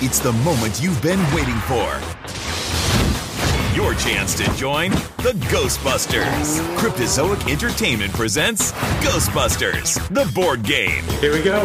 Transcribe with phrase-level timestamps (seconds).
[0.00, 1.84] It's the moment you've been waiting for.
[3.74, 6.60] Your chance to join the Ghostbusters.
[6.76, 8.70] Cryptozoic Entertainment presents
[9.02, 11.02] Ghostbusters, the board game.
[11.20, 11.60] Here we go.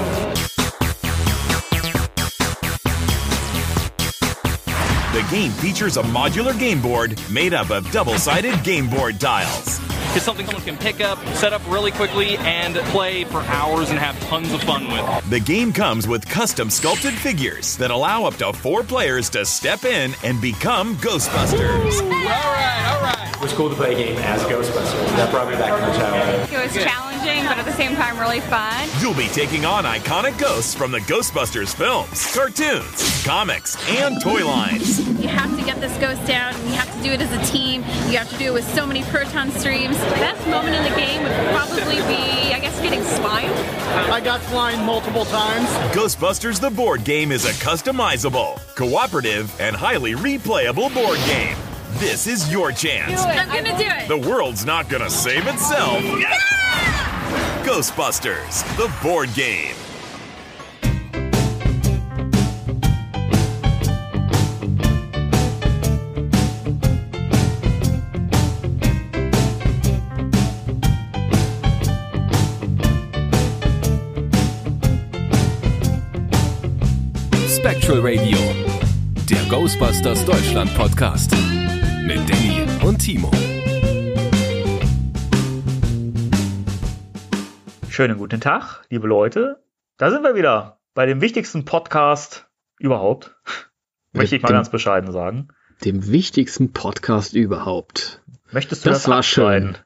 [5.13, 9.79] The game features a modular game board made up of double sided game board tiles.
[10.15, 13.97] It's something someone can pick up, set up really quickly, and play for hours and
[13.97, 15.29] have tons of fun with.
[15.31, 19.85] The game comes with custom sculpted figures that allow up to four players to step
[19.85, 22.02] in and become Ghostbusters.
[22.02, 23.35] All right, all right.
[23.35, 25.07] It was cool to play a game as Ghostbusters.
[25.18, 26.54] That brought me back to my childhood.
[26.54, 27.12] It was challenging, but at
[27.73, 28.88] the same time, really fun.
[29.00, 34.99] You'll be taking on iconic ghosts from the Ghostbusters films, cartoons, comics, and toy lines.
[35.20, 37.52] You have to get this ghost down, and you have to do it as a
[37.52, 37.82] team.
[38.09, 39.98] You have to do it with so many proton streams.
[39.98, 43.52] The best moment in the game would probably be, I guess, getting slimed.
[44.12, 45.68] I got flying multiple times.
[45.96, 51.57] Ghostbusters the board game is a customizable, cooperative, and highly replayable board game.
[51.94, 53.21] This is your chance.
[53.21, 54.07] I'm gonna do it.
[54.07, 56.04] The world's not gonna save itself.
[57.64, 59.74] Ghostbusters, the board game.
[77.47, 78.38] Spectral Radio,
[79.30, 81.31] der Ghostbusters Deutschland Podcast
[82.06, 83.31] mit Danny und Timo.
[87.94, 89.61] Schönen guten Tag, liebe Leute.
[89.97, 92.47] Da sind wir wieder bei dem wichtigsten Podcast
[92.80, 93.35] überhaupt.
[94.13, 95.50] Möchte ich mal dem- ganz bescheiden sagen.
[95.85, 98.23] dem wichtigsten Podcast überhaupt.
[98.50, 99.77] Möchtest du Das das, war abschneiden?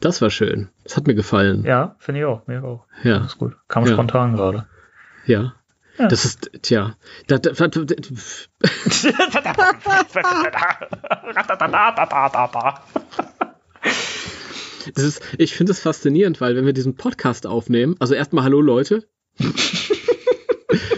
[0.00, 0.68] Das war schön.
[0.82, 1.64] Das hat mir gefallen.
[1.64, 2.46] Ja, finde ich auch.
[2.46, 2.84] Mir auch.
[3.02, 3.20] Ja.
[3.20, 3.56] Das ist gut.
[3.66, 3.94] Kam Ja.
[3.94, 4.66] spontan gerade.
[5.24, 5.54] Ja.
[5.96, 6.08] Ja.
[6.08, 6.96] Das ist, tja.
[7.28, 7.66] Da, da, da,
[14.94, 18.60] das ist, ich finde es faszinierend, weil wenn wir diesen Podcast aufnehmen, also erstmal Hallo
[18.60, 19.06] Leute,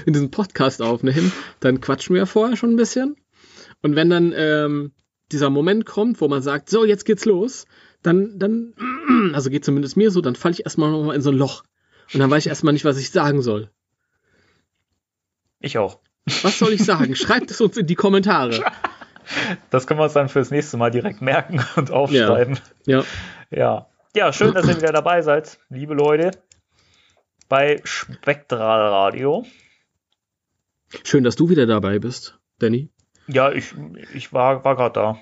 [0.06, 3.16] in diesen Podcast aufnehmen, dann quatschen wir vorher schon ein bisschen.
[3.82, 4.92] Und wenn dann ähm,
[5.32, 7.66] dieser Moment kommt, wo man sagt, so, jetzt geht's los,
[8.02, 8.74] dann, dann,
[9.34, 11.64] also geht zumindest mir so, dann falle ich erstmal noch mal in so ein Loch.
[12.12, 13.70] Und dann weiß ich erstmal nicht, was ich sagen soll.
[15.60, 16.00] Ich auch.
[16.42, 17.16] Was soll ich sagen?
[17.16, 18.64] Schreibt es uns in die Kommentare.
[19.70, 22.58] Das können wir uns dann fürs nächste Mal direkt merken und aufschreiben.
[22.86, 23.00] Ja.
[23.00, 23.04] Ja.
[23.50, 26.30] Ja, schön, dass ihr wieder dabei seid, liebe Leute.
[27.48, 29.46] Bei Spektral Radio.
[31.04, 32.90] Schön, dass du wieder dabei bist, Danny.
[33.28, 33.74] Ja, ich,
[34.14, 35.18] ich war, war gerade da.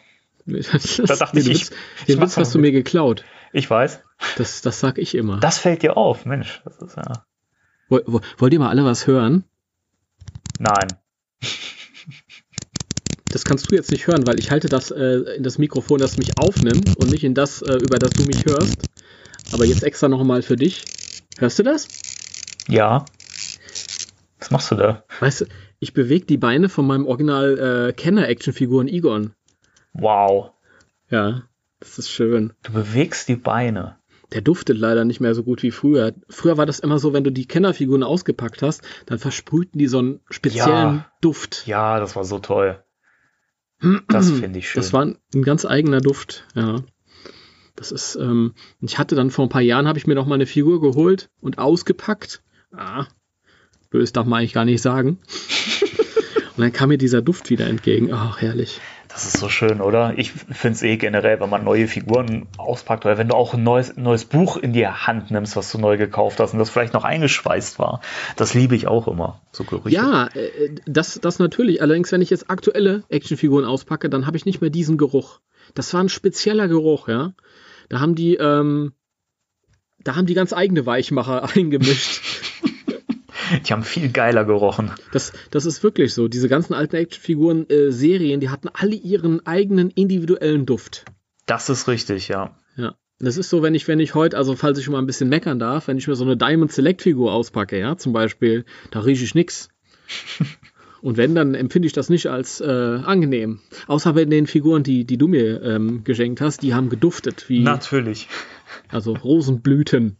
[0.46, 3.24] Das, Da dachte ich, den ich- Witz, ich den mach Witz hast du mir geklaut.
[3.52, 4.02] Ich weiß.
[4.36, 5.38] Das, das sag ich immer.
[5.40, 6.60] Das fällt dir auf, Mensch.
[6.64, 7.24] Das ist ja.
[7.88, 9.44] Woll- wo- Wollt ihr mal alle was hören?
[10.58, 10.88] Nein.
[13.34, 16.18] Das kannst du jetzt nicht hören, weil ich halte das äh, in das Mikrofon, das
[16.18, 18.76] mich aufnimmt und nicht in das, äh, über das du mich hörst.
[19.52, 20.84] Aber jetzt extra nochmal für dich.
[21.38, 21.88] Hörst du das?
[22.68, 23.06] Ja.
[24.38, 25.02] Was machst du da?
[25.18, 25.46] Weißt du,
[25.80, 29.32] ich bewege die Beine von meinem Original äh, Kenner-Action-Figuren Egon.
[29.94, 30.52] Wow.
[31.10, 31.42] Ja,
[31.80, 32.52] das ist schön.
[32.62, 33.96] Du bewegst die Beine.
[34.32, 36.12] Der duftet leider nicht mehr so gut wie früher.
[36.28, 39.98] Früher war das immer so, wenn du die Kennerfiguren ausgepackt hast, dann versprühten die so
[39.98, 41.12] einen speziellen Ja.
[41.20, 41.66] Duft.
[41.66, 42.83] Ja, das war so toll.
[44.08, 44.80] Das finde ich schön.
[44.80, 46.82] Das war ein, ein ganz eigener Duft, ja.
[47.76, 50.36] Das ist, ähm, ich hatte dann vor ein paar Jahren, habe ich mir noch mal
[50.36, 52.42] eine Figur geholt und ausgepackt.
[52.72, 53.06] Ah,
[53.90, 55.18] böse darf man eigentlich gar nicht sagen.
[56.56, 58.12] und dann kam mir dieser Duft wieder entgegen.
[58.12, 58.80] Ach, herrlich.
[59.14, 60.14] Das ist so schön, oder?
[60.16, 63.62] Ich finde es eh generell, wenn man neue Figuren auspackt oder wenn du auch ein
[63.62, 66.94] neues, neues Buch in die Hand nimmst, was du neu gekauft hast und das vielleicht
[66.94, 68.00] noch eingeschweißt war.
[68.34, 69.40] Das liebe ich auch immer.
[69.52, 69.94] So Gerüche.
[69.94, 71.80] Ja, äh, das, das natürlich.
[71.80, 75.38] Allerdings, wenn ich jetzt aktuelle Actionfiguren auspacke, dann habe ich nicht mehr diesen Geruch.
[75.74, 77.34] Das war ein spezieller Geruch, ja.
[77.90, 78.94] Da haben die, ähm,
[80.02, 82.20] da haben die ganz eigene Weichmacher eingemischt.
[83.66, 84.92] Die haben viel geiler gerochen.
[85.12, 86.28] Das, das ist wirklich so.
[86.28, 91.04] Diese ganzen alten Actionfiguren-Serien, die hatten alle ihren eigenen individuellen Duft.
[91.46, 92.56] Das ist richtig, ja.
[92.76, 92.94] Ja.
[93.18, 95.58] Das ist so, wenn ich, wenn ich heute, also falls ich mal ein bisschen meckern
[95.58, 99.24] darf, wenn ich mir so eine Diamond Select Figur auspacke, ja, zum Beispiel, da rieche
[99.24, 99.68] ich nix.
[101.04, 103.60] Und wenn, dann empfinde ich das nicht als äh, angenehm.
[103.88, 107.60] Außer bei den Figuren, die, die du mir ähm, geschenkt hast, die haben geduftet, wie
[107.60, 108.26] Natürlich.
[108.88, 110.16] also Rosenblüten.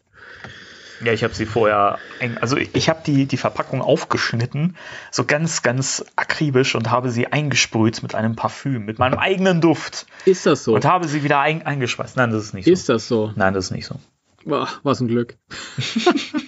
[1.02, 1.98] Ja, ich habe sie vorher,
[2.40, 4.76] also ich habe die, die Verpackung aufgeschnitten,
[5.10, 10.06] so ganz, ganz akribisch und habe sie eingesprüht mit einem Parfüm, mit meinem eigenen Duft
[10.24, 10.74] Ist das so?
[10.74, 12.16] und habe sie wieder ein, eingeschweißt.
[12.16, 12.70] Nein, das ist nicht so.
[12.72, 13.32] Ist das so?
[13.34, 13.96] Nein, das ist nicht so.
[14.44, 15.36] Boah, was ein Glück.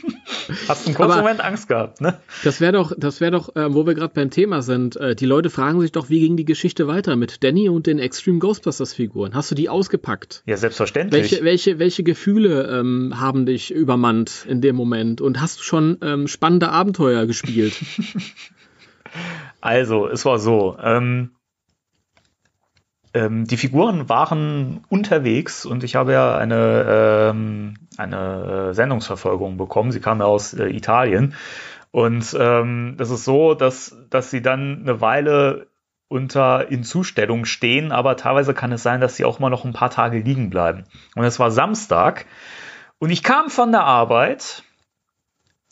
[0.69, 2.19] Hast einen kurzen Aber- Moment Angst gehabt, ne?
[2.45, 4.97] Das wäre doch, das wäre doch, äh, wo wir gerade beim Thema sind.
[4.97, 7.99] Äh, die Leute fragen sich doch, wie ging die Geschichte weiter mit Danny und den
[7.99, 9.35] Extreme Ghostbusters Figuren?
[9.35, 10.43] Hast du die ausgepackt?
[10.47, 11.23] Ja, selbstverständlich.
[11.33, 15.21] Welche, welche, welche Gefühle ähm, haben dich übermannt in dem Moment?
[15.21, 17.75] Und hast du schon ähm, spannende Abenteuer gespielt?
[19.61, 20.77] Also, es war so.
[20.83, 21.31] Ähm,
[23.17, 29.91] ähm, die Figuren waren unterwegs und ich habe ja eine, ähm, eine Sendungsverfolgung bekommen.
[29.91, 31.35] Sie kam ja aus äh, Italien.
[31.91, 35.69] Und ähm, das ist so, dass, dass sie dann eine Weile
[36.09, 39.91] unter Inzustellung stehen, aber teilweise kann es sein, dass sie auch mal noch ein paar
[39.91, 40.85] Tage liegen bleiben.
[41.15, 42.27] Und es war Samstag
[42.99, 44.63] und ich kam von der Arbeit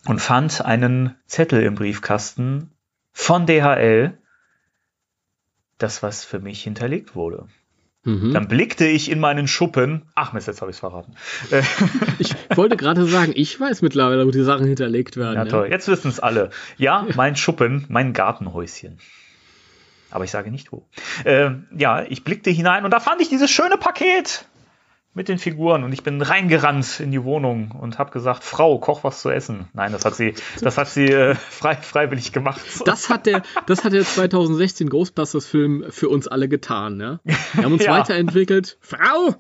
[0.07, 2.73] und fand einen Zettel im Briefkasten
[3.13, 4.19] von DHL,
[5.79, 7.47] das was für mich hinterlegt wurde.
[8.05, 8.35] Mhm.
[8.35, 10.03] Dann blickte ich in meinen Schuppen.
[10.15, 11.15] Ach Mist, jetzt habe ich es verraten.
[11.51, 11.63] Äh,
[12.19, 15.37] Ich wollte gerade sagen, ich weiß mittlerweile, wo die Sachen hinterlegt werden.
[15.37, 15.51] ja, ja.
[15.51, 15.69] toll.
[15.71, 16.51] Jetzt wissen es alle.
[16.77, 18.99] Ja, mein Schuppen, mein Gartenhäuschen.
[20.11, 20.87] Aber ich sage nicht wo.
[21.25, 24.45] Äh, ja, ich blickte hinein und da fand ich dieses schöne Paket
[25.15, 29.05] mit den Figuren und ich bin reingerannt in die Wohnung und habe gesagt, Frau, koch
[29.05, 29.69] was zu essen.
[29.73, 32.61] Nein, das hat sie, das hat sie äh, frei, freiwillig gemacht.
[32.85, 37.01] Das hat der, das hat der 2016 Ghostbusters-Film für uns alle getan.
[37.01, 37.21] Ja?
[37.53, 37.93] Wir haben uns Ja.
[37.93, 38.77] weiterentwickelt.
[38.81, 39.35] Frau,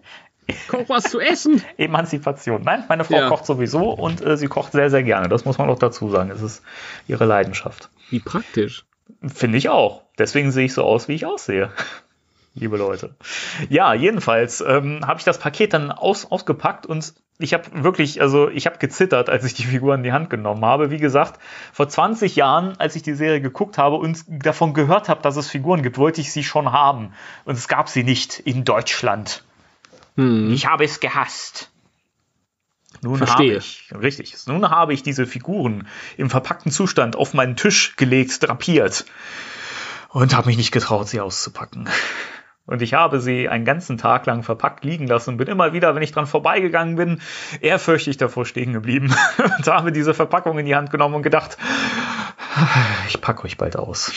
[0.69, 1.61] koch was zu essen.
[1.76, 2.62] Emanzipation.
[2.62, 3.29] Nein, meine Frau Ja.
[3.29, 5.29] kocht sowieso und äh, sie kocht sehr, sehr gerne.
[5.29, 6.31] Das muss man auch dazu sagen.
[6.31, 6.62] Es ist
[7.09, 7.91] ihre Leidenschaft.
[8.11, 8.85] Wie praktisch.
[9.26, 10.03] Finde ich auch.
[10.19, 11.71] Deswegen sehe ich so aus, wie ich aussehe.
[12.54, 13.16] Liebe Leute.
[13.68, 18.48] Ja, jedenfalls ähm, habe ich das Paket dann aus, ausgepackt und ich habe wirklich, also
[18.48, 20.92] ich habe gezittert, als ich die Figur in die Hand genommen habe.
[20.92, 21.40] Wie gesagt,
[21.72, 25.50] vor 20 Jahren, als ich die Serie geguckt habe und davon gehört habe, dass es
[25.50, 27.12] Figuren gibt, wollte ich sie schon haben.
[27.44, 29.42] Und es gab sie nicht in Deutschland.
[30.16, 31.72] Ich habe es gehasst.
[33.02, 33.54] Nun Verstehe.
[33.54, 38.46] habe ich, richtig, nun habe ich diese Figuren im verpackten Zustand auf meinen Tisch gelegt,
[38.46, 39.04] drapiert
[40.10, 41.88] und habe mich nicht getraut, sie auszupacken.
[42.66, 45.94] Und ich habe sie einen ganzen Tag lang verpackt liegen lassen und bin immer wieder,
[45.94, 47.20] wenn ich dran vorbeigegangen bin,
[47.61, 49.14] ehrfürchtig davor stehen geblieben
[49.58, 51.58] und habe diese Verpackung in die Hand genommen und gedacht,
[53.08, 54.12] ich packe euch bald aus.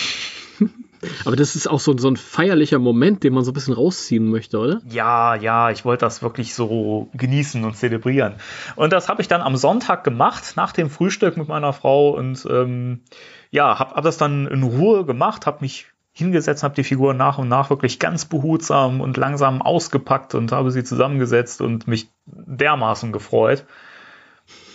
[1.25, 4.29] Aber das ist auch so, so ein feierlicher Moment, den man so ein bisschen rausziehen
[4.29, 4.81] möchte, oder?
[4.89, 8.35] Ja, ja, ich wollte das wirklich so genießen und zelebrieren.
[8.75, 12.47] Und das habe ich dann am Sonntag gemacht, nach dem Frühstück mit meiner Frau und
[12.49, 13.01] ähm,
[13.51, 17.37] ja, habe hab das dann in Ruhe gemacht, habe mich hingesetzt, habe die Figuren nach
[17.37, 23.11] und nach wirklich ganz behutsam und langsam ausgepackt und habe sie zusammengesetzt und mich dermaßen
[23.11, 23.65] gefreut.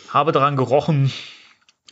[0.09, 1.13] Habe daran gerochen.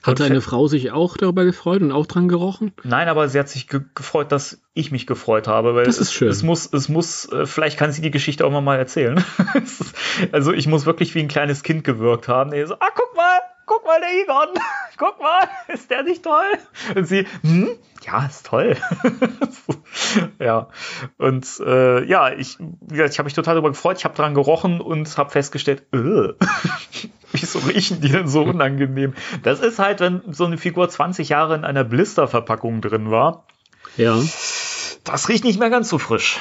[0.02, 2.72] Hat deine Frau sich auch darüber gefreut und auch dran gerochen?
[2.84, 5.74] Nein, aber sie hat sich ge gefreut, dass ich mich gefreut habe.
[5.74, 6.28] Weil Das ist es, schön.
[6.28, 9.22] Es muss, es muss, äh, vielleicht kann sie die Geschichte auch mal, erzählen.
[10.32, 12.50] Also ich muss wirklich wie ein kleines Kind gewirkt haben.
[12.50, 14.54] Nee, so, ah, guck mal, guck mal, der Egon,
[14.98, 16.50] guck mal, ist der nicht toll?
[16.94, 17.68] Und sie, hm,
[18.02, 18.76] ja, ist toll.
[20.38, 20.68] ja,
[21.18, 23.98] und äh, ja, ich, wie gesagt, ich habe mich total darüber gefreut.
[23.98, 26.32] Ich habe daran gerochen und habe festgestellt, äh,
[27.32, 29.14] wieso riechen die denn so unangenehm?
[29.42, 33.44] Das ist halt, wenn so eine Figur 20 Jahre in einer Blisterverpackung drin war.
[33.96, 34.18] Ja,
[35.04, 36.38] Das riecht nicht mehr ganz so frisch.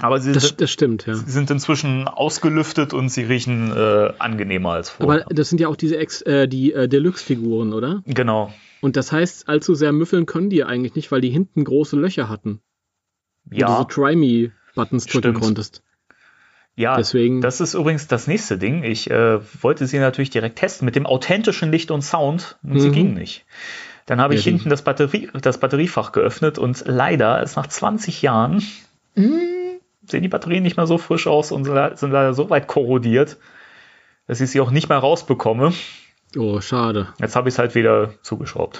[0.00, 1.14] Aber sie, das, sind, das stimmt, ja.
[1.14, 5.24] sie sind inzwischen ausgelüftet und sie riechen äh, angenehmer als vorher.
[5.24, 8.02] Aber das sind ja auch diese Ex äh, die äh, Deluxe-Figuren, oder?
[8.06, 8.52] genau.
[8.80, 12.28] Und das heißt, allzu sehr müffeln können die eigentlich nicht, weil die hinten große Löcher
[12.28, 12.60] hatten.
[13.44, 15.40] Wo du Ja, so Try-Me-Buttons drücken Stimmt.
[15.40, 15.82] konntest.
[16.76, 18.84] ja deswegen- das ist übrigens das nächste Ding.
[18.84, 22.88] Ich äh, wollte sie natürlich direkt testen mit dem authentischen Licht und Sound und sie
[22.90, 22.92] Mhm.
[22.92, 23.44] ging nicht.
[24.06, 28.22] Dann habe ich Ja, hinten das, Batterie, das Batteriefach geöffnet und leider ist nach 20
[28.22, 28.62] Jahren
[29.16, 29.80] Mhm.
[30.06, 33.38] sehen die Batterien nicht mehr so frisch aus und sind leider so weit korrodiert,
[34.28, 35.72] dass ich sie auch nicht mehr rausbekomme.
[36.36, 37.08] Oh, schade.
[37.18, 38.78] Jetzt habe ich es halt wieder zugeschraubt.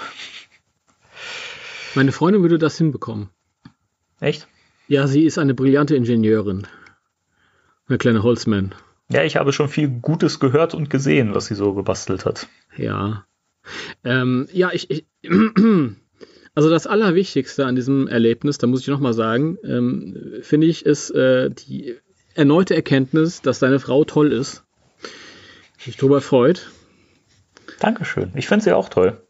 [1.95, 3.29] Meine Freundin würde das hinbekommen.
[4.19, 4.47] Echt?
[4.87, 6.67] Ja, sie ist eine brillante Ingenieurin.
[7.87, 8.75] Eine kleine Holzman.
[9.11, 12.47] Ja, ich habe schon viel Gutes gehört und gesehen, was sie so gebastelt hat.
[12.77, 13.25] Ja.
[14.03, 15.05] Ähm, ja, ich, ich
[16.55, 21.09] also das Allerwichtigste an diesem Erlebnis, da muss ich nochmal sagen, ähm, finde ich, ist
[21.11, 21.95] äh, die
[22.35, 24.63] erneute Erkenntnis, dass deine Frau toll ist.
[25.85, 26.69] Mich darüber freut.
[27.79, 28.31] Dankeschön.
[28.35, 29.21] Ich finde sie auch toll.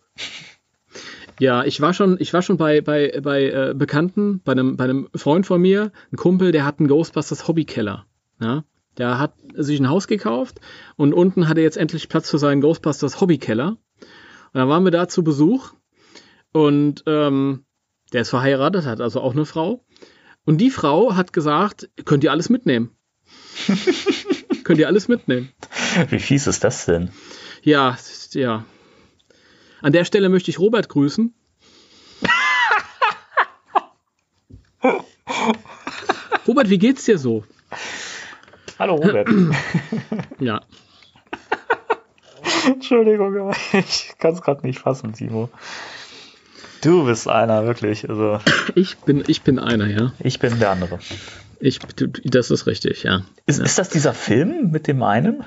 [1.39, 4.83] Ja, ich war schon, ich war schon bei, bei, bei äh, Bekannten, bei einem, bei
[4.83, 8.05] einem Freund von mir, ein Kumpel, der hat einen Ghostbusters Hobbykeller.
[8.41, 8.65] Ja?
[8.97, 10.59] Der hat sich ein Haus gekauft
[10.97, 13.69] und unten hat er jetzt endlich Platz für seinen Ghostbusters Hobbykeller.
[13.69, 13.79] Und
[14.53, 15.71] dann waren wir da zu Besuch
[16.51, 17.63] und ähm,
[18.11, 19.85] der ist verheiratet, hat also auch eine Frau.
[20.45, 22.91] Und die Frau hat gesagt, könnt ihr alles mitnehmen.
[24.63, 25.49] könnt ihr alles mitnehmen.
[26.09, 27.11] Wie fies ist das denn?
[27.61, 27.97] Ja,
[28.29, 28.63] jetzt, ja.
[29.81, 31.33] An der Stelle möchte ich Robert grüßen.
[36.47, 37.43] Robert, wie geht's dir so?
[38.77, 39.27] Hallo Robert.
[40.39, 40.61] Ja.
[42.65, 45.49] Entschuldigung, aber ich kann es gerade nicht fassen, Timo.
[46.81, 48.09] Du bist einer, wirklich.
[48.09, 48.39] Also,
[48.75, 50.13] Ich bin, ich bin einer, ja.
[50.19, 50.99] ich bin der andere.
[51.59, 51.79] Ich,
[52.23, 53.25] das ist richtig, ja.
[53.47, 55.43] Ist, ist das dieser Film mit dem einen?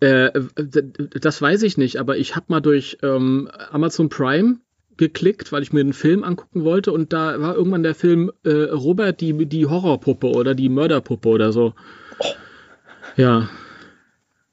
[0.00, 4.58] Äh, das weiß ich nicht, aber ich habe mal durch ähm, Amazon Prime
[4.96, 8.50] geklickt, weil ich mir einen Film angucken wollte und da war irgendwann der Film äh,
[8.50, 11.74] Robert die, die Horrorpuppe oder die Mörderpuppe oder so.
[13.16, 13.48] Ja.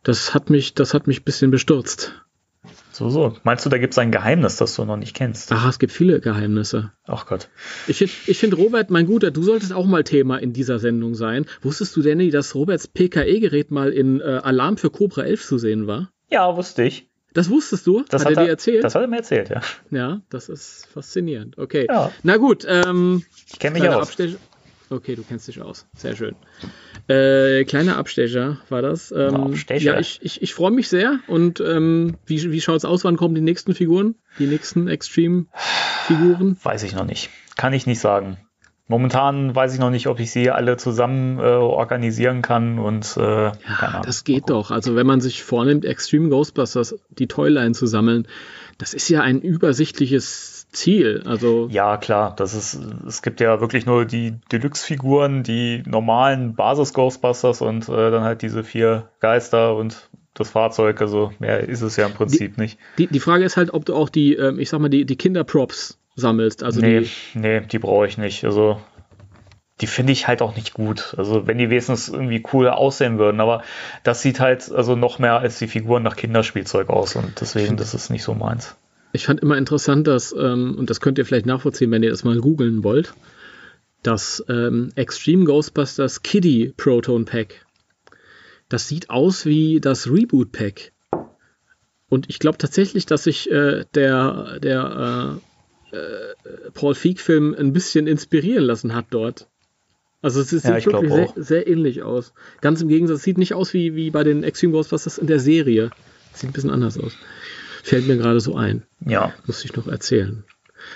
[0.04, 2.13] Das hat mich, das hat mich ein bisschen bestürzt.
[3.00, 3.34] So, so.
[3.44, 5.53] Meinst du, da gibt es ein Geheimnis, das du noch nicht kennst?
[5.53, 6.91] Aha, es gibt viele Geheimnisse.
[7.08, 7.48] Ach Gott.
[7.88, 11.15] Ich finde, ich find, Robert, mein Guter, du solltest auch mal Thema in dieser Sendung
[11.15, 11.46] sein.
[11.62, 15.88] Wusstest du, Danny, dass Roberts PKE-Gerät mal in äh, Alarm für Cobra 11 zu sehen
[15.88, 16.12] war?
[16.29, 17.08] Ja, wusste ich.
[17.34, 18.03] Das wusstest du?
[18.10, 18.84] Das hat, er dir erzählt?
[18.84, 19.62] Das hat er mir erzählt, ja.
[19.91, 21.58] Ja, das ist faszinierend.
[21.58, 21.88] Okay.
[21.88, 22.12] Ja.
[22.24, 24.08] Na gut, ähm, Ich kenne mich kleiner aus.
[24.08, 24.36] Abstecher.
[24.91, 25.86] Okay, du kennst dich aus.
[25.96, 26.36] Sehr schön.
[27.08, 29.12] Äh, kleiner Abstecher war das.
[29.15, 29.93] Ähm, Abstecher.
[29.93, 31.19] Ja, ich, ich, ich freue mich sehr.
[31.27, 33.03] Und ähm, wie, wie schaut's aus?
[33.03, 34.15] Wann kommen die nächsten Figuren?
[34.39, 36.58] Die nächsten Extreme-Figuren?
[36.63, 37.29] Weiß ich noch nicht.
[37.55, 38.38] Kann ich nicht sagen.
[38.88, 43.19] Momentan weiß ich noch nicht, ob ich sie alle zusammen äh, organisieren kann und äh,
[43.19, 44.01] keine Ja, Ahnung.
[44.03, 44.72] das geht doch.
[44.72, 48.27] Also wenn man sich vornimmt, Extreme Ghostbusters, die Toyline zu sammeln,
[48.79, 51.23] das ist ja ein übersichtliches Ziel.
[51.25, 52.33] Also Ja, klar.
[52.35, 58.23] Das ist, es gibt ja wirklich nur die Deluxe-Figuren, die normalen Basis-Ghostbusters und äh, dann
[58.23, 61.01] halt diese vier Geister und das Fahrzeug.
[61.01, 62.77] Also mehr ist es ja im Prinzip nicht.
[62.97, 65.15] die, die Frage ist halt, ob du auch die, ähm, ich sag mal, die, die
[65.15, 66.63] Kinderprops sammelst.
[66.63, 68.45] Also nee, die, nee, die brauche ich nicht.
[68.45, 68.79] Also
[69.81, 71.15] die finde ich halt auch nicht gut.
[71.17, 73.63] Also wenn die wenigstens irgendwie cool aussehen würden, aber
[74.03, 77.93] das sieht halt also noch mehr als die Figuren nach Kinderspielzeug aus und deswegen, das
[77.93, 78.75] ist nicht so meins.
[79.12, 82.24] Ich fand immer interessant, dass, ähm, und das könnt ihr vielleicht nachvollziehen, wenn ihr das
[82.24, 83.13] mal googeln wollt,
[84.04, 87.66] das ähm, Extreme Ghostbusters Kiddie Proton Pack.
[88.70, 90.92] Das sieht aus wie das Reboot Pack.
[92.08, 95.39] Und ich glaube tatsächlich, dass sich äh, der, der
[95.92, 99.48] äh, äh, Paul Feig-Film ein bisschen inspirieren lassen hat dort.
[100.22, 102.34] Also es Ja, sieht glaub wirklich sehr, sehr ähnlich aus.
[102.62, 105.39] Ganz im Gegensatz, es sieht nicht aus wie, wie bei den Extreme Ghostbusters in der
[105.39, 105.92] Serie.
[106.34, 107.13] Sieht ein bisschen anders aus.
[107.83, 108.83] Fällt mir gerade so ein.
[109.05, 110.43] Ja, Muss ich noch erzählen.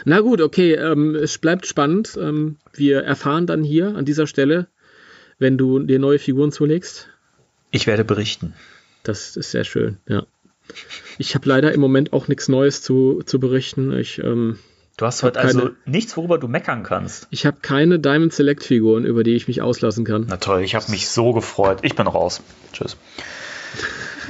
[0.06, 2.18] Na gut, okay, ähm, es bleibt spannend.
[2.20, 4.68] Ähm, wir erfahren dann hier an dieser Stelle,
[5.40, 7.10] wenn du dir neue Figuren zulegst.
[7.72, 8.54] ich werde berichten.
[9.04, 10.26] Das ist sehr schön, ja.
[11.18, 13.92] Ich habe leider im Moment auch nichts Neues zu, zu berichten.
[13.98, 14.58] Ich, ähm,
[14.96, 17.28] Du hast heute also keine- nichts, worüber du meckern kannst.
[17.32, 20.28] ich habe keine Diamond Select Figuren, über die ich mich auslassen kann.
[20.30, 21.80] Na toll, ich habe mich so gefreut.
[21.82, 22.42] Ich bin raus.
[22.72, 22.96] Tschüss.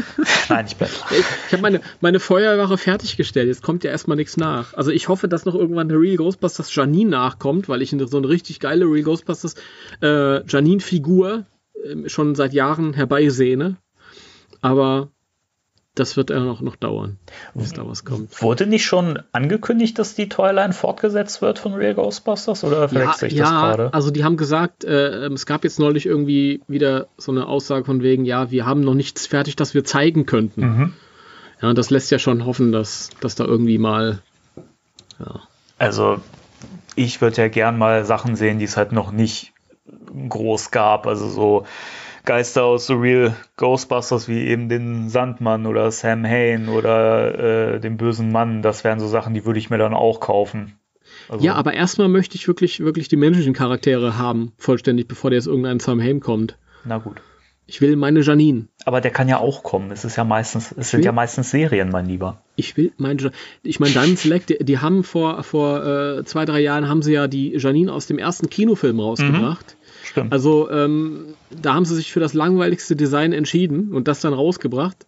[0.49, 0.89] Nein, ich bleib.
[1.11, 3.47] Ich, ich habe meine, meine Feuerwache fertiggestellt.
[3.47, 4.73] Jetzt kommt ja erstmal nichts nach.
[4.73, 8.29] Also ich hoffe, dass noch irgendwann eine Real Ghostbusters Janine nachkommt, weil ich so eine
[8.29, 9.55] richtig geile Real Ghostbusters
[10.01, 11.45] äh, Janine-Figur
[11.85, 13.77] ähm, schon seit Jahren herbeisehne.
[14.61, 15.09] Aber
[15.95, 17.17] das wird ja noch, noch dauern,
[17.53, 18.41] bis da was kommt.
[18.41, 23.27] Wurde nicht schon angekündigt, dass die Toyline fortgesetzt wird von Real Ghostbusters oder Ja, verwechsel
[23.27, 23.93] ich das ja gerade?
[23.93, 27.85] also die haben gesagt, äh, ähm, es gab jetzt neulich irgendwie wieder so eine Aussage
[27.85, 30.61] von wegen, ja, wir haben noch nichts fertig, das wir zeigen könnten.
[30.61, 30.93] Mhm.
[31.61, 34.21] Ja, das lässt ja schon hoffen, dass, dass da irgendwie mal
[35.77, 36.19] Also,
[36.95, 39.53] ich würde ja gern mal Sachen sehen, die es halt noch nicht
[40.29, 41.07] groß gab.
[41.07, 41.65] Also so
[42.25, 47.97] Geister aus The Real Ghostbusters wie eben den Sandmann oder Sam Hain oder äh, den
[47.97, 48.61] bösen Mann.
[48.61, 50.77] Das wären so Sachen, die würde ich mir dann auch kaufen.
[51.29, 55.37] Also, Ja, aber erstmal möchte ich wirklich, wirklich die menschlichen Charaktere haben, vollständig, bevor der
[55.39, 56.57] jetzt irgendein Sam Haim kommt.
[56.85, 57.17] Na gut.
[57.65, 58.67] Ich will meine Janine.
[58.83, 59.91] Aber der kann ja auch kommen.
[59.91, 62.41] Es ist ja meistens, es sind will- ja meistens Serien, mein Lieber.
[62.57, 63.31] Ich will meine Ja-
[63.63, 67.13] Ich meine, Diamond Select, die, die haben vor, vor äh, zwei, drei Jahren haben sie
[67.13, 69.77] ja die Janine aus dem ersten Kinofilm rausgebracht.
[70.03, 70.33] Stimmt.
[70.33, 75.07] Also ähm, da haben sie sich für das langweiligste Design entschieden und das dann rausgebracht.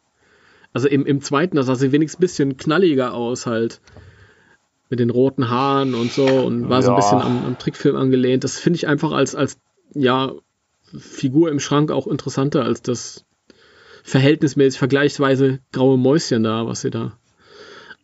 [0.73, 3.81] Also im, im zweiten, da sah sie wenigstens ein bisschen knalliger aus halt.
[4.89, 6.95] Mit den roten Haaren und so und war so ein Ja.
[6.95, 8.43] bisschen am, am Trickfilm angelehnt.
[8.43, 9.57] Das finde ich einfach als, als
[9.93, 10.33] ja,
[10.97, 13.25] Figur im Schrank auch interessanter als das
[14.03, 17.17] verhältnismäßig vergleichsweise graue Mäuschen da, was sie da.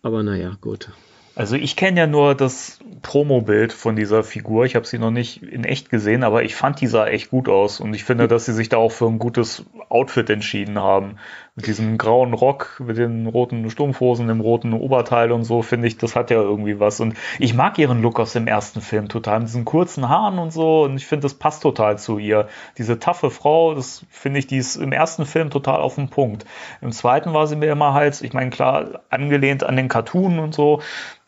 [0.01, 0.89] Aber naja, gut.
[1.33, 4.65] Also ich kenne ja nur das Promo-Bild von dieser Figur.
[4.65, 7.47] Ich habe sie noch nicht in echt gesehen, aber ich fand die sah echt gut
[7.47, 7.79] aus.
[7.79, 11.17] Und ich finde, dass sie sich da auch für ein gutes Outfit entschieden haben.
[11.55, 15.97] Mit diesem grauen Rock, mit den roten Strumpfhosen, dem roten Oberteil und so, finde ich,
[15.97, 17.01] das hat ja irgendwie was.
[17.01, 20.53] Und ich mag ihren Look aus dem ersten Film total, mit diesen kurzen Haaren und
[20.53, 20.83] so.
[20.83, 22.47] Und ich finde, das passt total zu ihr.
[22.77, 26.45] Diese taffe Frau, das finde ich, die ist im ersten Film total auf den Punkt.
[26.79, 30.55] Im zweiten war sie mir immer halt, ich meine, klar, angelehnt an den Cartoon und
[30.55, 30.81] so.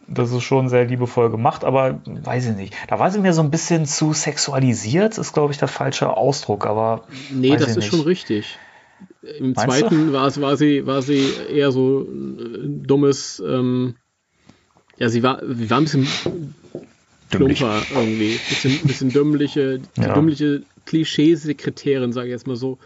[0.08, 2.74] Das ist schon sehr liebevoll gemacht, aber weiß ich nicht.
[2.88, 6.65] Da war sie mir so ein bisschen zu sexualisiert, ist, glaube ich, der falsche Ausdruck,
[6.65, 7.03] aber.
[7.30, 7.89] Nee, das ist nicht.
[7.89, 8.58] schon richtig.
[9.39, 13.96] Im Meinst zweiten war, es, war, sie, war sie eher so ein dummes, ähm,
[14.98, 16.08] ja, sie war, sie war ein bisschen
[17.34, 17.60] Dümmlich.
[17.60, 18.39] plumper irgendwie.
[18.50, 20.13] Bisschen, bisschen dümmliche, Ja.
[20.13, 22.77] dümmliche Klischee-Sekretärin, sage ich jetzt mal so.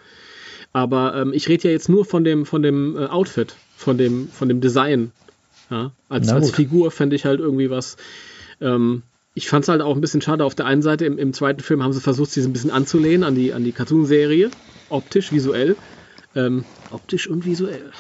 [0.74, 4.28] Aber ähm, ich rede ja jetzt nur von dem, von dem äh, Outfit, von dem,
[4.30, 5.12] von dem Design.
[5.72, 5.92] Ja?
[6.08, 6.52] Als, als.
[6.52, 7.98] Figur fände ich halt irgendwie was.
[8.62, 9.02] Ähm,
[9.34, 10.46] ich fand es halt auch ein bisschen schade.
[10.46, 13.24] Auf der einen Seite, im, im zweiten Film haben sie versucht, sie ein bisschen anzulehnen
[13.24, 14.52] an die, an die Cartoon-Serie.
[14.90, 15.76] Optisch, visuell.
[16.38, 17.92] Ähm, optisch und visuell.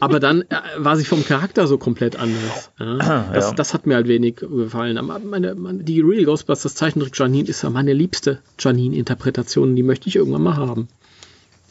[0.00, 2.70] Aber dann äh, war sie vom Charakter so komplett anders.
[2.80, 3.28] Ja?
[3.32, 3.52] Das, Ja.
[3.54, 4.98] das hat mir halt wenig gefallen.
[4.98, 9.76] Aber meine, meine, die Real Ghostbusters Zeichentrick Janine ist ja meine liebste Janine-Interpretation.
[9.76, 10.88] Die möchte ich irgendwann mal haben.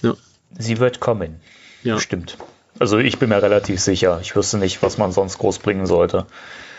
[0.01, 0.15] Ja.
[0.57, 1.35] Sie wird kommen.
[1.83, 1.99] Ja.
[1.99, 2.37] Stimmt.
[2.79, 4.19] Also ich bin mir relativ sicher.
[4.21, 6.25] Ich wüsste nicht, was man sonst groß bringen sollte.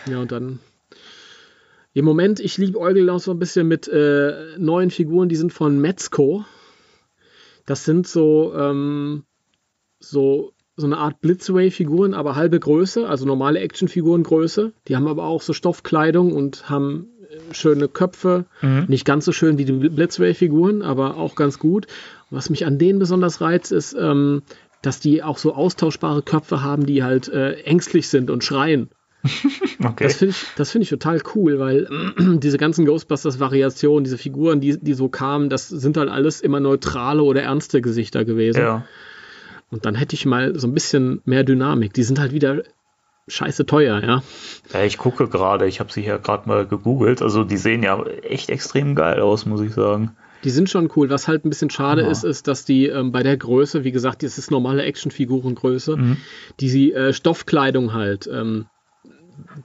[0.09, 0.59] Ja, und dann.
[1.93, 5.53] Im Moment, ich liebe Eugel auch so ein bisschen mit äh, neuen Figuren, die sind
[5.53, 6.45] von Metzco.
[7.67, 9.23] Das sind so, ähm,
[9.99, 14.73] so, so eine Art Blitzway-Figuren, aber halbe Größe, also normale Actionfigurengröße.
[14.87, 18.45] Die haben aber auch so Stoffkleidung und haben äh, schöne Köpfe.
[18.87, 21.85] Nicht ganz so schön wie die Blitzway-Figuren, aber auch ganz gut.
[22.29, 24.43] Was mich an denen besonders reizt, ist, ähm,
[24.81, 28.89] dass die auch so austauschbare Köpfe haben, die halt äh, ängstlich sind und schreien.
[29.83, 30.05] Okay.
[30.05, 31.87] Das finde ich, das finde ich total cool, weil
[32.39, 37.21] diese ganzen Ghostbusters-Variationen, diese Figuren, die, die so kamen, das sind halt alles immer neutrale
[37.23, 38.61] oder ernste Gesichter gewesen.
[38.61, 38.85] ja.
[39.69, 41.93] Und dann hätte ich mal so ein bisschen mehr Dynamik.
[41.93, 42.63] Die sind halt wieder
[43.27, 44.23] scheiße teuer, ja.
[44.73, 45.67] ja, ich gucke gerade.
[45.67, 47.21] Ich habe sie hier gerade mal gegoogelt.
[47.21, 50.15] Also die sehen ja echt extrem geil aus, muss ich sagen.
[50.45, 51.09] Die sind schon cool.
[51.09, 52.09] Was halt ein bisschen schade Ja.
[52.09, 56.17] ist, ist, dass die ähm, bei der Größe, wie gesagt, das ist normale Actionfigurengröße, Mhm.
[56.61, 58.67] die äh, Stoffkleidung halt, ähm,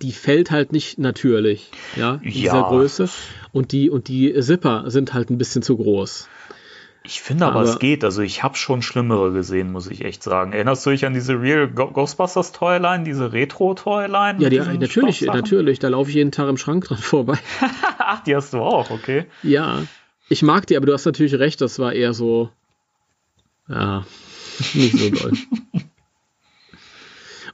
[0.00, 2.68] die fällt halt nicht natürlich, ja, in dieser Ja.
[2.68, 3.08] Größe.
[3.52, 6.28] Und die, und die Zipper sind halt ein bisschen zu groß.
[7.04, 8.04] Ich finde aber, Aber- es geht.
[8.04, 10.52] Also ich habe schon schlimmere gesehen, muss ich echt sagen.
[10.52, 14.36] Erinnerst du dich an diese Real Ghostbusters Toyline, diese Retro Toyline?
[14.40, 15.80] Ja, die, natürlich, natürlich.
[15.80, 17.38] Da laufe ich jeden Tag im Schrank dran vorbei.
[17.98, 19.26] Ach, die hast du auch, okay.
[19.42, 19.82] Ja,
[20.28, 22.50] ich mag die, aber du hast natürlich recht, das war eher so,
[23.68, 24.06] ja,
[24.74, 25.32] nicht so doll.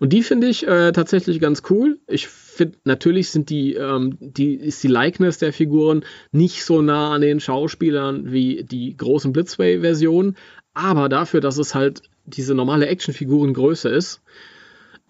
[0.00, 1.98] Und die finde ich äh, tatsächlich ganz cool.
[2.06, 7.12] Ich finde, natürlich sind die, ähm, die, ist die Likeness der Figuren nicht so nah
[7.12, 10.36] an den Schauspielern wie die großen Blitzway-Versionen,
[10.74, 14.22] aber dafür, dass es halt diese normale Actionfigurengröße ist,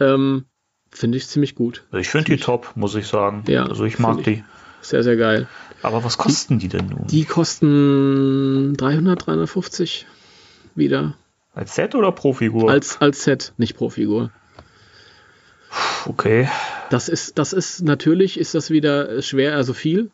[0.01, 0.45] ähm,
[0.91, 1.85] finde ich ziemlich gut.
[1.93, 3.45] Ich finde die top, muss ich sagen.
[3.49, 4.45] Ja, also ich mag die.
[4.81, 5.49] Sehr, sehr geil.
[5.83, 7.07] Aber was kosten die denn nun?
[7.09, 10.07] Die kosten 300, 350
[10.75, 11.15] wieder.
[11.53, 12.71] Als Set oder pro Figur?
[12.71, 14.31] Als, als Set, nicht pro Figur.
[16.07, 16.49] Okay.
[16.91, 20.11] Das ist, das ist, natürlich ist das wieder schwer, also viel.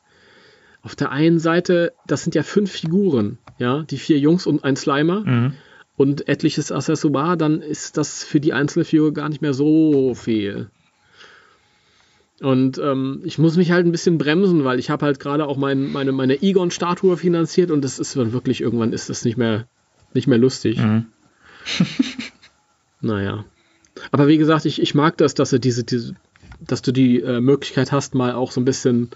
[0.83, 4.77] Auf der einen Seite, das sind ja fünf Figuren, ja, die vier Jungs und ein
[4.77, 5.53] Slimer Mhm.
[5.97, 10.69] und etliches Accessoire, dann ist das für die einzelne Figur gar nicht mehr so viel.
[12.41, 15.57] Und ähm, ich muss mich halt ein bisschen bremsen, weil ich habe halt gerade auch
[15.57, 19.67] mein, meine, meine Egon-Statue finanziert und das ist dann wirklich, irgendwann ist das nicht mehr,
[20.13, 20.79] nicht mehr lustig.
[20.79, 21.07] Mhm.
[23.01, 23.45] naja.
[24.11, 26.15] Aber wie gesagt, ich, ich mag das, dass du diese, diese
[26.61, 29.11] dass du die äh, Möglichkeit hast, mal auch so ein bisschen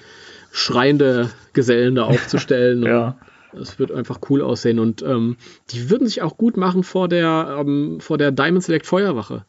[0.52, 2.82] schreiende Gesellen da aufzustellen.
[2.82, 3.18] Ja.
[3.58, 5.36] Es wird einfach cool aussehen und ähm,
[5.70, 9.46] die würden sich auch gut machen vor der, ähm, vor der Diamond Select Feuerwache.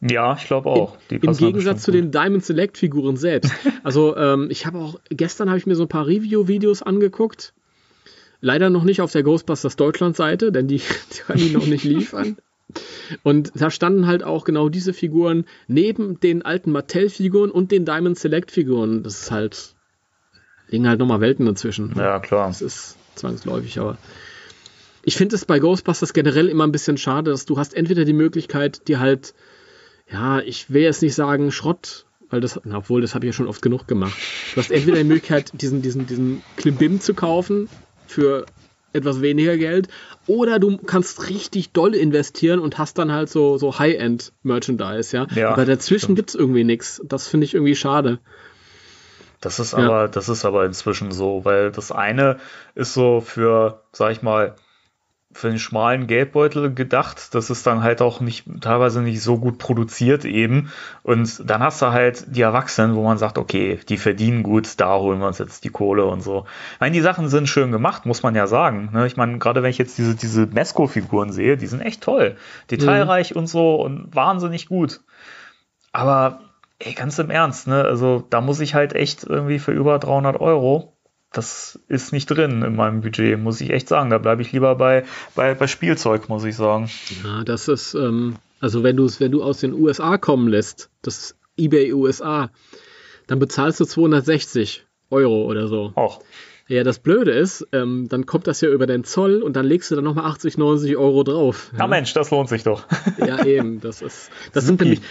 [0.00, 0.96] Ja, ich glaube auch.
[1.10, 3.52] Im da Gegensatz zu den Diamond Select Figuren selbst.
[3.84, 7.52] Also ähm, ich habe auch, gestern habe ich mir so ein paar Review-Videos angeguckt.
[8.40, 10.78] Leider noch nicht auf der Ghostbusters Deutschland Seite, denn die,
[11.12, 12.36] die kann ich noch nicht liefern.
[13.22, 18.18] Und da standen halt auch genau diese Figuren neben den alten Mattel-Figuren und den Diamond
[18.18, 19.02] Select-Figuren.
[19.02, 19.74] Das ist halt,
[20.68, 21.88] liegen halt nochmal Welten dazwischen.
[21.88, 21.98] gut.
[21.98, 22.48] Ja, klar.
[22.48, 23.98] Das ist zwangsläufig, aber
[25.04, 28.12] ich finde es bei Ghostbusters generell immer ein bisschen schade, dass du hast entweder die
[28.12, 29.34] Möglichkeit, dir halt,
[30.10, 33.32] ja, ich will jetzt nicht sagen Schrott, weil das, na, obwohl, das habe ich ja
[33.36, 34.16] schon oft genug gemacht.
[34.54, 37.68] Du hast entweder die Möglichkeit, diesen, diesen, diesen Klimbim zu kaufen
[38.06, 38.46] für
[38.92, 39.88] etwas weniger Geld,
[40.26, 45.26] oder du kannst richtig doll investieren und hast dann halt so, so High-End-Merchandise, ja.
[45.34, 47.00] Ja, Aber dazwischen gibt es irgendwie nichts.
[47.04, 48.18] Das finde ich irgendwie schade.
[49.40, 49.78] Das ist Ja.
[49.78, 52.38] aber, das ist aber inzwischen so, weil das eine
[52.76, 54.54] ist so für, sag ich mal,
[55.34, 57.34] für den schmalen Geldbeutel gedacht.
[57.34, 60.70] Das ist dann halt auch nicht, teilweise nicht so gut produziert eben.
[61.02, 64.96] Und dann hast du halt die Erwachsenen, wo man sagt, okay, die verdienen gut, da
[64.96, 66.44] holen wir uns jetzt die Kohle und so.
[66.74, 68.90] Ich meine, die Sachen sind schön gemacht, muss man ja sagen.
[68.92, 69.06] ne?
[69.06, 72.36] Ich meine, gerade wenn ich jetzt diese, diese Mesco-Figuren sehe, die sind echt toll.
[72.70, 75.00] Detailreich und so und wahnsinnig gut.
[75.92, 76.40] Aber,
[76.78, 80.40] ey, ganz im Ernst, ne, also da muss ich halt echt irgendwie für über 300
[80.40, 80.91] Euro
[81.32, 84.10] das ist nicht drin in meinem Budget, muss ich echt sagen.
[84.10, 86.90] Da bleibe ich lieber bei, bei, bei Spielzeug, muss ich sagen.
[87.24, 90.90] Ja, das ist, ähm, also wenn du es, wenn du aus den USA kommen lässt,
[91.02, 92.50] das ist eBay USA,
[93.26, 95.92] dann bezahlst du 260 Euro oder so.
[95.94, 96.22] Auch.
[96.72, 99.90] Ja, das Blöde ist, ähm, dann kommt das ja über den Zoll und dann legst
[99.90, 101.70] du dann nochmal 80, 90 Euro drauf.
[101.76, 102.86] Na Mensch, das lohnt sich doch.
[103.18, 103.82] Ja, eben.
[103.82, 105.02] Das ist, das sind nämlich,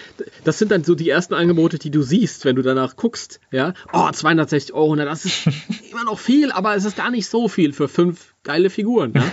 [0.43, 3.39] das sind dann so die ersten Angebote, die du siehst, wenn du danach guckst.
[3.51, 5.45] Ja, oh, 260 Euro, na, das ist
[5.91, 9.13] immer noch viel, aber es ist gar nicht so viel für fünf geile Figuren.
[9.13, 9.23] Ja?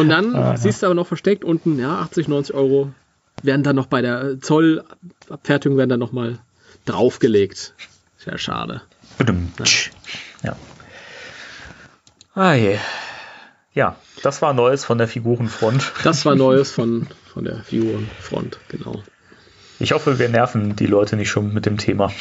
[0.00, 2.90] Und dann siehst du aber noch versteckt unten, ja, 80, 90 Euro
[3.42, 6.38] werden dann noch bei der Zollabfertigung werden dann nochmal
[6.86, 7.74] draufgelegt.
[8.16, 8.80] Sehr schade.
[9.58, 9.64] Ja.
[12.34, 12.78] Ah je.
[13.74, 15.92] Ja, das war Neues von der Figurenfront.
[16.02, 19.02] Das war Neues von, von der Figurenfront, genau.
[19.78, 22.12] Ich hoffe, wir nerven die Leute nicht schon mit dem Thema.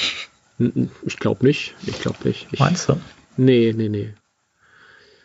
[1.04, 1.76] Ich glaube nicht.
[1.86, 2.48] Ich glaube nicht.
[2.52, 3.00] Ich, Meinst du?
[3.38, 4.14] Nee, nee, nee.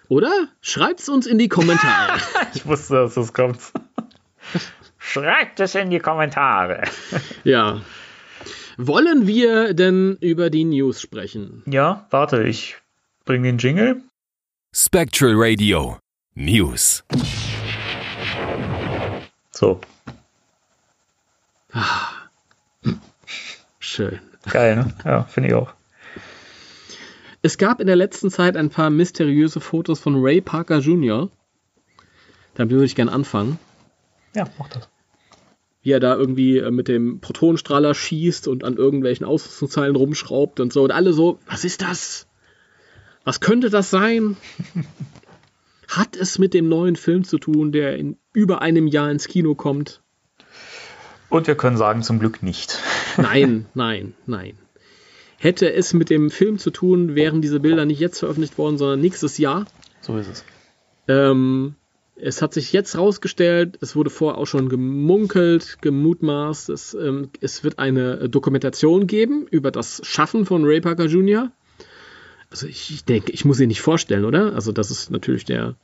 [0.09, 0.49] Oder?
[0.63, 2.19] Schreibt's uns in die Kommentare.
[2.55, 3.61] Ich wusste, dass das kommt.
[4.99, 6.85] Schreibt es in die Kommentare.
[7.45, 7.83] ja.
[8.79, 11.63] Wollen wir denn über die News sprechen?
[11.67, 12.77] Ja, warte, ich
[13.27, 14.03] bring den Jingle.
[14.73, 15.99] Spectral Radio
[16.35, 17.03] News.
[19.51, 19.81] So,
[23.79, 24.21] Schön.
[24.45, 24.95] geil, ne?
[25.05, 25.73] Ja, finde ich auch.
[27.43, 31.31] Es gab in der letzten Zeit ein paar mysteriöse Fotos von Ray Parker Jr.
[32.55, 33.59] Damit würde ich gern anfangen.
[34.35, 34.89] Ja, mach das.
[35.83, 40.73] Wie er da irgendwie äh, mit dem Protonenstrahler schießt und an irgendwelchen Ausrüstungsteilen rumschraubt und
[40.73, 40.85] so.
[40.85, 42.28] Und alle so, was ist das?
[43.29, 44.39] Was könnte das sein?
[45.87, 49.55] Hat es mit dem neuen Film zu tun, der in über einem Jahr ins Kino
[49.55, 50.01] kommt?
[51.29, 52.79] Und wir können sagen, zum Glück nicht.
[53.19, 54.55] Nein, nein, nein.
[55.37, 59.03] Hätte es mit dem Film zu tun, wären diese Bilder nicht jetzt veröffentlicht worden, sondern
[59.03, 59.67] nächstes Jahr.
[60.01, 60.45] So ist es.
[61.07, 61.75] Ähm,
[62.17, 67.63] es hat sich jetzt rausgestellt, es wurde vorher auch schon gemunkelt, gemutmaßt, es, ähm, es
[67.63, 71.53] wird eine Dokumentation geben über das Schaffen von Ray Parker Jr.
[72.51, 74.55] Also ich, ich denke, ich muss ihn nicht vorstellen, oder?
[74.55, 75.75] Also das ist natürlich der,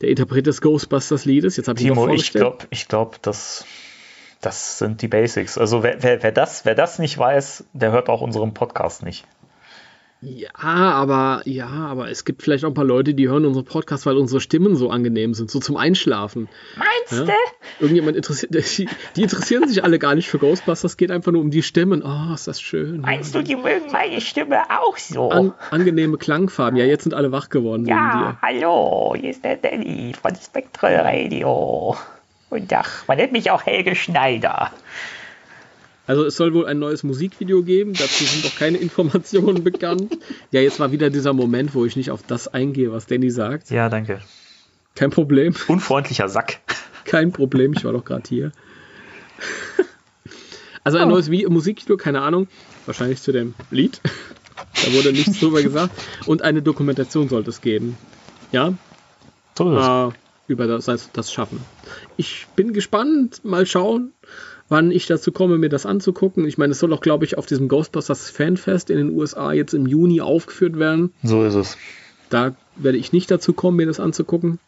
[0.00, 1.56] der Interpret des Ghostbusters-Liedes.
[1.56, 3.64] Jetzt habe ich Timo, ich glaube, ich glaub, das,
[4.40, 5.58] das sind die Basics.
[5.58, 9.24] Also wer, wer, wer, das, wer das nicht weiß, der hört auch unseren Podcast nicht.
[10.28, 14.06] Ja, aber ja, aber es gibt vielleicht auch ein paar Leute, die hören unseren Podcast,
[14.06, 16.48] weil unsere Stimmen so angenehm sind, so zum Einschlafen.
[16.76, 17.34] Meinst Ja?
[17.78, 21.40] Irgendjemand interessiert, die, die interessieren sich alle gar nicht für Ghostbusters, es geht einfach nur
[21.40, 22.02] um die Stimmen.
[22.02, 23.02] Oh, ist das schön.
[23.36, 25.30] du, die mögen meine Stimme auch so?
[25.30, 26.76] An, angenehme Klangfarben.
[26.76, 28.38] Ja, jetzt sind alle wach geworden dir.
[28.42, 31.96] hallo, hier ist der Danny von Spectral Radio.
[32.50, 34.72] Und ach, man nennt mich auch Helge Schneider.
[36.06, 40.16] Also es soll wohl ein neues Musikvideo geben, dazu sind noch keine Informationen bekannt.
[40.52, 43.70] Ja, jetzt war wieder dieser Moment, wo ich nicht auf das eingehe, was Danny sagt.
[43.70, 44.20] Ja, danke.
[44.94, 46.60] Kein Problem, Unfreundlicher Sack.
[47.04, 48.52] kein Problem, ich war doch gerade hier.
[50.84, 52.46] Also ein neues Vi- Musikvideo, keine Ahnung,
[52.86, 54.00] wahrscheinlich zu dem Lied.
[54.84, 55.90] Da wurde nichts drüber gesagt.
[56.26, 57.96] Und eine Dokumentation sollte es geben.
[58.52, 58.72] Ja,
[59.58, 59.60] es.
[59.60, 60.08] äh,
[60.46, 61.60] über das, das, das Schaffen.
[62.16, 64.12] Ich bin gespannt, mal schauen,
[64.68, 66.46] wann ich dazu komme, mir das anzugucken.
[66.46, 69.74] Ich meine, es soll auch, glaube ich, auf diesem Ghostbusters Fanfest in den USA jetzt
[69.74, 71.12] im Juni aufgeführt werden.
[71.22, 71.76] So ist es.
[72.30, 74.58] Da werde ich nicht dazu kommen, mir das anzugucken.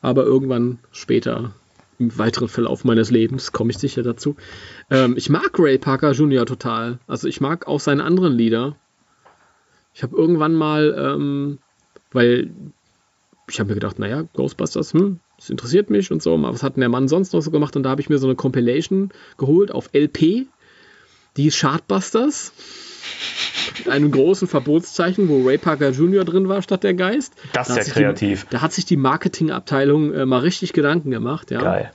[0.00, 1.52] Aber irgendwann später,
[1.98, 4.36] im weiteren Verlauf meines Lebens, komme ich sicher dazu.
[4.90, 6.46] Ähm, ich mag Ray Parker Jr.
[6.46, 6.98] total.
[7.06, 8.76] Also ich mag auch seine anderen Lieder.
[9.94, 11.58] Ich habe irgendwann mal, ähm,
[12.12, 12.50] weil
[13.50, 16.36] ich habe mir gedacht, naja, Ghostbusters, hm, das interessiert mich und so.
[16.36, 17.74] Mal, Was hat denn der Mann sonst noch so gemacht?
[17.76, 20.46] Und da habe ich mir so eine Compilation geholt auf LP.
[21.36, 22.52] Die Chartbusters.
[23.78, 26.24] Mit einem großen Verbotszeichen, wo Ray Parker Jr.
[26.24, 27.34] drin war statt der Geist.
[27.52, 28.46] Das ist Da ja sich die- kreativ.
[28.50, 31.50] Da hat sich die Marketingabteilung äh, mal richtig Gedanken gemacht.
[31.50, 31.60] Ja.
[31.60, 31.90] Geil.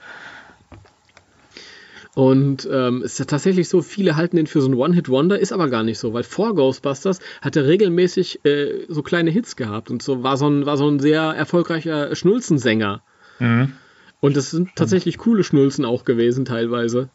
[2.16, 5.52] Und ähm, es ist ja tatsächlich so, viele halten den für so ein One-Hit-Wonder, ist
[5.52, 9.90] aber gar nicht so, weil vor Ghostbusters hat er regelmäßig äh, so kleine Hits gehabt
[9.90, 13.02] und so war so ein, war so ein sehr erfolgreicher Schnulzensänger.
[13.44, 13.74] Mhm.
[14.22, 17.10] Und das sind tatsächlich coole Schnulzen auch gewesen, teilweise.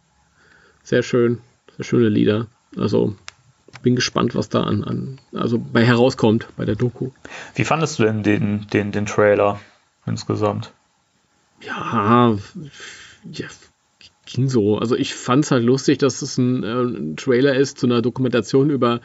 [0.83, 1.41] Sehr schön,
[1.77, 2.49] sehr schöne Lieder.
[2.77, 3.17] Also
[3.83, 7.11] bin gespannt, was da an, an also bei herauskommt bei der Doku.
[7.55, 9.59] Wie fandest du denn den, den, den Trailer
[10.05, 10.73] insgesamt?
[11.63, 12.37] Ja,
[13.31, 13.47] ja,
[14.27, 14.79] ging so.
[14.79, 18.03] Also ich fand es halt lustig, dass es ein, äh, ein, Trailer ist zu einer
[18.03, 19.01] Dokumentation über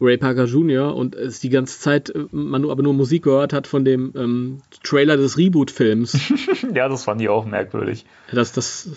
[0.00, 0.94] Ray Parker Jr.
[0.94, 4.12] und es die ganze Zeit äh, man nur, aber nur Musik gehört hat von dem
[4.16, 6.32] ähm, Trailer des Reboot-Films.
[6.74, 8.04] ja, das fand ich auch merkwürdig.
[8.30, 8.90] Das, das,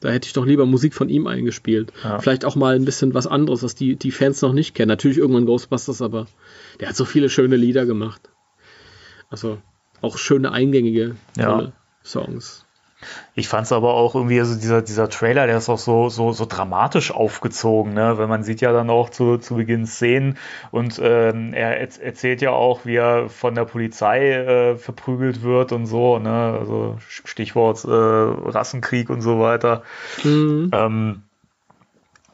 [0.00, 1.92] da hätte ich doch lieber Musik von ihm eingespielt.
[2.02, 2.18] Ja.
[2.18, 4.88] Vielleicht auch mal ein bisschen was anderes, was die, die Fans noch nicht kennen.
[4.88, 6.26] Natürlich irgendwann Ghostbusters, aber
[6.80, 8.28] der hat so viele schöne Lieder gemacht.
[9.30, 9.58] Also
[10.00, 11.72] auch schöne eingängige ja.
[12.02, 12.63] Songs.
[13.34, 16.32] Ich fand es aber auch irgendwie, also dieser, dieser Trailer, der ist auch so, so,
[16.32, 18.16] so dramatisch aufgezogen, ne?
[18.18, 20.38] Weil man sieht ja dann auch zu, zu Beginn Szenen
[20.70, 25.86] und ähm, er erzählt ja auch, wie er von der Polizei äh, verprügelt wird und
[25.86, 26.56] so, ne?
[26.58, 29.82] Also Stichwort äh, Rassenkrieg und so weiter.
[30.22, 30.70] Mhm.
[30.72, 31.22] Ähm,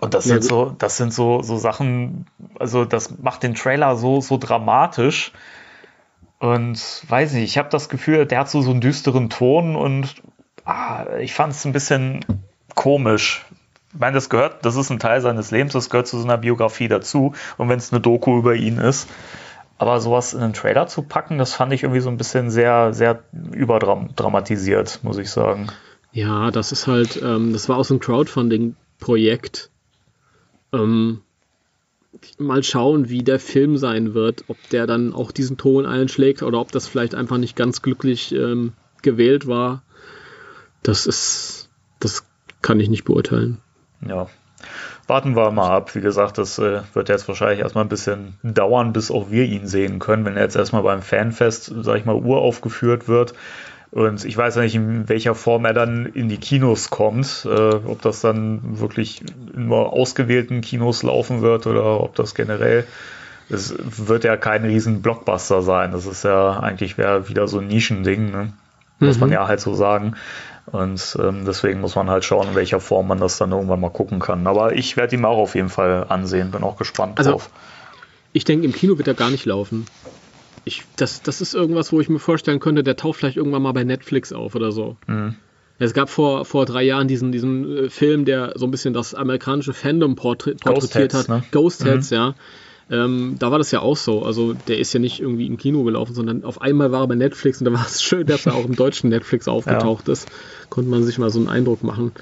[0.00, 2.24] und das sind so, das sind so, so Sachen,
[2.58, 5.32] also das macht den Trailer so, so dramatisch.
[6.38, 10.14] Und weiß nicht, ich habe das Gefühl, der hat so, so einen düsteren Ton und
[10.64, 12.24] ah, ich fand es ein bisschen
[12.74, 13.44] komisch.
[13.92, 16.38] Ich meine, das gehört, das ist ein Teil seines Lebens, das gehört zu so einer
[16.38, 17.34] Biografie dazu.
[17.58, 19.08] Und wenn es eine Doku über ihn ist,
[19.78, 22.92] aber sowas in einen Trailer zu packen, das fand ich irgendwie so ein bisschen sehr,
[22.92, 25.68] sehr überdramatisiert, muss ich sagen.
[26.12, 29.70] Ja, das ist halt, ähm, das war aus einem Crowdfunding-Projekt.
[30.72, 31.22] Ähm,
[32.38, 36.60] mal schauen, wie der Film sein wird, ob der dann auch diesen Ton einschlägt oder
[36.60, 39.82] ob das vielleicht einfach nicht ganz glücklich ähm, gewählt war.
[40.82, 42.24] Das ist, das
[42.62, 43.58] kann ich nicht beurteilen.
[44.06, 44.28] Ja.
[45.06, 45.94] Warten wir mal ab.
[45.94, 49.66] Wie gesagt, das äh, wird jetzt wahrscheinlich erstmal ein bisschen dauern, bis auch wir ihn
[49.66, 53.34] sehen können, wenn er jetzt erstmal beim Fanfest, sag ich mal, uraufgeführt wird.
[53.90, 57.44] Und ich weiß ja nicht, in welcher Form er dann in die Kinos kommt.
[57.44, 62.86] Äh, ob das dann wirklich nur ausgewählten Kinos laufen wird oder ob das generell.
[63.48, 65.90] Es wird ja kein riesen Blockbuster sein.
[65.90, 68.52] Das ist ja eigentlich wieder so ein Nischending, ne?
[69.00, 69.20] muss mhm.
[69.20, 70.14] man ja halt so sagen.
[70.66, 73.90] Und ähm, deswegen muss man halt schauen, in welcher Form man das dann irgendwann mal
[73.90, 74.46] gucken kann.
[74.46, 77.50] Aber ich werde ihn auch auf jeden Fall ansehen, bin auch gespannt also, drauf.
[78.32, 79.86] Ich denke, im Kino wird er gar nicht laufen.
[80.64, 83.72] Ich, das, das ist irgendwas, wo ich mir vorstellen könnte, der taucht vielleicht irgendwann mal
[83.72, 84.96] bei Netflix auf oder so.
[85.06, 85.36] Mhm.
[85.80, 89.14] Es gab vor, vor drei Jahren diesen, diesen äh, Film, der so ein bisschen das
[89.14, 91.28] amerikanische Fandom porträtiert Ghost hat.
[91.28, 91.42] Ne?
[91.50, 92.16] Ghost Heads, mhm.
[92.16, 92.34] ja.
[92.90, 94.24] Ähm, da war das ja auch so.
[94.24, 97.14] Also der ist ja nicht irgendwie im Kino gelaufen, sondern auf einmal war er bei
[97.14, 100.12] Netflix und da war es schön, dass er auch im deutschen Netflix aufgetaucht ja.
[100.12, 100.28] ist.
[100.68, 102.12] Konnte man sich mal so einen Eindruck machen.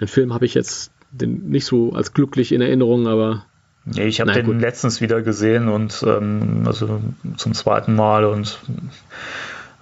[0.00, 3.46] Den Film habe ich jetzt den nicht so als glücklich in Erinnerung, aber.
[3.92, 4.60] Ja, ich habe den gut.
[4.60, 7.00] letztens wieder gesehen und ähm, also
[7.36, 8.58] zum zweiten Mal und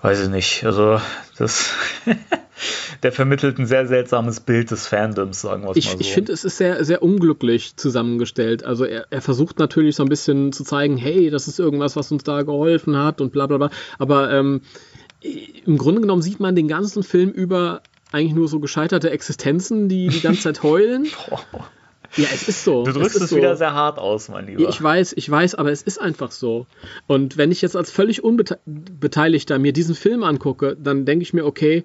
[0.02, 0.64] weiß ich nicht.
[0.64, 1.00] Also
[1.36, 1.74] das
[3.02, 6.00] der vermittelt ein sehr seltsames Bild des Fandoms, sagen wir es mal so.
[6.00, 8.64] Ich finde, es ist sehr, sehr unglücklich zusammengestellt.
[8.64, 12.10] Also er, er versucht natürlich so ein bisschen zu zeigen, hey, das ist irgendwas, was
[12.10, 13.70] uns da geholfen hat und bla bla bla.
[13.98, 14.62] Aber ähm,
[15.20, 17.82] im Grunde genommen sieht man den ganzen Film über
[18.12, 21.06] eigentlich nur so gescheiterte Existenzen, die die ganze Zeit heulen.
[22.16, 22.84] Ja, es ist so.
[22.84, 23.36] Du drückst es, es so.
[23.36, 24.66] wieder sehr hart aus, mein Lieber.
[24.68, 26.66] Ich weiß, ich weiß, aber es ist einfach so.
[27.06, 31.44] Und wenn ich jetzt als völlig Unbeteiligter mir diesen Film angucke, dann denke ich mir,
[31.44, 31.84] okay,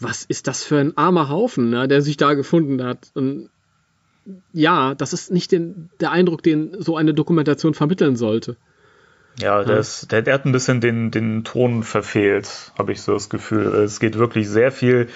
[0.00, 3.10] was ist das für ein armer Haufen, ne, der sich da gefunden hat.
[3.14, 3.50] Und
[4.52, 8.56] ja, das ist nicht den, der Eindruck, den so eine Dokumentation vermitteln sollte.
[9.40, 13.12] Ja, der, ist, der, der hat ein bisschen den, den Ton verfehlt, habe ich so
[13.12, 13.66] das Gefühl.
[13.66, 15.08] Es geht wirklich sehr viel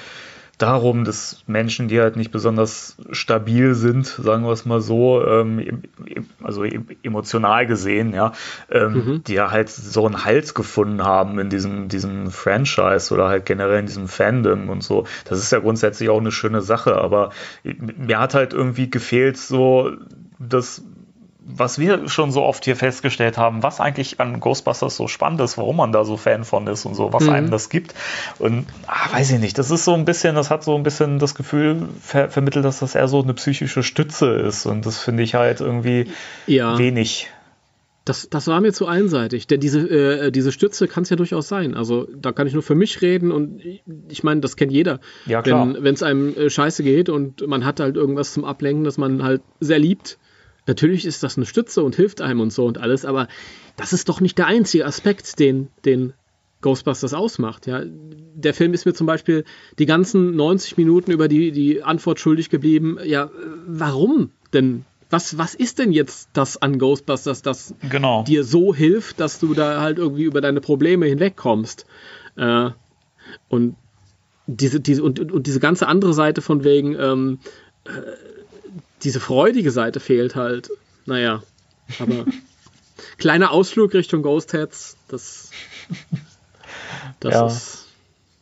[0.59, 5.83] darum, dass Menschen, die halt nicht besonders stabil sind, sagen wir es mal so, ähm,
[6.43, 8.33] also emotional gesehen, ja,
[8.71, 9.25] ähm, mhm.
[9.25, 13.81] die ja halt so einen Halt gefunden haben in diesem, diesem Franchise oder halt generell
[13.81, 15.07] in diesem Fandom und so.
[15.25, 17.31] Das ist ja grundsätzlich auch eine schöne Sache, aber
[17.65, 19.93] mir hat halt irgendwie gefehlt so,
[20.39, 20.83] dass
[21.45, 25.59] was wir schon so oft hier festgestellt haben, was eigentlich an Ghostbusters so spannend ist,
[25.59, 27.31] warum man da so Fan von ist und so, was mhm.
[27.31, 27.95] einem das gibt.
[28.39, 31.19] Und ah, weiß ich nicht, das ist so ein bisschen, das hat so ein bisschen
[31.19, 34.67] das Gefühl ver vermittelt, dass das eher so eine psychische Stütze ist.
[34.67, 36.07] Und das finde ich halt irgendwie
[36.47, 36.79] ja.
[36.79, 37.29] wenig.
[38.05, 41.47] Das, das war mir zu einseitig, denn diese, äh, diese Stütze kann es ja durchaus
[41.47, 41.75] sein.
[41.75, 43.63] Also da kann ich nur für mich reden und
[44.09, 44.99] ich meine, das kennt jeder.
[45.27, 45.77] Ja, klar.
[45.79, 49.23] Wenn es einem äh, scheiße geht und man hat halt irgendwas zum Ablenken, das man
[49.23, 50.19] halt sehr liebt,
[50.67, 53.29] Natürlich ist das eine Stütze und hilft einem und so und alles, aber
[53.77, 56.13] das ist doch nicht der einzige Aspekt, den, den
[56.63, 57.67] Ghostbusters ausmacht.
[57.67, 57.83] Ja.
[57.85, 59.45] Der Film ist mir zum Beispiel
[59.79, 62.99] die ganzen 90 Minuten über die, die Antwort schuldig geblieben.
[63.05, 63.31] Ja,
[63.67, 64.85] warum denn?
[65.11, 68.23] Was, was ist denn jetzt das an Ghostbusters, das genau.
[68.23, 71.85] dir so hilft, dass du da halt irgendwie über deine Probleme hinwegkommst?
[72.37, 72.71] Äh,
[73.49, 73.77] und
[74.47, 77.39] diese, diese, und, und diese ganze andere Seite von wegen, ähm,
[77.85, 77.91] äh,
[79.05, 80.71] diese freudige Seite fehlt halt.
[81.07, 81.43] Naja,
[81.99, 82.25] aber
[83.19, 85.51] kleiner Ausflug Richtung Ghost Heads, das,
[87.21, 87.47] das ja.
[87.47, 87.89] ist.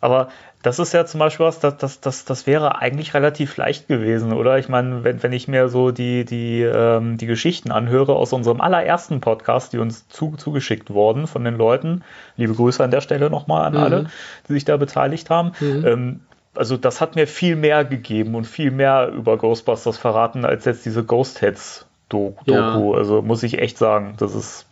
[0.01, 0.31] Aber
[0.62, 4.35] Das ist ja zum Beispiel was, das, das, das, das wäre eigentlich relativ leicht gewesen,
[4.35, 4.59] oder?
[4.59, 8.61] Ich meine, wenn, wenn ich mir so die, die, ähm, die Geschichten anhöre aus unserem
[8.61, 12.03] allerersten Podcast, die uns zu, zugeschickt wurden von den Leuten,
[12.37, 13.79] liebe Grüße an der Stelle nochmal an Mhm.
[13.79, 14.11] alle,
[14.49, 15.53] die sich da beteiligt haben.
[15.62, 16.20] Ähm,
[16.55, 20.85] also das hat mir viel mehr gegeben und viel mehr über Ghostbusters verraten, als jetzt
[20.85, 22.73] diese Ghost Heads Do- Ja.
[22.73, 22.95] Doku.
[22.95, 24.67] Also muss ich echt sagen, das ist,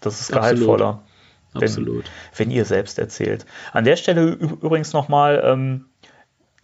[0.00, 0.56] das ist Absolut.
[0.56, 1.02] gehaltvoller
[1.54, 2.04] wenn, Absolut.
[2.36, 3.46] wenn ihr selbst erzählt.
[3.72, 5.86] An der Stelle übrigens nochmal, ähm,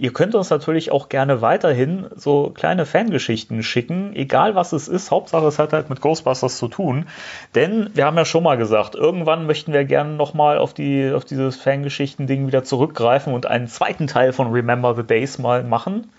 [0.03, 5.12] ihr könnt uns natürlich auch gerne weiterhin so kleine Fangeschichten schicken, egal was es ist,
[5.12, 7.07] Hauptsache es hat halt mit Ghostbusters zu tun,
[7.55, 11.25] denn wir haben ja schon mal gesagt, irgendwann möchten wir gerne nochmal auf, die, auf
[11.25, 16.11] dieses Fangeschichten-Ding wieder zurückgreifen und einen zweiten Teil von Remember the Days mal machen.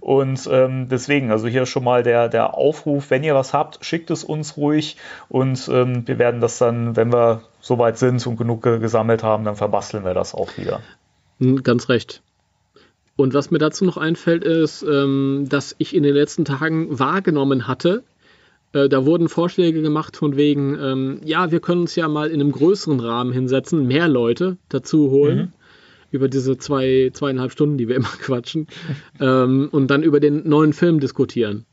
[0.00, 4.10] Und ähm, deswegen, also hier schon mal der, der Aufruf, wenn ihr was habt, schickt
[4.10, 4.96] es uns ruhig
[5.28, 9.44] und ähm, wir werden das dann, wenn wir soweit sind und genug ge- gesammelt haben,
[9.44, 10.80] dann verbasteln wir das auch wieder.
[11.38, 12.22] Hm, Ganz recht.
[13.22, 17.68] Und was mir dazu noch einfällt, ist, ähm, dass ich in den letzten Tagen wahrgenommen
[17.68, 18.02] hatte,
[18.72, 22.40] äh, da wurden Vorschläge gemacht von wegen, ähm, ja, wir können uns ja mal in
[22.40, 25.52] einem größeren Rahmen hinsetzen, mehr Leute dazu holen.
[26.10, 28.66] Über diese zwei, zweieinhalb Stunden, die wir immer quatschen.
[29.20, 31.64] ähm, und dann über den neuen Film diskutieren.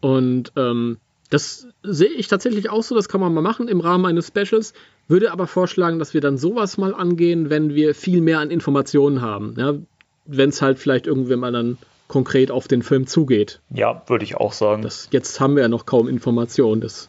[0.00, 0.96] Und ähm,
[1.30, 4.74] das sehe ich tatsächlich auch so, das kann man mal machen im Rahmen eines Specials.
[5.08, 9.22] Würde aber vorschlagen, dass wir dann sowas mal angehen, wenn wir viel mehr an Informationen
[9.22, 9.54] haben.
[9.56, 9.74] Ja,
[10.24, 13.60] wenn es halt vielleicht irgendwann mal dann konkret auf den Film zugeht.
[13.70, 14.82] Ja, würde ich auch sagen.
[14.82, 17.08] Das, jetzt haben wir ja noch kaum Informationen des,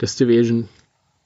[0.00, 0.68] des Division.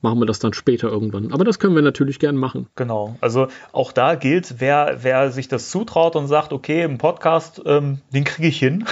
[0.01, 1.33] Machen wir das dann später irgendwann.
[1.33, 2.67] Aber das können wir natürlich gern machen.
[2.75, 3.17] Genau.
[3.21, 8.01] Also auch da gilt, wer, wer sich das zutraut und sagt, okay, im Podcast, ähm,
[8.13, 8.85] den kriege ich hin,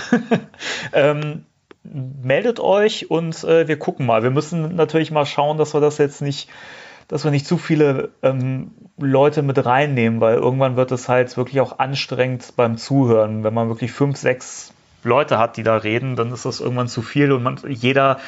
[0.92, 1.44] ähm,
[1.84, 4.22] meldet euch und äh, wir gucken mal.
[4.22, 6.48] Wir müssen natürlich mal schauen, dass wir das jetzt nicht,
[7.08, 11.60] dass wir nicht zu viele ähm, Leute mit reinnehmen, weil irgendwann wird es halt wirklich
[11.60, 13.44] auch anstrengend beim Zuhören.
[13.44, 14.72] Wenn man wirklich fünf, sechs
[15.04, 18.18] Leute hat, die da reden, dann ist das irgendwann zu viel und man, jeder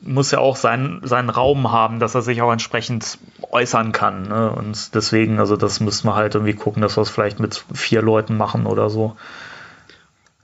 [0.00, 3.18] muss ja auch seinen, seinen Raum haben, dass er sich auch entsprechend
[3.50, 4.28] äußern kann.
[4.28, 4.50] Ne?
[4.50, 8.02] Und deswegen, also das müssen wir halt irgendwie gucken, dass wir es vielleicht mit vier
[8.02, 9.16] Leuten machen oder so.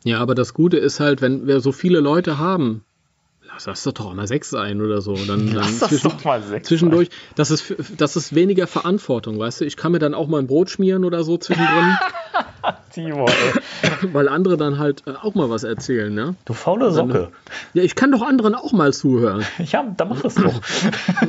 [0.03, 2.85] Ja, aber das Gute ist halt, wenn wir so viele Leute haben,
[3.66, 5.14] lass das doch auch mal sechs sein oder so.
[5.14, 9.61] Dann, dann Lass das doch mal sechs zwischendurch, das ist, das ist weniger Verantwortung, weißt
[9.61, 9.64] du?
[9.64, 11.96] Ich kann mir dann auch mal ein Brot schmieren oder so zwischendrin,
[12.90, 14.12] Timo, ey.
[14.12, 16.35] weil andere dann halt äh, auch mal was erzählen, ne?
[16.44, 17.31] Du faule Socke.
[17.73, 19.44] Ja, ich kann doch anderen auch mal zuhören.
[19.59, 20.61] Ja, dann mach es doch.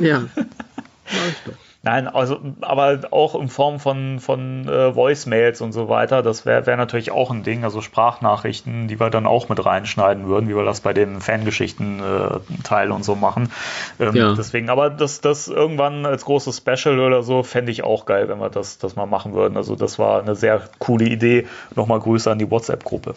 [0.00, 0.24] Ja.
[0.34, 1.71] Mach ich doch.
[1.84, 6.64] Nein, also, aber auch in Form von, von äh, Voicemails und so weiter, das wäre
[6.64, 10.54] wär natürlich auch ein Ding, also Sprachnachrichten, die wir dann auch mit reinschneiden würden, wie
[10.54, 13.50] wir das bei den Fangeschichten-Teil und so machen.
[13.98, 14.34] Ähm, Ja.
[14.34, 18.38] Deswegen, aber das, das irgendwann als großes Special oder so, fände ich auch geil, wenn
[18.38, 19.56] wir das, das mal machen würden.
[19.56, 21.48] Also das war eine sehr coole Idee.
[21.74, 23.16] Nochmal Grüße an die WhatsApp-Gruppe.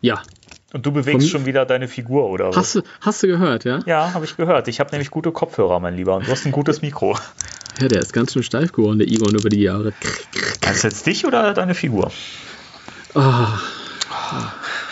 [0.00, 0.22] Ja.
[0.72, 2.56] Und du bewegst schon wieder deine Figur, oder was?
[2.56, 3.80] Hast du, hast du gehört, ja?
[3.86, 4.68] Ja, habe ich gehört.
[4.68, 6.16] Ich habe nämlich gute Kopfhörer, mein Lieber.
[6.16, 7.16] Und du hast ein gutes Mikro.
[7.80, 9.92] Ja, der ist ganz schön steif geworden, der Igon, über die Jahre.
[10.00, 12.12] Du jetzt dich oder deine Figur?
[13.14, 13.58] Ah.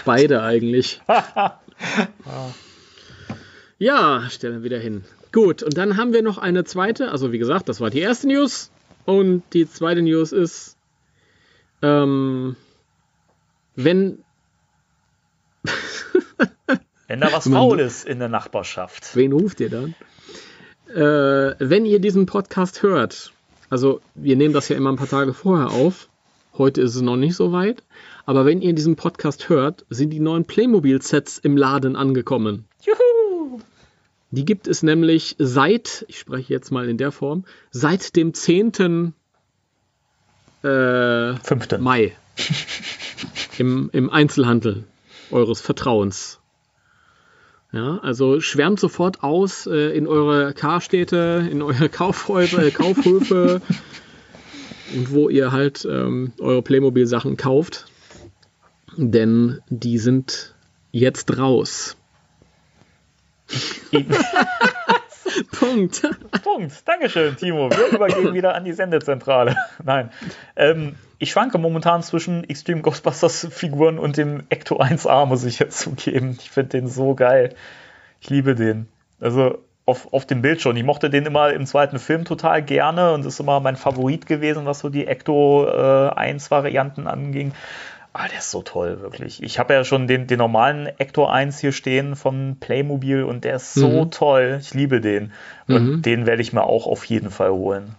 [0.04, 1.00] Beide eigentlich.
[3.80, 5.04] Ja, stellen wir wieder hin.
[5.30, 7.12] Gut, und dann haben wir noch eine zweite.
[7.12, 8.70] Also wie gesagt, das war die erste News.
[9.04, 10.76] Und die zweite News ist,
[11.80, 12.56] ähm,
[13.76, 14.18] wenn,
[17.08, 19.16] Wenn da was faul ist in der Nachbarschaft.
[19.16, 19.94] wen ruft ihr dann?
[20.94, 23.32] Äh, wenn ihr diesen Podcast hört,
[23.70, 26.08] also wir nehmen das ja immer ein paar Tage vorher auf.
[26.56, 27.82] Heute ist es noch nicht so weit.
[28.26, 32.66] Aber wenn ihr diesen Podcast hört, sind die neuen Playmobil-Sets im Laden angekommen.
[32.82, 33.60] Juhu!
[34.30, 39.14] Die gibt es nämlich seit, ich spreche jetzt mal in der Form, seit dem 10.
[40.62, 41.78] Äh.
[41.78, 42.16] Mai.
[43.58, 44.84] Im, Im Einzelhandel
[45.30, 46.40] eures Vertrauens.
[47.70, 53.60] Ja, also schwärmt sofort aus äh, in eure Karstädte, in eure Kaufhäuser, äh, Kaufhöfe
[54.94, 57.86] und wo ihr halt ähm, eure Playmobil-Sachen kauft.
[58.96, 60.54] Denn die sind
[60.92, 61.96] jetzt raus.
[65.58, 66.02] Punkt.
[66.42, 66.88] Punkt.
[66.88, 67.70] Dankeschön, Timo.
[67.70, 69.56] Wir übergeben wieder an die Sendezentrale.
[69.84, 70.10] Nein.
[70.56, 75.78] Ähm, ich schwanke momentan zwischen Extreme Ghostbusters Figuren und dem Ecto 1A, muss ich jetzt
[75.80, 76.38] zugeben.
[76.40, 77.54] Ich finde den so geil.
[78.20, 78.88] Ich liebe den.
[79.20, 80.76] Also auf, auf dem Bild schon.
[80.76, 84.66] Ich mochte den immer im zweiten Film total gerne und ist immer mein Favorit gewesen,
[84.66, 87.52] was so die Ecto äh, 1 Varianten anging.
[88.20, 89.40] Ah, der ist so toll, wirklich.
[89.44, 93.56] Ich habe ja schon den, den normalen Ecto 1 hier stehen von Playmobil und der
[93.56, 94.10] ist so Mhm.
[94.10, 94.58] toll.
[94.60, 95.32] Ich liebe den.
[95.68, 96.02] Und Mhm.
[96.02, 97.94] den werde ich mir auch auf jeden Fall holen.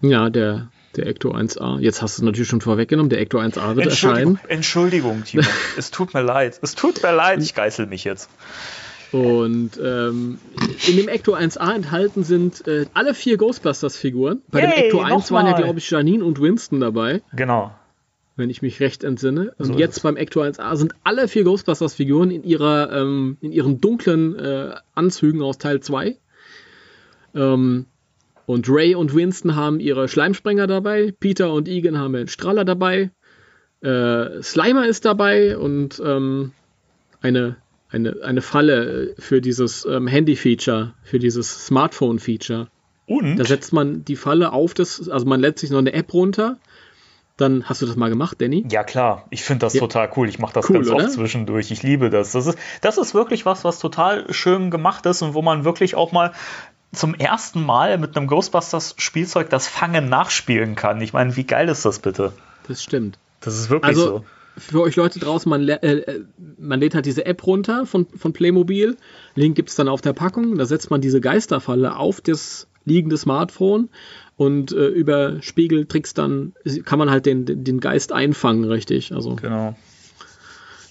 [0.00, 1.78] Ja, der, Der Ecto 1A.
[1.80, 3.08] Jetzt hast du es natürlich schon vorweggenommen.
[3.08, 4.38] Der Ecto 1A wird Entschuldigung, erscheinen.
[4.48, 5.42] Entschuldigung, Timo.
[5.78, 6.60] es tut mir leid.
[6.62, 8.28] Es tut mir leid, ich geißel mich jetzt.
[9.10, 10.38] Und ähm,
[10.86, 14.42] in dem Ecto 1A enthalten sind äh, alle vier Ghostbusters-Figuren.
[14.50, 17.72] Bei dem Yay, Ecto 1 waren ja, glaube ich, Janine und Winston dabei, Genau.
[18.36, 19.54] Wenn ich mich recht entsinne.
[19.58, 23.52] Und So ist jetzt beim Ecto 1A sind alle vier Ghostbusters-Figuren in, ihrer, ähm, in
[23.52, 26.16] ihren dunklen äh, Anzügen aus Teil 2.
[27.34, 27.86] Ähm,
[28.46, 31.14] und Ray und Winston haben ihre Schleimsprenger dabei.
[31.20, 33.10] Peter und Egan haben den Strahler dabei.
[33.82, 36.52] Äh, Slimer ist dabei und ähm,
[37.20, 37.56] eine,
[37.88, 42.68] eine, eine Falle für dieses ähm, Handy-Feature, für dieses Smartphone-Feature.
[43.06, 46.14] Und Da setzt man die Falle auf das, also man lädt sich noch eine App
[46.14, 46.58] runter.
[47.38, 48.64] Dann hast du das mal gemacht, Danny?
[48.70, 49.26] Ja, klar.
[49.30, 49.80] Ich finde das Ja.
[49.80, 50.28] total cool.
[50.28, 51.04] Ich mache das Cool, ganz oder?
[51.04, 51.70] oft zwischendurch.
[51.70, 52.32] Ich liebe das.
[52.32, 55.94] Das ist, das ist wirklich was, was total schön gemacht ist und wo man wirklich
[55.94, 56.32] auch mal
[56.92, 61.00] zum ersten Mal mit einem Ghostbusters-Spielzeug das Fangen nachspielen kann.
[61.00, 62.32] Ich meine, wie geil ist das bitte?
[62.68, 63.18] Das stimmt.
[63.40, 64.24] Das ist wirklich Also so.
[64.58, 66.24] für euch Leute draußen, man, äh, äh,
[66.58, 68.96] man lädt halt diese App runter von, von Playmobil.
[69.34, 70.58] Link gibt es dann auf der Packung.
[70.58, 73.88] Da setzt man diese Geisterfalle auf das liegende Smartphone
[74.36, 76.54] und äh, über Spiegeltricks dann
[76.84, 79.12] kann man halt den, den Geist einfangen, richtig.
[79.12, 79.76] Also Genau.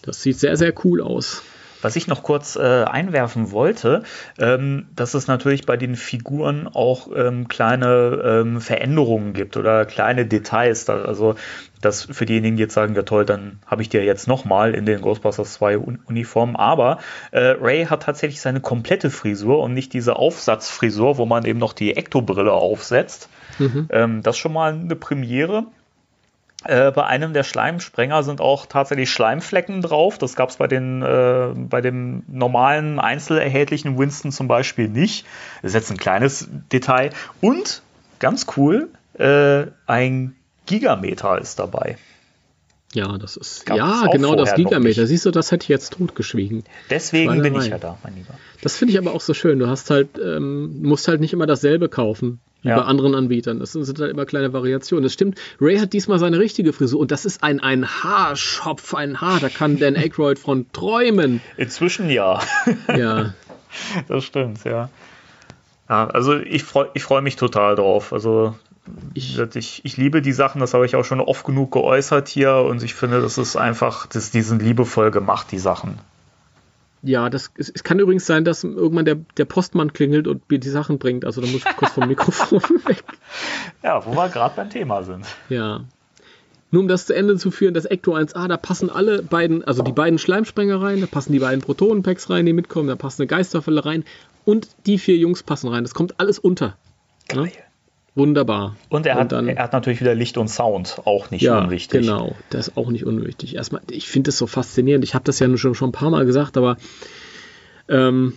[0.03, 1.43] das sieht sehr, sehr cool aus.
[1.81, 4.03] Was ich noch kurz äh, einwerfen wollte,
[4.39, 10.25] ähm, dass es natürlich bei den Figuren auch ähm, kleine ähm, Veränderungen gibt oder kleine
[10.25, 10.85] Details.
[10.85, 11.35] Da, also
[11.81, 14.85] das für diejenigen, die jetzt sagen, ja toll, dann habe ich dir jetzt nochmal in
[14.85, 16.55] den Ghostbusters 2 Un Uniformen.
[16.55, 16.99] Aber
[17.31, 21.73] äh, Ray hat tatsächlich seine komplette Frisur und nicht diese Aufsatzfrisur, wo man eben noch
[21.73, 23.29] die Ektobrille aufsetzt.
[23.89, 25.65] Ähm, das ist schon mal eine Premiere.
[26.63, 30.17] Äh, bei einem der Schleimsprenger sind auch tatsächlich Schleimflecken drauf.
[30.19, 35.25] Das gab es bei, den, äh, bei dem normalen einzeln erhältlichen Winston zum Beispiel nicht.
[35.61, 37.11] Das ist jetzt ein kleines Detail.
[37.41, 37.81] Und
[38.19, 40.35] ganz cool, äh, ein
[40.67, 41.97] Gigameter ist dabei.
[42.93, 43.65] Ja, das ist.
[43.65, 45.07] Gab's ja, genau das Gigameter.
[45.07, 46.63] Siehst du, das hätte ich jetzt totgeschwiegen.
[46.89, 47.69] Deswegen bin ich Schweinerei.
[47.69, 48.33] ja da, mein Lieber.
[48.61, 49.59] Das finde ich aber auch so schön.
[49.59, 52.77] Du hast halt, ähm, musst halt nicht immer dasselbe kaufen wie Ja.
[52.79, 53.59] bei anderen Anbietern.
[53.59, 55.03] Das sind halt immer kleine Variationen.
[55.03, 55.39] Das stimmt.
[55.59, 59.39] Ray hat diesmal seine richtige Frisur und das ist ein, ein Haarschopf, ein Haar.
[59.39, 61.41] Da kann Dan Aykroyd von träumen.
[61.57, 62.39] Inzwischen ja.
[62.95, 63.33] Ja,
[64.07, 64.89] das stimmt, ja.
[65.89, 68.13] Ja, also ich freue ich freu mich total drauf.
[68.13, 68.55] Also
[69.13, 72.55] ich, ich, ich liebe die Sachen, das habe ich auch schon oft genug geäußert hier
[72.55, 75.99] und ich finde, das ist einfach, das, die sind liebevoll gemacht, die Sachen.
[77.03, 80.59] Ja das, es, es kann übrigens sein, dass irgendwann der, der Postmann klingelt und mir
[80.59, 81.25] die Sachen bringt.
[81.25, 83.03] Also da muss ich kurz vom Mikrofon weg.
[83.83, 85.25] Ja, wo wir gerade beim Thema sind.
[85.49, 85.85] Ja.
[86.69, 89.81] Nur um das zu Ende zu führen, das Ecto 1A, da passen alle beiden, also
[89.81, 93.27] die beiden Schleimsprenger rein, da passen die beiden Protonenpacks rein, die mitkommen, da passt eine
[93.27, 94.05] Geisterfalle rein
[94.45, 95.83] und die vier Jungs passen rein.
[95.83, 96.77] Das kommt alles unter.
[97.27, 97.51] Geil.
[98.13, 98.75] Wunderbar.
[98.89, 102.01] Und er hat, dann, er hat natürlich wieder Licht und Sound, auch nicht ja, unwichtig.
[102.01, 102.35] genau.
[102.49, 103.55] Das ist auch nicht unwichtig.
[103.55, 105.05] Erstmal, ich finde das so faszinierend.
[105.05, 106.75] Ich habe das ja schon, schon ein paar Mal gesagt, aber
[107.87, 108.33] ähm,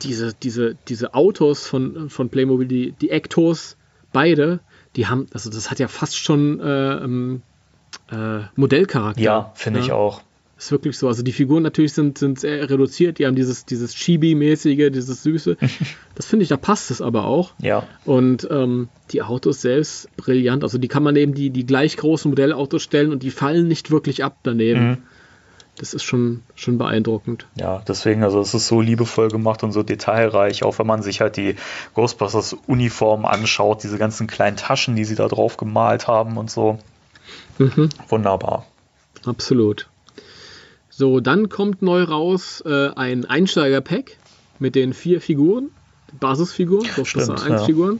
[0.00, 3.76] diese, diese, diese Autos von, von Playmobil, die, die Ectos,
[4.12, 4.60] beide,
[4.96, 7.42] die haben, also das hat ja fast schon äh, ähm,
[8.10, 9.20] äh, Modellcharakter.
[9.20, 10.22] Ja, finde ich auch.
[10.62, 11.08] Ist wirklich so.
[11.08, 15.56] Also die Figuren natürlich sind, sind sehr reduziert, die haben dieses, dieses Chibi-mäßige, dieses Süße.
[16.14, 17.52] Das finde ich, da passt es aber auch.
[17.58, 20.62] Ja, Und ähm, die Autos selbst brillant.
[20.62, 23.90] Also die kann man neben die, die gleich großen Modellautos stellen und die fallen nicht
[23.90, 24.88] wirklich ab daneben.
[24.88, 24.98] Mhm.
[25.78, 27.46] Das ist schon, schon beeindruckend.
[27.56, 31.20] ja, deswegen, also es ist so liebevoll gemacht und so detailreich, auch wenn man sich
[31.20, 31.56] halt die
[31.94, 36.78] Ghostbusters Uniform anschaut, diese ganzen kleinen Taschen, die sie da drauf gemalt haben und so.
[37.58, 37.88] Mhm.
[38.08, 38.66] Wunderbar.
[39.24, 39.88] Absolut.
[41.02, 44.18] So, dann kommt neu raus äh, ein Einsteiger-Pack
[44.60, 45.68] mit den vier Figuren,
[46.20, 47.66] Basisfiguren, Ghostbuster Stimmt, 1 ja.
[47.66, 47.98] Figuren.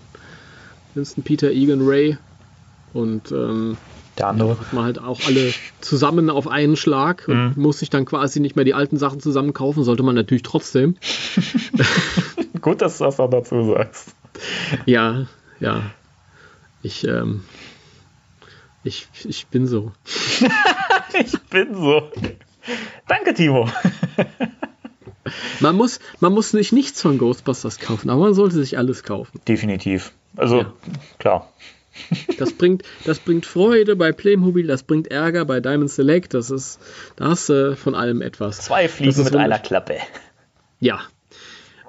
[0.95, 2.17] Winston, Peter, Egan, Ray
[2.93, 3.77] und ähm,
[4.19, 4.57] Der andere.
[4.57, 7.61] hat man halt auch alle zusammen auf einen Schlag und Mhm.
[7.61, 10.95] muss sich dann quasi nicht mehr die alten Sachen zusammen kaufen, sollte man natürlich trotzdem.
[12.61, 14.15] Gut, dass du das noch dazu sagst.
[14.87, 15.27] Ja,
[15.59, 15.83] ja.
[16.83, 17.43] Ich, ähm,
[18.85, 19.91] ich, ich bin so.
[21.15, 22.11] Ich bin so.
[23.09, 23.69] Danke, Timo.
[25.61, 29.41] Man muss, man muss nicht nichts von Ghostbusters kaufen, aber man sollte sich alles kaufen.
[29.47, 30.13] Definitiv.
[30.37, 30.73] Also, Ja.
[31.19, 31.53] klar.
[32.39, 36.33] Das bringt, das bringt Freude bei Playmobil, das bringt Ärger bei Diamond Select.
[36.35, 36.81] Das ist,
[37.17, 38.61] da hast du von allem etwas.
[38.63, 39.99] Zwei Fliegen mit einer Klappe.
[40.81, 41.01] Ja.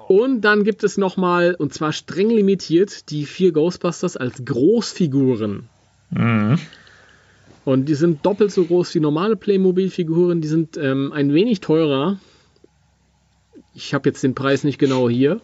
[0.06, 5.68] Und dann gibt es nochmal, und zwar streng limitiert, die vier Ghostbusters als Großfiguren.
[6.10, 6.58] Mhm.
[7.64, 10.40] Und die sind doppelt so groß wie normale Playmobil-Figuren.
[10.40, 12.18] Die sind ähm, ein wenig teurer.
[13.74, 15.40] Ich habe jetzt den Preis nicht genau hier.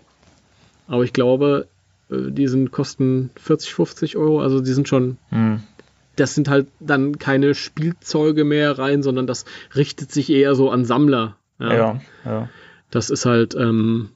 [0.87, 1.67] Aber ich glaube,
[2.11, 5.63] äh, die sind, kosten 40, 50 Euro, also die sind schon, Hm.
[6.17, 9.45] das sind halt dann keine Spielzeuge mehr rein, sondern das
[9.75, 11.37] richtet sich eher so an Sammler.
[11.59, 12.49] Ja, ja.
[12.91, 14.11] Das ist halt, ähm,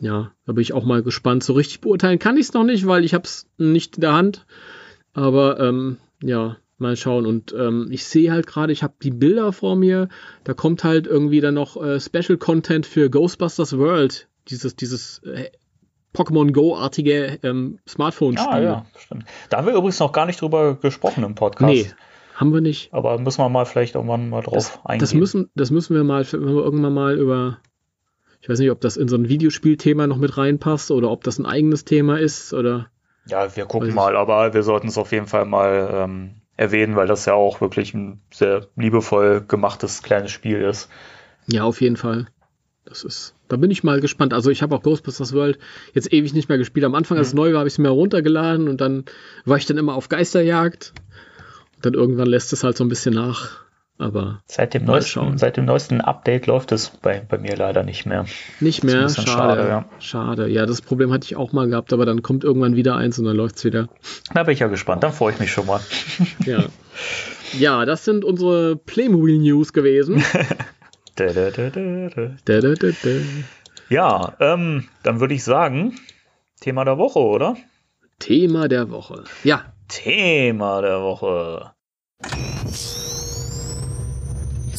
[0.00, 1.44] ja, da bin ich auch mal gespannt.
[1.44, 4.14] So richtig beurteilen kann ich es noch nicht, weil ich habe es nicht in der
[4.14, 4.46] Hand.
[5.12, 7.26] Aber ähm, ja, mal schauen.
[7.26, 10.08] Und ähm, ich sehe halt gerade, ich habe die Bilder vor mir.
[10.44, 14.28] Da kommt halt irgendwie dann noch äh, Special Content für Ghostbusters World.
[14.48, 15.50] Dieses, dieses äh,
[16.14, 18.48] Pokémon Go-artige ähm, Smartphone-Spiel.
[18.50, 19.24] Ah, ja, stimmt.
[19.50, 21.70] Da haben wir übrigens noch gar nicht drüber gesprochen im Podcast.
[21.70, 21.90] Nee,
[22.34, 22.92] haben wir nicht.
[22.94, 25.00] Aber müssen wir mal vielleicht irgendwann mal drauf Das, eingehen.
[25.00, 27.58] das, müssen, das müssen wir mal, wenn wir irgendwann mal über.
[28.40, 31.38] Ich weiß nicht, ob das in so ein Videospielthema noch mit reinpasst oder ob das
[31.38, 32.86] ein eigenes Thema ist oder.
[33.26, 37.06] Ja, wir gucken mal, aber wir sollten es auf jeden Fall mal ähm, erwähnen, weil
[37.06, 40.90] das ja auch wirklich ein sehr liebevoll gemachtes kleines Spiel ist.
[41.46, 42.26] Ja, auf jeden Fall.
[42.84, 43.34] Das ist.
[43.48, 44.34] Da bin ich mal gespannt.
[44.34, 45.58] Also ich habe auch Ghostbusters World
[45.94, 46.84] jetzt ewig nicht mehr gespielt.
[46.84, 49.04] Am Anfang, als es neu war, habe ich es mir runtergeladen und dann
[49.44, 50.92] war ich dann immer auf Geisterjagd.
[51.76, 53.64] Und dann irgendwann lässt es halt so ein bisschen nach.
[54.00, 58.06] Aber Seit dem, neuesten, seit dem neuesten Update läuft es bei, bei mir leider nicht
[58.06, 58.26] mehr.
[58.60, 59.08] nicht mehr.
[59.08, 59.28] Schade.
[59.28, 60.60] schade, Schade, ja.
[60.60, 60.66] ja.
[60.66, 63.36] das Problem hatte ich auch mal gehabt, aber dann kommt irgendwann wieder eins und dann
[63.36, 63.88] läuft's wieder.
[64.32, 65.80] Da bin ich ja gespannt, dann freue ich mich schon mal.
[66.46, 66.64] Ja.
[67.58, 70.22] ja, das sind unsere Playmobil News gewesen.
[71.16, 71.80] Da, da, da.
[73.88, 75.96] Ja, ähm, dann würde ich sagen,
[76.60, 77.56] Thema der Woche, oder?
[78.20, 79.24] Thema der Woche.
[79.42, 81.72] Ja, Thema der Woche.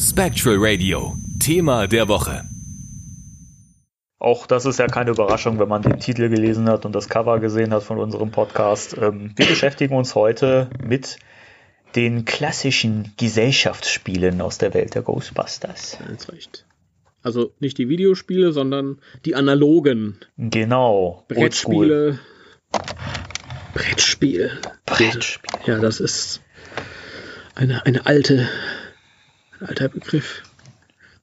[0.02, 1.14] Spectral Radio.
[1.38, 2.44] Thema der Woche.
[4.18, 7.38] Auch das ist ja keine Überraschung, wenn man den Titel gelesen hat und das Cover
[7.38, 8.96] gesehen hat von unserem Podcast.
[8.98, 11.18] Ähm, wir beschäftigen uns heute mit
[11.96, 15.98] den klassischen Gesellschaftsspielen aus der Welt der Ghostbusters.
[16.06, 16.64] ganz recht.
[17.22, 21.24] Also nicht die Videospiele, sondern die analogen Genau.
[21.28, 22.18] Brettspiele.
[23.74, 24.50] Brettspiel.
[24.86, 25.50] Brettspiel.
[25.66, 26.40] Ja, das ist
[27.54, 28.48] eine, eine alte,
[29.60, 30.42] ein alter Begriff.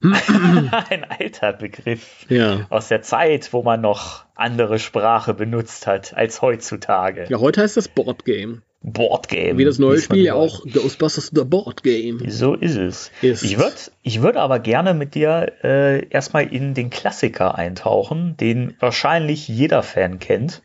[0.00, 2.66] Ein alter Begriff Ja.
[2.70, 7.26] aus der Zeit, wo man noch andere Sprache benutzt hat als heutzutage.
[7.28, 8.62] Ja, heute heißt das Board Game.
[8.80, 9.58] Boardgame.
[9.58, 12.20] Wie das neue Spiel ja auch Ghostbusters The Board Game.
[12.30, 13.10] So ist es.
[13.22, 13.42] Ist.
[13.42, 18.76] Ich würde ich würd aber gerne mit dir äh, erstmal in den Klassiker eintauchen, den
[18.78, 20.62] wahrscheinlich jeder Fan kennt.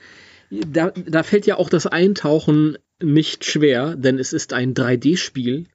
[0.52, 5.66] Da, da fällt ja auch das Eintauchen nicht schwer, denn es ist ein 3D-Spiel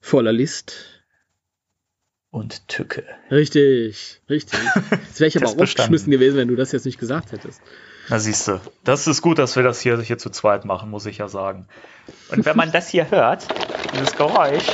[0.00, 0.99] voller List.
[2.30, 3.02] Und Tücke.
[3.30, 4.60] Richtig, richtig.
[4.90, 7.60] Jetzt wäre ich aber aufgeschmissen gewesen, wenn du das jetzt nicht gesagt hättest.
[8.08, 11.06] Na siehst du, das ist gut, dass wir das hier, hier zu zweit machen, muss
[11.06, 11.66] ich ja sagen.
[12.30, 13.46] Und wenn man das hier hört,
[13.94, 14.66] dieses Geräusch,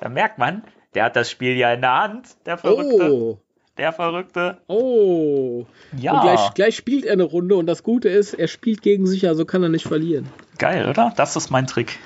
[0.00, 0.62] dann merkt man,
[0.94, 3.12] der hat das Spiel ja in der Hand, der Verrückte.
[3.12, 3.38] Oh,
[3.76, 4.58] Der Verrückte.
[4.66, 5.66] oh.
[5.96, 9.06] Ja, Und gleich, gleich spielt er eine Runde und das Gute ist, er spielt gegen
[9.06, 10.28] sich, also kann er nicht verlieren.
[10.58, 11.12] geil, oder?
[11.16, 11.98] Das ist mein Trick.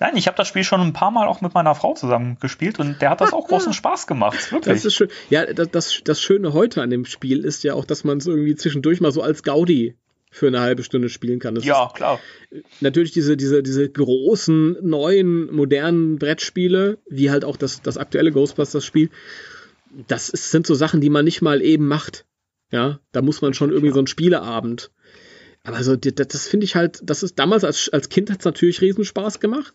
[0.00, 2.78] Nein, ich habe das Spiel schon ein paar Mal auch mit meiner Frau zusammen gespielt
[2.78, 4.50] und der hat das auch großen Spaß gemacht.
[4.50, 4.74] Wirklich.
[4.74, 5.10] Das ist schön.
[5.28, 8.26] Ja, das, das, das Schöne heute an dem Spiel ist ja auch, dass man es
[8.26, 9.94] irgendwie zwischendurch mal so als Gaudi
[10.30, 11.54] für eine halbe Stunde spielen kann.
[11.54, 12.18] Das ja, klar.
[12.80, 19.10] natürlich diese, diese, diese großen, neuen, modernen Brettspiele, wie halt auch das, das aktuelle Ghostbusters-Spiel.
[20.06, 22.24] Das ist, sind so Sachen, die man nicht mal eben macht.
[22.70, 24.92] Ja, da muss man schon irgendwie so einen Spieleabend.
[25.62, 28.44] Aber so, das, das finde ich halt, das ist damals als, als Kind hat es
[28.44, 29.74] natürlich Riesenspaß gemacht.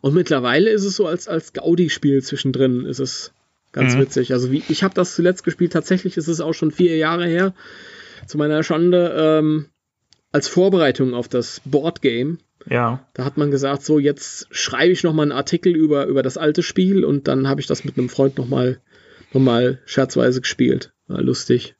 [0.00, 3.32] Und mittlerweile ist es so als, als Gaudi-Spiel zwischendrin, ist es
[3.72, 4.00] ganz Mhm.
[4.00, 4.32] witzig.
[4.32, 7.54] Also wie, ich habe das zuletzt gespielt, tatsächlich ist es auch schon vier Jahre her,
[8.26, 9.66] zu meiner Schande, ähm,
[10.30, 12.38] als Vorbereitung auf das Boardgame.
[12.68, 13.06] Ja.
[13.14, 16.38] Da hat man gesagt, so jetzt schreibe ich noch mal einen Artikel über, über das
[16.38, 18.80] alte Spiel und dann habe ich das mit einem Freund noch mal,
[19.32, 20.92] noch mal scherzweise gespielt.
[21.06, 21.74] War lustig.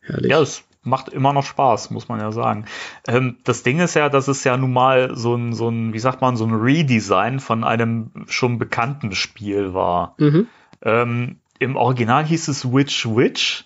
[0.00, 0.30] Herrlich.
[0.30, 2.64] Ja, es macht immer noch Spaß, muss man ja sagen.
[3.06, 5.98] Ähm, das Ding ist ja, dass es ja nun mal so ein, so ein, wie
[5.98, 10.14] sagt man, so ein Redesign von einem schon bekannten Spiel war.
[10.18, 10.46] Mhm.
[10.82, 13.64] Ähm, Im Original hieß es Witch Witch.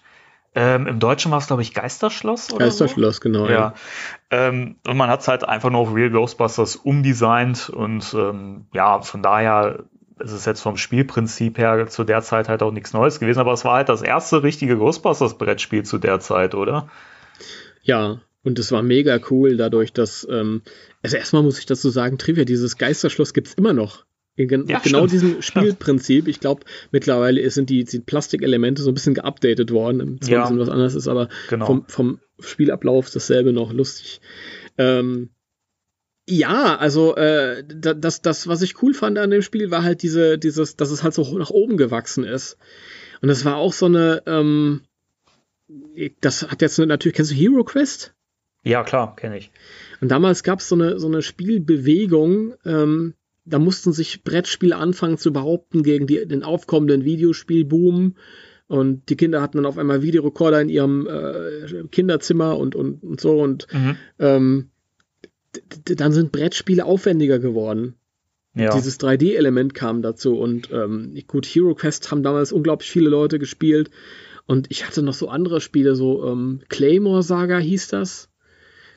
[0.54, 3.46] Ähm, Im Deutschen war es, glaube ich, Geisterschloss oder Geisterschloss, genau.
[3.46, 3.52] so.
[3.52, 3.72] Ja.
[4.30, 9.00] Ähm, und man hat es halt einfach nur auf Real Ghostbusters umdesignt und ähm, ja,
[9.00, 9.84] von daher
[10.18, 13.52] ist es jetzt vom Spielprinzip her zu der Zeit halt auch nichts Neues gewesen, aber
[13.52, 16.88] es war halt das erste richtige Ghostbusters-Brettspiel zu der Zeit, oder?
[17.82, 20.62] Ja, und es war mega cool dadurch, dass, ähm,
[21.02, 24.04] also erstmal muss ich dazu sagen, Trivia, dieses Geisterschloss gibt's immer noch.
[24.36, 25.12] Gen Ja, genau stimmt.
[25.12, 26.26] diesem Spielprinzip.
[26.26, 30.20] Ich glaube, mittlerweile sind die, die Plastikelemente so ein bisschen geupdatet worden.
[30.22, 30.38] Zwar Ja.
[30.38, 31.66] ein bisschen was anderes ist, aber Genau.
[31.66, 34.20] vom, vom Spielablauf dasselbe noch lustig.
[34.78, 35.30] Ähm,
[36.28, 40.02] ja, also äh, da- das, das, was ich cool fand an dem Spiel, war halt
[40.02, 42.56] diese, dieses, dass es halt so nach oben gewachsen ist.
[43.20, 44.82] Und das war auch so eine, ähm,
[46.20, 48.14] das hat jetzt natürlich, kennst du Hero Quest?
[48.64, 49.50] Ja, klar, kenne ich.
[50.00, 53.14] Und damals gab es so eine, so eine Spielbewegung, ähm,
[53.44, 58.14] da mussten sich Brettspiele anfangen zu behaupten gegen die, den aufkommenden Videospielboom.
[58.68, 63.20] Und die Kinder hatten dann auf einmal Videorekorder in ihrem äh, Kinderzimmer und, und, und
[63.20, 63.40] so.
[63.40, 63.96] Und Mhm.
[64.18, 64.70] ähm,
[65.84, 67.96] dann sind Brettspiele aufwendiger geworden.
[68.54, 68.74] Ja.
[68.74, 70.38] Dieses 3D-Element kam dazu.
[70.38, 73.90] Und ähm, gut, Hero Quest haben damals unglaublich viele Leute gespielt.
[74.46, 78.28] Und ich hatte noch so andere Spiele, so ähm, Claymore Saga hieß das.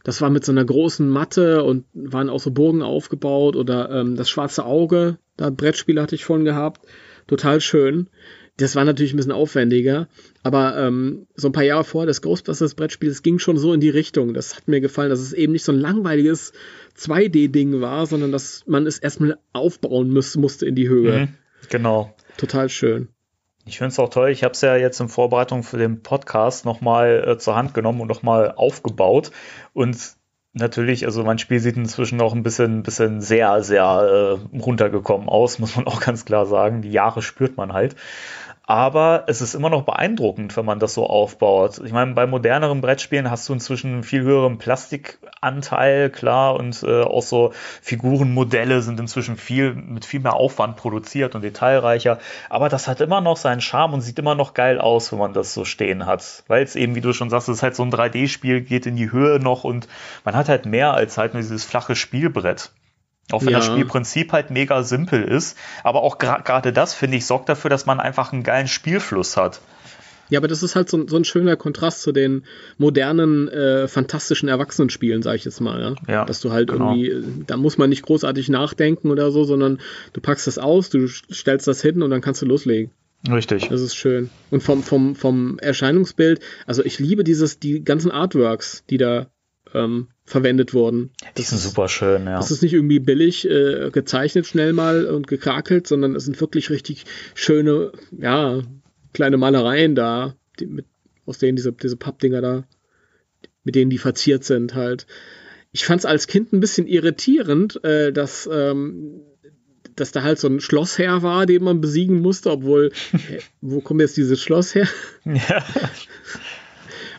[0.04, 4.16] Das war mit so einer großen Matte und waren auch so Burgen aufgebaut oder ähm,
[4.16, 6.86] das schwarze Auge, da Brettspiele hatte ich von gehabt.
[7.28, 8.10] Total schön.
[8.58, 10.08] Das war natürlich ein bisschen aufwendiger,
[10.44, 13.82] aber ähm, so ein paar Jahre vor das Ghostbusters Brettspiel, das ging schon so in
[13.82, 14.34] die Richtung.
[14.34, 16.54] Das hat mir gefallen, dass es eben nicht so ein langweiliges
[16.98, 21.22] 2D-Ding war, sondern dass man es erstmal aufbauen muss, musste in die Höhe.
[21.22, 21.28] Mhm.
[21.70, 22.16] Genau.
[22.38, 23.10] Total schön.
[23.68, 24.30] Ich finde es auch toll.
[24.30, 28.00] Ich habe es ja jetzt in Vorbereitung für den Podcast nochmal äh, zur Hand genommen
[28.00, 29.32] und nochmal aufgebaut.
[29.74, 30.16] Und
[30.54, 35.58] natürlich, also mein Spiel sieht inzwischen auch ein bisschen, bisschen sehr, sehr äh, runtergekommen aus,
[35.58, 36.84] muss man auch ganz klar sagen.
[36.84, 37.96] Die Jahre spürt man halt.
[38.68, 41.80] Aber es ist immer noch beeindruckend, wenn man das so aufbaut.
[41.86, 47.04] Ich meine, bei moderneren Brettspielen hast du inzwischen einen viel höheren Plastikanteil, klar, und äh,
[47.04, 52.18] auch so Figurenmodelle sind inzwischen viel mit viel mehr Aufwand produziert und detailreicher.
[52.50, 55.34] Aber das hat immer noch seinen Charme und sieht immer noch geil aus, wenn man
[55.34, 56.44] das so stehen hat.
[56.48, 58.96] Weil es eben, wie du schon sagst, es ist halt so ein 3D-Spiel, geht in
[58.96, 59.88] die Höhe noch und
[60.24, 62.72] man hat halt mehr als halt nur dieses flache Spielbrett.
[63.32, 63.58] Auch wenn Ja.
[63.60, 65.58] das Spielprinzip halt mega simpel ist.
[65.84, 69.62] Aber auch gerade das, finde ich, sorgt dafür, dass man einfach einen geilen Spielfluss hat.
[70.30, 72.46] Ja, aber das ist halt so, ein- so ein schöner Kontrast zu den
[72.80, 75.80] modernen, äh, fantastischen Erwachsenenspielen, sag ich jetzt mal.
[75.82, 75.96] Ja?
[76.12, 76.94] Ja, Dass du halt genau.
[76.96, 79.80] irgendwie, äh, da muss man nicht großartig nachdenken oder so, sondern
[80.14, 82.92] du packst das aus, du stellst das hin und dann kannst du loslegen.
[83.32, 83.70] Richtig.
[83.70, 84.30] Das ist schön.
[84.52, 89.28] Und vom, vom, vom Erscheinungsbild, also ich liebe dieses, die ganzen Artworks, die da
[89.74, 91.12] ähm, verwendet wurden.
[91.38, 92.38] Die sind super schön, ja.
[92.38, 96.72] Das ist nicht irgendwie billig äh, gezeichnet schnell mal und gekrakelt, sondern es sind wirklich
[96.72, 97.06] richtig
[97.36, 98.62] schöne, ja,
[99.14, 100.86] kleine Malereien da, die, mit,
[101.28, 102.64] aus denen diese, diese Pappdinger da,
[103.64, 105.06] mit denen die verziert sind halt.
[105.72, 109.22] Ich fand es als Kind ein bisschen irritierend, äh, dass, ähm,
[109.96, 114.02] dass da halt so ein Schlossherr war, den man besiegen musste, obwohl, äh, wo kommt
[114.02, 114.88] jetzt dieses Schloss her?
[115.26, 115.64] ja.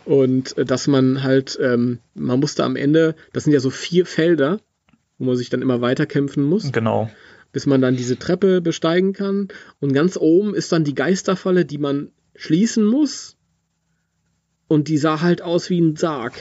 [0.06, 4.06] Und äh, dass man halt, ähm, man musste am Ende, das sind ja so vier
[4.06, 4.60] Felder,
[5.18, 7.10] wo man sich dann immer weiterkämpfen muss, Genau.
[7.52, 9.48] bis man dann diese Treppe besteigen kann.
[9.80, 13.36] Und ganz oben ist dann die Geisterfalle, die man schließen muss.
[14.68, 16.34] Und die sah halt aus wie ein Sarg.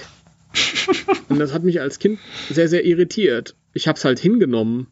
[1.29, 3.55] Und das hat mich als Kind sehr, sehr irritiert.
[3.73, 4.87] Ich hab's halt hingenommen.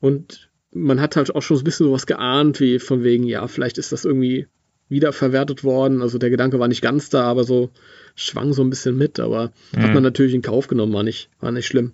[0.00, 3.46] Und man hat halt auch schon so ein bisschen sowas geahnt, wie von wegen, ja,
[3.48, 4.46] vielleicht ist das irgendwie
[4.88, 6.02] wiederverwertet worden.
[6.02, 7.70] Also der Gedanke war nicht ganz da, aber so
[8.14, 9.20] schwang so ein bisschen mit.
[9.20, 11.92] Aber hat man natürlich in Kauf genommen, war nicht, war nicht schlimm.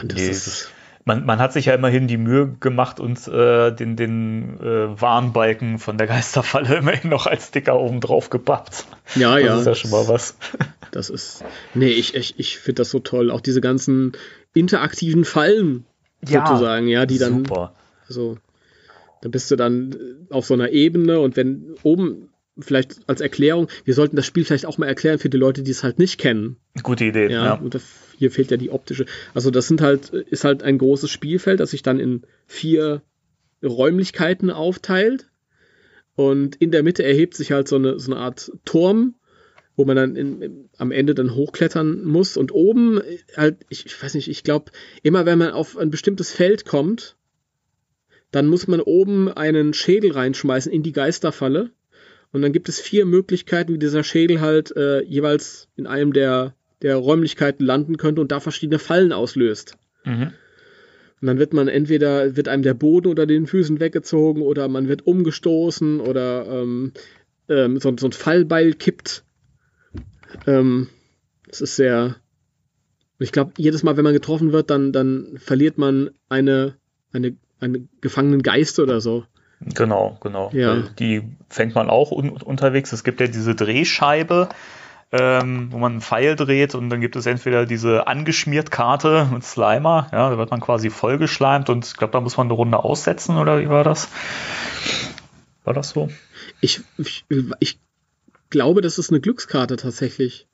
[0.00, 0.70] Und das Nee, ist,
[1.04, 5.78] Man, man hat sich ja immerhin die Mühe gemacht und äh, den, den äh, Warnbalken
[5.78, 8.86] von der Geisterfalle immerhin noch als Sticker oben drauf gepappt.
[9.14, 9.58] ja, Das ja.
[9.60, 10.36] ist ja schon mal was.
[10.92, 11.44] Das ist.
[11.74, 13.30] Nee, ich, ich, ich finde das so toll.
[13.30, 14.12] Auch diese ganzen
[14.54, 15.84] interaktiven Fallen
[16.22, 17.44] sozusagen, ja, die dann.
[17.44, 17.74] Super.
[18.08, 18.38] Also,
[19.22, 23.68] da bist du dann äh, auf so einer Ebene und wenn oben vielleicht als Erklärung,
[23.84, 26.18] wir sollten das Spiel vielleicht auch mal erklären für die Leute, die es halt nicht
[26.18, 26.56] kennen.
[26.82, 27.30] Gute Idee.
[27.30, 27.54] Ja, Ja.
[27.54, 27.80] und da,
[28.18, 29.04] hier fehlt ja die optische.
[29.34, 33.02] Also das sind halt, ist halt ein großes Spielfeld, das sich dann in vier
[33.62, 35.28] Räumlichkeiten aufteilt.
[36.14, 39.16] Und in der Mitte erhebt sich halt so eine, so eine Art Turm,
[39.76, 42.38] wo man dann in, in, am Ende dann hochklettern muss.
[42.38, 45.90] Und oben äh, halt, ich, ich weiß nicht, ich glaube, immer wenn man auf ein
[45.90, 47.16] bestimmtes Feld kommt,
[48.36, 51.70] dann muss man oben einen Schädel reinschmeißen in die Geisterfalle.
[52.32, 56.54] Und dann gibt es vier Möglichkeiten, wie dieser Schädel halt äh, jeweils in einem der,
[56.82, 59.78] der Räumlichkeiten landen könnte und da verschiedene Fallen auslöst.
[60.04, 60.32] Mhm.
[61.22, 64.86] Und dann wird man entweder, wird einem der Boden unter den Füßen weggezogen oder man
[64.86, 66.92] wird umgestoßen oder ähm,
[67.48, 69.24] ähm, so, so ein Fallbeil kippt.
[70.46, 70.88] Ähm,
[71.48, 72.16] das ist sehr.
[73.18, 76.74] Ich glaube, jedes Mal, wenn man getroffen wird, dann, dann verliert man eine,
[77.12, 79.24] eine, einen gefangenen Geist oder so.
[79.60, 80.50] Genau, genau.
[80.52, 80.82] Ja.
[80.98, 82.92] Die fängt man auch un unterwegs.
[82.92, 84.48] Es gibt ja diese Drehscheibe,
[85.12, 89.44] ähm, wo man einen Pfeil dreht und dann gibt es entweder diese angeschmiert Karte mit
[89.44, 92.78] Slimer, ja, da wird man quasi vollgeschleimt und ich glaube, da muss man eine Runde
[92.78, 94.08] aussetzen oder wie war das?
[95.64, 96.10] War das so?
[96.60, 97.24] Ich, ich,
[97.60, 97.78] ich
[98.50, 100.48] glaube, das ist eine Glückskarte tatsächlich.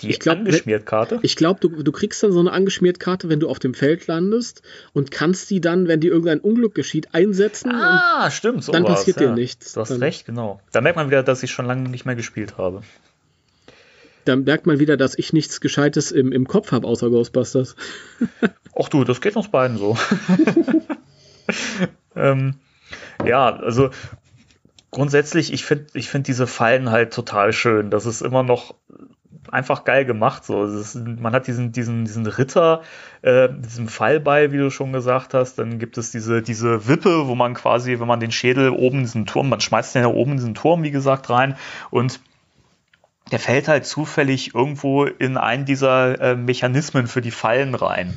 [0.00, 1.18] Die Ich glaub, angeschmiert Karte?
[1.22, 4.06] Ich glaube, du, du kriegst dann so eine angeschmiert Karte, wenn du auf dem Feld
[4.06, 7.72] landest und kannst die dann, wenn dir irgendein Unglück geschieht, einsetzen.
[7.72, 8.62] Ah, stimmt.
[8.62, 9.28] So dann war's, passiert ja.
[9.28, 9.72] dir nichts.
[9.72, 10.60] Du hast Dann- recht, genau.
[10.70, 12.82] Da merkt man wieder, dass ich schon lange nicht mehr gespielt habe.
[14.24, 17.74] da merkt man wieder, dass ich nichts Gescheites im, im Kopf habe außer Ghostbusters.
[18.80, 19.96] Ach du, das geht uns beiden so.
[22.14, 22.54] ähm,
[23.26, 23.90] ja, also
[24.90, 27.90] grundsätzlich, ich finde ich find diese Fallen halt total schön.
[27.90, 28.74] Das ist immer noch
[29.50, 30.44] einfach geil gemacht.
[30.44, 30.64] So.
[30.64, 32.82] Ist, man hat diesen, diesen, diesen Ritter,
[33.22, 35.58] äh, diesem Fallbeil, wie du schon gesagt hast.
[35.58, 39.04] Dann gibt es diese, diese Wippe, wo man quasi, wenn man den Schädel oben in
[39.04, 41.56] diesen Turm, man schmeißt den ja oben in diesen Turm, wie gesagt, rein.
[41.90, 42.20] Und
[43.30, 48.16] der fällt halt zufällig irgendwo in einen dieser äh, Mechanismen für die Fallen rein.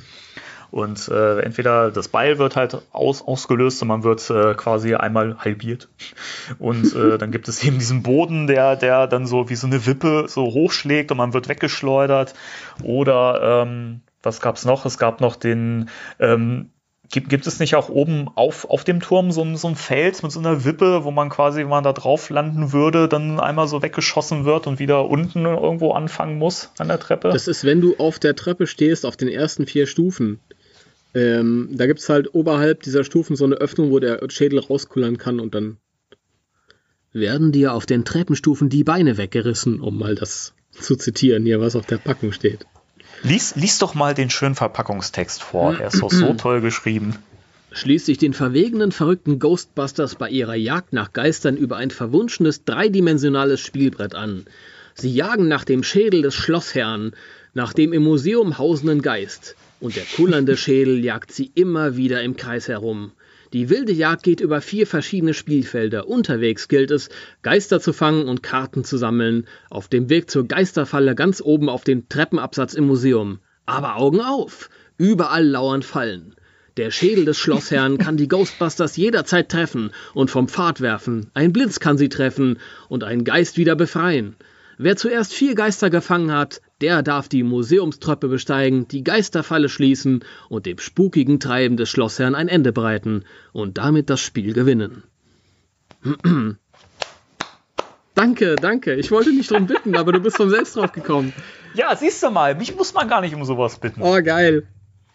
[0.72, 5.38] Und äh, entweder das Beil wird halt aus, ausgelöst und man wird äh, quasi einmal
[5.38, 5.90] halbiert.
[6.60, 9.86] Und äh, dann gibt es eben diesen Boden, der, der dann so wie so eine
[9.86, 12.34] Wippe so hochschlägt und man wird weggeschleudert.
[12.84, 14.86] Oder ähm, was gab's noch?
[14.86, 16.70] Es gab noch den ähm,
[17.12, 20.24] Gibt, gibt es nicht auch oben auf, auf dem Turm so ein, so ein Feld
[20.24, 23.68] mit so einer Wippe, wo man quasi, wenn man da drauf landen würde, dann einmal
[23.68, 27.30] so weggeschossen wird und wieder unten irgendwo anfangen muss an der Treppe?
[27.30, 30.40] Das ist, wenn du auf der Treppe stehst, auf den ersten vier Stufen.
[31.14, 35.18] Ähm, da gibt es halt oberhalb dieser Stufen so eine Öffnung, wo der Schädel rauskullern
[35.18, 35.78] kann und dann
[37.14, 41.76] werden dir auf den Treppenstufen die Beine weggerissen, um mal das zu zitieren hier, was
[41.76, 42.66] auf der Packung steht.
[43.24, 45.78] Lies, lies doch mal den schönen Verpackungstext vor.
[45.78, 47.16] Er ist doch so toll geschrieben.
[47.72, 54.16] Schließlich den verwegenen, verrückten Ghostbusters bei ihrer Jagd nach Geistern über ein verwunschenes, dreidimensionales Spielbrett
[54.16, 54.46] an.
[54.94, 57.14] Sie jagen nach dem Schädel des Schlossherrn,
[57.54, 59.56] nach dem im Museum hausenden Geist.
[59.82, 63.14] Und der kullernde Schädel jagt sie immer wieder im Kreis herum.
[63.52, 66.08] Die wilde Jagd geht über vier verschiedene Spielfelder.
[66.08, 67.10] Unterwegs gilt es,
[67.42, 69.48] Geister zu fangen und Karten zu sammeln.
[69.72, 73.40] Auf dem Weg zur Geisterfalle ganz oben auf dem Treppenabsatz im Museum.
[73.66, 74.70] Aber Augen auf!
[74.98, 76.36] Überall lauern Fallen.
[76.78, 81.32] Der Schädel des Schlossherrn kann die Ghostbusters jederzeit treffen und vom Pfad werfen.
[81.34, 84.36] Ein Blitz kann sie treffen und einen Geist wieder befreien.
[84.78, 90.66] Wer zuerst vier Geister gefangen hat, der darf die Museumstreppe besteigen, die Geisterfalle schließen und
[90.66, 93.24] dem spukigen Treiben des Schlossherrn ein Ende bereiten
[93.54, 95.04] und damit das Spiel gewinnen.
[98.16, 98.96] danke, danke.
[98.96, 101.34] Ich wollte nicht drum bitten, aber du bist von selbst drauf gekommen.
[101.74, 104.02] Ja, siehst du mal, mich muss man gar nicht um sowas bitten.
[104.02, 104.68] Oh, geil.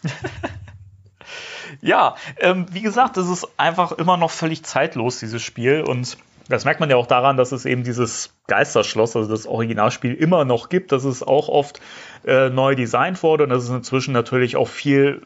[1.80, 5.82] ja, ähm, wie gesagt, das ist einfach immer noch völlig zeitlos, dieses Spiel.
[5.82, 6.16] Und
[6.48, 10.44] das merkt man ja auch daran, dass es eben dieses Geisterschloss, also das Originalspiel, immer
[10.44, 11.80] noch gibt, dass es auch oft
[12.24, 15.22] äh, neu designt wurde und dass es inzwischen natürlich auch viel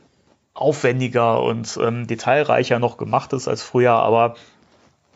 [0.55, 4.35] aufwendiger und ähm, detailreicher noch gemacht ist als früher, aber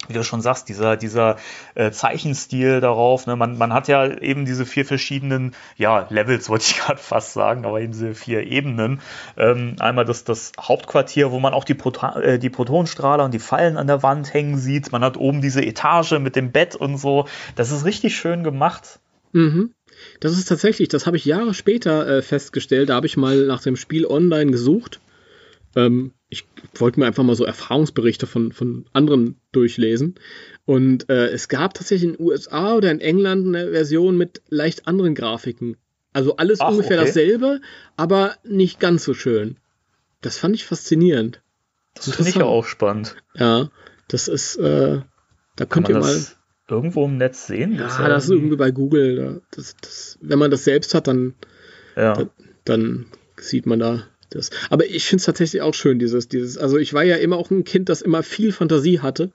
[0.08, 1.36] wie du schon sagst, dieser, dieser
[1.74, 3.26] äh, Zeichenstil darauf.
[3.26, 3.36] Ne?
[3.36, 7.64] Man, man hat ja eben diese vier verschiedenen, ja, Levels wollte ich gerade fast sagen,
[7.64, 9.00] aber eben diese vier Ebenen.
[9.36, 13.38] Ähm, einmal das, das Hauptquartier, wo man auch die, Proton, äh, die Protonenstrahler und die
[13.38, 14.92] Fallen an der Wand hängen sieht.
[14.92, 17.26] Man hat oben diese Etage mit dem Bett und so.
[17.56, 19.00] Das ist richtig schön gemacht.
[19.32, 19.74] Mhm.
[20.20, 22.88] Das ist tatsächlich, das habe ich Jahre später äh, festgestellt.
[22.88, 25.00] Da habe ich mal nach dem Spiel online gesucht.
[25.76, 26.46] Ähm, ich
[26.80, 30.16] wollte mir einfach mal so Erfahrungsberichte von, von anderen durchlesen.
[30.64, 34.88] Und äh, es gab tatsächlich in den USA oder in England eine Version mit leicht
[34.88, 35.76] anderen Grafiken.
[36.12, 37.06] Also alles Ach, ungefähr okay.
[37.06, 37.60] dasselbe,
[37.96, 39.56] aber nicht ganz so schön.
[40.20, 41.40] Das fand ich faszinierend.
[41.94, 43.16] Das finde ich auch spannend.
[43.34, 43.70] Ja,
[44.08, 45.00] das ist, äh,
[45.56, 46.20] da könnt ihr mal.
[46.66, 47.74] Irgendwo im Netz sehen?
[47.74, 49.42] Ja, das ist irgendwie bei Google.
[49.50, 51.34] Das, das, wenn man das selbst hat, dann,
[51.94, 52.14] ja.
[52.14, 52.30] dann,
[52.64, 53.06] dann
[53.36, 54.04] sieht man da
[54.34, 54.50] das.
[54.70, 57.50] Aber ich finde es tatsächlich auch schön, dieses, dieses, also ich war ja immer auch
[57.50, 59.32] ein Kind, das immer viel Fantasie hatte.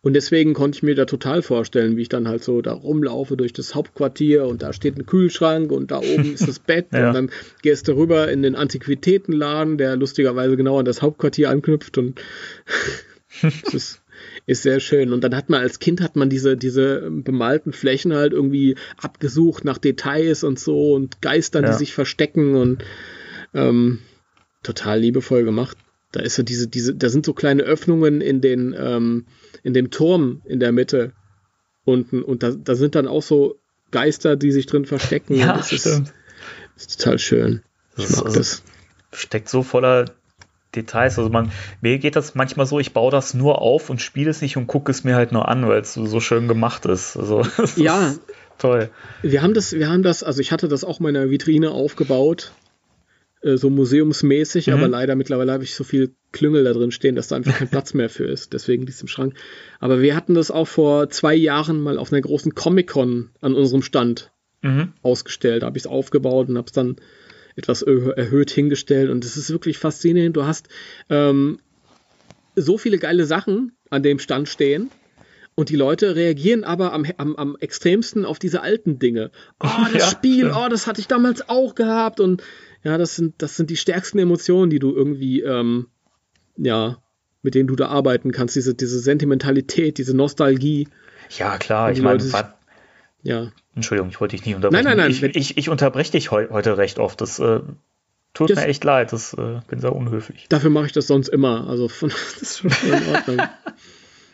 [0.00, 3.36] Und deswegen konnte ich mir da total vorstellen, wie ich dann halt so da rumlaufe
[3.36, 7.08] durch das Hauptquartier und da steht ein Kühlschrank und da oben ist das Bett ja.
[7.08, 7.30] und dann
[7.62, 12.20] gehst du rüber in den Antiquitätenladen, der lustigerweise genau an das Hauptquartier anknüpft und
[13.42, 14.02] das ist,
[14.46, 15.12] ist sehr schön.
[15.12, 19.64] Und dann hat man als Kind hat man diese, diese bemalten Flächen halt irgendwie abgesucht
[19.64, 21.72] nach Details und so und Geistern, ja.
[21.72, 22.84] die sich verstecken und
[23.52, 23.98] ähm,
[24.62, 25.76] total liebevoll gemacht.
[26.12, 29.26] Da ist so diese, diese, da sind so kleine Öffnungen in den, ähm,
[29.62, 31.12] in dem Turm in der Mitte
[31.84, 33.58] unten und da, da sind dann auch so
[33.90, 35.34] Geister, die sich drin verstecken.
[35.34, 36.12] Ja, das stimmt.
[36.76, 37.62] Ist, ist total schön.
[37.96, 38.62] Ich das mag also, das.
[39.12, 40.06] Steckt so voller
[40.74, 41.18] Details.
[41.18, 41.50] Also man,
[41.80, 44.66] mir geht das manchmal so, ich baue das nur auf und spiele es nicht und
[44.66, 47.16] gucke es mir halt nur an, weil es so, schön gemacht ist.
[47.16, 47.42] Also,
[47.76, 48.08] ja.
[48.08, 48.20] Ist
[48.58, 48.90] toll.
[49.22, 52.52] Wir haben das, wir haben das, also ich hatte das auch meiner Vitrine aufgebaut
[53.42, 54.72] äh, so museumsmäßig, mhm.
[54.74, 57.68] aber leider mittlerweile habe ich so viel Klüngel da drin stehen, dass da einfach kein
[57.68, 58.52] Platz mehr für ist.
[58.52, 59.34] Deswegen liegt es im Schrank.
[59.80, 63.82] Aber wir hatten das auch vor zwei Jahren mal auf einer großen Comic-Con an unserem
[63.82, 64.32] Stand
[64.62, 64.92] mhm.
[65.02, 65.62] ausgestellt.
[65.62, 66.96] Da habe ich es aufgebaut und habe es dann
[67.56, 69.10] etwas erhöht hingestellt.
[69.10, 70.36] Und es ist wirklich faszinierend.
[70.36, 70.68] Du hast
[71.08, 71.58] ähm,
[72.56, 74.90] so viele geile Sachen an dem Stand stehen.
[75.54, 79.32] Und die Leute reagieren aber am, am, am extremsten auf diese alten Dinge.
[79.58, 80.56] Oh, das Ja, Spiel, stimmt.
[80.56, 82.20] oh, das hatte ich damals auch gehabt.
[82.20, 82.44] Und
[82.84, 85.86] ja, das sind, das sind die stärksten Emotionen, die du irgendwie, ähm,
[86.56, 86.98] ja,
[87.42, 88.56] mit denen du da arbeiten kannst.
[88.56, 90.88] Diese, diese Sentimentalität, diese Nostalgie.
[91.36, 92.22] Ja, klar, ich meine,
[93.22, 94.84] Ja, Entschuldigung, ich wollte dich nicht unterbrechen.
[94.84, 97.20] Nein, nein, nein, Ich, ich, ich unterbreche dich heu, heute recht oft.
[97.20, 97.60] Das äh,
[98.34, 99.12] tut Das- mir echt leid.
[99.12, 100.46] Das äh, bin sehr unhöflich.
[100.48, 101.68] dafür mache ich das sonst immer.
[101.68, 102.08] Also von,
[102.40, 103.38] das ist schon in Ordnung.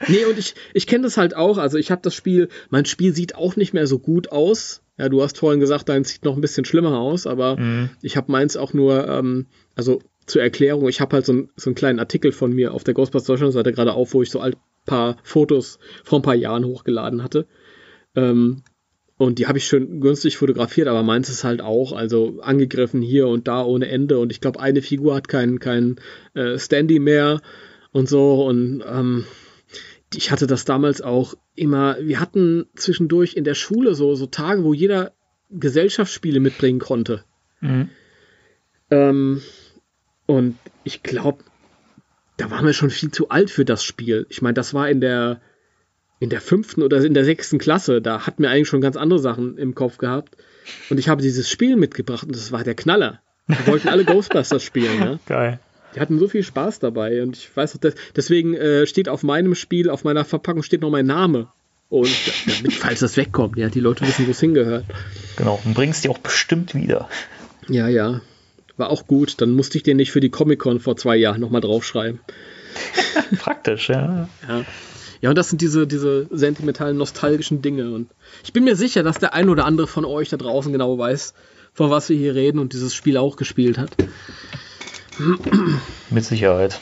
[0.09, 1.59] Nee, und ich, ich kenne das halt auch.
[1.59, 4.83] Also ich habe das Spiel, mein Spiel sieht auch nicht mehr so gut aus.
[4.99, 7.59] Ja, du hast vorhin gesagt, deins sieht noch ein bisschen schlimmer aus, aber
[8.03, 11.71] ich habe meins auch nur, ähm, also zur Erklärung, ich habe halt so, ein, so
[11.71, 14.41] einen kleinen Artikel von mir auf der Ghostbusters Deutschland Seite gerade auf, wo ich so
[14.41, 14.55] ein
[14.87, 17.47] paar Fotos vor ein paar Jahren hochgeladen hatte.
[18.15, 18.63] Ähm,
[19.17, 23.29] und die habe ich schön günstig fotografiert, aber meins ist halt auch, also angegriffen hier
[23.29, 24.19] und da ohne Ende.
[24.19, 25.97] Und ich glaube, eine Figur hat keinen kein,
[26.35, 27.41] äh, Standy mehr
[27.93, 28.45] und so.
[28.45, 29.25] Und ähm,
[30.17, 34.65] ich hatte das damals auch immer, wir hatten zwischendurch in der Schule so, so Tage,
[34.65, 35.13] wo jeder
[35.51, 37.25] Gesellschaftsspiele mitbringen konnte.
[38.91, 39.43] Ähm,
[40.27, 41.45] und ich glaube,
[42.37, 44.27] da waren wir schon viel zu alt für das Spiel.
[44.29, 45.41] Ich meine, das war in der
[46.21, 48.01] in der fünften oder in der sechsten Klasse.
[48.01, 50.37] Da hatten wir eigentlich schon ganz andere Sachen im Kopf gehabt.
[50.89, 53.21] Und ich habe dieses Spiel mitgebracht und das war der Knaller.
[53.47, 54.99] Wir wollten alle Ghostbusters spielen.
[55.01, 55.19] Ja?
[55.27, 55.61] Geil.
[55.95, 59.23] Die hatten so viel Spaß dabei und ich weiß auch, des- deswegen äh, steht auf
[59.23, 61.49] meinem Spiel, auf meiner Verpackung steht noch mein Name.
[61.91, 62.11] Und
[62.47, 64.85] damit, falls das wegkommt, ja, die Leute wissen, wo es hingehört.
[65.37, 65.61] Genau.
[65.65, 67.09] Und bringst die auch bestimmt wieder.
[67.69, 68.21] Ja, ja.
[68.77, 69.41] War auch gut.
[69.41, 72.19] Dann musste ich den nicht für die Comic-Con vor zwei Jahren nochmal draufschreiben.
[73.39, 74.29] Praktisch, ja.
[74.49, 74.65] Ja.
[75.21, 77.91] Ja, und das sind diese, diese sentimentalen, nostalgischen Dinge.
[77.93, 78.11] Und
[78.45, 81.33] ich bin mir sicher, dass der ein oder andere von euch da draußen genau weiß,
[81.73, 83.91] von was wir hier reden und dieses Spiel auch gespielt hat.
[86.11, 86.81] Mit Sicherheit.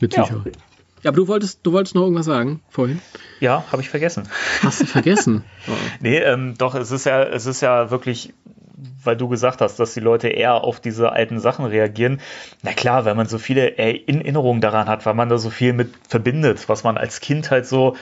[0.00, 0.24] Mit Ja.
[0.24, 0.56] Sicherheit.
[1.02, 3.00] Ja, aber du wolltest, du wolltest noch irgendwas sagen vorhin.
[3.40, 4.28] Ja, habe ich vergessen.
[4.62, 5.44] Hast du vergessen?
[5.68, 5.72] Oh.
[5.98, 8.32] Nee, ähm, doch, es ist ja, es ist ja wirklich,
[9.02, 12.20] weil du gesagt hast, dass die Leute eher auf diese alten Sachen reagieren.
[12.62, 15.92] Na klar, weil man so viele Erinnerungen daran hat, weil man da so viel mit
[16.08, 17.96] verbindet, was man als Kind halt so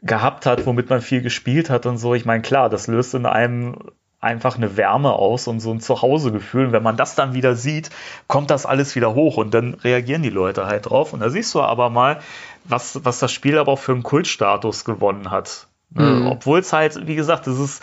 [0.00, 2.14] gehabt hat, womit man viel gespielt hat und so.
[2.14, 3.76] Ich meine, klar, das löst in einem
[4.20, 6.66] einfach eine Wärme aus und so ein Zuhausegefühl.
[6.66, 7.90] Und wenn man das dann wieder sieht,
[8.26, 11.12] kommt das alles wieder hoch und dann reagieren die Leute halt drauf.
[11.12, 12.20] Und da siehst du aber mal,
[12.64, 15.68] was, was das Spiel aber auch für einen Kultstatus gewonnen hat.
[15.90, 16.28] Ne?
[16.30, 17.82] Obwohl es halt, wie gesagt, das ist,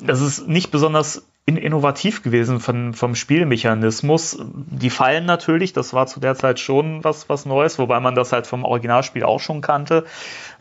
[0.00, 4.38] das ist nicht besonders in innovativ gewesen von, vom Spielmechanismus.
[4.40, 8.32] Die Fallen natürlich, das war zu der Zeit schon was, was Neues, wobei man das
[8.32, 10.04] halt vom Originalspiel auch schon kannte.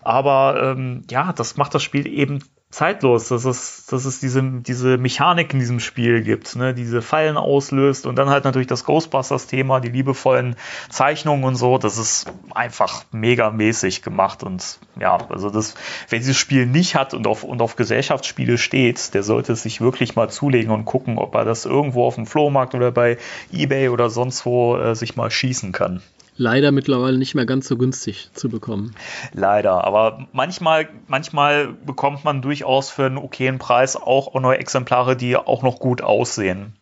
[0.06, 2.40] Aber ähm, ja, das macht das Spiel eben
[2.74, 7.38] zeitlos, dass es, dass es diese, diese Mechanik in diesem Spiel gibt, ne, diese Fallen
[7.38, 10.56] auslöst und dann halt natürlich das Ghostbusters-Thema, die liebevollen
[10.90, 15.76] Zeichnungen und so, das ist einfach mega mäßig gemacht und ja, also das,
[16.10, 19.80] wer dieses Spiel nicht hat und auf, und auf Gesellschaftsspiele steht, der sollte es sich
[19.80, 23.18] wirklich mal zulegen und gucken, ob er das irgendwo auf dem Flohmarkt oder bei
[23.52, 26.02] Ebay oder sonst wo äh, sich mal schießen kann.
[26.36, 28.96] Leider mittlerweile nicht mehr ganz so günstig zu bekommen.
[29.34, 35.38] Leider, aber manchmal, manchmal bekommt man durchaus für einen okayen Preis auch neue Exemplare, die
[35.38, 36.74] auch noch gut aussehen.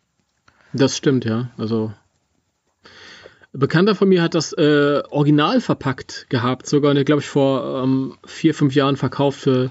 [0.72, 1.50] Das stimmt, ja.
[1.58, 1.92] Also.
[3.52, 8.54] Bekannter von mir hat das äh, original verpackt gehabt, sogar, glaube ich, vor ähm, vier,
[8.54, 9.70] fünf Jahren verkauft für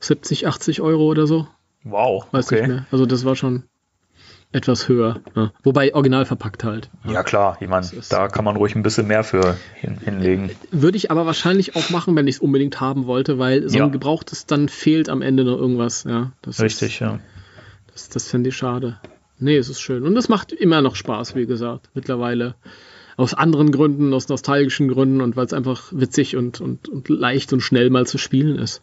[0.00, 1.46] 70, 80 Euro oder so.
[1.84, 2.60] Wow, Weiß okay.
[2.60, 2.86] nicht mehr.
[2.90, 3.64] Also das war schon
[4.52, 5.20] etwas höher.
[5.36, 5.52] Ja.
[5.62, 6.88] Wobei original verpackt halt.
[7.04, 10.50] Ja klar, ich meine, da kann man ruhig ein bisschen mehr für hin, hinlegen.
[10.70, 13.84] Würde ich aber wahrscheinlich auch machen, wenn ich es unbedingt haben wollte, weil so Ja.
[13.84, 16.04] ein gebrauchtes, dann fehlt am Ende noch irgendwas.
[16.04, 17.18] Ja, das Richtig, Ist, ja.
[17.92, 18.98] das das finde ich schade.
[19.38, 20.02] Nee, es ist schön.
[20.04, 22.54] Und es macht immer noch Spaß, wie gesagt, mittlerweile.
[23.16, 27.52] Aus anderen Gründen, aus nostalgischen Gründen und weil es einfach witzig und, und, und leicht
[27.52, 28.82] und schnell mal zu spielen ist.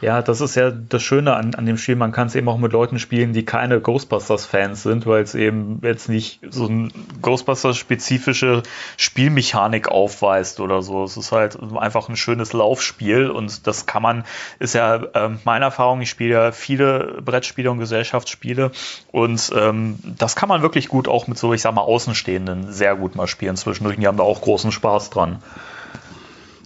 [0.00, 1.96] Ja, das ist ja das Schöne an, an dem Spiel.
[1.96, 5.80] Man kann es eben auch mit Leuten spielen, die keine Ghostbusters-Fans sind, weil es eben
[5.82, 6.88] jetzt nicht so eine
[7.22, 8.62] Ghostbusters-spezifische
[8.96, 11.04] Spielmechanik aufweist oder so.
[11.04, 14.24] Es ist halt einfach ein schönes Laufspiel und das kann man,
[14.58, 18.70] ist ja ähm, meine Erfahrung, ich spiele ja viele Brettspiele und Gesellschaftsspiele
[19.12, 22.96] und ähm, das kann man wirklich gut auch mit so, ich sag mal, Außenstehenden sehr
[22.96, 23.96] gut mal spielen zwischendurch.
[23.96, 25.42] Die haben da auch großen Spaß dran.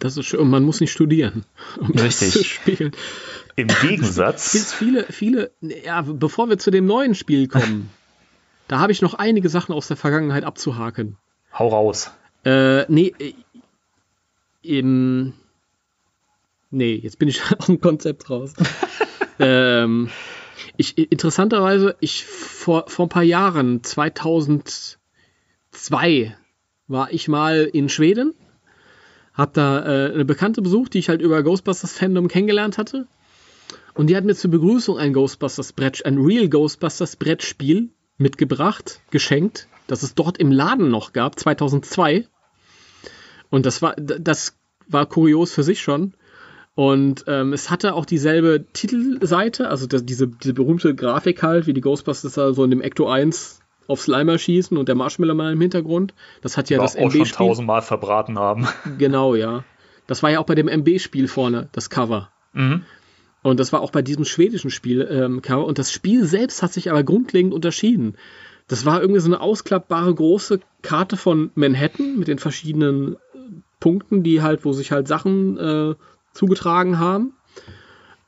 [0.01, 0.41] Das ist schön.
[0.41, 1.45] Und man muss nicht studieren,
[1.81, 2.33] um das Richtig.
[2.33, 2.93] zu spielen.
[3.57, 4.53] Im Gegensatz.
[4.53, 7.91] Gibt's viele, viele, ja, bevor wir zu dem neuen Spiel kommen,
[8.69, 11.17] da habe ich noch einige Sachen aus der Vergangenheit abzuhaken.
[11.53, 12.13] Hau raus.
[12.45, 13.35] Äh, nee, äh,
[14.63, 15.33] im,
[16.71, 18.55] nee, jetzt bin ich aus dem Konzept raus.
[19.41, 20.11] ähm,
[20.77, 26.37] ich, interessanterweise, ich vor, vor ein paar Jahren, 2002,
[26.87, 28.35] war ich mal in Schweden,
[29.39, 33.07] Hab da äh, eine Bekannte besucht, die ich halt über Ghostbusters Fandom kennengelernt hatte.
[33.95, 39.69] Und die hat mir zur Begrüßung ein Ghostbusters Brett, ein Real Ghostbusters Brettspiel mitgebracht, geschenkt,
[39.87, 42.27] das es dort im Laden noch gab, 2002.
[43.49, 44.57] Und das war, das
[44.89, 46.15] war kurios für sich schon.
[46.75, 51.75] Und ähm, es hatte auch dieselbe Titelseite, also das, diese, diese berühmte Grafik halt, wie
[51.75, 55.53] die Ghostbusters da so in dem Ecto 1 auf Slimer schießen und der Marshmallow mal
[55.53, 56.15] im Hintergrund.
[56.43, 57.37] Das hat ja das auch schon MB-Spiel.
[57.37, 58.69] tausendmal verbraten haben.
[58.99, 59.65] Genau, ja.
[60.07, 62.31] Das war ja auch bei dem MB-Spiel vorne, das Cover.
[62.53, 62.85] Mhm.
[63.43, 65.65] Und das war auch bei diesem schwedischen Spiel ähm, Cover.
[65.65, 68.17] Und das Spiel selbst hat sich aber grundlegend unterschieden.
[68.69, 73.19] Das war irgendwie so eine ausklappbare große Karte von Manhattan mit den verschiedenen äh,
[73.81, 75.95] Punkten, die halt, wo sich halt Sachen äh,
[76.33, 77.33] zugetragen haben.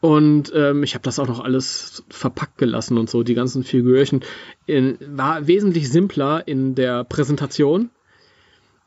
[0.01, 4.21] Und ähm, ich habe das auch noch alles verpackt gelassen und so, die ganzen Figürchen.
[4.67, 7.91] In, war wesentlich simpler in der Präsentation.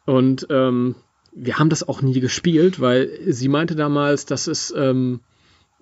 [0.05, 0.95] Und ähm,
[1.32, 5.20] wir haben das auch nie gespielt, weil sie meinte damals, dass es ähm,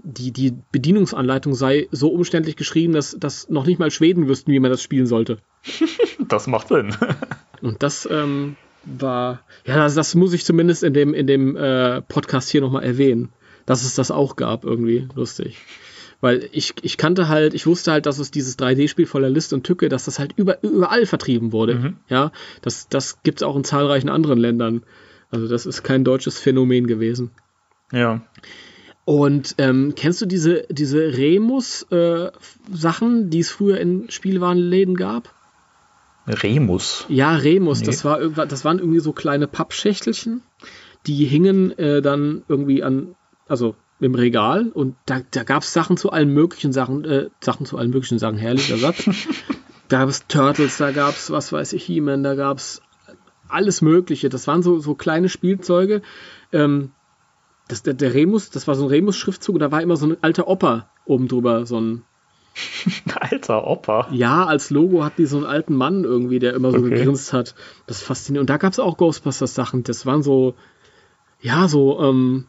[0.03, 4.59] die, die Bedienungsanleitung sei so umständlich geschrieben, dass, dass noch nicht mal Schweden wüssten, wie
[4.59, 5.37] man das spielen sollte.
[6.27, 6.95] Das macht Sinn.
[7.61, 8.55] Und das ähm,
[8.85, 12.83] war, ja, das, das muss ich zumindest in dem, in dem äh, Podcast hier nochmal
[12.83, 13.29] erwähnen,
[13.71, 15.57] dass es das auch gab, irgendwie lustig.
[16.19, 19.63] Weil ich, ich kannte halt, ich wusste halt, dass es dieses 3D-Spiel voller List und
[19.63, 21.75] Tücke, dass das halt über, überall vertrieben wurde.
[21.75, 21.95] Mhm.
[22.09, 24.83] Ja, das, das gibt es auch in zahlreichen anderen Ländern.
[25.29, 27.31] Also das ist kein deutsches Phänomen gewesen.
[27.93, 28.19] Ja.
[29.05, 35.33] Und ähm, kennst du diese, diese Remus-Sachen, die es früher in Spielwarenläden gab?
[36.27, 37.05] Remus.
[37.07, 37.85] Ja, Remus, Nee.
[37.85, 40.41] das, war, das waren irgendwie so kleine Pappschächtelchen,
[41.07, 43.15] die hingen äh, dann irgendwie an,
[43.51, 47.65] also im Regal und da, da gab es Sachen zu allen möglichen Sachen, äh, Sachen
[47.67, 49.07] zu allen möglichen Sachen, herrlicher Satz.
[49.89, 52.81] da gab es Turtles, da gab es, was weiß ich, He-Man, da gab es
[53.47, 54.29] alles Mögliche.
[54.29, 56.01] Das waren so, so kleine Spielzeuge.
[56.51, 56.91] Ähm,
[57.67, 60.17] das, der, der Remus, das war so ein Remus-Schriftzug und da war immer so ein
[60.21, 62.03] alter Opa oben drüber, so ein
[63.19, 64.07] Alter Opa.
[64.11, 66.89] ja, als Logo hat die so einen alten Mann irgendwie, der immer so Okay.
[66.89, 67.55] gegrinst hat.
[67.87, 68.43] Das ist faszinierend.
[68.43, 69.83] Und da gab es auch Ghostbusters-Sachen.
[69.83, 70.55] Das waren so,
[71.39, 72.47] ja, so, ähm,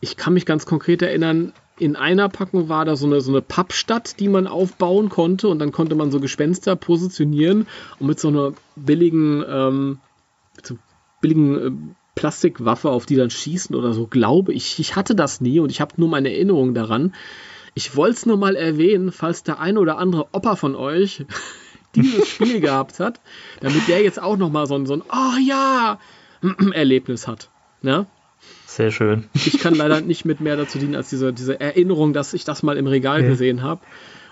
[0.00, 3.42] ich kann mich ganz konkret erinnern, in einer Packung war da so eine, so eine
[3.42, 7.66] Pappstadt, die man aufbauen konnte und dann konnte man so Gespenster positionieren
[7.98, 9.98] und mit so einer billigen, ähm,
[10.62, 10.76] so
[11.20, 11.70] billigen äh,
[12.14, 14.78] Plastikwaffe auf die dann schießen oder so, glaube ich.
[14.78, 17.14] Ich hatte das nie und ich habe nur meine Erinnerung daran.
[17.74, 21.26] Ich wollte es nur mal erwähnen, falls der eine oder andere Opa von euch
[21.94, 23.20] dieses Spiel gehabt hat,
[23.60, 25.98] damit der jetzt auch noch mal so ein, so ein Oh ja
[26.72, 27.50] Erlebnis hat.
[27.82, 28.06] Ja?
[28.76, 29.24] Sehr schön.
[29.32, 32.62] Ich kann leider nicht mit mehr dazu dienen als diese, diese Erinnerung, dass ich das
[32.62, 33.28] mal im Regal Ja.
[33.28, 33.80] gesehen habe.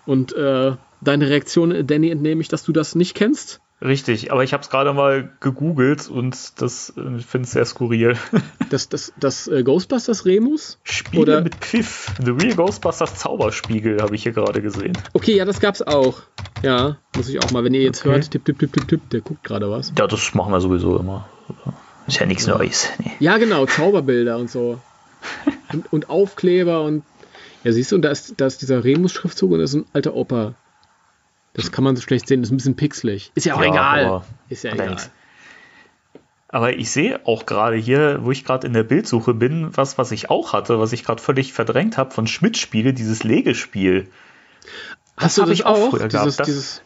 [0.04, 3.60] Und äh, deine Reaktion, Danny, entnehme ich, dass du das nicht kennst.
[3.80, 7.64] Richtig, aber ich habe es gerade mal gegoogelt und das äh, ich finde es sehr
[7.64, 8.16] skurril.
[8.70, 10.78] Das, das, das äh, Ghostbusters Remus?
[10.82, 12.10] Spiele Oder- mit Pfiff.
[12.22, 14.92] The Real Ghostbusters Zauberspiegel habe ich hier gerade gesehen.
[15.14, 16.22] Okay, ja, das gab's auch.
[16.62, 18.10] Ja, muss ich auch mal, wenn ihr jetzt Okay.
[18.16, 19.92] hört, tipp, tipp, tipp, tipp, tipp, der guckt gerade was.
[19.98, 21.28] Ja, das machen wir sowieso immer.
[22.06, 22.88] Ist ja nichts Neues.
[22.98, 23.12] Nee.
[23.18, 24.80] Ja, genau, Zauberbilder und so.
[25.72, 27.02] Und, und Aufkleber und.
[27.64, 30.14] Ja, siehst du, und da ist, da ist dieser Remus-Schriftzug und da ist ein alter
[30.14, 30.54] Opa.
[31.54, 33.32] Das kann man so schlecht sehen, das ist ein bisschen pixelig.
[33.34, 34.22] Ist ja auch Ja, egal.
[34.50, 34.98] Ist ja egal.
[36.48, 40.12] Aber ich sehe auch gerade hier, wo ich gerade in der Bildsuche bin, was, was
[40.12, 44.08] ich auch hatte, was ich gerade völlig verdrängt habe von Schmidt-Spiele, dieses Legespiel.
[45.16, 45.90] Hast du hab das ich auch auch?
[45.90, 46.40] früher Dieses, gehabt.
[46.40, 46.82] Das- dieses,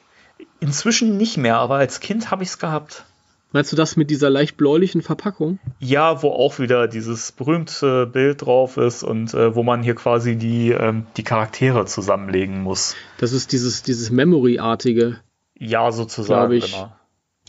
[0.61, 3.05] Inzwischen nicht mehr, aber als Kind habe ich es gehabt.
[3.53, 5.59] Meinst du das mit dieser leicht bläulichen Verpackung?
[5.78, 10.36] Ja, wo auch wieder dieses berühmte Bild drauf ist und äh, wo man hier quasi
[10.36, 12.94] die, ähm, die Charaktere zusammenlegen muss.
[13.18, 15.20] Das ist dieses, dieses Memory-artige.
[15.59, 16.53] Ja, sozusagen.
[16.53, 16.72] Ich.
[16.72, 16.92] Genau.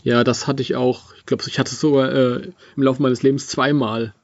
[0.02, 1.14] Ja, das hatte ich auch.
[1.16, 4.14] Ich glaube, ich hatte es sogar äh, im Laufe meines Lebens zweimal.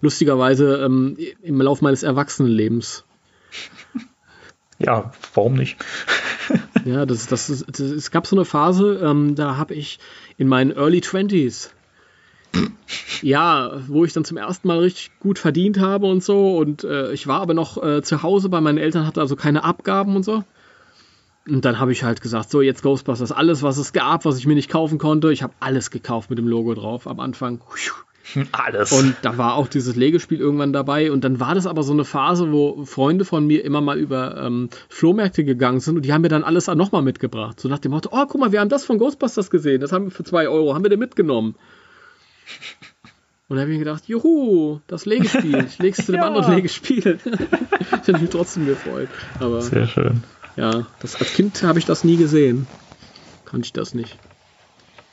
[0.00, 3.04] Lustigerweise ähm, im Laufe meines Erwachsenenlebens.
[4.78, 5.78] Ja, warum nicht?
[6.86, 9.98] Ja, das, das, ist, das, es gab so eine Phase, ähm, da habe ich
[10.38, 11.70] in meinen Early 20s,
[13.22, 16.56] ja, wo ich dann zum ersten Mal richtig gut verdient habe und so.
[16.56, 19.64] Und äh, ich war aber noch äh, zu Hause bei meinen Eltern, hatte also keine
[19.64, 20.44] Abgaben und so.
[21.48, 24.46] Und dann habe ich halt gesagt, so jetzt Ghostbusters, alles, was es gab, was ich
[24.46, 27.60] mir nicht kaufen konnte, ich habe alles gekauft mit dem Logo drauf am Anfang.
[28.52, 28.92] Alles.
[28.92, 31.12] Und da war auch dieses Legespiel irgendwann dabei.
[31.12, 34.36] Und dann war das aber so eine Phase, wo Freunde von mir immer mal über
[34.42, 37.60] ähm, Flohmärkte gegangen sind und die haben mir dann alles nochmal mitgebracht.
[37.60, 39.80] So nach dem Motto, oh, guck mal, wir haben das von Ghostbusters gesehen.
[39.80, 41.54] Das haben wir für zwei Euro, haben wir den mitgenommen.
[43.48, 45.64] Und da habe ich mir gedacht, juhu, das Legespiel.
[45.68, 46.26] Ich leg's zu dem Ja.
[46.26, 47.18] anderen Legespiel.
[47.80, 49.08] ich hätte mich trotzdem gefreut.
[49.38, 50.24] Aber Sehr schön.
[50.56, 52.66] ja, das, als Kind habe ich das nie gesehen.
[53.44, 54.18] Kannte ich das nicht.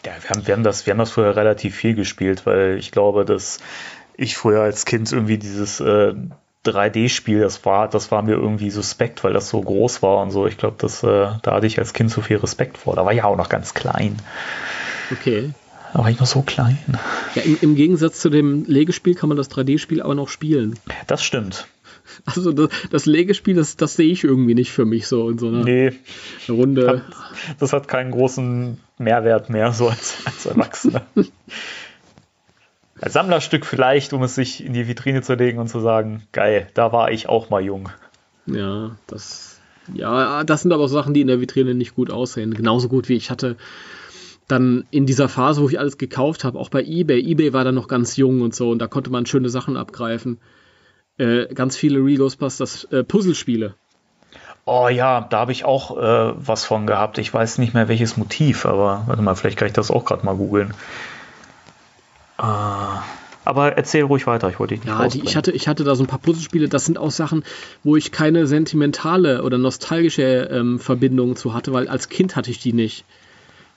[0.06, 2.92] Ja, wir haben, wir, haben das, wir haben das früher relativ viel gespielt, weil ich
[2.92, 3.60] glaube, dass
[4.18, 6.14] ich früher als Kind irgendwie dieses äh,
[6.66, 10.48] 3D-Spiel, das war, das war mir irgendwie suspekt, weil das so groß war und so.
[10.48, 12.96] Ich glaube, das, äh, da hatte ich als Kind so viel Respekt vor.
[12.96, 14.18] Da war ich ja auch noch ganz klein.
[15.12, 15.52] Okay.
[15.94, 16.78] Da war ich noch so klein.
[17.36, 20.80] Ja, im, im Gegensatz zu dem Legespiel kann man das 3D-Spiel aber noch spielen.
[21.08, 21.68] Das stimmt.
[22.26, 25.48] Also das, das Legespiel, das, das sehe ich irgendwie nicht für mich so in so
[25.50, 25.92] einer Nee,
[26.48, 27.04] Runde.
[27.60, 31.02] das hat keinen großen Mehrwert mehr, so als, als Erwachsener.
[33.02, 36.70] Als Sammlerstück vielleicht, um es sich in die Vitrine zu legen und zu sagen, geil,
[36.74, 37.90] da war ich auch mal jung.
[38.46, 39.60] Ja, das,
[39.94, 42.54] ja, das sind aber auch Sachen, die in der Vitrine nicht gut aussehen.
[42.54, 43.58] Genauso gut wie ich hatte
[44.48, 47.20] dann in dieser Phase, wo ich alles gekauft habe, auch bei eBay.
[47.22, 50.38] eBay war dann noch ganz jung und so und da konnte man schöne Sachen abgreifen.
[51.18, 53.76] Äh, ganz viele Real Ghostbusters äh, Puzzlespiele.
[54.66, 57.18] Oh ja, da habe ich auch äh, was von gehabt.
[57.18, 60.26] Ich weiß nicht mehr welches Motiv, aber warte mal, vielleicht kann ich das auch gerade
[60.26, 60.74] mal googeln.
[62.40, 62.44] Äh,
[63.46, 65.96] aber erzähl ruhig weiter, ich wollte dich nicht Ja, die, ich, hatte, ich hatte da
[65.96, 67.44] so ein paar Puzzlespiele, das sind auch Sachen,
[67.84, 72.60] wo ich keine sentimentale oder nostalgische ähm, Verbindung zu hatte, weil als Kind hatte ich
[72.60, 73.04] die nicht.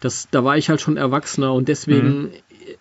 [0.06, 2.30] Das, da war ich halt schon Erwachsener und deswegen Mhm.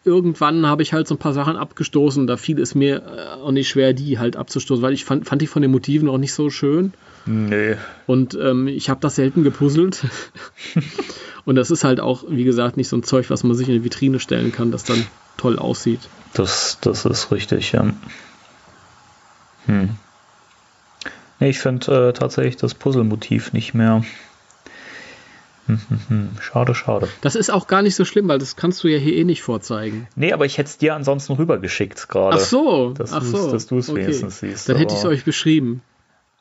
[0.04, 2.28] irgendwann habe ich halt so ein paar Sachen abgestoßen.
[2.28, 5.42] Da fiel es mir äh, auch nicht schwer, die halt abzustoßen, weil ich fand, fand
[5.42, 6.94] die von den Motiven auch nicht so schön.
[7.26, 10.06] Nee, Und ähm, ich habe das selten gepuzzelt.
[11.46, 13.74] und das ist halt auch, wie gesagt, nicht so ein Zeug, was man sich in
[13.76, 15.04] eine Vitrine stellen kann, das dann
[15.38, 16.02] toll aussieht.
[16.34, 17.92] das, das ist richtig, ja.
[19.66, 19.90] Hm.
[21.40, 24.04] Nee, ich finde äh, tatsächlich das Puzzlemotiv nicht mehr.
[26.40, 27.08] Schade, schade.
[27.22, 29.42] Das ist auch gar nicht so schlimm, weil das kannst du ja hier eh nicht
[29.42, 30.08] vorzeigen.
[30.16, 32.38] Nee, aber ich hätte es dir ansonsten rübergeschickt gerade.
[32.38, 33.52] Ach so, Dass ach so.
[33.52, 34.02] dass du's okay.
[34.02, 35.82] wenigstens siehst, Dann hätte ich es euch beschrieben.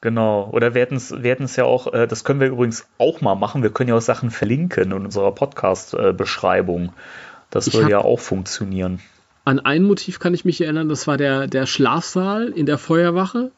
[0.02, 0.50] Genau.
[0.52, 3.34] Oder wir hätten es wir hätten's ja auch, äh, das können wir übrigens auch mal
[3.34, 3.62] machen.
[3.62, 6.92] Wir können ja auch Sachen verlinken in unserer Podcast-Beschreibung.
[7.50, 9.00] Das Ich würde ja auch funktionieren.
[9.46, 13.52] An ein Motiv kann ich mich erinnern, das war der, der Schlafsaal in der Feuerwache.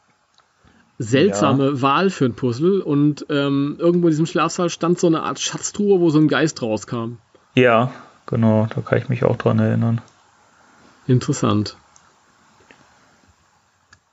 [0.99, 5.39] Seltsame Wahl für ein Puzzle und ähm, irgendwo in diesem Schlafsaal stand so eine Art
[5.39, 7.17] Schatztruhe, wo so ein Geist rauskam.
[7.53, 7.91] Ja,
[8.25, 8.67] genau.
[8.73, 10.01] Da kann ich mich auch dran erinnern.
[11.05, 11.77] Interessant.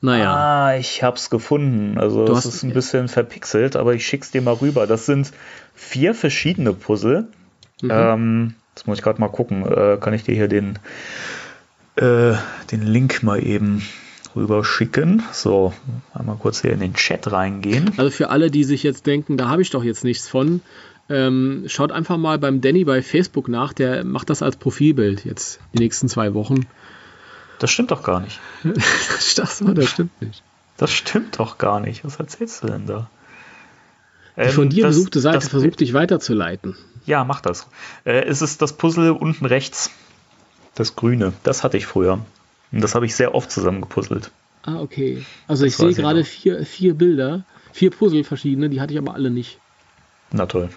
[0.01, 1.97] Naja, Ah, ich hab's gefunden.
[1.99, 4.87] Also Du das hast- ist ein bisschen verpixelt, aber ich schick's dir mal rüber.
[4.87, 5.32] Das sind
[5.74, 7.28] vier verschiedene Puzzle.
[7.80, 7.91] Mhm.
[7.91, 9.64] Ähm, jetzt muss ich gerade mal gucken.
[9.66, 10.78] Äh, kann ich dir hier den,
[11.97, 12.35] äh,
[12.70, 13.82] den Link mal eben
[14.37, 15.22] rüber schicken?
[15.32, 15.72] So,
[16.12, 17.93] einmal kurz hier in den Chat reingehen.
[17.97, 20.61] also für alle, die sich jetzt denken, da habe ich doch jetzt nichts von,
[21.09, 25.61] ähm, schaut einfach mal beim Danny bei Facebook nach, der macht das als Profilbild jetzt
[25.74, 26.66] die nächsten zwei Wochen.
[27.59, 28.41] Das stimmt doch gar nicht.
[29.37, 30.43] Das, das stimmt nicht.
[30.76, 32.05] Das stimmt doch gar nicht.
[32.05, 33.09] Was erzählst du denn da?
[34.37, 36.76] Die Ähm, von dir das- besuchte Seite das- versucht dich weiterzuleiten.
[37.07, 37.68] Ja, mach das.
[38.05, 39.91] Äh, es ist das Puzzle unten rechts.
[40.74, 41.32] Das grüne.
[41.45, 42.18] Das hatte ich früher.
[42.72, 44.30] Und das habe ich sehr oft zusammengepuzzelt.
[44.62, 45.24] Ah, okay.
[45.46, 46.26] Also ich Das sehe ich gerade noch.
[46.26, 49.58] vier, vier Bilder, vier Puzzle verschiedene, die hatte ich aber alle nicht.
[50.32, 50.70] Na toll.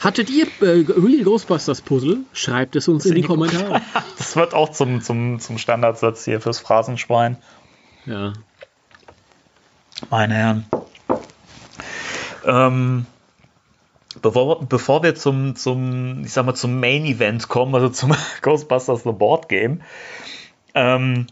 [0.00, 2.18] Hattet ihr äh, Real Ghostbusters Puzzle?
[2.32, 3.80] Schreibt es uns in die Kommentare.
[4.18, 7.36] Das wird auch zum, zum, zum Standardsatz hier fürs Phrasenschwein.
[8.06, 8.32] Ja.
[10.10, 10.66] Meine Herren.
[12.44, 13.06] Ähm,
[14.22, 19.02] bevor, bevor wir zum, zum, ich sag mal, zum Main Event kommen, also zum Ghostbusters
[19.02, 19.82] The Board Game,
[20.74, 21.26] ähm,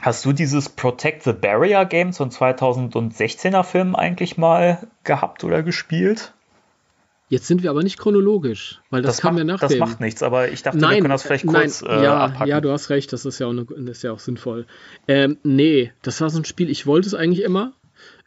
[0.00, 5.62] hast du dieses Protect the Barrier Game, so ein 2016er Film eigentlich mal gehabt oder
[5.62, 6.32] gespielt?
[7.28, 10.20] Jetzt sind wir aber nicht chronologisch, weil das, kam macht, ja nach das macht nichts,
[10.20, 12.48] aber ich dachte, wir Nein, können das vielleicht nein, kurz äh, ja, abhacken.
[12.48, 14.66] ja, du hast recht, das ist ja auch, eine, das ist ja auch sinnvoll.
[15.06, 17.72] Ähm, nee, das war so ein Spiel, ich wollte es eigentlich immer,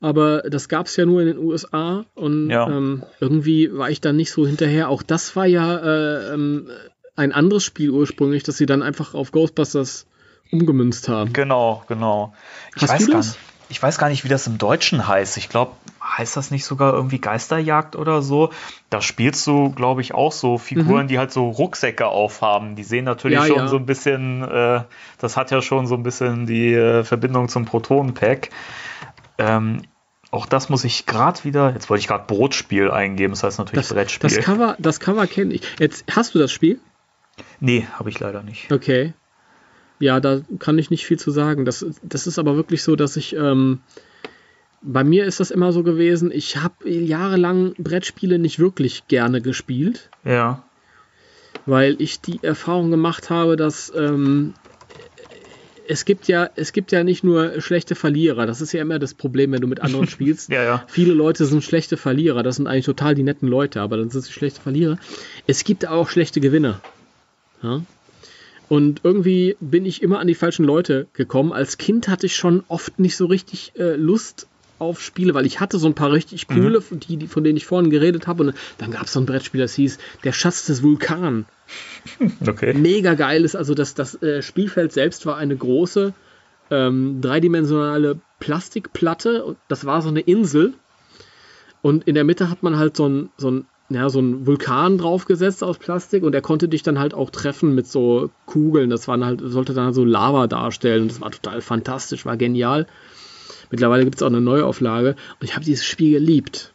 [0.03, 2.67] aber das gab es ja nur in den USA und Ja.
[2.67, 4.89] ähm, irgendwie war ich da nicht so hinterher.
[4.89, 6.67] Auch das war ja äh, ähm,
[7.15, 10.05] ein anderes Spiel ursprünglich, das sie dann einfach auf Ghostbusters
[10.51, 11.31] umgemünzt haben.
[11.31, 12.33] Genau, genau.
[12.75, 13.27] Ich Hast weiß du gar das?
[13.27, 13.39] Nicht,
[13.69, 15.37] ich weiß gar nicht, wie das im Deutschen heißt.
[15.37, 15.71] Ich glaube,
[16.17, 18.49] heißt das nicht sogar irgendwie Geisterjagd oder so?
[18.89, 22.75] Da spielst du, glaube ich, auch so Figuren, die halt so Rucksäcke aufhaben.
[22.75, 23.43] Die sehen natürlich Mhm.
[23.43, 23.67] Ja, schon ja.
[23.69, 24.81] so ein bisschen, äh,
[25.17, 28.49] das hat ja schon so ein bisschen die äh, Verbindung zum Protonenpack.
[29.39, 29.81] Ähm,
[30.33, 33.85] auch das muss ich gerade wieder, jetzt wollte ich gerade Brotspiel eingeben, das heißt natürlich
[33.87, 34.29] Das, Brettspiel.
[34.29, 35.61] das Cover, das Cover kenne ich.
[35.79, 36.79] Jetzt hast du das Spiel?
[37.59, 38.71] nee, habe ich leider nicht.
[38.71, 39.13] Okay.
[39.99, 41.65] Ja, da kann ich nicht viel zu sagen.
[41.65, 43.35] Das, das ist aber wirklich so, dass ich.
[43.35, 43.79] Ähm,
[44.81, 50.09] bei mir ist das immer so gewesen, ich habe jahrelang Brettspiele nicht wirklich gerne gespielt,
[50.25, 50.63] Ja,
[51.65, 54.55] weil ich die Erfahrung gemacht habe, dass ähm,
[55.87, 58.45] es gibt ja, es gibt ja nicht nur schlechte Verlierer.
[58.45, 60.49] Das ist ja immer das Problem, wenn du mit anderen spielst.
[60.49, 60.85] Ja, ja.
[60.87, 62.43] Viele Leute sind schlechte Verlierer.
[62.43, 64.97] Das sind eigentlich total die netten Leute, aber dann sind sie schlechte Verlierer.
[65.47, 66.81] Es gibt auch schlechte Gewinner.
[67.61, 67.81] Ja?
[68.69, 71.53] Und irgendwie bin ich immer an die falschen Leute gekommen.
[71.53, 74.47] Als Kind hatte ich schon oft nicht so richtig äh, Lust
[74.79, 76.99] auf Spiele, weil ich hatte so ein paar richtig coole, mhm.
[76.99, 78.43] die, die, von denen ich vorhin geredet habe.
[78.43, 81.45] Und dann gab es so ein Brettspiel, das hieß Der Schatz des Vulkan.
[82.47, 82.73] Okay.
[82.73, 86.13] Mega geil ist, also das, das äh, Spielfeld selbst war eine große
[86.69, 89.55] ähm, dreidimensionale Plastikplatte.
[89.67, 90.73] Das war so eine Insel.
[91.81, 94.97] Und in der Mitte hat man halt so ein, so ein ja, so ein Vulkan
[94.97, 98.89] draufgesetzt aus Plastik und er konnte dich dann halt auch treffen mit so Kugeln.
[98.89, 101.09] Das waren halt, sollte dann halt so Lava darstellen.
[101.09, 102.87] Das war total fantastisch, war genial.
[103.69, 106.72] Mittlerweile gibt es auch eine Neuauflage und ich habe dieses Spiel geliebt.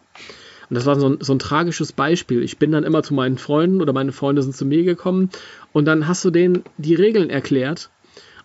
[0.68, 2.42] Und das war so ein, so ein tragisches Beispiel.
[2.42, 5.30] Ich bin dann immer zu meinen Freunden oder meine Freunde sind zu mir gekommen
[5.72, 7.90] und dann hast du denen die Regeln erklärt.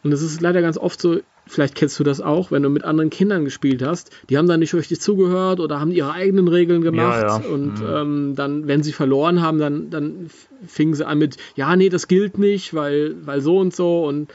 [0.04, 2.84] Und es ist leider ganz oft so, vielleicht kennst du das auch, wenn du mit
[2.84, 6.82] anderen Kindern gespielt hast, die haben dann nicht richtig zugehört oder haben ihre eigenen Regeln
[6.82, 7.50] gemacht Ja, ja.
[7.50, 7.88] und Mhm.
[7.88, 10.30] ähm, dann, wenn sie verloren haben, dann, dann
[10.66, 14.34] fingen sie an mit, ja, nee, das gilt nicht, weil, weil so und so und,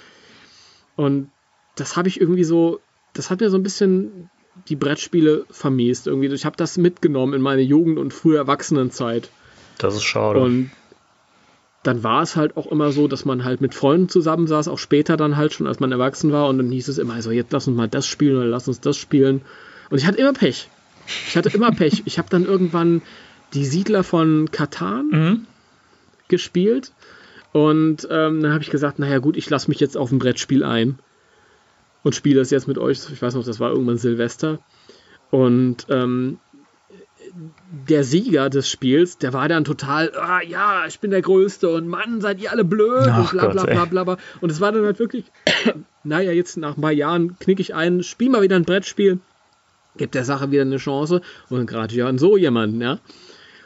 [0.97, 1.29] und
[1.77, 2.81] das habe ich irgendwie so,
[3.15, 4.31] das hat mir so ein bisschen
[4.69, 6.33] die Brettspiele vermiest irgendwie.
[6.33, 9.31] Ich habe das mitgenommen in meine Jugend und frühe Erwachsenenzeit.
[9.79, 10.41] Das ist schade.
[10.41, 10.71] Und
[11.83, 15.17] dann war es halt auch immer so, dass man halt mit Freunden zusammensaß, auch später
[15.17, 16.49] dann halt schon, als man erwachsen war.
[16.49, 18.81] Und dann hieß es immer, also jetzt lass uns mal das spielen oder lass uns
[18.81, 19.43] das spielen.
[19.91, 20.69] Und ich hatte immer Pech.
[21.29, 22.03] Ich hatte immer Pech.
[22.05, 23.03] Ich habe dann irgendwann
[23.55, 25.47] die Siedler von Katan
[26.29, 26.93] gespielt.
[27.53, 30.65] Und ähm, dann habe ich gesagt, naja gut, ich lasse mich jetzt auf ein Brettspiel
[30.65, 30.99] ein
[32.03, 33.01] und spiele das jetzt mit euch.
[33.13, 34.59] Ich weiß noch, das war irgendwann Silvester.
[35.31, 36.39] Und ähm,
[37.89, 41.87] der Sieger des Spiels, der war dann total, ah, ja, ich bin der Größte und
[41.87, 44.17] Mann, seid ihr alle blöd Ach und bla bla Gott, bla bla bla.
[44.41, 45.25] Und es war dann halt wirklich,
[46.05, 49.21] naja, jetzt nach ein paar Jahren knick ich ein, spiel mal wieder ein Brettspiel,
[49.97, 51.21] gibt der Sache wieder eine Chance
[51.51, 52.93] und gerade ja an so jemanden, ja.
[52.93, 53.01] Und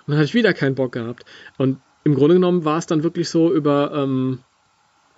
[0.09, 1.25] dann hatte ich wieder keinen Bock gehabt.
[1.59, 4.41] Und im Grunde genommen war es dann wirklich so über, ähm,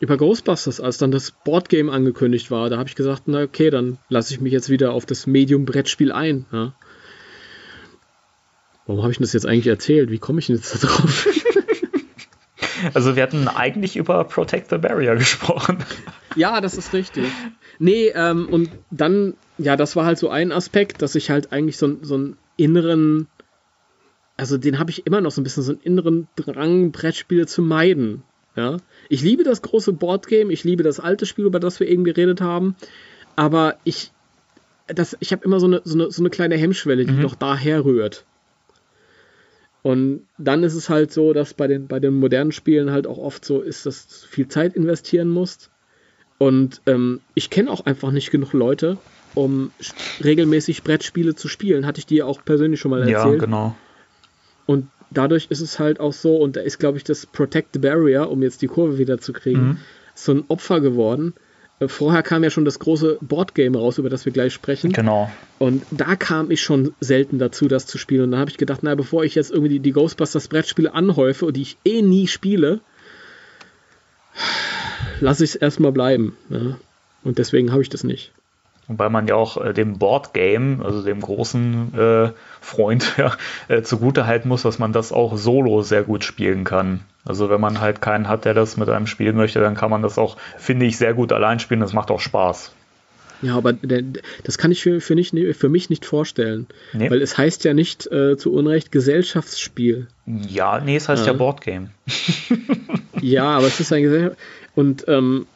[0.00, 2.68] über Ghostbusters, als dann das Boardgame angekündigt war.
[2.68, 6.12] Da habe ich gesagt, na okay, dann lasse ich mich jetzt wieder auf das Medium-Brettspiel
[6.12, 6.46] ein.
[6.52, 6.74] Ja.
[8.86, 10.10] Warum habe ich das jetzt eigentlich erzählt?
[10.10, 11.28] Wie komme ich denn jetzt da drauf?
[12.92, 15.78] Also wir hatten eigentlich über Protect the Barrier gesprochen.
[16.36, 17.24] ja, das ist richtig.
[17.78, 21.78] Nee, ähm, und dann, ja, das war halt so ein Aspekt, dass ich halt eigentlich
[21.78, 23.28] so, so einen inneren,
[24.36, 27.62] also den habe ich immer noch so ein bisschen, so einen inneren Drang, Brettspiele zu
[27.62, 28.22] meiden.
[28.56, 28.76] Ja,
[29.08, 32.40] ich liebe das große Boardgame, ich liebe das alte Spiel, über das wir eben geredet
[32.40, 32.76] haben,
[33.34, 34.12] aber ich,
[34.86, 37.84] das, ich habe immer so eine, so, eine, so eine kleine Hemmschwelle, die noch daher
[37.84, 38.24] rührt.
[39.82, 43.18] Und dann ist es halt so, dass bei den, bei den modernen Spielen halt auch
[43.18, 45.70] oft so ist, dass du viel Zeit investieren musst.
[46.38, 48.96] Und ähm, ich kenne auch einfach nicht genug Leute,
[49.34, 49.72] um
[50.22, 51.86] regelmäßig Brettspiele zu spielen.
[51.86, 53.40] Hatte ich dir auch persönlich schon mal Ja, erzählt.
[53.40, 53.76] genau.
[54.64, 57.78] Und dadurch ist es halt auch so, und da ist, glaube ich, das Protect the
[57.78, 59.76] Barrier, um jetzt die Kurve wieder zu kriegen, Mhm.
[60.14, 61.34] so ein Opfer geworden.
[61.80, 64.92] Äh, Vorher kam ja schon das große Boardgame raus, über das wir gleich sprechen.
[64.92, 65.30] Genau.
[65.58, 68.22] Und da kam ich schon selten dazu, das zu spielen.
[68.24, 71.46] Und dann habe ich gedacht, na, bevor ich jetzt irgendwie die, die Ghostbusters Brettspiele anhäufe
[71.46, 72.80] und die ich eh nie spiele,
[75.20, 76.36] lasse ich es erstmal bleiben.
[76.50, 76.78] Ja.
[77.24, 78.32] Und deswegen habe ich das nicht.
[78.86, 82.30] Wobei man ja auch äh, dem Boardgame, also dem großen äh,
[82.60, 83.32] Freund, ja,
[83.68, 87.00] äh, zugute halten muss, dass man das auch solo sehr gut spielen kann.
[87.24, 90.02] Also wenn man halt keinen hat, der das mit einem spielen möchte, dann kann man
[90.02, 91.80] das auch, finde ich, sehr gut allein spielen.
[91.80, 92.72] Das macht auch Spaß.
[93.42, 96.66] Ja, aber das kann ich für, für, nicht, für mich nicht vorstellen.
[96.92, 97.10] Nee.
[97.10, 100.06] Weil es heißt ja nicht äh, zu Unrecht Gesellschaftsspiel.
[100.26, 101.38] Ja, nee, es heißt ja, Ja.
[101.38, 101.90] Boardgame.
[103.20, 104.36] Ja, aber es ist ein Gesellschaft.
[104.74, 105.46] Und ähm,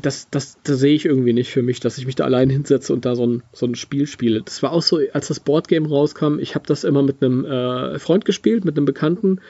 [0.00, 2.92] das, das, das sehe ich irgendwie nicht für mich, dass ich mich da allein hinsetze
[2.92, 4.42] und da so ein, so ein Spiel spiele.
[4.42, 7.98] Das war auch so, als das Boardgame rauskam, ich habe das immer mit einem äh,
[7.98, 9.40] Freund gespielt, mit einem Bekannten.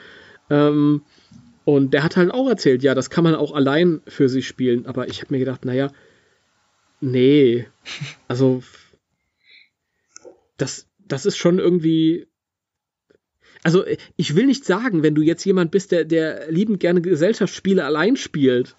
[0.49, 1.01] Ähm,
[1.63, 4.85] und der hat halt auch erzählt, ja, das kann man auch allein für sich spielen.
[4.85, 5.91] Aber ich habe mir gedacht, naja,
[6.99, 7.67] nee.
[8.27, 8.63] Also,
[10.57, 12.27] das, das ist schon irgendwie.
[13.63, 13.85] Also,
[14.17, 18.15] ich will nicht sagen, wenn du jetzt jemand bist, der, der liebend gerne Gesellschaftsspiele allein
[18.15, 18.75] spielt.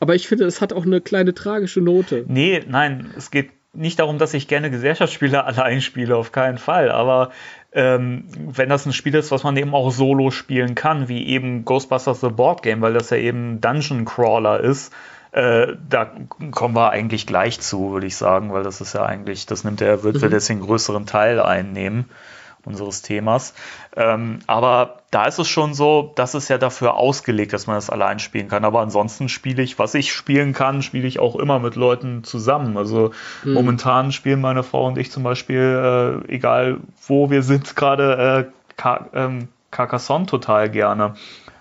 [0.00, 2.24] Aber ich finde, es hat auch eine kleine tragische Note.
[2.28, 6.90] Nee, nein, es geht nicht darum, dass ich gerne Gesellschaftsspiele allein spiele, auf keinen Fall.
[6.90, 7.30] Aber
[7.72, 11.64] ähm, wenn das ein Spiel ist, was man eben auch solo spielen kann, wie eben
[11.64, 14.92] Ghostbusters The Board Game, weil das ja eben Dungeon Crawler ist,
[15.32, 16.10] äh, da
[16.50, 19.82] kommen wir eigentlich gleich zu, würde ich sagen, weil das ist ja eigentlich, das nimmt
[19.82, 22.06] er, wird, wird jetzt den größeren Teil einnehmen
[22.66, 23.54] unseres Themas.
[23.96, 27.88] Ähm, aber da ist es schon so, dass es ja dafür ausgelegt, dass man das
[27.88, 28.64] allein spielen kann.
[28.64, 32.76] Aber ansonsten spiele ich, was ich spielen kann, spiele ich auch immer mit Leuten zusammen.
[32.76, 33.12] Also
[33.44, 38.50] momentan spielen meine Frau und ich zum Beispiel, äh, egal wo wir sind, gerade
[38.84, 41.14] äh, ähm, Carcassonne total gerne.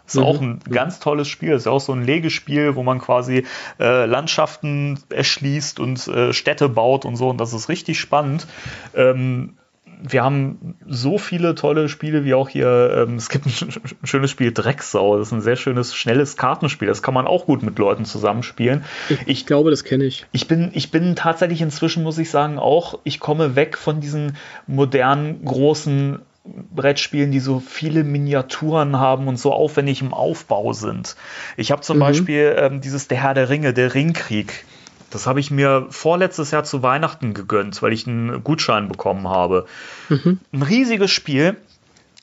[0.07, 1.53] Ist auch ein ganz tolles Spiel.
[1.53, 3.45] Ist ja auch so ein Legespiel, wo man quasi
[3.79, 7.29] äh, Landschaften erschließt und äh, Städte baut und so.
[7.29, 8.45] Und das ist richtig spannend.
[8.93, 9.57] Ähm,
[10.01, 13.05] wir haben so viele tolle Spiele wie auch hier.
[13.07, 15.17] Ähm, es gibt ein, sch schönes Spiel Drecksau.
[15.17, 16.87] Das ist ein sehr schönes, schnelles Kartenspiel.
[16.87, 18.83] Das kann man auch gut mit Leuten zusammenspielen.
[19.09, 20.25] Ich, ich glaube, das kenne ich.
[20.31, 24.37] Ich bin, ich bin tatsächlich inzwischen, muss ich sagen, auch, ich komme weg von diesen
[24.67, 31.15] modernen, großen Brettspielen, die so viele Miniaturen haben und so aufwendig im Aufbau sind.
[31.57, 32.01] Ich habe zum mhm.
[32.01, 34.65] Beispiel ähm, dieses Der Herr der Ringe, der Ringkrieg.
[35.09, 39.65] Das habe ich mir vorletztes Jahr zu Weihnachten gegönnt, weil ich einen Gutschein bekommen habe.
[40.09, 40.39] Mhm.
[40.51, 41.57] Ein riesiges Spiel,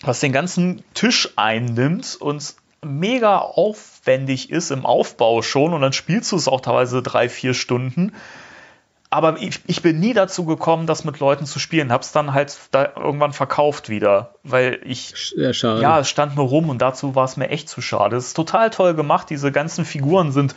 [0.02, 2.54] was den ganzen Tisch einnimmt und
[2.84, 7.54] mega aufwendig ist im Aufbau schon und dann spielst du es auch teilweise drei, vier
[7.54, 8.12] Stunden
[9.12, 11.92] aber ich, ich, bin nie dazu gekommen, das mit Leuten zu spielen.
[11.92, 15.82] Hab's dann halt da irgendwann verkauft wieder, weil ich ja, schade.
[15.82, 18.16] ja, es stand nur rum und dazu war es mir echt zu schade.
[18.16, 19.28] Es ist total toll gemacht.
[19.28, 20.54] Diese ganzen Figuren sind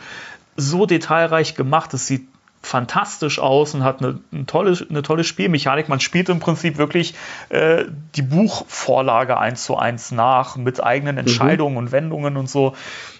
[0.56, 1.92] so detailreich gemacht.
[1.94, 2.28] Es sieht
[2.62, 5.88] fantastisch aus und hat eine, eine, tolle, eine tolle Spielmechanik.
[5.88, 7.14] Man spielt im Prinzip wirklich
[7.48, 7.84] äh,
[8.16, 11.20] die Buchvorlage eins zu eins nach mit eigenen mhm.
[11.20, 11.78] Entscheidungen mhm.
[11.78, 12.74] und Wendungen und so.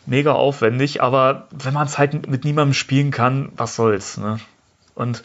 [0.04, 4.38] Mega aufwendig, aber wenn man es halt mit niemandem spielen kann, was soll's, ne?
[4.94, 5.24] Und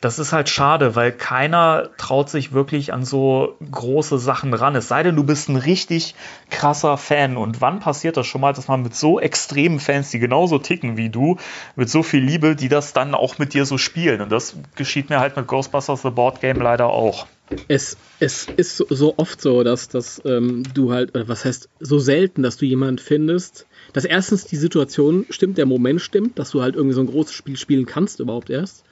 [0.00, 4.76] das ist halt schade, weil keiner traut sich wirklich an so große Sachen ran.
[4.76, 6.14] Es sei denn, du bist ein richtig
[6.50, 7.38] krasser Fan.
[7.38, 10.98] Und wann passiert das schon mal, dass man mit so extremen Fans, die genauso ticken
[10.98, 11.38] wie du,
[11.76, 14.20] mit so viel Liebe, die das dann auch mit dir so spielen?
[14.20, 17.26] Und das geschieht mir halt mit Ghostbusters The Board Game leider auch.
[17.68, 22.42] Es, es ist so oft so, dass, dass ähm, du halt, was heißt, so selten,
[22.42, 26.74] dass du jemanden findest, dass erstens die Situation stimmt, der Moment stimmt, dass du halt
[26.74, 28.84] irgendwie so ein großes Spiel spielen kannst überhaupt erst.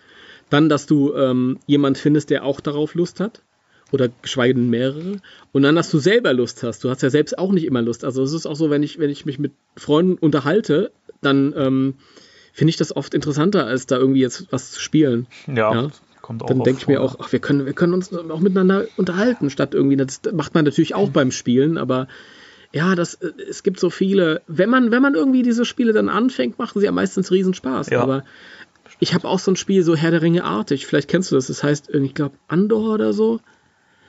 [0.50, 3.42] Dann, dass du ähm, jemand findest, der auch darauf Lust hat.
[3.92, 5.20] Oder geschweige denn mehrere.
[5.52, 6.82] Und dann, dass du selber Lust hast.
[6.82, 8.04] Du hast ja selbst auch nicht immer Lust.
[8.04, 10.90] Also es ist auch so, wenn ich, wenn ich mich mit Freunden unterhalte,
[11.20, 11.94] dann ähm,
[12.52, 15.26] finde ich das oft interessanter, als da irgendwie jetzt was zu spielen.
[15.46, 15.72] Ja.
[15.72, 15.90] ja?
[16.22, 18.86] Kommt auch dann denke ich mir auch, ach, wir können, wir können uns auch miteinander
[18.96, 22.08] unterhalten, statt irgendwie, das macht man natürlich auch beim Spielen, aber
[22.72, 26.08] ja, das, äh, es gibt so viele, wenn man, wenn man irgendwie diese Spiele dann
[26.08, 27.90] anfängt, machen sie ja meistens Riesenspaß.
[27.90, 28.00] Ja.
[28.00, 28.24] Aber
[29.00, 30.86] ich habe auch so ein Spiel, so Herr der Ringe artig.
[30.86, 31.46] Vielleicht kennst du das.
[31.48, 33.40] Das heißt, ich glaube, Andor oder so.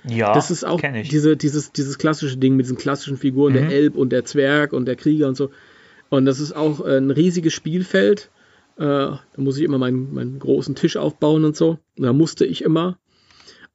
[0.07, 3.57] Ja, das ist auch Diese, dieses, dieses klassische Ding mit diesen klassischen Figuren, mhm.
[3.57, 5.49] der Elb und der Zwerg und der Krieger und so.
[6.09, 8.29] Und das ist auch ein riesiges Spielfeld.
[8.77, 11.79] Äh, da muss ich immer meinen, meinen großen Tisch aufbauen und so.
[11.97, 12.99] Da musste ich immer.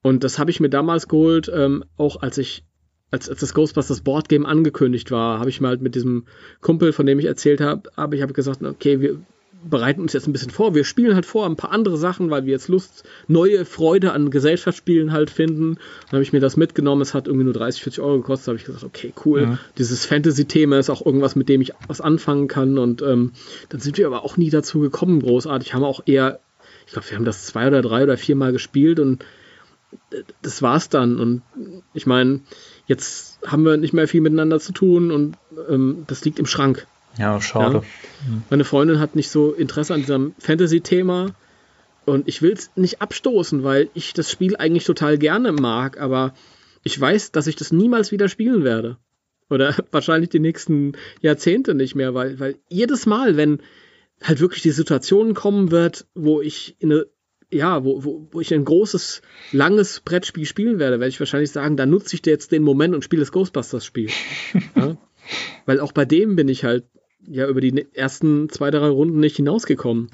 [0.02, 2.64] Und das habe ich mir damals geholt, ähm, auch als ich,
[3.10, 6.26] als, als das Ghostbusters Board Game angekündigt war, habe ich mal halt mit diesem
[6.60, 9.18] Kumpel, von dem ich erzählt habe, habe ich habe gesagt, okay, wir,
[9.62, 10.74] bereiten uns jetzt ein bisschen vor.
[10.74, 14.30] Wir spielen halt vor ein paar andere Sachen, weil wir jetzt Lust, neue Freude an
[14.30, 15.76] Gesellschaftsspielen halt finden.
[16.06, 17.02] Dann habe ich mir das mitgenommen.
[17.02, 18.46] Es hat irgendwie nur 30, 40 Euro gekostet.
[18.46, 19.42] Da habe ich gesagt, okay, cool.
[19.42, 19.58] Ja.
[19.78, 22.78] Dieses Fantasy-Thema ist auch irgendwas, mit dem ich was anfangen kann.
[22.78, 23.32] Und ähm,
[23.68, 25.74] dann sind wir aber auch nie dazu gekommen, großartig.
[25.74, 26.40] Haben auch eher,
[26.86, 29.24] ich glaube, wir haben das zwei oder drei oder vier Mal gespielt und
[30.42, 31.18] das war's dann.
[31.18, 31.42] Und
[31.94, 32.40] ich meine,
[32.86, 35.36] jetzt haben wir nicht mehr viel miteinander zu tun und
[35.68, 36.86] ähm, das liegt im Schrank.
[37.18, 37.82] Ja, schade.
[37.82, 38.42] Ja.
[38.50, 41.34] Meine Freundin hat nicht so Interesse an diesem Fantasy-Thema.
[42.06, 46.34] Und ich will es nicht abstoßen, weil ich das Spiel eigentlich total gerne mag, aber
[46.82, 48.96] ich weiß, dass ich das niemals wieder spielen werde.
[49.48, 53.60] Oder wahrscheinlich die nächsten Jahrzehnte nicht mehr, weil, weil jedes Mal, wenn
[54.22, 57.06] halt wirklich die Situation kommen wird, wo ich in eine,
[57.52, 59.22] ja, wo, wo, wo ich ein großes,
[59.52, 63.02] langes Brettspiel spielen werde, werde ich wahrscheinlich sagen, da nutze ich jetzt den Moment und
[63.02, 64.10] spiele das Ghostbusters-Spiel.
[64.76, 64.96] ja?
[65.66, 66.84] Weil auch bei dem bin ich halt
[67.26, 70.08] ja über die ersten zwei, drei Runden nicht hinausgekommen.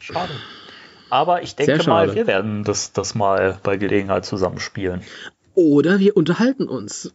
[0.00, 0.32] Schade.
[1.10, 5.02] Aber ich denke mal, wir werden das, das mal bei Gelegenheit zusammenspielen.
[5.54, 7.14] Oder wir unterhalten uns.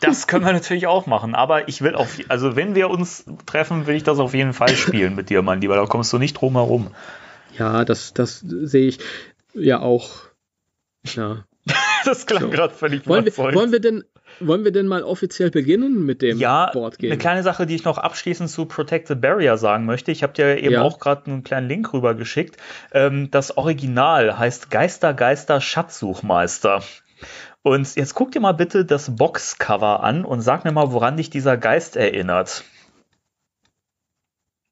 [0.00, 3.86] Das können wir natürlich auch machen, aber ich will auf, also wenn wir uns treffen,
[3.86, 5.76] will ich das auf jeden Fall spielen mit dir, mein Lieber.
[5.76, 6.88] Da kommst du nicht drum herum.
[7.58, 9.00] Ja, das, das sehe ich
[9.54, 10.10] ja auch.
[11.04, 11.44] Ja.
[12.04, 12.50] das klang so.
[12.50, 14.04] gerade völlig wollen wir, wollen wir denn
[14.40, 17.12] wollen wir denn mal offiziell beginnen mit dem ja, Boardgame?
[17.12, 20.10] Eine kleine Sache, die ich noch abschließend zu Protect the Barrier sagen möchte.
[20.10, 20.82] Ich habe dir eben ja.
[20.82, 22.56] auch gerade einen kleinen Link rüber geschickt.
[22.92, 26.82] Ähm, das Original heißt Geister, Geister, Schatzsuchmeister.
[27.62, 31.30] Und jetzt guck dir mal bitte das Boxcover an und sag mir mal, woran dich
[31.30, 32.64] dieser Geist erinnert.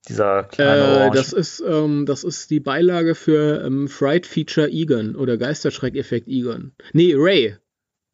[0.09, 5.17] Dieser kleine äh, das ist ähm, das ist die Beilage für ähm, Fright Feature Egon
[5.17, 6.73] oder Geisterschreck-Effekt Egon.
[6.93, 7.57] Nee, Ray.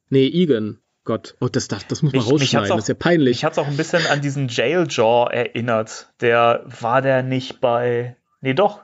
[0.08, 0.78] Nee, Egon.
[1.04, 3.38] Gott, oh, das, das, das muss man mich, rausschneiden, mich auch, das ist ja peinlich.
[3.38, 6.12] Ich hat es auch ein bisschen an diesen Jailjaw erinnert.
[6.20, 8.82] Der, war der nicht bei, nee doch,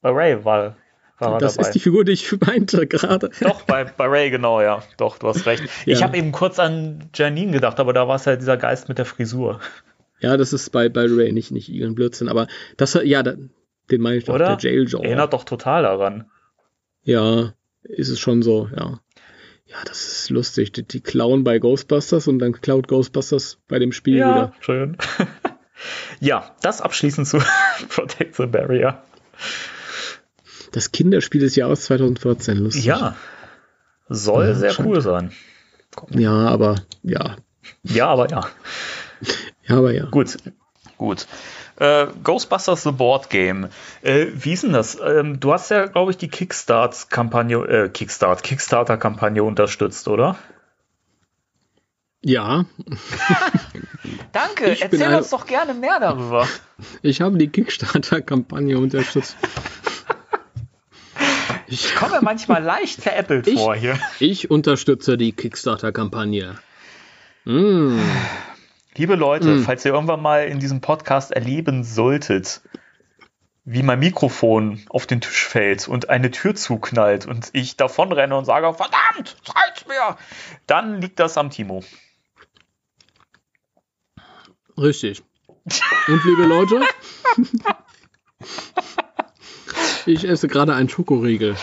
[0.00, 0.76] bei Ray war,
[1.18, 1.68] war Das dabei.
[1.68, 3.30] ist die Figur, die ich meinte gerade.
[3.40, 4.82] Doch, bei, bei Ray, genau, ja.
[4.96, 5.62] Doch, du hast recht.
[5.86, 5.94] ja.
[5.94, 8.98] Ich habe eben kurz an Janine gedacht, aber da war es ja dieser Geist mit
[8.98, 9.60] der Frisur.
[10.18, 13.34] Ja, das ist bei, bei Ray nicht, nicht irgendein Blödsinn, aber das, ja, da,
[13.90, 14.56] den meine ich doch, Oder?
[14.56, 15.04] der Jailjaw.
[15.04, 16.28] Erinnert doch total daran.
[17.04, 18.98] Ja, ist es schon so, ja.
[19.72, 20.72] Ja, das ist lustig.
[20.72, 24.52] Die, die klauen bei Ghostbusters und dann klaut Ghostbusters bei dem Spiel Ja, wieder.
[24.60, 24.96] schön.
[26.20, 27.38] ja, das abschließend zu
[27.88, 29.02] Protect the Barrier.
[30.72, 32.84] Das Kinderspiel des Jahres 2014, lustig.
[32.84, 33.16] Ja,
[34.08, 35.32] soll Ja, sehr scheint- cool sein.
[36.10, 37.36] Ja, aber, ja.
[37.82, 38.46] Ja, aber ja.
[39.64, 40.06] Ja, aber ja.
[40.06, 40.36] Gut,
[40.96, 41.26] gut.
[41.82, 43.68] Äh, Ghostbusters The Board Game.
[44.02, 44.96] Äh, wie ist denn das?
[45.04, 50.36] Ähm, du hast ja, glaube ich, die Kickstart-Kampagne, äh, Kickstart, Kickstarter-Kampagne unterstützt, oder?
[52.24, 52.66] Ja,
[54.32, 56.46] Danke, Ich bin ein- doch gerne mehr darüber.
[57.02, 59.36] ich habe die Kickstarter-Kampagne unterstützt.
[61.66, 63.98] Ich komme manchmal leicht veräppelt Ich- vor hier.
[64.20, 66.58] Ich unterstütze die Kickstarter-Kampagne.
[67.46, 67.98] Mm.
[68.96, 69.64] Liebe Leute, Hm.
[69.64, 72.60] falls ihr irgendwann mal in diesem Podcast erleben solltet,
[73.64, 78.44] wie mein Mikrofon auf den Tisch fällt und eine Tür zuknallt und ich davonrenne und
[78.44, 80.16] sage, verdammt, zeig's mir,
[80.66, 81.82] dann liegt das am Timo.
[84.76, 85.22] Richtig.
[86.08, 86.80] Und liebe Leute,
[90.06, 91.56] ich esse gerade einen Schokoriegel.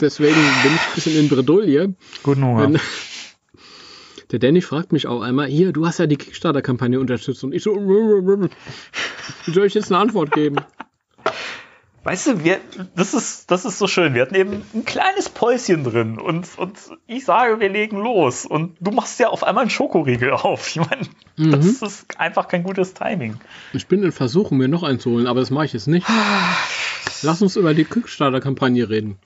[0.00, 1.94] Deswegen bin ich ein bisschen in Bredouille.
[2.22, 2.80] Guten Hunger.
[4.30, 7.44] Der Danny fragt mich auch einmal, hier, du hast ja die Kickstarter-Kampagne unterstützt.
[7.44, 10.56] Und ich so, wie soll ich jetzt eine Antwort geben?
[12.04, 12.60] Weißt du, wir,
[12.94, 14.12] das, ist, das ist so schön.
[14.12, 18.44] Wir hatten eben ein kleines Päuschen drin und, und ich sage, wir legen los.
[18.44, 20.68] Und du machst ja auf einmal einen Schokoriegel auf.
[20.68, 23.40] Ich meine, das ist einfach kein gutes Timing.
[23.72, 26.06] Ich bin in Versuchung, mir noch einen zu holen, aber das mache ich jetzt nicht.
[27.22, 29.16] Lass uns über die Kickstarter-Kampagne reden.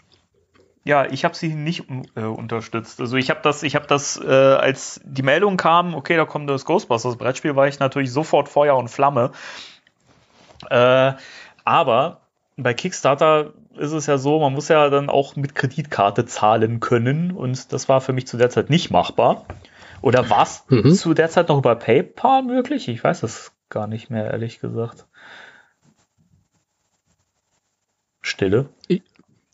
[0.89, 1.85] Ja, ich habe sie nicht
[2.15, 2.99] äh, unterstützt.
[2.99, 6.49] Also ich habe das, ich habe das, äh, als die Meldung kam, okay, da kommt
[6.49, 9.33] das Ghostbusters Brettspiel, war ich natürlich sofort Feuer und Flamme.
[10.71, 11.13] Äh,
[11.63, 12.23] aber
[12.57, 17.33] bei Kickstarter ist es ja so, man muss ja dann auch mit Kreditkarte zahlen können
[17.33, 19.45] und das war für mich zu der Zeit nicht machbar.
[20.01, 20.95] Oder war es Mhm.
[20.95, 22.89] zu der Zeit noch über PayPal möglich?
[22.89, 25.05] Ich weiß es gar nicht mehr, ehrlich gesagt.
[28.23, 28.71] Stille.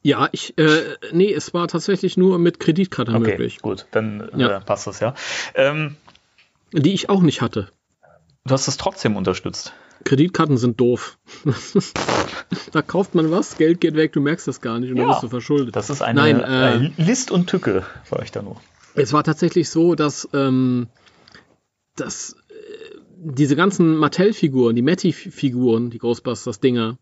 [0.06, 4.58] Ja, ich, äh, nee, es war tatsächlich nur mit Kreditkarte Okay, möglich, gut, dann Ja.
[4.58, 5.14] äh, passt das ja.
[5.54, 5.96] Ähm,
[6.72, 7.68] die ich auch nicht hatte.
[8.44, 9.72] du hast es trotzdem unterstützt.
[10.04, 11.16] Kreditkarten sind doof.
[12.72, 15.12] da kauft man was, Geld geht weg, du merkst das gar nicht und dann Ja,
[15.14, 15.74] bist du verschuldet.
[15.74, 18.60] Das ist eine, Nein, äh, List und Tücke, sag ich da nur.
[18.94, 20.88] Es war tatsächlich so, dass, ähm,
[21.96, 26.98] dass äh, diese ganzen Mattel-Figuren, die Matty-Figuren, die Ghostbusters-Dinger,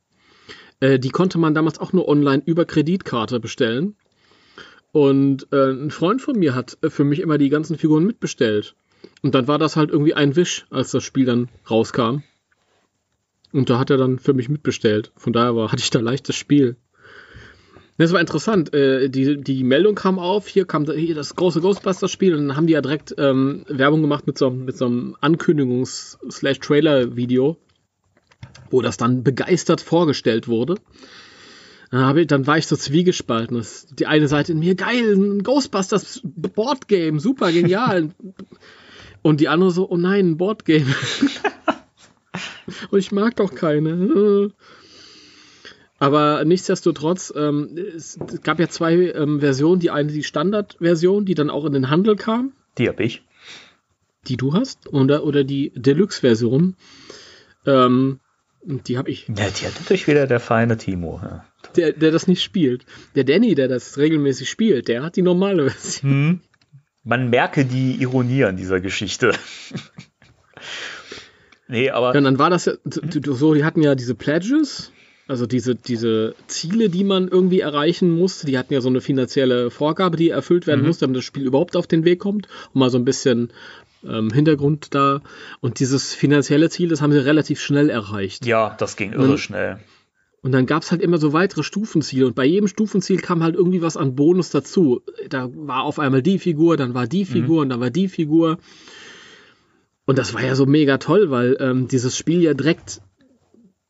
[0.83, 3.95] äh, die konnte man damals auch nur online über Kreditkarte bestellen.
[4.91, 8.75] Und äh, ein Freund von mir hat äh, für mich immer die ganzen Figuren mitbestellt.
[9.23, 12.25] Und dann war das halt irgendwie ein Wisch, als das Spiel dann rauskam.
[13.53, 15.13] Und da hat er dann für mich mitbestellt.
[15.17, 16.75] Von daher war, hatte ich da leichtes Spiel.
[17.97, 18.75] Das war interessant.
[18.75, 22.67] Äh, die, die Meldung kam auf, hier kam hier das große Ghostbusters-Spiel und dann haben
[22.67, 27.57] die ja direkt ähm, Werbung gemacht mit so, mit so einem Ankündigungs-Trailer-Video,
[28.73, 30.77] wo das dann begeistert vorgestellt wurde.
[31.91, 33.57] Dann, habe ich, dann war ich so zwiegespalten.
[33.57, 38.11] Das, die eine Seite in mir, geil, ein Ghostbusters Boardgame, super genial.
[39.23, 40.87] und die andere so, oh nein, ein Boardgame.
[42.91, 44.51] und ich mag doch keine.
[45.99, 49.79] Aber nichtsdestotrotz, ähm, es gab ja zwei ähm, Versionen.
[49.79, 53.23] Die eine, die Standardversion, die dann auch in den Handel kam, Die hab ich.
[54.27, 56.75] die du hast, oder, oder die Deluxe-Version.
[57.67, 58.19] Ähm,
[58.65, 59.29] die habe ich.
[59.29, 61.21] Ja, die hat natürlich wieder der feine Timo.
[61.23, 61.45] Ja.
[61.77, 62.85] Der, der das nicht spielt.
[63.15, 66.11] Der Danny, der das regelmäßig spielt, der hat die normale Version.
[66.11, 66.41] Hm.
[67.05, 69.33] Man merke die Ironie an dieser Geschichte.
[71.69, 74.93] nee, aber Ja, und dann war das ja so, die hatten ja diese Pledges,
[75.27, 78.47] also diese, diese Ziele, die man irgendwie erreichen musste.
[78.47, 81.75] Die hatten ja so eine finanzielle Vorgabe, die erfüllt werden musste, damit das Spiel überhaupt
[81.75, 82.47] auf den Weg kommt.
[82.73, 83.53] Und mal so ein bisschen
[84.07, 85.21] ähm, Hintergrund da.
[85.61, 88.47] Und dieses finanzielle Ziel, das haben sie relativ schnell erreicht.
[88.47, 89.79] ja, das ging irre Man- schnell.
[90.45, 92.27] Und dann gab es halt immer so weitere Stufenziele.
[92.27, 95.03] Und bei jedem Stufenziel kam halt irgendwie was an Bonus dazu.
[95.29, 98.59] Da war auf einmal die Figur, dann war die Figur und dann war die Figur.
[100.05, 103.01] Und das war ja so mega toll, weil ähm, dieses Spiel ja direkt,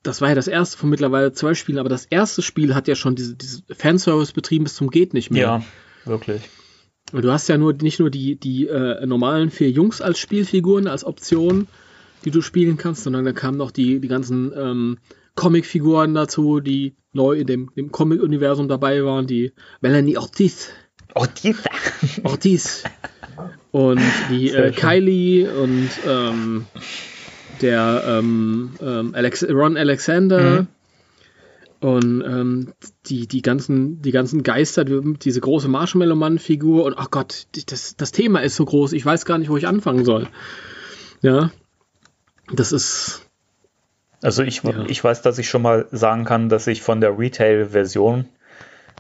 [0.02, 2.96] das war ja das erste von mittlerweile zwei Spielen, aber das erste Spiel hat ja
[2.96, 5.42] schon diese, diese Fanservice betrieben bis zum geht nicht mehr.
[5.42, 5.62] Ja,
[6.04, 6.42] wirklich.
[7.12, 10.86] Und du hast ja nur nicht nur die, die äh, normalen vier Jungs als Spielfiguren,
[10.86, 11.66] als Option,
[12.24, 14.98] die du spielen kannst, sondern da kamen noch die, die ganzen ähm,
[15.34, 20.70] Comicfiguren dazu, die neu in dem, dem Comic-Universum dabei waren, die Melanie Ortiz,
[21.14, 22.24] die.
[22.24, 22.84] Ortiz
[23.70, 24.00] und
[24.30, 24.72] die äh.
[24.72, 26.66] Kylie und ähm,
[27.60, 30.66] der ähm, ähm, Alex Ron Alexander
[31.82, 32.72] und ähm,
[33.06, 38.12] die, die, ganzen, die ganzen Geister, die- diese große Marshmallow-Mann-Figur und ach Gott, das, das
[38.12, 40.28] Thema ist so groß, ich weiß gar nicht, wo ich anfangen soll.
[41.22, 41.50] Ja,
[42.52, 43.26] das ist,
[44.22, 44.84] Also ich, Ja.
[44.86, 48.26] ich weiß, dass ich schon mal sagen kann, dass ich von der Retail-Version,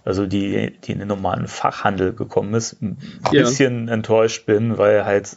[0.04, 2.98] also die, die in den normalen Fachhandel gekommen ist, ein
[3.30, 3.42] Ja.
[3.44, 5.36] bisschen enttäuscht bin, weil halt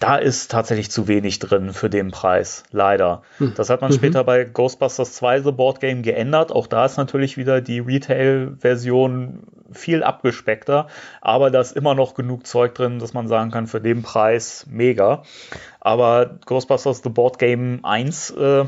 [0.00, 3.22] da ist tatsächlich zu wenig drin für den Preis, leider.
[3.38, 3.52] Hm.
[3.54, 6.50] Das hat man später bei Ghostbusters 2 The Board Game geändert.
[6.50, 10.88] Auch da ist natürlich wieder die Retail-Version viel abgespeckter,
[11.20, 14.66] aber da ist immer noch genug Zeug drin, dass man sagen kann, für den Preis
[14.68, 15.22] mega.
[15.80, 18.64] Aber Ghostbusters The Board Game 1 äh,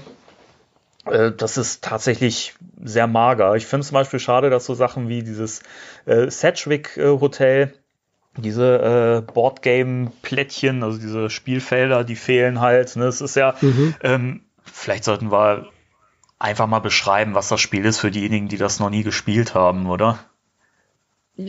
[1.07, 3.57] äh, das ist tatsächlich sehr mager.
[3.57, 5.63] Ich finde es zum Beispiel schade, dass so Sachen wie dieses
[6.05, 7.73] äh, Sedgwick äh, Hotel,
[8.37, 12.97] diese äh, Boardgame-Plättchen, also diese Spielfelder, die fehlen halt.
[12.97, 13.05] Ne?
[13.05, 13.55] Es ist ja,
[14.03, 15.69] ähm, vielleicht sollten wir
[16.39, 19.87] einfach mal beschreiben, was das Spiel ist für diejenigen, die das noch nie gespielt haben,
[19.87, 20.19] oder?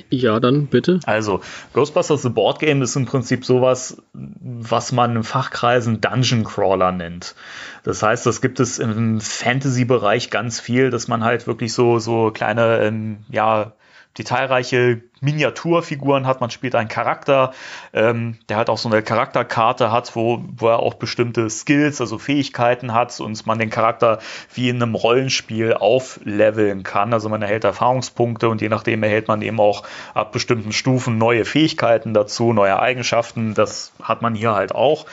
[0.09, 0.99] ja, dann bitte.
[1.05, 1.41] Also,
[1.73, 7.35] Ghostbusters The Board Game ist im Prinzip sowas, was man in Fachkreisen Dungeon Crawler nennt.
[7.83, 12.31] Das heißt, das gibt es im Fantasy-Bereich ganz viel, dass man halt wirklich so, so
[12.31, 13.73] kleine, ähm, ja,
[14.17, 16.41] detailreiche Miniaturfiguren hat.
[16.41, 17.53] Man spielt einen Charakter,
[17.93, 22.17] ähm, der halt auch so eine Charakterkarte hat, wo, wo er auch bestimmte Skills, also
[22.17, 24.19] Fähigkeiten hat und man den Charakter
[24.53, 27.13] wie in einem Rollenspiel aufleveln kann.
[27.13, 29.83] Also man erhält Erfahrungspunkte und je nachdem erhält man eben auch
[30.13, 33.53] ab bestimmten Stufen neue Fähigkeiten dazu, neue Eigenschaften.
[33.53, 35.05] Das hat man hier halt auch.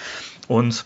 [0.49, 0.85] Und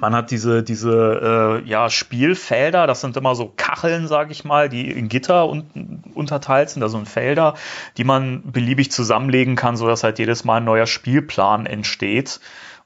[0.00, 4.68] man hat diese, diese äh, ja, Spielfelder, das sind immer so Kacheln, sage ich mal,
[4.68, 7.54] die in Gitter un unterteilt sind, also in Felder,
[7.96, 12.40] die man beliebig zusammenlegen kann, sodass halt jedes Mal ein neuer Spielplan entsteht.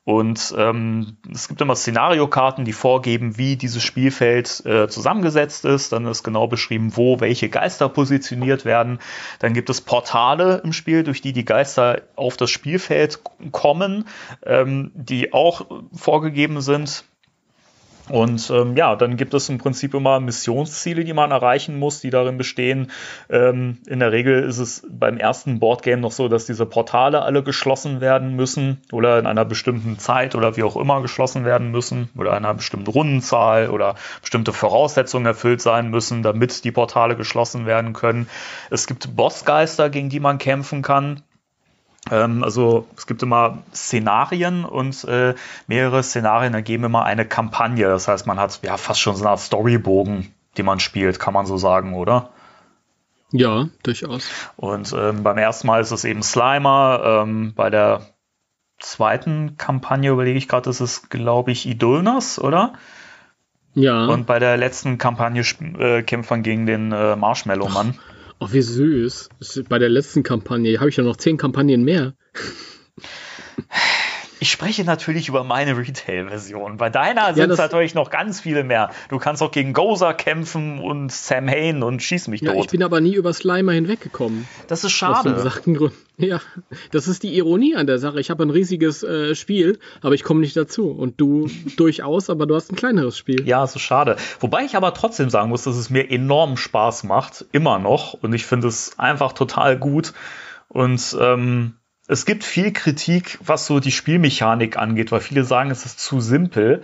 [0.06, 5.92] Und ähm, es gibt immer Szenariokarten, die vorgeben, wie dieses Spielfeld äh, zusammengesetzt ist.
[5.92, 9.00] Dann ist genau beschrieben, wo welche Geister positioniert werden.
[9.40, 13.18] Dann gibt es Portale im Spiel, durch die die Geister auf das Spielfeld
[13.50, 14.06] kommen,
[14.44, 17.02] ähm, die auch vorgegeben sind.
[18.08, 22.10] Und ähm, ja, dann gibt es im Prinzip immer Missionsziele, die man erreichen muss, die
[22.10, 22.92] darin bestehen.
[23.28, 27.42] Ähm, in der Regel ist es beim ersten Boardgame noch so, dass diese Portale alle
[27.42, 32.08] geschlossen werden müssen oder in einer bestimmten Zeit oder wie auch immer geschlossen werden müssen
[32.16, 37.92] oder einer bestimmten Rundenzahl oder bestimmte Voraussetzungen erfüllt sein müssen, damit die Portale geschlossen werden
[37.92, 38.28] können.
[38.70, 41.22] Es gibt Bossgeister, gegen die man kämpfen kann.
[42.10, 45.34] Ähm, also es gibt immer Szenarien und äh,
[45.66, 47.88] mehrere Szenarien ergeben immer eine Kampagne.
[47.88, 51.34] Das heißt, man hat ja fast schon so eine Art Storybogen, die man spielt, kann
[51.34, 52.30] man so sagen, oder?
[53.32, 54.30] Ja, durchaus.
[54.56, 57.22] Und ähm, beim ersten Mal ist es eben Slimer.
[57.24, 58.02] Ähm, bei der
[58.78, 62.74] zweiten Kampagne überlege ich gerade, ist es, glaube ich, Idolnas, oder?
[63.74, 64.06] Ja.
[64.06, 65.42] Und bei der letzten Kampagne
[65.78, 67.98] äh, kämpft man gegen den äh, Marshmallow-Mann.
[68.38, 69.30] Oh, wie süß.
[69.68, 72.14] Bei der letzten Kampagne habe ich ja noch zehn Kampagnen mehr.
[74.38, 76.76] Ich spreche natürlich über meine Retail-Version.
[76.76, 78.90] Bei deiner sind es natürlich noch ganz viele mehr.
[79.08, 82.70] Du kannst auch gegen Gozer kämpfen und Sam Hain und schieß mich Ja, ich tot.
[82.72, 84.46] bin aber nie über Slimer hinweggekommen.
[84.66, 85.32] Das ist Aus schade.
[85.32, 85.96] besagten Gründen.
[86.18, 86.40] Ja,
[86.92, 88.20] das ist die Ironie an der Sache.
[88.20, 90.90] Ich habe ein riesiges äh, Spiel, aber ich komme nicht dazu.
[90.90, 93.46] Und du durchaus, aber du hast ein kleineres Spiel.
[93.46, 94.16] Ja, es ist schade.
[94.40, 98.14] Wobei ich aber trotzdem sagen muss, dass es mir enorm Spaß macht, immer noch.
[98.14, 100.14] Und ich finde es einfach total gut.
[100.68, 101.74] Und ähm,
[102.08, 106.20] es gibt viel Kritik, was so die Spielmechanik angeht, weil viele sagen, es ist zu
[106.20, 106.82] simpel.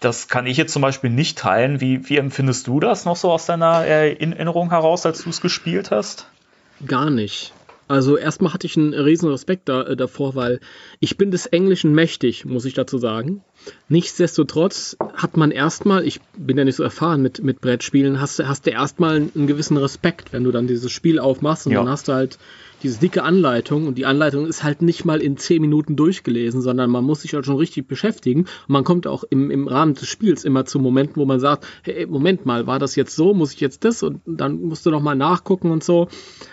[0.00, 1.80] Das kann ich jetzt zum Beispiel nicht teilen.
[1.80, 5.90] Wie, wie empfindest du das noch so aus deiner Erinnerung heraus, als du es gespielt
[5.90, 6.26] hast?
[6.86, 7.52] Gar nicht.
[7.88, 10.58] Also erstmal hatte ich einen riesen Respekt da, äh, davor, weil
[11.00, 13.42] ich bin des Englischen mächtig, muss ich dazu sagen.
[13.88, 18.46] Nichtsdestotrotz hat man erstmal, ich bin ja nicht so erfahren mit, mit Brettspielen, hast, du-
[18.46, 21.78] hast du erstmal einen gewissen Respekt, wenn du dann dieses Spiel aufmachst und Ja.
[21.80, 22.38] dann hast du halt
[22.86, 26.88] diese dicke Anleitung und die Anleitung ist halt nicht mal in 10 Minuten durchgelesen, sondern
[26.88, 28.42] man muss sich halt schon richtig beschäftigen.
[28.42, 31.66] Und man kommt auch im, im Rahmen des Spiels immer zu Momenten, wo man sagt,
[31.82, 34.90] hey, Moment mal, war das jetzt so, muss ich jetzt das und dann musst du
[34.90, 36.06] noch mal nachgucken und so.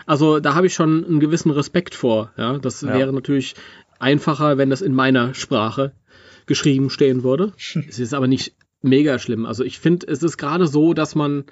[0.07, 2.31] Also da habe ich schon einen gewissen Respekt vor.
[2.35, 2.93] Ja, das Ja.
[2.95, 3.53] wäre natürlich
[3.99, 5.91] einfacher, wenn das in meiner Sprache
[6.47, 7.53] geschrieben stehen würde.
[7.87, 9.45] es ist aber nicht mega schlimm.
[9.45, 11.43] Also ich finde, es ist gerade so, dass man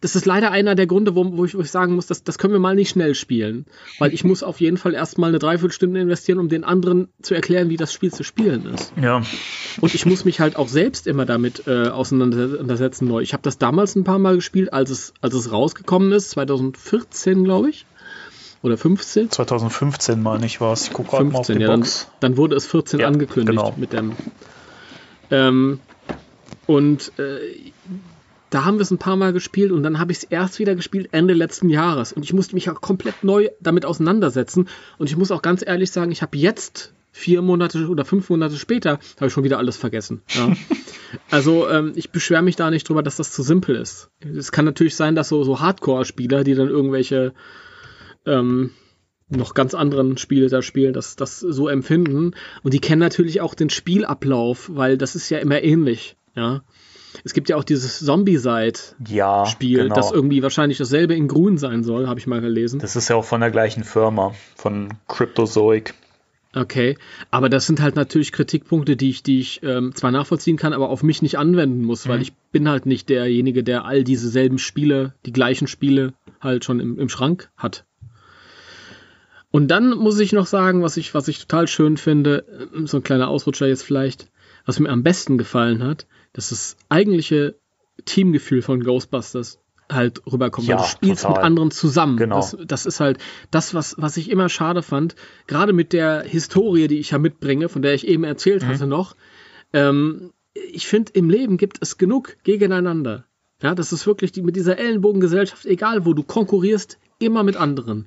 [0.00, 2.38] das ist leider einer der Gründe, wo, wo, ich, wo ich sagen muss, das, das
[2.38, 3.66] können wir mal nicht schnell spielen.
[3.98, 7.68] Weil ich muss auf jeden Fall erstmal eine Dreiviertelstunde investieren, um den anderen zu erklären,
[7.68, 8.92] wie das Spiel zu spielen ist.
[9.00, 9.22] Ja.
[9.80, 13.20] Und ich muss mich halt auch selbst immer damit äh, auseinandersetzen neu.
[13.20, 17.44] Ich habe das damals ein paar Mal gespielt, als es, als es rausgekommen ist, 2014,
[17.44, 17.84] glaube ich.
[18.62, 19.30] Oder 15.
[19.30, 20.84] 2015 meine ich war es.
[20.84, 22.08] Ich gucke gerade mal auf die 15, ja, dann, Box.
[22.20, 23.74] dann wurde es 14 Ja, angekündigt genau.
[23.76, 24.12] mit dem.
[25.30, 25.80] Ähm,
[26.66, 27.38] und äh,
[28.50, 30.74] da haben wir es ein paar Mal gespielt und dann habe ich es erst wieder
[30.74, 32.12] gespielt Ende letzten Jahres.
[32.12, 34.68] Und ich musste mich auch komplett neu damit auseinandersetzen.
[34.98, 38.56] Und ich muss auch ganz ehrlich sagen, ich habe jetzt vier Monate oder fünf Monate
[38.56, 40.22] später, habe ich schon wieder alles vergessen.
[40.28, 40.52] Ja.
[41.30, 44.10] also ähm, ich beschwere mich da nicht drüber, dass das zu simpel ist.
[44.20, 47.32] Es kann natürlich sein, dass so, so Hardcore-Spieler, die dann irgendwelche
[48.26, 48.70] ähm,
[49.28, 52.32] noch ganz anderen Spiele da spielen, das, das so empfinden.
[52.62, 56.16] Und die kennen natürlich auch den Spielablauf, weil das ist ja immer ähnlich.
[56.34, 56.62] Ja.
[57.24, 59.44] Es gibt ja auch dieses Zombie-Side-Spiel, Ja,
[59.82, 59.94] genau.
[59.94, 62.80] das irgendwie wahrscheinlich dasselbe in Grün sein soll, habe ich mal gelesen.
[62.80, 65.94] Das ist ja auch von der gleichen Firma, von Cryptozoic.
[66.52, 66.96] Okay,
[67.30, 70.88] aber das sind halt natürlich Kritikpunkte, die ich, die ich ähm, zwar nachvollziehen kann, aber
[70.88, 74.58] auf mich nicht anwenden muss, weil ich bin halt nicht derjenige, der all diese selben
[74.58, 77.84] Spiele, die gleichen Spiele halt schon im, im Schrank hat.
[79.52, 82.44] Und dann muss ich noch sagen, was ich, was ich total schön finde,
[82.84, 84.28] so ein kleiner Ausrutscher jetzt vielleicht,
[84.64, 87.56] was mir am besten gefallen hat, dass das eigentliche
[88.04, 89.58] Teamgefühl von Ghostbusters
[89.90, 90.68] halt rüberkommt.
[90.68, 91.36] Ja, du spielst total.
[91.38, 92.16] mit anderen zusammen.
[92.16, 92.36] Genau.
[92.36, 93.18] Das, das ist halt
[93.50, 95.16] das, was, was ich immer schade fand,
[95.46, 98.68] gerade mit der Historie, die ich ja mitbringe, von der ich eben erzählt Mhm.
[98.68, 99.16] hatte noch.
[99.72, 103.24] Ähm, ich finde, im Leben gibt es genug gegeneinander.
[103.62, 108.06] Ja, das ist wirklich die, mit dieser Ellenbogengesellschaft, egal wo du konkurrierst, immer mit anderen.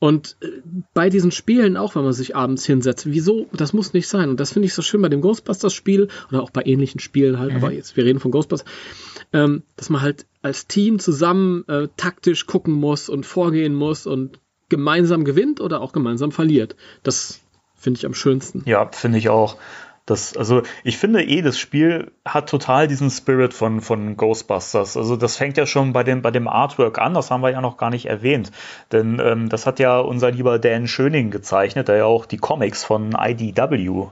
[0.00, 0.48] Und äh,
[0.94, 4.30] bei diesen Spielen auch, wenn man sich abends hinsetzt, wieso, das muss nicht sein.
[4.30, 7.54] Und das finde ich so schön bei dem Ghostbusters-Spiel oder auch bei ähnlichen Spielen halt,
[7.54, 8.68] aber jetzt, wir reden von Ghostbusters,
[9.32, 14.40] ähm, dass man halt als Team zusammen äh, taktisch gucken muss und vorgehen muss und
[14.70, 16.76] gemeinsam gewinnt oder auch gemeinsam verliert.
[17.02, 17.40] Das
[17.76, 18.62] finde ich am schönsten.
[18.64, 19.58] Ja, finde ich auch.
[20.10, 24.96] Das, also ich finde eh, das Spiel hat total diesen Spirit von, von Ghostbusters.
[24.96, 27.60] Also das fängt ja schon bei dem, bei dem Artwork an, das haben wir ja
[27.60, 28.50] noch gar nicht erwähnt.
[28.90, 32.82] Denn ähm, das hat ja unser lieber Dan Schöning gezeichnet, der ja auch die Comics
[32.82, 34.08] von IDW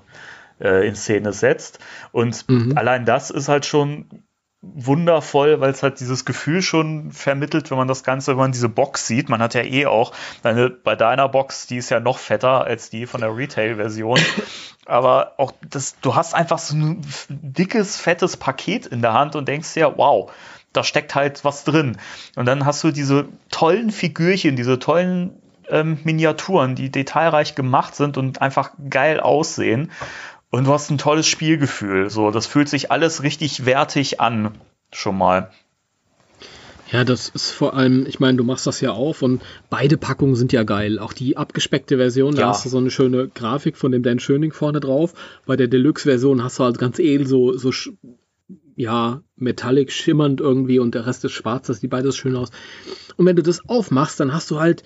[0.61, 1.81] äh, in Szene setzt.
[2.13, 2.47] Und
[2.77, 4.07] allein das ist halt schon
[4.61, 8.69] wundervoll, weil es halt dieses Gefühl schon vermittelt, wenn man das Ganze, wenn man diese
[8.69, 9.29] Box sieht.
[9.29, 10.13] Man hat ja eh auch,
[10.43, 14.19] deine, bei deiner Box, die ist ja noch fetter als die von der Retail-Version.
[14.89, 19.47] Aber auch das, du hast einfach so ein dickes, fettes Paket in der Hand und
[19.47, 20.33] denkst dir, wow,
[20.73, 21.99] da steckt halt was drin.
[22.37, 25.39] Und dann hast du diese tollen Figürchen, diese tollen
[25.69, 29.91] ähm, Miniaturen, die detailreich gemacht sind und einfach geil aussehen.
[30.51, 32.09] Und du hast ein tolles Spielgefühl.
[32.09, 34.57] So, das fühlt sich alles richtig wertig an.
[34.91, 35.51] Schon mal.
[36.91, 40.37] Ja, das ist vor allem, ich meine, du machst das ja auf und beide Packungen
[40.37, 40.99] sind ja geil.
[40.99, 42.49] Auch die abgespeckte Version, da Ja.
[42.49, 45.13] hast du so eine schöne Grafik von dem Dan Schöning vorne drauf.
[45.45, 47.71] Bei der Deluxe-Version hast du halt ganz edel so, so
[48.75, 52.51] ja, metallic schimmernd irgendwie und der Rest ist schwarz, das sieht beides schön aus.
[53.17, 54.83] Und wenn du das aufmachst, dann hast du halt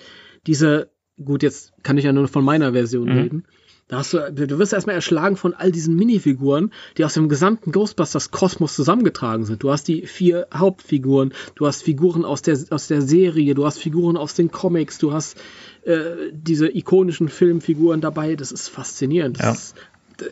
[0.47, 0.89] diese,
[1.23, 3.45] gut, jetzt kann ich ja nur von meiner Version reden.
[3.93, 7.71] Da hast du, du wirst erstmal erschlagen von all diesen Minifiguren, die aus dem gesamten
[7.71, 9.61] Ghostbusters-Kosmos zusammengetragen sind.
[9.61, 13.77] Du hast die vier Hauptfiguren, du hast Figuren aus der, aus der Serie, du hast
[13.77, 15.37] Figuren aus den Comics, du hast
[15.83, 18.35] äh, diese ikonischen Filmfiguren dabei.
[18.35, 19.37] Das ist faszinierend.
[19.37, 19.51] Das Ja.
[19.51, 19.75] ist,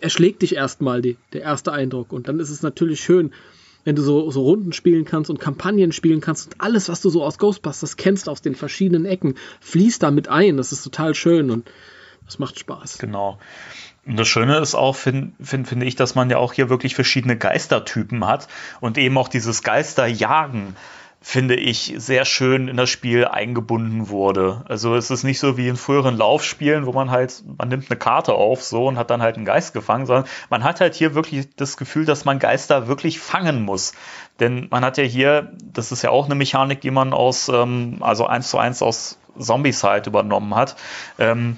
[0.01, 2.13] erschlägt dich erstmal die, der erste Eindruck.
[2.13, 3.31] Und dann ist es natürlich schön,
[3.83, 7.11] wenn du so, so Runden spielen kannst und Kampagnen spielen kannst und alles, was du
[7.11, 10.57] so aus Ghostbusters kennst, aus den verschiedenen Ecken, fließt da mit ein.
[10.57, 11.69] Das ist total schön und
[12.31, 12.97] das macht Spaß.
[12.97, 13.37] Genau.
[14.05, 16.95] Und das Schöne ist auch, finde find, finde ich, dass man ja auch hier wirklich
[16.95, 18.47] verschiedene Geistertypen hat
[18.79, 20.77] und eben auch dieses Geisterjagen,
[21.21, 24.63] finde ich, sehr schön in das Spiel eingebunden wurde.
[24.67, 27.99] Also es ist nicht so wie in früheren Laufspielen, wo man halt, man nimmt eine
[27.99, 31.13] Karte auf so und hat dann halt einen Geist gefangen, sondern man hat halt hier
[31.13, 33.93] wirklich das Gefühl, dass man Geister wirklich fangen muss.
[34.39, 37.97] Denn man hat ja hier, das ist ja auch eine Mechanik, die man aus, ähm,
[37.99, 40.75] also eins zu eins aus Zombie-Side übernommen hat.
[41.19, 41.57] Ähm,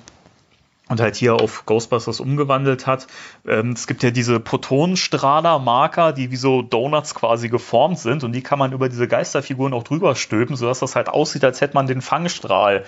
[0.89, 3.07] und halt hier auf Ghostbusters umgewandelt hat.
[3.47, 8.41] Ähm, es gibt ja diese Protonenstrahler-Marker, die wie so Donuts quasi geformt sind und die
[8.43, 11.87] kann man über diese Geisterfiguren auch drüber stülpen, sodass das halt aussieht, als hätte man
[11.87, 12.83] den Fangstrahl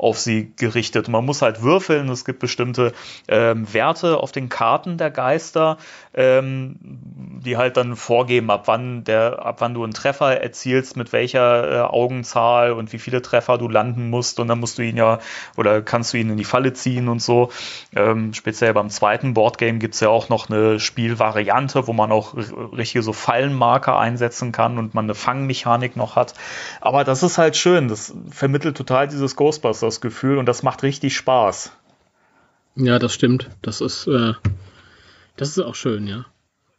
[0.00, 1.08] auf sie gerichtet.
[1.08, 2.94] Man muss halt würfeln, es gibt bestimmte
[3.28, 5.76] ähm, Werte auf den Karten der Geister,
[6.14, 6.76] ähm,
[7.44, 11.70] die halt dann vorgeben, ab wann der, ab wann du einen Treffer erzielst, mit welcher
[11.70, 15.18] äh, Augenzahl und wie viele Treffer du landen musst und dann musst du ihn ja
[15.58, 17.50] oder kannst du ihn in die Falle ziehen und so.
[17.94, 22.34] Ähm, speziell beim zweiten Boardgame gibt es ja auch noch eine Spielvariante, wo man auch
[22.36, 26.32] richtige so Fallenmarker einsetzen kann und man eine Fangmechanik noch hat.
[26.80, 29.36] Aber das ist halt schön, das vermittelt total dieses
[29.90, 31.72] Ghostbusters-Gefühl und das macht richtig Spaß.
[32.76, 33.50] Ja, das stimmt.
[33.62, 34.34] Das ist, äh,
[35.36, 36.26] das ist auch schön, ja.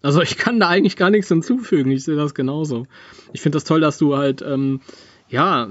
[0.01, 1.91] Also ich kann da eigentlich gar nichts hinzufügen.
[1.91, 2.88] Ich sehe das genauso.
[3.33, 4.81] Ich finde das toll, dass du halt, ähm,
[5.29, 5.69] ja,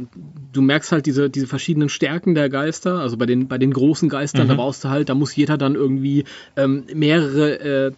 [0.52, 3.00] du merkst halt diese, diese verschiedenen Stärken der Geister.
[3.00, 5.74] Also bei den, bei den großen Geistern, da brauchst du halt, da muss jeder dann
[5.74, 6.24] irgendwie
[6.56, 7.92] ähm, mehrere äh,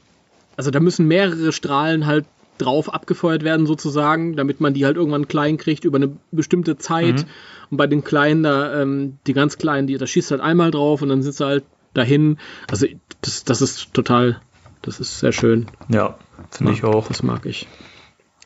[0.56, 2.26] also da müssen mehrere Strahlen halt
[2.58, 7.20] drauf abgefeuert werden sozusagen, damit man die halt irgendwann klein kriegt über eine bestimmte Zeit.
[7.20, 7.24] Mhm.
[7.70, 11.02] Und bei den kleinen, da, ähm, die ganz kleinen, die, da schießt halt einmal drauf
[11.02, 11.64] und dann sitzt er halt
[11.94, 12.38] dahin.
[12.70, 12.86] Also
[13.20, 14.40] das, das ist total,
[14.82, 15.66] das ist sehr schön.
[15.88, 16.18] Ja,
[16.50, 17.08] finde ich auch.
[17.08, 17.66] Das mag ich.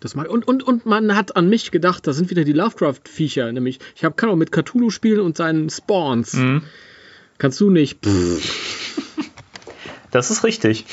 [0.01, 3.51] Das mag, und, und, und man hat an mich gedacht, da sind wieder die Lovecraft-Viecher,
[3.51, 6.35] nämlich ich hab, kann auch mit Cthulhu spielen und seinen Spawns.
[6.35, 6.62] Mhm.
[7.39, 8.05] Kannst du nicht.
[8.05, 8.97] Pff.
[10.11, 10.87] Das ist richtig.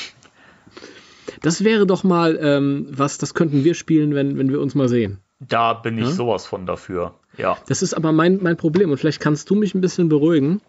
[1.42, 4.88] Das wäre doch mal ähm, was, das könnten wir spielen, wenn, wenn wir uns mal
[4.88, 5.18] sehen.
[5.40, 6.10] Da bin ich Ja?
[6.10, 7.14] sowas von dafür.
[7.36, 7.58] Ja.
[7.66, 10.60] Das ist aber mein, mein Problem und vielleicht kannst du mich ein bisschen beruhigen,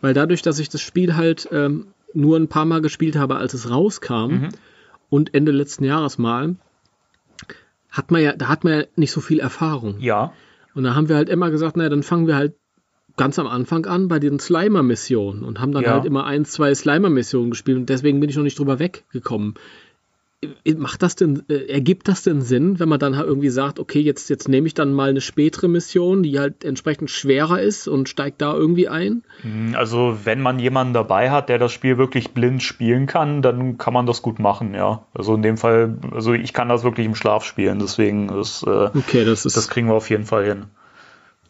[0.00, 3.52] weil dadurch, dass ich das Spiel halt ähm, nur ein paar Mal gespielt habe, als
[3.54, 4.48] es rauskam
[5.10, 6.56] und Ende letzten Jahres mal,
[7.90, 9.96] hat man ja, da hat man ja nicht so viel Erfahrung.
[10.00, 10.32] Ja.
[10.74, 12.54] Und da haben wir halt immer gesagt, naja, dann fangen wir halt
[13.16, 15.92] ganz am Anfang an bei den Slimer-Missionen und haben dann Ja.
[15.94, 19.54] halt immer ein, zwei Slimer-Missionen gespielt und deswegen bin ich noch nicht drüber weggekommen.
[20.40, 23.80] Äh, Macht das denn, äh, ergibt das denn Sinn, wenn man dann halt irgendwie sagt,
[23.80, 27.88] okay, jetzt, jetzt nehme ich dann mal eine spätere Mission, die halt entsprechend schwerer ist
[27.88, 29.24] und steigt da irgendwie ein?
[29.74, 33.92] Also, wenn man jemanden dabei hat, der das Spiel wirklich blind spielen kann, dann kann
[33.92, 35.06] man das gut machen, ja.
[35.12, 38.90] Also in dem Fall, also ich kann das wirklich im Schlaf spielen, deswegen ist, äh,
[38.94, 40.64] Okay, das ist, das kriegen wir auf jeden Fall hin.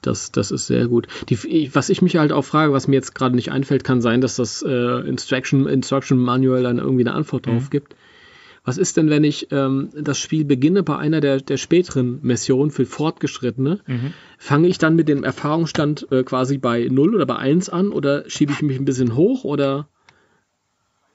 [0.00, 1.08] Das, das ist sehr gut.
[1.28, 4.20] Die, was ich mich halt auch frage, was mir jetzt gerade nicht einfällt, kann sein,
[4.20, 7.96] dass das äh, Instruction, Instruction Manual dann irgendwie eine Antwort drauf gibt.
[8.68, 12.70] Was ist denn, wenn ich ähm, das Spiel beginne bei einer der, der späteren Missionen
[12.70, 13.80] für Fortgeschrittene?
[14.36, 18.28] Fange ich dann mit dem Erfahrungsstand äh, quasi bei 0 oder bei 1 an oder
[18.28, 19.88] schiebe ich mich ein bisschen hoch oder?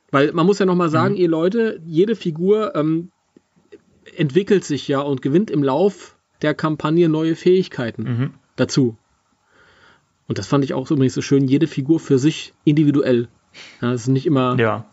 [0.09, 3.11] Weil man muss ja nochmal sagen, ihr Leute, jede Figur ähm,
[4.15, 8.97] entwickelt sich ja und gewinnt im Lauf der Kampagne neue Fähigkeiten dazu.
[10.27, 13.27] Und das fand ich auch so übrigens so schön, jede Figur für sich individuell.
[13.79, 14.85] Ja, es sind nicht immer Ja.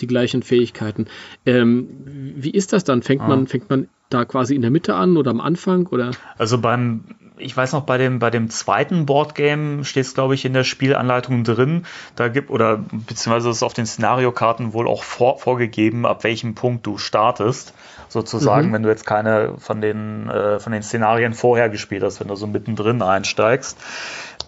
[0.00, 1.06] Die gleichen Fähigkeiten.
[1.44, 1.88] Ähm,
[2.36, 3.02] wie ist das dann?
[3.02, 6.10] Fängt man, fängt man da quasi in der Mitte an oder am Anfang oder?
[6.38, 7.04] Also beim,
[7.38, 10.64] ich weiß noch, bei dem, bei dem zweiten Boardgame steht es, glaube ich, in der
[10.64, 11.84] Spielanleitung drin.
[12.14, 16.86] Da gibt, oder beziehungsweise ist auf den Szenariokarten wohl auch vor, vorgegeben, ab welchem Punkt
[16.86, 17.74] du startest.
[18.08, 22.28] Sozusagen, wenn du jetzt keine von den, äh, von den Szenarien vorher gespielt hast, wenn
[22.28, 23.76] du so mittendrin einsteigst.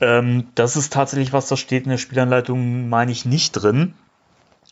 [0.01, 3.95] Ähm, das ist tatsächlich was, das steht in der Spielanleitung, meine ich, nicht drin.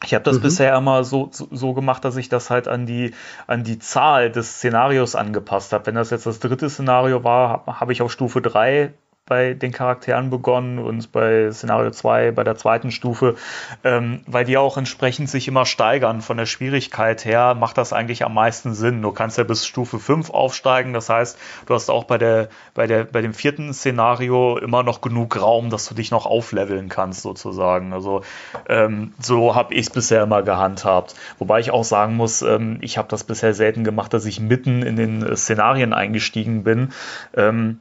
[0.06, 3.12] Ich habe das bisher immer so, so, so gemacht, dass ich das halt an die,
[3.46, 5.86] an die Zahl des Szenarios angepasst habe.
[5.86, 8.92] Wenn das jetzt das dritte Szenario war, habe hab ich auf Stufe 3
[9.26, 13.34] bei den Charakteren begonnen und bei Szenario 2 bei der zweiten Stufe,
[13.82, 18.24] ähm, weil die auch entsprechend sich immer steigern von der Schwierigkeit her, macht das eigentlich
[18.24, 19.02] am meisten Sinn.
[19.02, 21.36] Du kannst ja bis Stufe 5 aufsteigen, das heißt,
[21.66, 25.70] du hast auch bei der, bei der, bei dem vierten Szenario immer noch genug Raum,
[25.70, 27.92] dass du dich noch aufleveln kannst, sozusagen.
[27.92, 28.22] Also
[28.68, 31.16] ähm, so habe ich es bisher immer gehandhabt.
[31.40, 34.82] Wobei ich auch sagen muss, ähm, ich habe das bisher selten gemacht, dass ich mitten
[34.82, 36.92] in den Szenarien eingestiegen bin.
[37.36, 37.80] Ähm,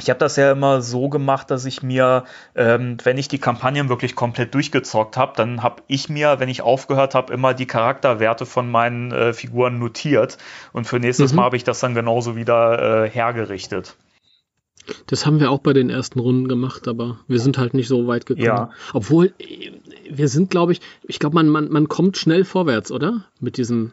[0.00, 3.88] ich habe das ja immer so gemacht, dass ich mir, ähm, wenn ich die Kampagnen
[3.88, 8.46] wirklich komplett durchgezockt habe, dann habe ich mir, wenn ich aufgehört habe, immer die Charakterwerte
[8.46, 10.38] von meinen äh, Figuren notiert.
[10.72, 13.96] Und für nächstes Mal habe ich das dann genauso wieder äh, hergerichtet.
[15.06, 18.06] Das haben wir auch bei den ersten Runden gemacht, aber wir sind halt nicht so
[18.06, 18.46] weit gekommen.
[18.46, 18.70] Ja.
[18.92, 19.72] Obwohl, äh,
[20.10, 23.24] wir sind, glaube ich, ich glaube, man, man, man kommt schnell vorwärts, oder?
[23.40, 23.92] Mit diesen,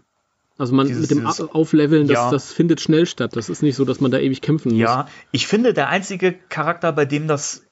[0.58, 2.32] also man Dieses- mit dem dieses- Aufleveln, das, Ja.
[2.32, 3.36] das findet schnell statt.
[3.36, 4.80] Das ist nicht so, dass man da ewig kämpfen muss.
[4.80, 7.64] Ja, ich finde, der einzige Charakter, bei dem das,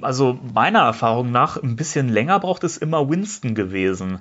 [0.00, 4.20] also meiner Erfahrung nach, ein bisschen länger braucht, ist immer Winston gewesen.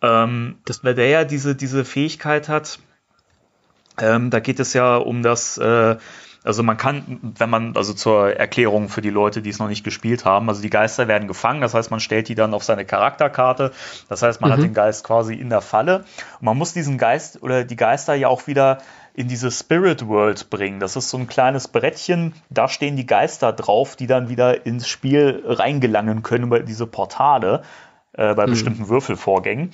[0.00, 2.78] Ähm, Das- weil der ja diese, diese Fähigkeit hat,
[3.98, 5.96] ähm, da geht es ja um das, äh,
[6.44, 9.84] also man kann, wenn man, also zur Erklärung für die Leute, die es noch nicht
[9.84, 12.84] gespielt haben, also die Geister werden gefangen, das heißt, man stellt die dann auf seine
[12.84, 13.72] Charakterkarte,
[14.08, 16.04] das heißt, man hat den Geist quasi in der Falle
[16.40, 18.78] und man muss diesen Geist oder die Geister ja auch wieder
[19.14, 20.80] in diese Spirit World bringen.
[20.80, 24.88] Das ist so ein kleines Brettchen, da stehen die Geister drauf, die dann wieder ins
[24.88, 27.62] Spiel reingelangen können über diese Portale
[28.14, 29.72] äh, bei bestimmten Würfelvorgängen.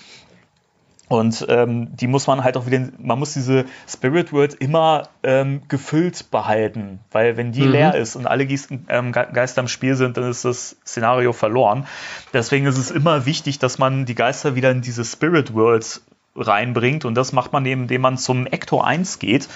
[1.09, 5.63] Und ähm, die muss man halt auch wieder, man muss diese Spirit World immer ähm,
[5.69, 9.95] gefüllt behalten, weil wenn die leer ist und alle Geister, ähm, Ge- Geister im Spiel
[9.97, 11.87] sind, dann ist das Szenario verloren.
[12.35, 16.03] Deswegen ist es immer wichtig, dass man die Geister wieder in diese Spirit Worlds
[16.37, 19.49] reinbringt und das macht man eben, indem man zum Ecto 1 geht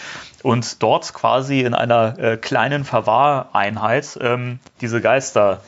[0.42, 5.60] und dort quasi in einer äh, kleinen Verwahreinheit ähm, diese Geister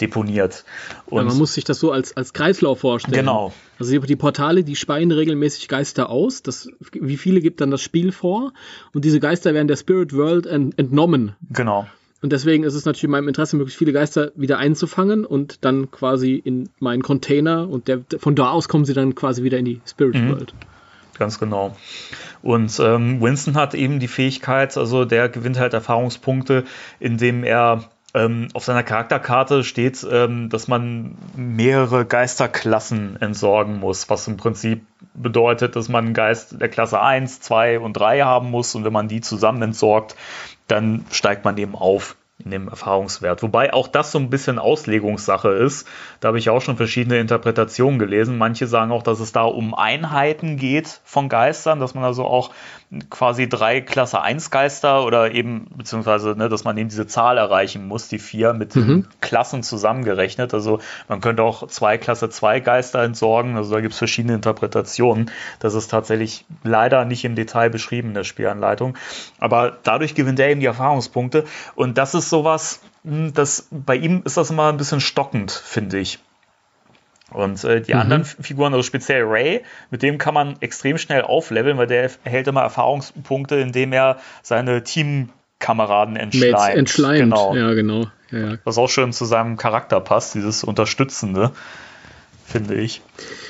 [0.00, 0.64] deponiert.
[1.10, 3.14] Ja, Und man muss sich das so als, als Kreislauf vorstellen.
[3.16, 3.52] Genau.
[3.78, 6.42] Also die, die Portale, die speien regelmäßig Geister aus.
[6.42, 8.52] Das, wie viele gibt dann das Spiel vor?
[8.94, 11.36] Und diese Geister werden der Spirit World ent, entnommen.
[11.52, 11.80] genau.
[11.80, 11.88] Und
[12.22, 15.90] Und deswegen ist es natürlich in meinem Interesse, möglichst viele Geister wieder einzufangen und dann
[15.90, 19.66] quasi in meinen Container und der, von da aus kommen sie dann quasi wieder in
[19.66, 20.30] die Spirit Mhm.
[20.30, 20.54] World.
[21.18, 21.76] Ganz genau.
[22.42, 26.64] Und ähm, Winston hat eben die Fähigkeit, also der gewinnt halt Erfahrungspunkte,
[27.00, 27.84] indem er
[28.16, 34.86] ähm, auf seiner Charakterkarte steht, ähm, dass man mehrere Geisterklassen entsorgen muss, was im Prinzip
[35.12, 38.74] bedeutet, dass man Geist der Klasse 1, 2 und 3 haben muss.
[38.74, 40.16] Und wenn man die zusammen entsorgt,
[40.66, 43.42] dann steigt man eben auf in dem Erfahrungswert.
[43.42, 45.88] Wobei auch das so ein bisschen Auslegungssache ist.
[46.20, 48.36] Da habe ich auch schon verschiedene Interpretationen gelesen.
[48.36, 52.50] Manche sagen auch, dass es da um Einheiten geht von Geistern, dass man also auch
[53.10, 57.88] quasi drei Klasse 1 Geister oder eben, beziehungsweise, ne, dass man eben diese Zahl erreichen
[57.88, 60.54] muss, die vier mit den Klassen zusammengerechnet.
[60.54, 63.56] Also man könnte auch zwei Klasse 2 Geister entsorgen.
[63.56, 65.30] Also da gibt es verschiedene Interpretationen.
[65.58, 68.96] Das ist tatsächlich leider nicht im Detail beschrieben in der Spielanleitung.
[69.38, 71.44] Aber dadurch gewinnt er eben die Erfahrungspunkte.
[71.74, 75.98] Und das ist sowas, hm, das bei ihm ist das immer ein bisschen stockend, finde
[75.98, 76.18] ich.
[77.30, 81.22] Und äh, die anderen F- Figuren, also speziell Ray, mit dem kann man extrem schnell
[81.22, 86.76] aufleveln, weil der erhält immer Erfahrungspunkte, indem er seine Teamkameraden Mates entschleimt.
[86.78, 87.18] entschleimt.
[87.18, 87.56] Genau.
[87.56, 88.06] Ja, genau.
[88.30, 88.58] Ja, ja.
[88.64, 91.50] Was auch schön zu seinem Charakter passt, dieses Unterstützende,
[92.46, 93.02] finde ich.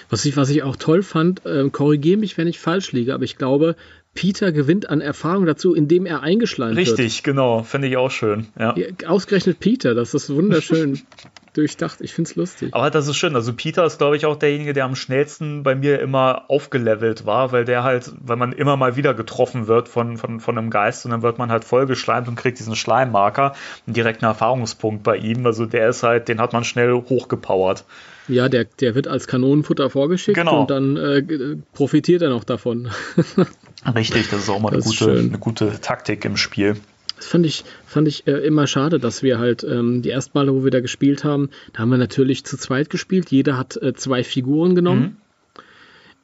[0.09, 3.25] Was ich, was ich auch toll fand, ähm, korrigiere mich, wenn ich falsch liege, aber
[3.25, 3.77] ich glaube,
[4.17, 6.89] Peter gewinnt an Erfahrung dazu, indem er eingeschleimt wird.
[6.89, 8.49] Richtig, genau, finde ich auch schön.
[8.59, 8.75] Ja.
[8.77, 11.03] Ja, Ausgerechnet Peter, das ist wunderschön
[11.55, 12.01] durchdacht.
[12.01, 12.75] Ich finde es lustig.
[12.75, 13.37] Aber das ist schön.
[13.37, 17.53] Also Peter ist, glaube ich, auch derjenige, der am schnellsten bei mir immer aufgelevelt war,
[17.53, 21.05] weil der halt, weil man immer mal wieder getroffen wird von, von, von einem Geist
[21.05, 23.55] und dann wird man halt vollgeschleimt und kriegt diesen Schleimmarker,
[23.87, 25.47] einen direkten Erfahrungspunkt bei ihm.
[25.47, 27.85] Also der ist halt, den hat man schnell hochgepowert.
[28.29, 30.63] Ja, der, der wird als Kanonenfutter vorgeschickt Genau.
[30.63, 32.89] und dann äh, profitiert er noch davon.
[33.95, 36.77] Richtig, das ist auch mal eine gute, eine gute Taktik im Spiel.
[37.17, 40.53] Das fand ich, fand ich äh, immer schade, dass wir halt ähm, die ersten Male,
[40.53, 43.31] wo wir da gespielt haben, da haben wir natürlich zu zweit gespielt.
[43.31, 45.19] Jeder hat äh, zwei Figuren genommen.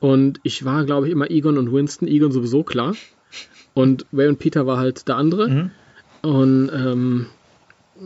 [0.01, 2.09] Und ich war, glaube ich, immer Egon und Winston.
[2.09, 2.95] Egon sowieso klar.
[3.73, 5.71] Und Ray und Peter war halt der andere.
[6.23, 7.27] Und ähm,
[7.97, 8.01] äh,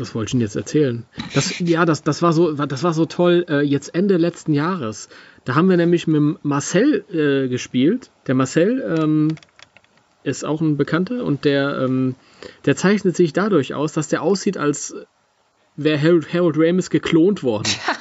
[0.00, 1.04] was wollte ich denn jetzt erzählen?
[1.34, 3.44] Das, ja, das, das, war so, das war so toll.
[3.48, 5.08] Äh, jetzt Ende letzten Jahres.
[5.44, 8.10] Da haben wir nämlich mit Marcel äh, gespielt.
[8.26, 9.36] Der Marcel ähm,
[10.22, 12.14] ist auch ein Bekannter und der, ähm,
[12.66, 14.94] der zeichnet sich dadurch aus, dass der aussieht, als
[15.76, 17.68] wäre Harold, Harold Ramis geklont worden.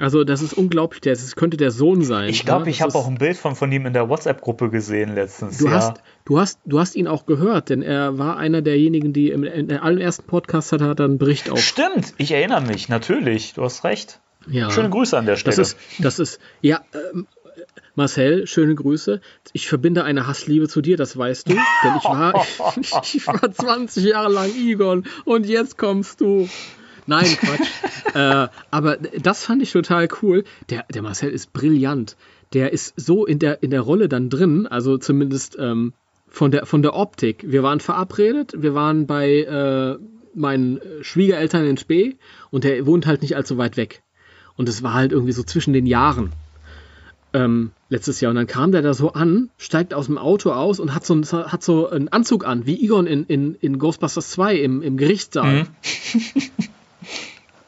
[0.00, 2.30] Also das ist unglaublich, das könnte der Sohn sein.
[2.30, 2.70] Ich glaube, ja?
[2.70, 5.58] ich habe auch ein Bild von, von ihm in der WhatsApp-Gruppe gesehen letztens.
[5.58, 5.72] Du, ja.
[5.72, 9.44] hast, du, hast, du hast ihn auch gehört, denn er war einer derjenigen, die im,
[9.44, 11.60] in allerersten Podcast hat, hat er einen Bericht auf.
[11.60, 13.52] Stimmt, ich erinnere mich, natürlich.
[13.54, 14.20] Du hast recht.
[14.48, 14.70] Ja.
[14.70, 15.56] Schöne Grüße an der Stelle.
[15.56, 16.80] Das ist, das ist, ja,
[17.12, 17.26] ähm,
[17.94, 19.20] Marcel, schöne Grüße.
[19.52, 21.52] Ich verbinde eine Hassliebe zu dir, das weißt du.
[21.52, 22.46] Denn ich war,
[23.12, 26.48] ich war 20 Jahre lang Egon und jetzt kommst du.
[27.06, 27.68] Nein, Quatsch.
[28.14, 30.44] äh, aber das fand ich total cool.
[30.68, 32.16] Der, der Marcel ist brillant.
[32.52, 35.92] Der ist so in der, in der Rolle dann drin, also zumindest ähm,
[36.28, 37.44] von, der, von der Optik.
[37.46, 39.98] Wir waren verabredet, wir waren bei äh,
[40.34, 42.16] meinen Schwiegereltern in Spee
[42.50, 44.02] und der wohnt halt nicht allzu weit weg.
[44.56, 46.32] Und es war halt irgendwie so zwischen den Jahren.
[47.32, 48.30] Ähm, letztes Jahr.
[48.30, 51.22] Und dann kam der da so an, steigt aus dem Auto aus und hat so,
[51.32, 55.66] hat so einen Anzug an, wie Egon in, in, in Ghostbusters 2 im, im Gerichtssaal.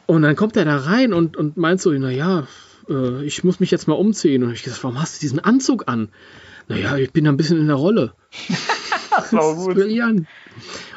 [0.05, 2.47] Und dann kommt er da rein und, und meint so, naja,
[2.89, 4.43] äh, ich muss mich jetzt mal umziehen.
[4.43, 6.09] Und ich gesagt, warum hast du diesen Anzug an?
[6.67, 8.13] Naja, ich bin da ein bisschen in der Rolle.
[9.09, 10.27] das ist brillant.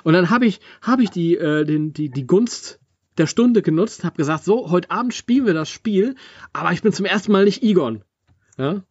[0.05, 2.81] Und dann habe ich, hab ich die, äh, den, die, die Gunst
[3.19, 6.17] der Stunde genutzt, habe gesagt, so, heute Abend spielen wir das Spiel,
[6.53, 8.03] aber ich bin zum ersten Mal nicht Egon.
[8.59, 8.83] Ja?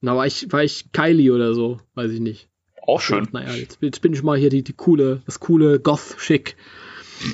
[0.00, 2.48] Na, war ich, war ich Kylie oder so, weiß ich nicht.
[2.86, 3.26] Auch schön.
[3.32, 6.56] Naja, jetzt, jetzt bin ich mal hier die, die coole, das coole Goth-Schick.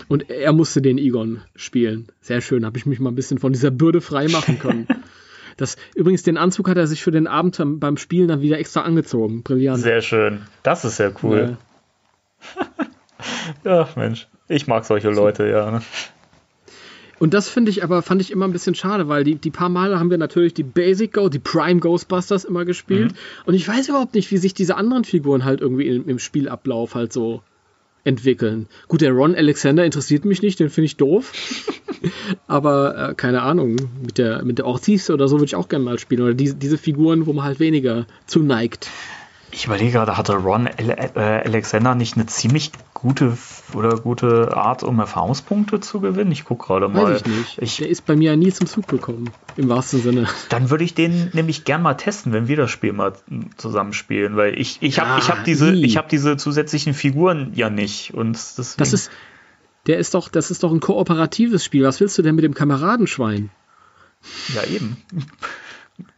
[0.09, 2.09] Und er musste den Egon spielen.
[2.21, 4.87] Sehr schön, habe ich mich mal ein bisschen von dieser Bürde frei machen können.
[5.59, 8.81] Das, übrigens, den Anzug hat er sich für den Abend beim, Spielen dann wieder extra
[8.81, 9.43] angezogen.
[9.43, 9.83] Brillant.
[9.83, 10.41] Sehr schön.
[10.63, 11.59] Das ist sehr cool.
[13.63, 14.29] Ja, Mensch.
[14.49, 15.71] Ich mag solche Leute, ja.
[15.71, 15.83] ne?
[17.19, 19.69] Und das finde ich aber, fand ich immer ein bisschen schade, weil die, die paar
[19.69, 23.15] Male haben wir natürlich die Basic Go, die Prime Ghostbusters immer gespielt.
[23.45, 26.97] Und ich weiß überhaupt nicht, wie sich diese anderen Figuren halt irgendwie im, im Spielablauf
[26.97, 27.43] halt so
[28.05, 28.67] entwickeln.
[28.89, 31.33] Gut, der Ron Alexander interessiert mich nicht, den finde ich doof.
[32.47, 35.85] aber äh, keine Ahnung, mit der, mit der Ortiz oder so würde ich auch gerne
[35.85, 36.23] mal spielen.
[36.23, 38.91] Oder diese, diese Figuren, wo man halt weniger zu neigt.
[39.55, 43.37] Ich überlege gerade, hatte Ron äh, Alexander nicht eine ziemlich gute
[43.75, 46.33] oder gute Art, um Erfahrungspunkte zu gewinnen?
[46.33, 47.13] Ich gucke gerade mal.
[47.13, 47.59] Weiß ich nicht.
[47.61, 49.31] Ich, Der ist bei mir ja nie zum Zug gekommen.
[49.57, 50.27] Im wahrsten Sinne.
[50.49, 53.13] dann würde ich den nämlich gern mal testen, wenn wir das Spiel mal
[53.59, 55.85] zusammenspielen, weil ich, ich habe Ja, ich hab diese, nie.
[55.85, 58.15] ich hab diese zusätzlichen Figuren ja nicht.
[58.15, 59.11] Und deswegen, Das ist.
[59.87, 61.85] Der ist doch, das ist doch ein kooperatives Spiel.
[61.85, 63.51] Was willst du denn mit dem Kameradenschwein?
[64.55, 64.97] ja eben.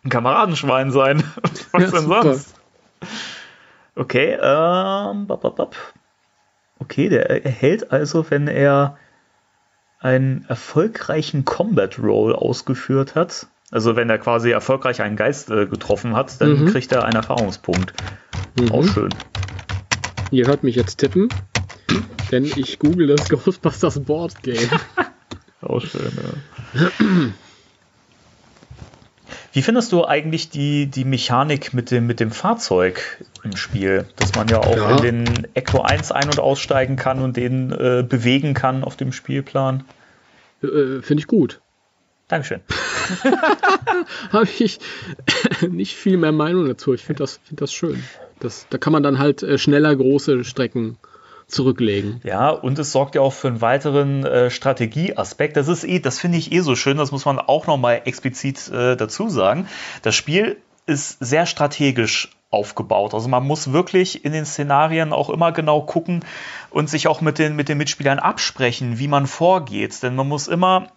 [0.04, 1.24] Ein Kameradenschwein sein.
[1.72, 2.22] Was Ja, denn super.
[2.22, 2.54] sonst?
[3.96, 5.76] Okay, ähm, bap, bap, bap.
[6.80, 8.98] okay, der erhält also, wenn er
[9.98, 16.14] einen erfolgreichen Combat Roll ausgeführt hat, also wenn er quasi erfolgreich einen Geist äh, getroffen
[16.14, 16.66] hat, dann Mhm.
[16.66, 17.92] kriegt er einen Erfahrungspunkt.
[18.70, 19.08] Auch schön.
[20.30, 21.28] Ihr hört mich jetzt tippen,
[22.30, 24.68] denn ich google das Ghostbusters Board Game.
[25.62, 26.10] Auch schön,
[26.74, 26.90] ja.
[29.52, 33.00] Wie findest du eigentlich die, die Mechanik mit dem, mit dem Fahrzeug
[33.42, 34.06] im Spiel?
[34.16, 34.96] Dass man ja auch Ja.
[34.96, 39.12] in den Ecto 1 ein- und aussteigen kann und den äh, bewegen kann auf dem
[39.12, 39.84] Spielplan?
[40.62, 41.60] äh, Finde ich gut.
[42.28, 42.60] Dankeschön.
[44.32, 44.78] Habe ich
[45.68, 46.94] nicht viel mehr Meinung dazu.
[46.94, 48.02] Ich finde das, find das schön.
[48.40, 50.96] Das, da kann man dann halt äh, schneller große Strecken
[51.46, 52.20] zurücklegen.
[52.24, 55.56] Ja, und es sorgt ja auch für einen weiteren äh, Strategieaspekt.
[55.56, 58.68] Das ist eh, das finde ich eh so schön, das muss man auch nochmal explizit
[58.68, 59.68] äh, dazu sagen.
[60.02, 60.56] Das Spiel
[60.86, 63.14] ist sehr strategisch aufgebaut.
[63.14, 66.24] Also man muss wirklich in den Szenarien auch immer genau gucken
[66.70, 70.02] und sich auch mit den, mit den Mitspielern absprechen, wie man vorgeht.
[70.02, 70.88] Denn man muss immer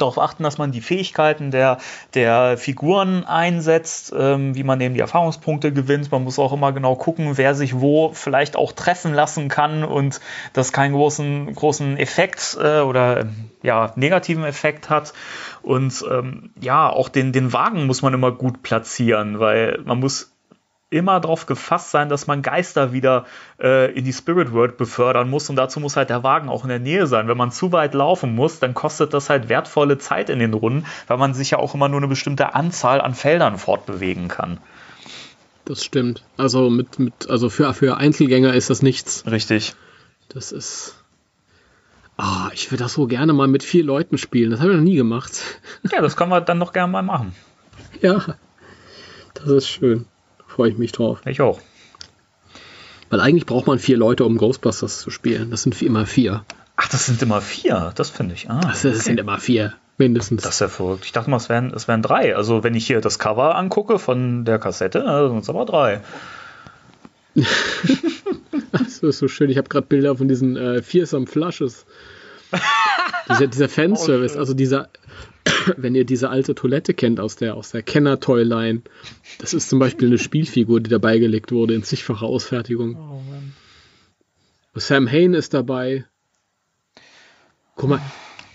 [0.00, 1.78] darauf achten, dass man die Fähigkeiten der,
[2.14, 6.10] der Figuren einsetzt, ähm, wie man eben die Erfahrungspunkte gewinnt.
[6.10, 10.20] Man muss auch immer genau gucken, wer sich wo vielleicht auch treffen lassen kann und
[10.52, 15.12] das keinen großen, großen Effekt äh, oder ähm, ja, negativen Effekt hat.
[15.62, 20.32] Und ähm, ja, auch den, den Wagen muss man immer gut platzieren, weil man muss
[20.90, 23.26] immer darauf gefasst sein, dass man Geister wieder
[23.60, 26.70] äh, in die Spirit World befördern muss und dazu muss halt der Wagen auch in
[26.70, 27.28] der Nähe sein.
[27.28, 30.86] Wenn man zu weit laufen muss, dann kostet das halt wertvolle Zeit in den Runden,
[31.06, 34.58] weil man sich ja auch immer nur eine bestimmte Anzahl an Feldern fortbewegen kann.
[35.66, 36.24] Das stimmt.
[36.38, 39.24] Also mit, mit, also für, für Einzelgänger ist das nichts.
[39.30, 39.74] Richtig.
[40.30, 40.94] Das ist.
[42.16, 44.50] Ah, ich würde das so gerne mal mit vier Leuten spielen.
[44.50, 45.40] Das habe ich noch nie gemacht.
[45.92, 47.34] Ja, das können wir dann noch gerne mal machen.
[48.00, 48.36] Ja.
[49.34, 50.06] Das ist schön.
[50.58, 51.20] Freue ich mich drauf.
[51.24, 51.60] Ich auch.
[53.10, 55.52] Weil eigentlich braucht man vier Leute, um Ghostbusters zu spielen.
[55.52, 56.44] Das sind immer vier.
[56.74, 57.92] Ach, das sind immer vier.
[57.94, 58.50] Das finde ich.
[58.50, 59.04] Ah, Das, das okay.
[59.04, 59.74] sind immer vier.
[59.98, 60.42] Mindestens.
[60.42, 61.04] Das ist ja verrückt.
[61.04, 62.34] Ich dachte mal, es wären, es wären drei.
[62.34, 66.00] Also, wenn ich hier das Cover angucke von der Kassette, dann sind es aber drei.
[68.72, 69.50] Das ist so schön.
[69.50, 71.86] Ich habe gerade Bilder von diesen äh, Fearsome Flushes.
[73.28, 74.88] Dieser, dieser Fanservice, also dieser,
[75.76, 78.82] wenn ihr diese alte Toilette kennt aus der, aus der Kenner-Toy-Line,
[79.38, 83.22] das ist zum Beispiel eine Spielfigur, die dabei gelegt wurde in zigfacher Ausfertigung.
[84.74, 86.04] Sam Hain ist dabei.
[87.74, 88.00] Guck mal,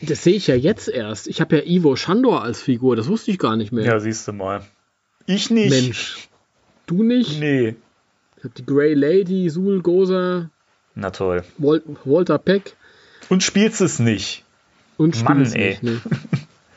[0.02, 1.28] das sehe ich ja jetzt erst.
[1.28, 3.86] Ich habe ja Ivo Shandor als Figur, das wusste ich gar nicht mehr.
[3.86, 4.66] Ja, siehst du mal.
[5.26, 5.70] Ich nicht.
[5.70, 6.28] Mensch.
[6.86, 7.40] Du nicht?
[7.40, 7.76] Nee.
[8.38, 10.50] Ich habe die Grey Lady, Sul Goza,
[10.96, 11.44] Na toll.
[11.58, 12.76] Wal Walter Peck
[13.30, 14.44] Und spielst es nicht.
[14.98, 15.70] und Mann, spielt's ey.
[15.70, 15.84] nicht.
[15.84, 16.02] Ne?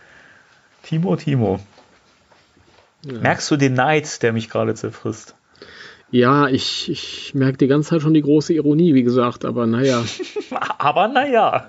[0.83, 1.61] Timo, Timo.
[3.05, 5.35] Merkst du den Neid, der mich gerade zerfrisst?
[6.11, 10.05] Ja, ich, ich merke die ganze Zeit schon die große Ironie, wie gesagt, aber naja,
[10.79, 11.69] Aber naja.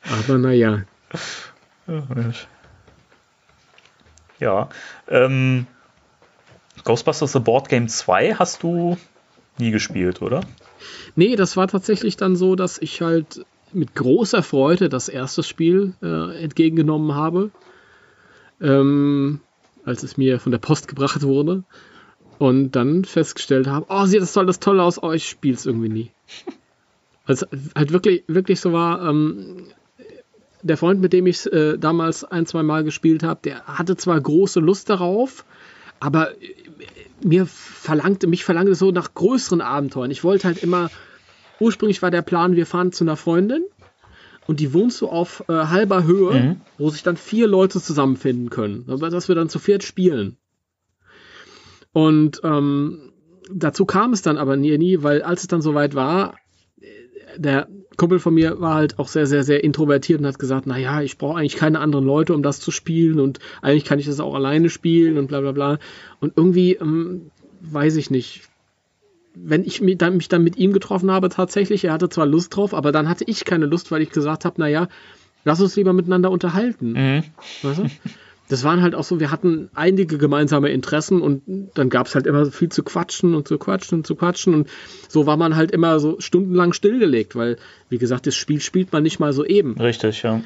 [0.02, 0.84] aber naja.
[4.38, 4.68] Ja.
[5.08, 5.66] Ähm,
[6.84, 8.96] Ghostbusters The Board Game 2 hast du
[9.58, 10.40] nie gespielt, oder?
[11.14, 13.44] Nee, das war tatsächlich dann so, dass ich halt
[13.76, 17.50] mit großer Freude das erste Spiel äh, entgegengenommen habe,
[18.60, 19.40] ähm,
[19.84, 21.64] als es mir von der Post gebracht wurde.
[22.38, 25.88] Und dann festgestellt habe, oh, sieht das toll, das Tolle aus, oh, ich es irgendwie
[25.88, 26.10] nie.
[27.28, 27.44] Also
[27.74, 29.66] halt wirklich, wirklich so war, ähm,
[30.62, 34.20] der Freund, mit dem ich äh, damals ein, zwei Mal gespielt habe, der hatte zwar
[34.20, 35.44] große Lust darauf,
[35.98, 36.54] aber äh,
[37.24, 40.10] mir verlangte, mich verlangte so nach größeren Abenteuern.
[40.10, 40.90] Ich wollte halt immer,
[41.60, 43.64] ursprünglich war der Plan, wir fahren zu einer Freundin
[44.46, 48.84] und die wohnt so auf äh, halber Höhe, wo sich dann vier Leute zusammenfinden können,
[48.88, 50.36] aber dass wir dann zu viert spielen.
[51.92, 53.12] Und ähm,
[53.50, 56.36] dazu kam es dann aber nie, nie, weil als es dann soweit war,
[57.38, 61.00] der Kumpel von mir war halt auch sehr, sehr, sehr introvertiert und hat gesagt, naja,
[61.00, 64.20] ich brauche eigentlich keine anderen Leute, um das zu spielen und eigentlich kann ich das
[64.20, 65.78] auch alleine spielen und bla bla bla.
[66.20, 67.30] Und irgendwie, ähm,
[67.60, 68.42] weiß ich nicht,
[69.38, 72.56] wenn ich mich dann, mich dann mit ihm getroffen habe, tatsächlich, er hatte zwar Lust
[72.56, 74.88] drauf, aber dann hatte ich keine Lust, weil ich gesagt habe, naja,
[75.44, 76.96] lass uns lieber miteinander unterhalten.
[77.62, 77.84] Weißt du?
[78.48, 81.42] das waren halt auch so, wir hatten einige gemeinsame Interessen und
[81.74, 84.68] dann gab es halt immer viel zu quatschen und zu quatschen und zu quatschen und
[85.08, 87.56] so war man halt immer so stundenlang stillgelegt, weil,
[87.88, 89.78] wie gesagt, das Spiel spielt man nicht mal so eben.
[89.78, 90.40] Richtig, ja.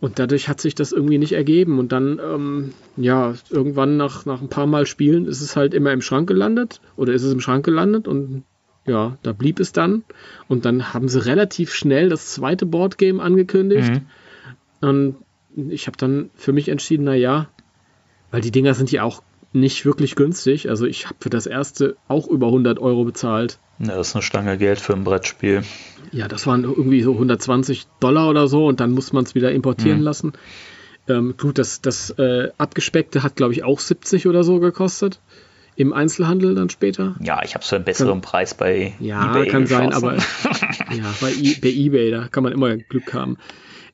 [0.00, 1.78] Und dadurch hat sich das irgendwie nicht ergeben.
[1.78, 5.92] Und dann, ähm, ja, irgendwann nach, nach ein paar Mal Spielen ist es halt immer
[5.92, 8.44] im Schrank gelandet oder ist es im Schrank gelandet und
[8.86, 10.04] ja, da blieb es dann.
[10.48, 13.90] Und dann haben sie relativ schnell das zweite Boardgame angekündigt.
[14.80, 14.88] Mhm.
[14.88, 15.16] Und
[15.70, 17.48] ich habe dann für mich entschieden, na ja,
[18.30, 19.22] weil die Dinger sind ja auch
[19.52, 20.68] nicht wirklich günstig.
[20.68, 23.58] Also ich habe für das erste auch über 100 Euro bezahlt.
[23.78, 25.62] Ja, das ist eine Stange Geld für ein Brettspiel.
[26.12, 29.52] Ja, das waren irgendwie so 120 Dollar oder so und dann muss man es wieder
[29.52, 30.04] importieren Mhm.
[30.04, 30.32] lassen.
[31.08, 35.20] Ähm, gut, das, das äh, abgespeckte hat, glaube ich, auch 70 oder so gekostet.
[35.76, 37.14] Im Einzelhandel dann später.
[37.22, 40.08] Ja, ich habe es für einen besseren Preis bei Ja, eBay kann sein, geschossen.
[40.08, 40.16] aber
[40.96, 43.36] ja, bei, I bei eBay, da kann man immer Glück haben.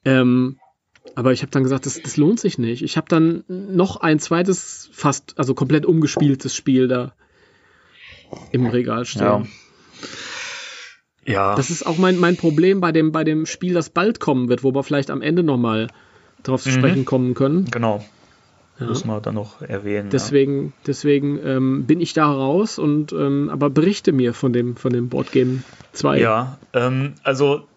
[0.04, 0.56] Ähm,
[1.14, 2.82] aber ich habe dann gesagt, das, das lohnt sich nicht.
[2.82, 7.12] Ich habe dann noch ein zweites, fast, also komplett umgespieltes Spiel da
[8.52, 9.22] im Regal stehen.
[9.22, 9.42] Ja.
[11.26, 14.48] Ja, Das ist auch mein, mein Problem bei dem, bei dem Spiel, das bald kommen
[14.48, 15.88] wird, wo wir vielleicht am Ende nochmal
[16.42, 16.74] drauf zu Mhm.
[16.74, 17.64] sprechen kommen können.
[17.70, 18.04] genau.
[18.80, 18.86] Ja.
[18.86, 20.10] Müssen wir dann noch erwähnen.
[20.10, 24.92] Deswegen, deswegen ähm, bin ich da raus und ähm, aber berichte mir von dem, von
[24.92, 25.62] dem Boardgame
[25.92, 26.18] 2.
[26.18, 27.68] Ja, ähm, also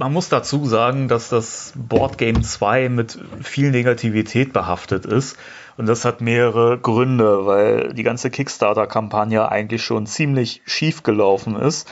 [0.00, 5.36] man muss dazu sagen, dass das Boardgame 2 mit viel Negativität behaftet ist.
[5.76, 11.86] Und das hat mehrere Gründe, weil die ganze Kickstarter-Kampagne eigentlich schon ziemlich schief gelaufen ist.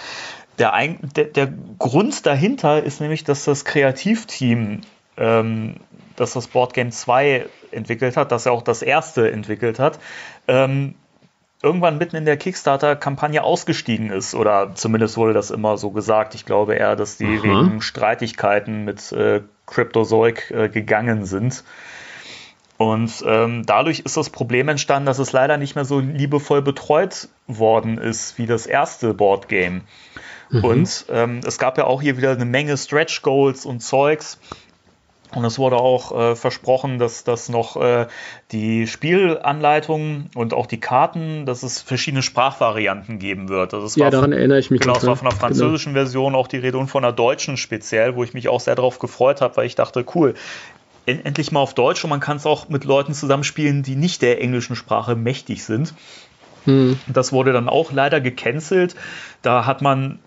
[0.59, 0.72] Der,
[1.16, 4.80] der, der Grund dahinter ist nämlich, dass das Kreativteam,
[5.18, 5.74] ähm,
[6.16, 9.98] das das Boardgame 2 entwickelt hat, das ja auch das erste entwickelt hat,
[10.48, 10.94] ähm,
[11.62, 14.35] irgendwann mitten in der Kickstarter-Kampagne ausgestiegen ist.
[14.35, 16.35] Oder zumindest wurde das immer so gesagt.
[16.35, 17.43] Ich glaube eher, dass die Aha.
[17.43, 21.64] wegen Streitigkeiten mit äh, Cryptozoic äh, gegangen sind.
[22.76, 27.28] Und ähm, dadurch ist das Problem entstanden, dass es leider nicht mehr so liebevoll betreut
[27.48, 29.80] worden ist wie das erste Boardgame.
[30.51, 34.39] Und ähm, es gab ja auch hier wieder eine Menge Stretch Goals und Zeugs.
[35.34, 38.06] Und es wurde auch äh, versprochen, dass das noch äh,
[38.50, 43.74] die Spielanleitung und auch die Karten, dass es verschiedene Sprachvarianten geben wird.
[43.74, 44.80] Also es Ja, war daran erinnere ich mich.
[44.80, 48.16] Genau, es war von der französischen Version auch die Rede und von der deutschen speziell,
[48.16, 50.34] wo ich mich auch sehr darauf gefreut habe, weil ich dachte, cool,
[51.06, 54.22] en- endlich mal auf Deutsch und man kann es auch mit Leuten zusammenspielen, die nicht
[54.22, 55.94] der englischen Sprache mächtig sind.
[56.69, 56.99] Hm.
[57.07, 58.95] Das wurde dann auch leider gecancelt.
[59.40, 60.19] Da hat man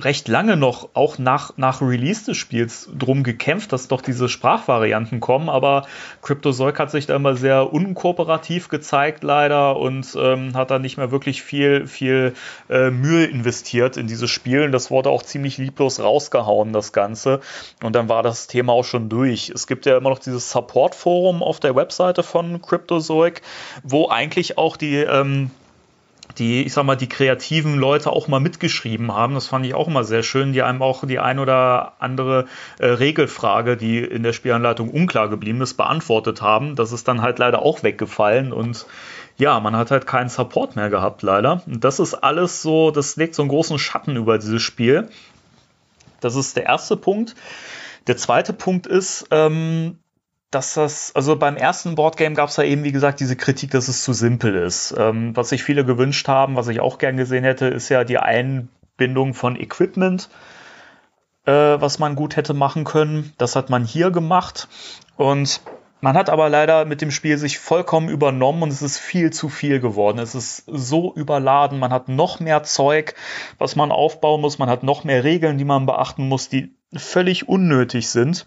[0.00, 5.18] recht lange noch, auch nach, nach Release des Spiels, drum gekämpft, dass doch diese Sprachvarianten
[5.18, 5.48] kommen.
[5.48, 5.86] Aber
[6.22, 11.10] Cryptozoic hat sich da immer sehr unkooperativ gezeigt, leider, und ähm, hat da nicht mehr
[11.10, 12.34] wirklich viel, viel
[12.70, 14.62] äh, Mühe investiert in dieses Spiel.
[14.62, 17.40] Und das wurde auch ziemlich lieblos rausgehauen, das Ganze.
[17.82, 19.50] Und dann war das Thema auch schon durch.
[19.52, 23.42] Es gibt ja immer noch dieses Support-Forum auf der Webseite von Cryptozoic,
[23.82, 24.94] wo eigentlich auch die.
[24.98, 25.50] Ähm,
[26.38, 29.34] die, ich sag mal, die kreativen Leute auch mal mitgeschrieben haben.
[29.34, 32.46] Das fand ich auch immer sehr schön, die einem auch die ein oder andere
[32.78, 36.76] äh, Regelfrage, die in der Spielanleitung unklar geblieben ist, beantwortet haben.
[36.76, 38.86] Das ist dann halt leider auch weggefallen und
[39.38, 41.62] ja, man hat halt keinen Support mehr gehabt, leider.
[41.66, 45.08] Und das ist alles so, das legt so einen großen Schatten über dieses Spiel.
[46.20, 47.36] Das ist der erste Punkt.
[48.08, 49.98] Der zweite Punkt ist, ähm,
[50.50, 53.88] dass das, also beim ersten Boardgame gab es ja eben, wie gesagt, diese Kritik, dass
[53.88, 54.94] es zu simpel ist.
[54.96, 58.18] Ähm, was sich viele gewünscht haben, was ich auch gern gesehen hätte, ist ja die
[58.18, 60.30] Einbindung von Equipment,
[61.44, 63.34] äh, was man gut hätte machen können.
[63.36, 64.68] Das hat man hier gemacht.
[65.16, 65.60] Und
[66.00, 69.50] man hat aber leider mit dem Spiel sich vollkommen übernommen und es ist viel zu
[69.50, 70.18] viel geworden.
[70.18, 71.78] Es ist so überladen.
[71.78, 73.14] Man hat noch mehr Zeug,
[73.58, 74.58] was man aufbauen muss.
[74.58, 78.46] Man hat noch mehr Regeln, die man beachten muss, die völlig unnötig sind.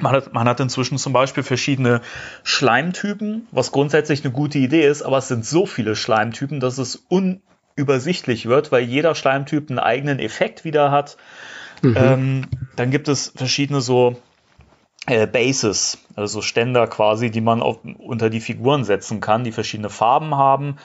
[0.00, 2.00] Man hat, man hat inzwischen zum Beispiel verschiedene
[2.42, 7.04] Schleimtypen, was grundsätzlich eine gute Idee ist, aber es sind so viele Schleimtypen, dass es
[7.08, 11.16] unübersichtlich wird, weil jeder Schleimtyp einen eigenen Effekt wieder hat.
[11.82, 12.46] Ähm,
[12.76, 14.16] dann gibt es verschiedene so
[15.06, 19.88] äh, Bases, also Ständer quasi, die man auf, unter die Figuren setzen kann, die verschiedene
[19.88, 20.76] Farben haben,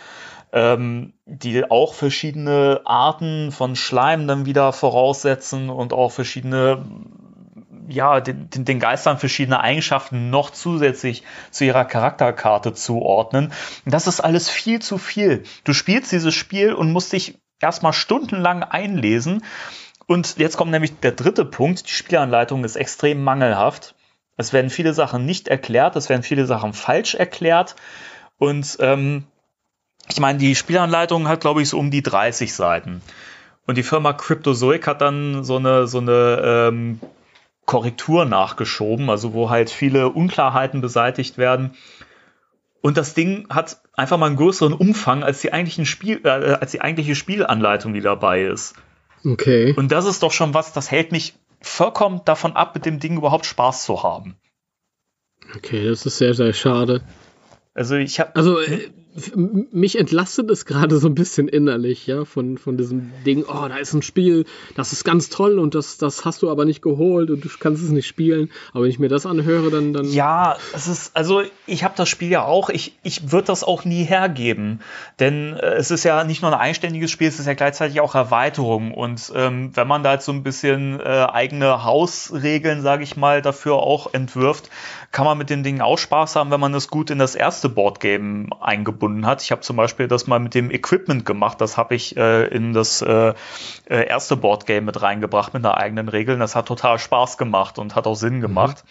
[0.54, 6.86] ähm, die auch verschiedene Arten von Schleim dann wieder voraussetzen und auch verschiedene
[7.88, 13.52] ja, den, den, Geistern verschiedene Eigenschaften noch zusätzlich zu ihrer Charakterkarte zuordnen.
[13.86, 15.44] Das ist alles viel zu viel.
[15.64, 19.44] Du spielst dieses Spiel und musst dich erstmal stundenlang einlesen.
[20.08, 21.88] Und jetzt kommt nämlich der dritte Punkt.
[21.88, 23.96] Die Spielanleitung ist extrem mangelhaft.
[24.38, 27.76] Es werden viele Sachen nicht erklärt, es werden viele Sachen falsch erklärt.
[28.38, 29.26] Und ähm,
[30.10, 33.02] ich meine, die Spielanleitung hat, glaube ich, so um die 30 Seiten.
[33.66, 37.00] Und die Firma Cryptozoic hat dann so eine, so eine ähm,
[37.66, 41.76] Korrektur nachgeschoben, also wo halt viele Unklarheiten beseitigt werden.
[42.82, 46.72] Und das Ding hat einfach mal einen größeren Umfang als die, eigentlichen Spiel, äh, als
[46.72, 48.76] die eigentliche Spielanleitung, die dabei ist.
[49.26, 49.74] Okay.
[49.76, 53.18] Und das ist doch schon was, das hält mich vollkommen davon ab, mit dem Ding
[53.18, 54.36] überhaupt Spaß zu haben.
[55.56, 57.02] Okay, das ist sehr, sehr schade.
[57.74, 58.90] Also ich habe Also äh,
[59.72, 63.78] mich entlastet es gerade so ein bisschen innerlich, ja, von, von diesem Ding, oh, da
[63.78, 67.30] ist ein Spiel, das ist ganz toll und das, das hast du aber nicht geholt
[67.30, 68.52] und du kannst es nicht spielen.
[68.74, 72.10] Aber wenn ich mir das anhöre, dann, dann Ja, es ist, also ich habe das
[72.10, 74.82] Spiel ja auch, ich, ich würde das auch nie hergeben.
[75.22, 78.16] Denn äh, es ist ja nicht nur ein einständiges Spiel, es ist ja gleichzeitig auch
[78.16, 78.94] Erweiterung.
[78.94, 83.42] Und ähm, wenn man da jetzt so ein bisschen äh, eigene Hausregeln, sage ich mal,
[83.42, 84.70] dafür auch entwirft,
[85.14, 87.70] kann man mit den Dingen auch Spaß haben, wenn man es gut in das erste
[87.70, 89.42] Boardgame eingebunden hat.
[89.42, 92.74] Ich habe zum Beispiel das mal mit dem Equipment gemacht, das habe ich äh, in
[92.74, 93.34] das äh,
[93.90, 96.38] äh, erste Boardgame mit reingebracht mit einer eigenen Regel.
[96.38, 98.84] Das hat total Spaß gemacht und hat auch Sinn gemacht.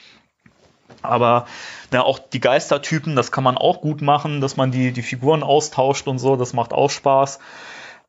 [1.02, 1.46] Aber
[1.90, 5.42] na, auch die Geistertypen, das kann man auch gut machen, dass man die, die Figuren
[5.42, 7.38] austauscht und so, das macht auch Spaß.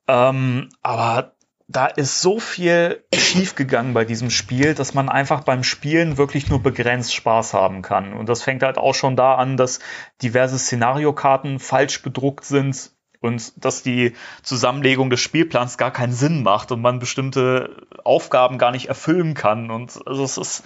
[0.08, 1.35] Ähm, aber
[1.68, 6.62] da ist so viel schiefgegangen bei diesem Spiel, dass man einfach beim Spielen wirklich nur
[6.62, 8.14] begrenzt Spaß haben kann.
[8.14, 9.80] Und das fängt halt auch schon da an, dass
[10.22, 14.14] diverse Szenariokarten falsch bedruckt sind und dass die
[14.44, 19.72] Zusammenlegung des Spielplans gar keinen Sinn macht und man bestimmte Aufgaben gar nicht erfüllen kann.
[19.72, 20.64] Und also es ist,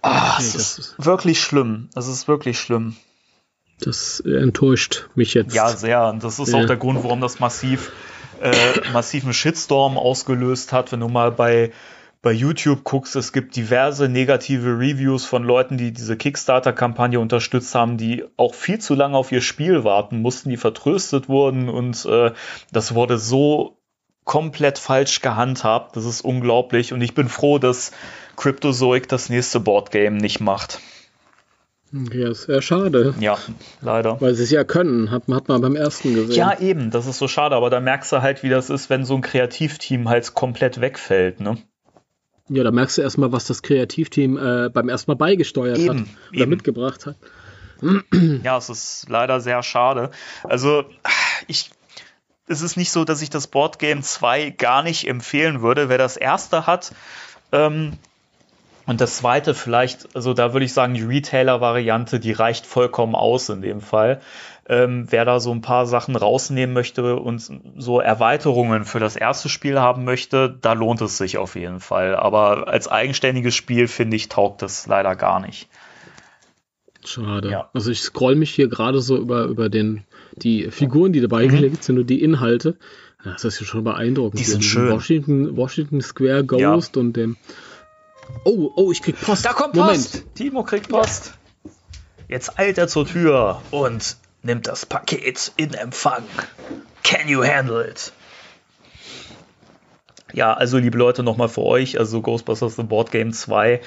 [0.00, 1.90] ah, es das ist wirklich schlimm.
[1.94, 2.96] Es ist wirklich schlimm.
[3.80, 5.54] das enttäuscht mich jetzt.
[5.54, 6.06] Ja, sehr.
[6.08, 6.60] Und das ist Ja.
[6.60, 7.92] auch der Grund, warum das massiv
[8.44, 10.92] äh, massiven Shitstorm ausgelöst hat.
[10.92, 11.72] Wenn du mal bei,
[12.20, 17.96] bei YouTube guckst, es gibt diverse negative Reviews von Leuten, die diese Kickstarter-Kampagne unterstützt haben,
[17.96, 22.32] die auch viel zu lange auf ihr Spiel warten mussten, die vertröstet wurden und äh,
[22.70, 23.78] das wurde so
[24.24, 25.96] komplett falsch gehandhabt.
[25.96, 27.92] Das ist unglaublich und ich bin froh, dass
[28.36, 30.80] Cryptozoic das nächste Boardgame nicht macht.
[32.12, 33.14] Ja, ist sehr schade.
[33.20, 33.38] Ja,
[33.80, 34.20] leider.
[34.20, 36.34] Weil sie es ja können, hat, hat man beim ersten gesehen.
[36.34, 39.04] Ja, eben, das ist so schade, aber da merkst du halt, wie das ist, wenn
[39.04, 41.56] so ein Kreativteam halt komplett wegfällt, ne?
[42.48, 46.06] Ja, da merkst du erstmal, was das Kreativteam äh, beim ersten Mal beigesteuert Eben, hat
[46.32, 46.50] oder eben.
[46.50, 47.16] mitgebracht hat.
[48.42, 50.10] Ja, es ist leider sehr schade.
[50.42, 50.84] Also,
[51.46, 51.70] ich,
[52.48, 55.88] es ist nicht so, dass ich das Boardgame 2 gar nicht empfehlen würde.
[55.88, 56.92] Wer das erste hat,
[57.52, 57.92] ähm,
[58.86, 63.48] und das zweite vielleicht, also da würde ich sagen, die Retailer-Variante, die reicht vollkommen aus
[63.48, 64.20] in dem Fall.
[64.66, 67.42] Ähm, wer da so ein paar Sachen rausnehmen möchte und
[67.76, 72.16] so Erweiterungen für das erste Spiel haben möchte, da lohnt es sich auf jeden Fall.
[72.16, 75.68] Aber als eigenständiges Spiel, finde ich, taugt das leider gar nicht.
[77.04, 77.50] Schade.
[77.50, 77.70] Ja.
[77.74, 80.04] Also ich scroll mich hier gerade so über, über den,
[80.36, 82.76] die Figuren, die dabei gelegt sind und die Inhalte.
[83.24, 84.34] Ja, Das ist ja schon beeindruckend.
[84.34, 84.38] Mhm.
[84.38, 84.90] Die sind schön.
[84.90, 87.36] Washington, Washington Square Ghost und dem.
[88.44, 89.44] Oh, oh, ich krieg Post.
[89.44, 90.10] Da kommt Moment.
[90.10, 90.24] Post.
[90.34, 91.34] Timo kriegt Post.
[92.28, 96.24] Jetzt eilt er zur Tür und nimmt das Paket in Empfang.
[97.02, 98.12] Can you handle it?
[100.32, 103.80] Ja, also liebe Leute, nochmal für euch, also Ghostbusters The Board Game 2,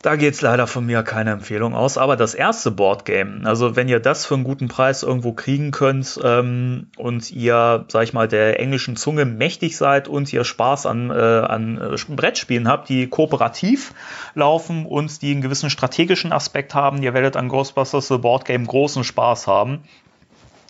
[0.00, 3.98] da geht's leider von mir keine Empfehlung aus, aber das erste Boardgame, also wenn ihr
[3.98, 8.60] das für einen guten Preis irgendwo kriegen könnt ähm, und ihr, sag ich mal, der
[8.60, 13.92] englischen Zunge mächtig seid und ihr Spaß an, äh, an äh, Brettspielen habt, die kooperativ
[14.34, 18.66] laufen und die einen gewissen strategischen Aspekt haben, ihr werdet an Ghostbusters The Board Game
[18.66, 19.80] großen Spaß haben.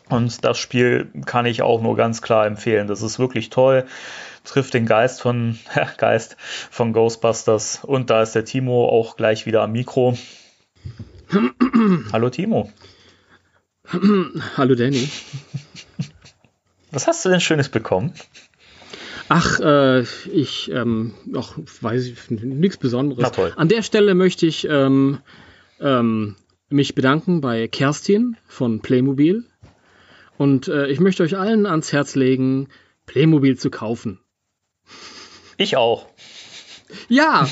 [0.08, 2.88] Und das Spiel kann ich auch nur ganz klar empfehlen.
[2.88, 3.84] Das ist wirklich toll.
[4.48, 5.58] Trifft den Geist von
[5.98, 7.84] Geist von Ghostbusters.
[7.84, 10.16] Und da ist der Timo auch gleich wieder am Mikro.
[12.12, 12.72] Hallo Timo.
[14.56, 15.08] Hallo Danny.
[16.90, 18.14] Was hast du denn Schönes bekommen?
[19.28, 23.22] Ach, äh, ich, ähm, ach, weiß ich, nichts Besonderes.
[23.22, 23.52] Na toll.
[23.56, 25.18] An der Stelle möchte ich ähm,
[25.80, 26.36] ähm,
[26.70, 29.44] mich bedanken bei Kerstin von Playmobil.
[30.38, 32.68] Und äh, ich möchte euch allen ans Herz legen,
[33.04, 34.20] Playmobil zu kaufen.
[35.56, 36.06] Ich auch.
[37.08, 37.46] Ja!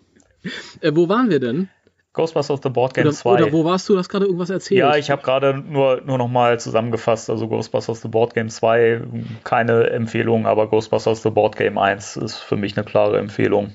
[0.80, 1.68] äh, wo waren wir denn?
[2.12, 3.30] Ghostbusters The Board Game Oder, 2.
[3.30, 3.92] oder wo warst du?
[3.92, 4.78] Du hast gerade irgendwas erzählt.
[4.78, 7.30] ja, ich habe gerade nur, nur noch mal zusammengefasst.
[7.30, 9.02] Also Ghostbusters The Board Game 2,
[9.44, 13.74] keine Empfehlung, aber Ghostbusters The Board Game 1 ist für mich eine klare Empfehlung.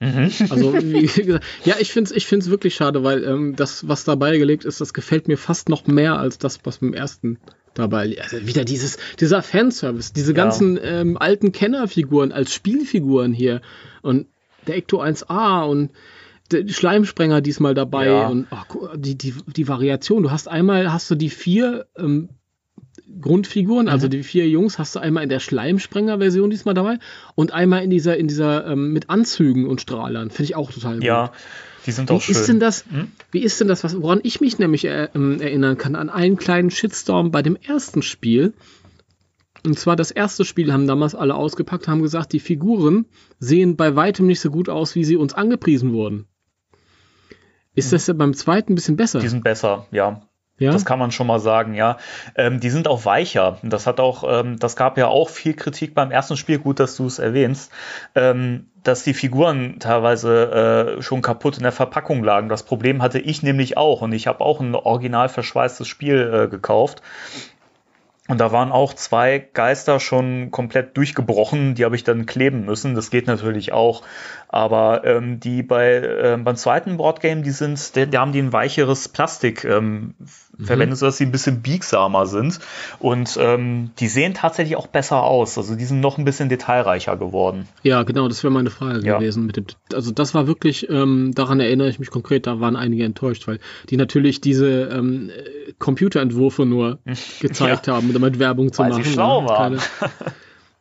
[0.00, 4.04] Also, wie gesagt, ja, ich finde es ich find's wirklich schade, weil ähm, das, was
[4.04, 7.38] dabei gelegt ist, das gefällt mir fast noch mehr als das, was beim ersten
[7.78, 8.16] dabei.
[8.20, 13.60] Also wieder dieses, dieser Fanservice, diese ganzen ähm, alten Kennerfiguren als Spielfiguren hier
[14.02, 14.26] und
[14.66, 15.90] der Ecto 1A und
[16.50, 18.28] der Schleimsprenger diesmal dabei Ja.
[18.28, 20.22] und gu- die, die, die Variation.
[20.22, 22.30] Du hast einmal, hast du die vier ähm,
[23.20, 26.98] Grundfiguren, also die vier Jungs hast du einmal in der Schleimsprenger-Version diesmal dabei
[27.34, 30.30] und einmal in dieser, in dieser ähm, mit Anzügen und Strahlern.
[30.30, 31.04] Finde ich auch total gut.
[31.04, 31.32] Ja,
[31.88, 32.36] die sind auch Wie schön.
[32.36, 32.84] ist denn das?
[33.30, 36.70] Wie ist denn das, woran ich mich nämlich er, ähm, erinnern kann, an einen kleinen
[36.70, 38.52] Shitstorm bei dem ersten Spiel.
[39.64, 43.06] Und zwar das erste Spiel haben damals alle ausgepackt, haben gesagt, die Figuren
[43.38, 46.26] sehen bei weitem nicht so gut aus, wie sie uns angepriesen wurden.
[47.74, 49.20] Ist das ja beim zweiten ein bisschen besser?
[49.20, 50.28] Die sind besser, ja.
[50.58, 50.72] Ja?
[50.72, 51.98] Das kann man schon mal sagen, ja.
[52.34, 53.58] Ähm, die sind auch weicher.
[53.62, 56.96] Das hat auch, ähm, das gab ja auch viel Kritik beim ersten Spiel, gut, dass
[56.96, 57.72] du es erwähnst,
[58.14, 62.48] ähm, dass die Figuren teilweise äh, schon kaputt in der Verpackung lagen.
[62.48, 66.48] Das Problem hatte ich nämlich auch und ich habe auch ein original verschweißtes Spiel äh,
[66.48, 67.02] gekauft.
[68.28, 72.94] Und da waren auch zwei Geister schon komplett durchgebrochen, die habe ich dann kleben müssen.
[72.94, 74.02] Das geht natürlich auch.
[74.50, 78.52] Aber ähm, die bei ähm, beim zweiten Boardgame, die sind, die, die haben die ein
[78.52, 80.14] weicheres Plastik ähm,
[80.62, 82.58] verwendet, sodass sie ein bisschen biegsamer sind.
[82.98, 85.56] Und ähm, die sehen tatsächlich auch besser aus.
[85.56, 87.68] Also die sind noch ein bisschen detailreicher geworden.
[87.82, 89.18] Ja, genau, das wäre meine Frage Ja.
[89.18, 89.46] gewesen.
[89.46, 93.04] Mit dem, also das war wirklich, ähm, daran erinnere ich mich konkret, da waren einige
[93.04, 93.58] enttäuscht, weil
[93.90, 96.98] die natürlich diese ähm, äh, Computerentwürfe nur
[97.40, 99.12] gezeigt haben, um damit Werbung zu Weil sie machen.
[99.12, 99.46] schlau ne?
[99.48, 99.78] waren.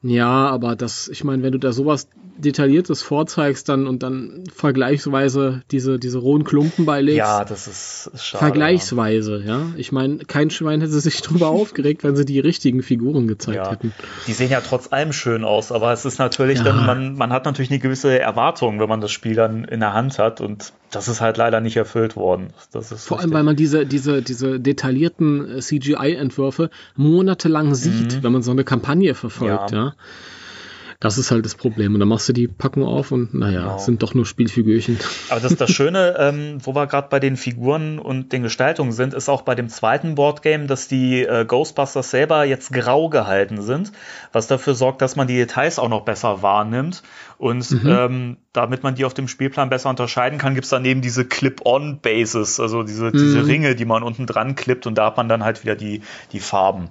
[0.01, 2.07] ja, aber das, ich meine, wenn du da sowas
[2.39, 7.17] Detailliertes vorzeigst dann und dann vergleichsweise diese, diese rohen Klumpen beilegst.
[7.17, 8.43] Ja, das ist, ist schade.
[8.45, 9.71] Vergleichsweise, ja.
[9.75, 13.71] Ich meine, kein Schwein hätte sich drüber aufgeregt, wenn sie die richtigen Figuren gezeigt Ja.
[13.71, 13.91] hätten.
[14.27, 16.65] Die sehen ja trotz allem schön aus, aber es ist natürlich Ja.
[16.65, 19.93] dann, man, man hat natürlich eine gewisse Erwartung, wenn man das Spiel dann in der
[19.93, 22.47] Hand hat und das ist halt leider nicht erfüllt worden.
[22.71, 23.35] Das ist Vor allem, richtig.
[23.35, 29.13] weil man diese, diese, diese detaillierten äh, CGI-Entwürfe monatelang sieht, wenn man so eine Kampagne
[29.13, 29.79] verfolgt, ja.
[29.79, 29.85] Mhm.
[29.87, 29.93] Ja.
[30.99, 31.93] Das ist halt das Problem.
[31.93, 33.75] Und dann machst du die Packung auf und naja, Genau.
[33.75, 34.97] es sind doch nur Spielfigürchen.
[35.29, 39.13] Aber das, das Schöne, ähm, wo wir gerade bei den Figuren und den Gestaltungen sind,
[39.13, 43.91] ist auch bei dem zweiten Boardgame, dass die äh, Ghostbusters selber jetzt grau gehalten sind,
[44.31, 47.03] was dafür sorgt, dass man die Details auch noch besser wahrnimmt.
[47.37, 52.59] Und ähm, damit man die auf dem Spielplan besser unterscheiden kann, gibt's daneben diese Clip-on-Bases,
[52.59, 55.61] also diese, diese Ringe, die man unten dran klippt und da hat man dann halt
[55.63, 56.01] wieder die,
[56.31, 56.89] die Farben.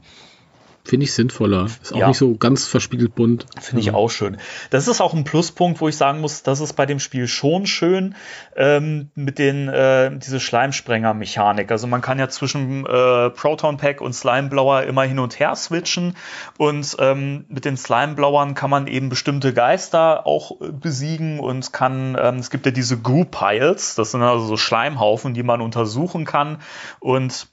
[0.86, 1.66] Finde ich sinnvoller.
[1.82, 2.08] Ist auch Ja.
[2.08, 3.46] nicht so ganz verspiegelt bunt.
[3.60, 4.36] Finde ich auch schön.
[4.70, 7.66] Das ist auch ein Pluspunkt, wo ich sagen muss, das ist bei dem Spiel schon
[7.66, 8.14] schön
[8.54, 11.72] ähm, mit den äh, diese Schleimsprenger-Mechanik.
[11.72, 16.16] Also man kann ja zwischen äh, Proton Pack und Slimeblower immer hin und her switchen
[16.56, 22.16] und ähm, mit den Slimeblowern kann man eben bestimmte Geister auch äh, besiegen und kann
[22.20, 26.24] ähm, es gibt ja diese Goo Piles, das sind also so Schleimhaufen, die man untersuchen
[26.24, 26.58] kann
[27.00, 27.48] und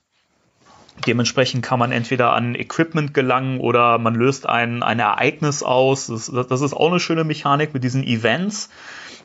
[1.08, 6.08] Dementsprechend kann man entweder an Equipment gelangen oder man löst ein, ein Ereignis aus.
[6.08, 8.70] Das, das ist auch eine schöne Mechanik mit diesen Events,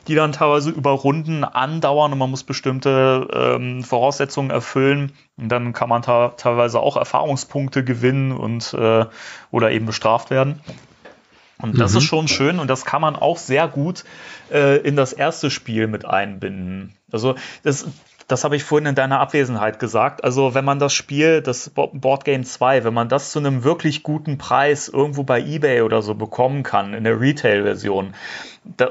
[0.07, 5.13] die dann teilweise über Runden andauern und man muss bestimmte ähm, Voraussetzungen erfüllen.
[5.37, 9.05] Und dann kann man teilweise auch Erfahrungspunkte gewinnen und äh,
[9.51, 10.59] oder eben bestraft werden.
[11.61, 14.05] Und das ist schon schön und das kann man auch sehr gut
[14.49, 16.93] äh, in das erste Spiel mit einbinden.
[17.11, 17.85] Also das,
[18.29, 20.23] das habe ich vorhin in deiner Abwesenheit gesagt.
[20.23, 23.63] Also wenn man das Spiel, das Bo- Board Game 2, wenn man das zu einem
[23.63, 28.13] wirklich guten Preis irgendwo bei eBay oder so bekommen kann, in der Retail-Version,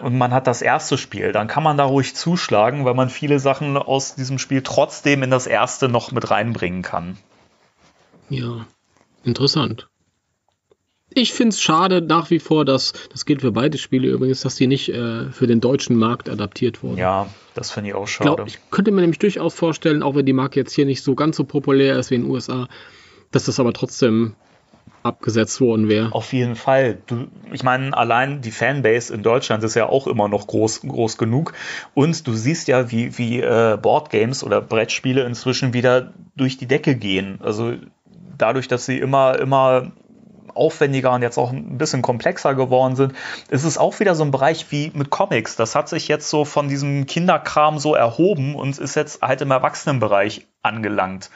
[0.03, 3.39] und man hat das erste Spiel, dann kann man da ruhig zuschlagen, weil man viele
[3.39, 7.17] Sachen aus diesem Spiel trotzdem in das erste noch mit reinbringen kann.
[8.29, 8.67] Ja,
[9.25, 9.89] interessant.
[11.19, 14.55] Ich finde es schade nach wie vor, dass, das gilt für beide Spiele übrigens, dass
[14.55, 16.97] die nicht äh, für den deutschen Markt adaptiert wurden.
[16.97, 18.37] Ja, das finde ich auch schade.
[18.37, 21.17] glaub, ich könnte mir nämlich durchaus vorstellen, auch wenn die Marke jetzt hier nicht so
[21.17, 22.69] ganz so populär ist wie in den USA,
[23.33, 24.37] dass das aber trotzdem
[25.03, 26.13] abgesetzt worden wäre.
[26.13, 26.99] Auf jeden Fall.
[27.07, 31.19] Du, ich meine, allein die Fanbase in Deutschland ist ja auch immer noch groß, groß
[31.19, 31.53] genug.
[31.95, 36.95] Und du siehst ja, wie, wie äh, Boardgames oder Brettspiele inzwischen wieder durch die Decke
[36.95, 37.41] gehen.
[37.43, 37.75] Also
[38.37, 39.91] dadurch, dass sie immer, immer
[40.59, 43.15] aufwendiger und jetzt auch ein bisschen komplexer geworden sind,
[43.49, 45.57] ist es auch wieder so ein Bereich wie mit Comics.
[45.57, 49.51] Das hat sich jetzt so von diesem Kinderkram so erhoben und ist jetzt halt im
[49.51, 51.31] Erwachsenenbereich angelangt.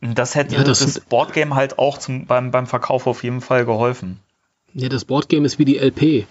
[0.00, 3.64] Das hätte Ja, das das, Boardgame halt auch zum, beim, beim Verkauf auf jeden Fall
[3.64, 4.20] geholfen.
[4.74, 6.26] Ja, das Boardgame ist wie die LP.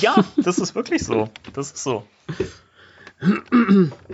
[0.00, 1.28] Ja, das ist wirklich so.
[1.52, 2.04] Das ist so.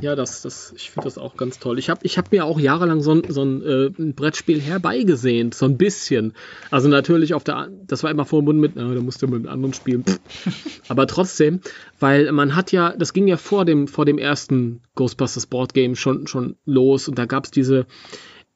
[0.01, 1.79] Ja, das, das, ich finde das auch ganz toll.
[1.79, 5.55] Ich habe ich hab mir auch jahrelang so ein, so ein, äh, ein Brettspiel herbeigesehnt,
[5.55, 6.35] so ein bisschen.
[6.71, 9.73] Also natürlich auf der, das war immer verbunden mit, na, da musste man mit anderen
[9.73, 10.05] spielen.
[10.89, 11.61] Aber trotzdem,
[11.99, 15.97] weil man hat ja, das ging ja vor dem, vor dem ersten Ghostbusters Board Game
[15.97, 17.87] schon, schon los und da gab es diese,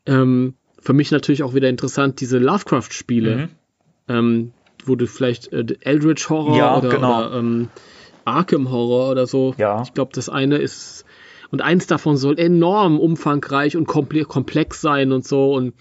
[0.06, 3.48] ähm, für mich natürlich auch wieder interessant, diese Lovecraft-Spiele, Mhm.
[4.08, 4.52] ähm,
[4.84, 7.26] wo du vielleicht äh, Eldritch Horror Ja, oder, genau.
[7.28, 7.68] oder ähm,
[8.24, 9.54] Arkham Horror oder so.
[9.58, 9.82] Ja.
[9.82, 11.04] Ich glaube, das eine ist
[11.50, 15.74] und eins davon soll enorm umfangreich und komple komplex sein und so und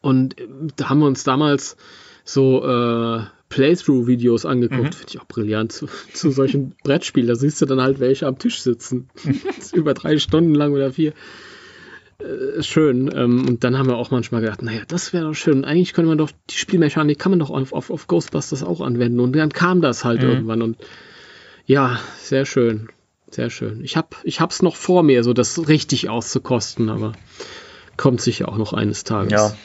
[0.00, 0.46] Und äh,
[0.76, 1.76] da haben wir uns damals
[2.24, 4.82] so äh, Playthrough-Videos angeguckt.
[4.82, 4.92] Mhm.
[4.92, 7.28] Finde ich auch brillant zu, zu solchen Brettspielen.
[7.28, 9.08] Da siehst du dann halt welche am Tisch sitzen.
[9.74, 11.12] Über drei Stunden lang oder vier.
[12.18, 13.10] Äh, schön.
[13.14, 15.64] Ähm, und dann haben wir auch manchmal gedacht, naja, das wäre doch schön.
[15.64, 19.18] Eigentlich könnte man doch, die Spielmechanik kann man doch auf, auf, auf Ghostbusters auch anwenden.
[19.20, 20.28] Und dann kam das halt Mhm.
[20.28, 20.62] irgendwann.
[20.62, 20.76] Und
[21.66, 22.88] ja, sehr schön.
[23.30, 23.82] Sehr schön.
[23.82, 27.12] Ich hab, ich hab's noch vor mir, so das richtig auszukosten, aber
[27.96, 29.32] kommt sicher auch noch eines Tages.
[29.32, 29.56] Ja.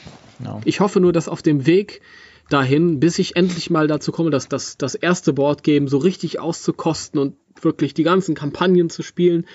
[0.44, 0.60] ja.
[0.64, 2.00] Ich hoffe nur, dass auf dem Weg
[2.48, 7.20] dahin, bis ich endlich mal dazu komme, dass das, das erste Boardgame so richtig auszukosten
[7.20, 9.46] und wirklich die ganzen Kampagnen zu spielen,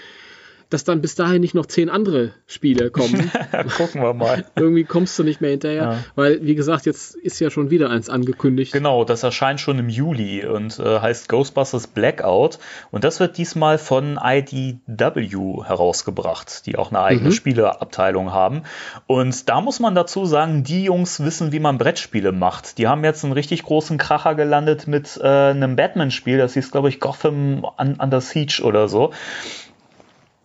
[0.74, 3.32] dass dann bis dahin nicht noch zehn andere Spiele kommen.
[3.78, 4.46] Gucken wir mal.
[4.56, 5.98] Irgendwie kommst du nicht mehr hinterher, Ja.
[6.16, 8.74] weil, wie gesagt, jetzt ist ja schon wieder eins angekündigt.
[8.74, 12.60] Genau, das erscheint schon im Juli und äh, heißt Ghostbusters Blackout.
[12.92, 18.64] Und das wird diesmal von IDW herausgebracht, die auch eine eigene Spieleabteilung haben.
[19.08, 22.78] Und da muss man dazu sagen, die Jungs wissen, wie man Brettspiele macht.
[22.78, 26.90] Die haben jetzt einen richtig großen Kracher gelandet mit äh, einem Batman-Spiel, das hieß, glaube
[26.90, 29.12] ich, Gotham Un- Under Siege oder so.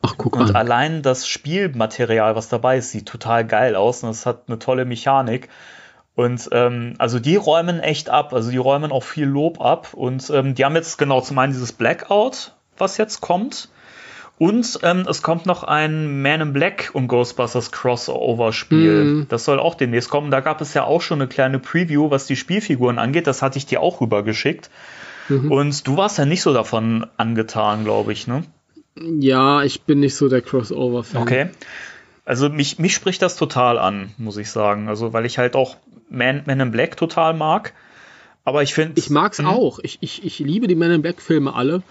[0.02, 0.56] Ach, guck Und an.
[0.56, 4.84] allein das Spielmaterial, was dabei ist, sieht total geil aus und es hat eine tolle
[4.84, 5.48] Mechanik.
[6.14, 9.94] Und ähm, also die räumen echt ab, also die räumen auch viel Lob ab.
[9.94, 13.68] Und ähm, die haben jetzt genau zum einen dieses Blackout, was jetzt kommt.
[14.38, 19.04] Und ähm, es kommt noch ein Man in Black und Ghostbusters Crossover-Spiel.
[19.04, 19.26] Mhm.
[19.28, 20.30] Das soll auch demnächst kommen.
[20.30, 23.26] Da gab es ja auch schon eine kleine Preview, was die Spielfiguren angeht.
[23.26, 24.70] Das hatte ich dir auch rübergeschickt.
[25.28, 25.50] Mhm.
[25.50, 28.44] Und du warst ja nicht so davon angetan, glaube ich, ne?
[29.20, 31.22] Ja, ich bin nicht so der Crossover-Fan.
[31.22, 31.50] Okay.
[32.24, 34.88] Also mich, mich spricht das total an, muss ich sagen.
[34.88, 35.76] Also weil ich halt auch
[36.10, 37.72] Man, Man in Black total mag.
[38.44, 38.94] Aber ich finde.
[38.96, 39.78] Ich mag's auch.
[39.82, 41.82] Ich, ich, ich liebe die Men in Black Filme alle.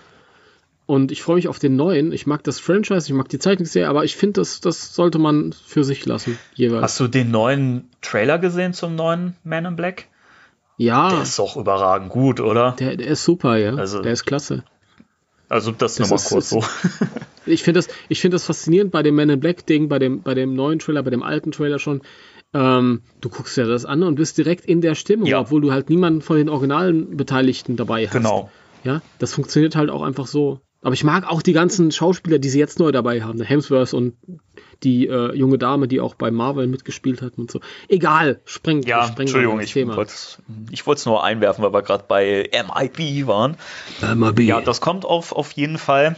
[0.85, 2.13] Und ich freue mich auf den neuen.
[2.13, 5.53] Ich mag das Franchise, ich mag die Zeichnungsserie, aber ich finde, das, das sollte man
[5.53, 6.81] für sich lassen, jeweils.
[6.81, 10.05] Hast du den neuen Trailer gesehen zum neuen Man in Black?
[10.77, 12.75] ja, Der ist doch überragend gut, oder?
[12.79, 13.73] der, der ist super, ja.
[13.75, 14.63] Also- der ist klasse.
[15.49, 16.63] Also das, Das nochmal kurz so.
[17.45, 20.21] Ich finde das, ich finde das faszinierend bei dem Men in Black Ding, bei dem,
[20.21, 22.01] bei dem neuen Trailer, bei dem alten Trailer schon.
[22.53, 25.39] Ähm, du guckst dir das an und bist direkt in der Stimmung, Ja.
[25.39, 28.13] obwohl du halt niemanden von den originalen Beteiligten dabei hast.
[28.13, 28.49] Genau.
[28.83, 30.59] Ja, das funktioniert halt auch einfach so.
[30.81, 33.41] Aber ich mag auch die ganzen Schauspieler, die sie jetzt neu dabei haben.
[33.41, 34.15] Hemsworth und
[34.83, 37.59] die äh, junge Dame, die auch bei Marvel mitgespielt hat und so.
[37.87, 39.95] Egal, sprengt Ja, sprengt Entschuldigung, ich Thema.
[39.95, 40.13] wollte
[40.71, 43.55] ich wollte es nur einwerfen, weil wir gerade bei MIB waren.
[44.39, 46.15] Ja, das kommt auf, auf jeden Fall.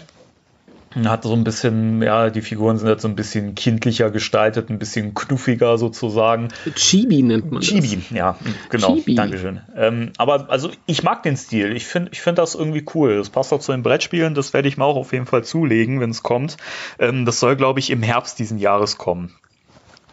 [1.05, 4.79] Hat so ein bisschen, ja, die Figuren sind jetzt so ein bisschen kindlicher gestaltet, ein
[4.79, 6.47] bisschen knuffiger sozusagen.
[6.73, 8.37] Chibi nennt man Chibi, ja,
[8.69, 9.13] genau, Chibi.
[9.13, 9.61] Dankeschön.
[9.75, 11.75] Ähm, aber also ich mag den Stil.
[11.75, 13.17] Ich finde ich find das irgendwie cool.
[13.17, 14.33] Das passt auch zu den Brettspielen.
[14.33, 16.57] Das werde ich mir auch auf jeden Fall zulegen, wenn es kommt.
[16.97, 19.31] Ähm, das soll, glaube ich, im Herbst diesen Jahres kommen.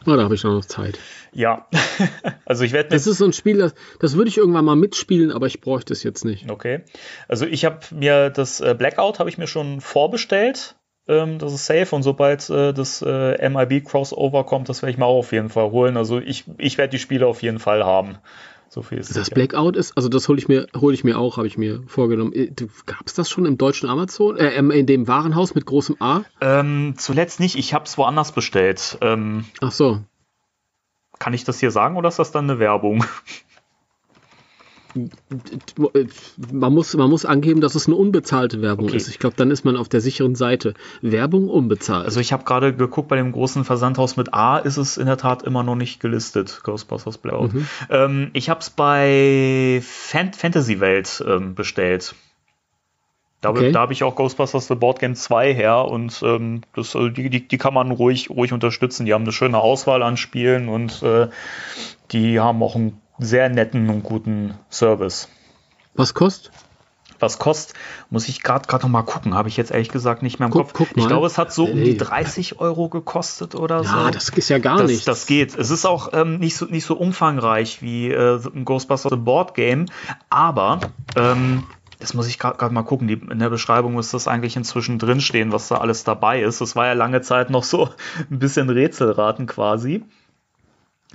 [0.04, 0.14] das.
[0.14, 0.98] Oh, da habe ich noch Zeit.
[1.32, 1.66] Ja,
[2.44, 5.30] also ich werde Das ist so ein Spiel, das, das würde ich irgendwann mal mitspielen,
[5.30, 6.50] aber ich bräuchte es jetzt nicht.
[6.50, 6.82] Okay.
[7.28, 10.76] Also ich habe mir das äh, Blackout habe ich mir schon vorbestellt.
[11.08, 14.98] Ähm, das ist safe und sobald äh, das äh, MIB Crossover kommt, das werde ich
[14.98, 15.96] mir auch auf jeden Fall holen.
[15.96, 18.18] Also ich, ich werde die Spiele auf jeden Fall haben.
[18.68, 19.34] So viel ist Das sicher.
[19.34, 22.32] Blackout ist, also das hole ich mir, hole ich mir auch, habe ich mir vorgenommen.
[22.86, 26.22] Gab es das schon im deutschen Amazon, äh, in dem Warenhaus mit großem A?
[26.40, 27.56] Ähm, zuletzt nicht.
[27.56, 28.98] Ich habe es woanders bestellt.
[29.00, 30.00] Ähm, Ach so.
[31.18, 33.04] Kann ich das hier sagen oder ist das dann eine Werbung?
[36.50, 38.96] Man muss, man muss angeben, dass es eine unbezahlte Werbung Okay.
[38.96, 39.08] ist.
[39.08, 40.74] Ich glaube, dann ist man auf der sicheren Seite.
[41.02, 42.06] Werbung unbezahlt.
[42.06, 45.18] Also ich habe gerade geguckt, bei dem großen Versandhaus mit A ist es in der
[45.18, 47.52] Tat immer noch nicht gelistet, Ghostbusters Blackout.
[47.52, 47.68] Mhm.
[47.90, 52.14] Ähm, ich habe es bei Fan Fantasy Welt ähm, bestellt.
[53.42, 53.70] Da, Okay.
[53.72, 57.28] da habe ich auch Ghostbusters The Board Game 2 her und ähm, das, also die,
[57.30, 59.04] die, die kann man ruhig, ruhig unterstützen.
[59.06, 61.28] Die haben eine schöne Auswahl an Spielen und äh,
[62.12, 65.28] die haben auch einen sehr netten und guten Service.
[65.94, 66.50] Was kostet?
[67.18, 67.74] Was kostet,
[68.10, 69.34] muss ich gerade gerade noch mal gucken.
[69.34, 70.72] Habe ich jetzt ehrlich gesagt nicht mehr im Guck- Kopf.
[70.74, 73.96] guck ich glaube, es hat so um die 30 Euro gekostet oder so.
[73.96, 75.04] Ja, das ist ja gar das, nichts.
[75.06, 75.56] das geht.
[75.56, 79.54] Es ist auch ähm, nicht, so, nicht so umfangreich wie äh, ein Ghostbusters The Board
[79.54, 79.86] Game,
[80.28, 80.80] aber
[81.16, 81.64] ähm,
[81.98, 83.08] das muss ich gerade mal gucken.
[83.08, 86.60] Die, in der Beschreibung muss das eigentlich inzwischen drinstehen, was da alles dabei ist.
[86.60, 87.88] Das war ja lange Zeit noch so
[88.30, 90.04] ein bisschen Rätselraten quasi.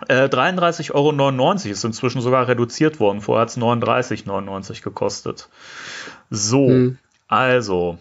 [0.08, 3.22] Äh, 33,99 Euro ist inzwischen sogar reduziert worden.
[3.22, 5.50] Vorher hat es 39,99 Euro gekostet.
[6.30, 6.98] So, Hm.
[7.28, 8.00] also.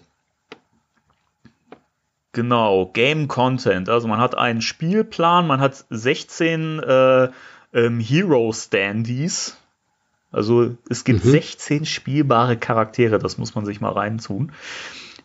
[2.32, 3.88] Genau, Game Content.
[3.88, 7.28] Also man hat einen Spielplan, man hat 16 äh,
[7.72, 9.56] ähm, Hero Standees.
[10.32, 14.52] Also es gibt 16 spielbare Charaktere, das muss man sich mal reintun.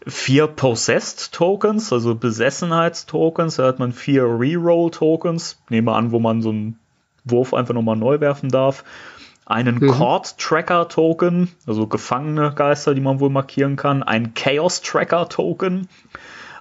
[0.07, 6.41] Vier Possessed Tokens, also Besessenheitstokens, da hat man vier Reroll Tokens, nehme an, wo man
[6.41, 6.80] so ein
[7.23, 8.84] Wurf einfach nochmal neu werfen darf.
[9.48, 9.88] Einen Mhm.
[9.91, 14.02] Chord-Tracker-Token, also gefangene Geister, die man wohl markieren kann.
[14.02, 15.88] Ein Chaos-Tracker-Token.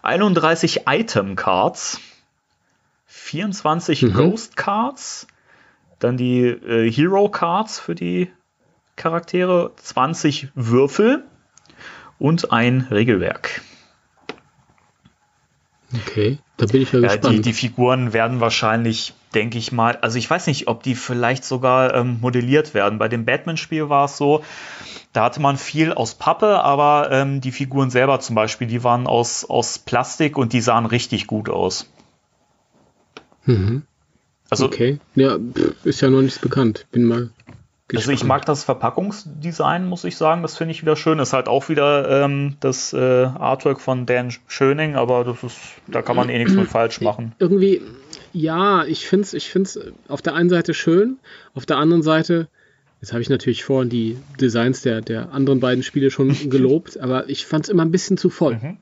[0.02, 2.00] 31 Item-Cards.
[3.06, 4.12] 24 Mhm.
[4.12, 5.26] Ghost-Cards.
[6.04, 8.30] Dann die äh, Hero-Cards für die
[8.94, 9.72] Charaktere.
[9.76, 11.24] 20 Würfel.
[12.18, 13.62] Und ein Regelwerk.
[15.94, 17.46] Okay, da bin ich ja, Ja, die, gespannt.
[17.46, 21.94] die Figuren werden wahrscheinlich, denke ich mal, also ich weiß nicht, ob die vielleicht sogar
[21.94, 22.98] ähm, modelliert werden.
[22.98, 24.44] Bei dem Batman-Spiel war es so,
[25.14, 29.06] da hatte man viel aus Pappe, aber ähm, die Figuren selber zum Beispiel, die waren
[29.06, 31.90] aus, aus Plastik und die sahen richtig gut aus.
[33.46, 33.84] mhm.
[34.50, 35.38] Also, Okay, ja,
[35.84, 36.86] ist ja noch nichts bekannt.
[36.92, 37.30] Bin mal
[37.92, 38.18] also gespannt.
[38.18, 41.18] ich mag das Verpackungsdesign, muss ich sagen, das finde ich wieder schön.
[41.18, 46.00] Ist halt auch wieder ähm, das äh, Artwork von Dan Schöning, aber das ist, da
[46.00, 47.32] kann man eh nichts mit falsch machen.
[47.38, 47.82] irgendwie,
[48.32, 51.18] ja, ich finde es ich find's auf der einen Seite schön,
[51.54, 52.48] auf der anderen Seite,
[53.02, 57.28] jetzt habe ich natürlich vorhin die Designs der, der anderen beiden Spiele schon gelobt, aber
[57.28, 58.54] ich fand es immer ein bisschen zu voll.
[58.54, 58.78] Mhm.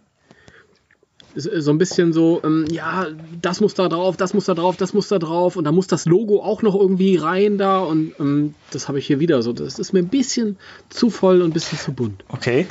[1.35, 3.07] So ein bisschen so, ähm, ja,
[3.41, 5.87] das muss da drauf, das muss da drauf, das muss da drauf und da muss
[5.87, 9.53] das Logo auch noch irgendwie rein da und ähm, das habe ich hier wieder so.
[9.53, 10.59] Das ist mir ein bisschen
[10.91, 12.25] zu voll und ein bisschen zu bunt.
[12.29, 12.67] Okay.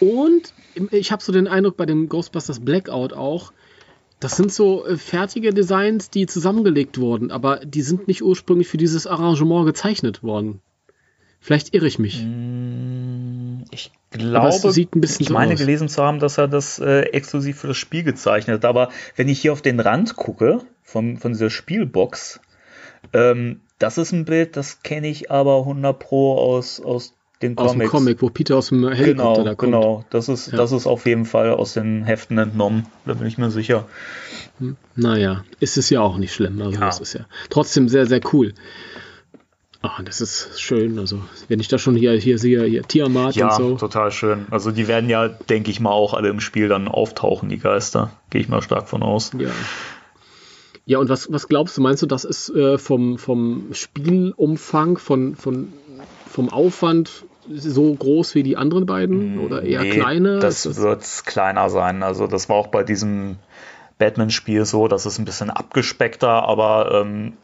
[0.00, 0.54] Und
[0.90, 3.52] ich habe so den Eindruck bei dem Ghostbusters Blackout auch,
[4.20, 8.78] das sind so äh, fertige Designs, die zusammengelegt wurden, aber die sind nicht ursprünglich für
[8.78, 10.60] dieses Arrangement gezeichnet worden.
[11.40, 12.24] Vielleicht irre ich mich.
[13.70, 14.50] Ich glaube,
[15.18, 15.58] ich meine aus.
[15.58, 18.64] gelesen zu haben, dass er das äh, exklusiv für das Spiel gezeichnet hat.
[18.64, 22.40] Aber wenn ich hier auf den Rand gucke, von, von dieser Spielbox,
[23.12, 27.72] ähm, das ist ein Bild, das kenne ich aber 100 Pro aus, aus den Aus
[27.72, 27.90] dem Comics.
[27.90, 29.72] Comic, wo Peter aus dem Helikopter Genau, da kommt.
[29.72, 30.04] genau.
[30.10, 30.56] Das ist, Ja.
[30.58, 32.86] das ist auf jeden Fall aus den Heften entnommen.
[33.06, 33.86] Da bin ich mir sicher.
[34.94, 36.60] Naja, ist es ja auch nicht schlimm.
[36.62, 36.80] Also Ja.
[36.86, 38.54] das ist ja trotzdem sehr, sehr cool.
[39.86, 40.98] Ah, das ist schön.
[40.98, 43.76] Also, wenn ich da schon hier, hier sehe, hier Tiamat Ja, und so.
[43.76, 44.46] total schön.
[44.50, 48.10] Also die werden ja, denke ich mal, auch alle im Spiel dann auftauchen, die Geister.
[48.30, 49.32] Gehe ich mal stark von aus.
[49.38, 49.50] Ja.
[50.86, 51.82] Ja, und was, was glaubst du?
[51.82, 55.72] Meinst du, das ist äh, vom, vom Spielumfang, von, von,
[56.30, 59.38] vom Aufwand so groß wie die anderen beiden?
[59.38, 60.38] Oder eher Nee, kleiner?
[60.38, 62.02] Das wird kleiner sein.
[62.02, 63.36] Also das war auch bei diesem
[63.98, 67.34] Batman-Spiel so, das ist ein bisschen abgespeckter, aber ähm,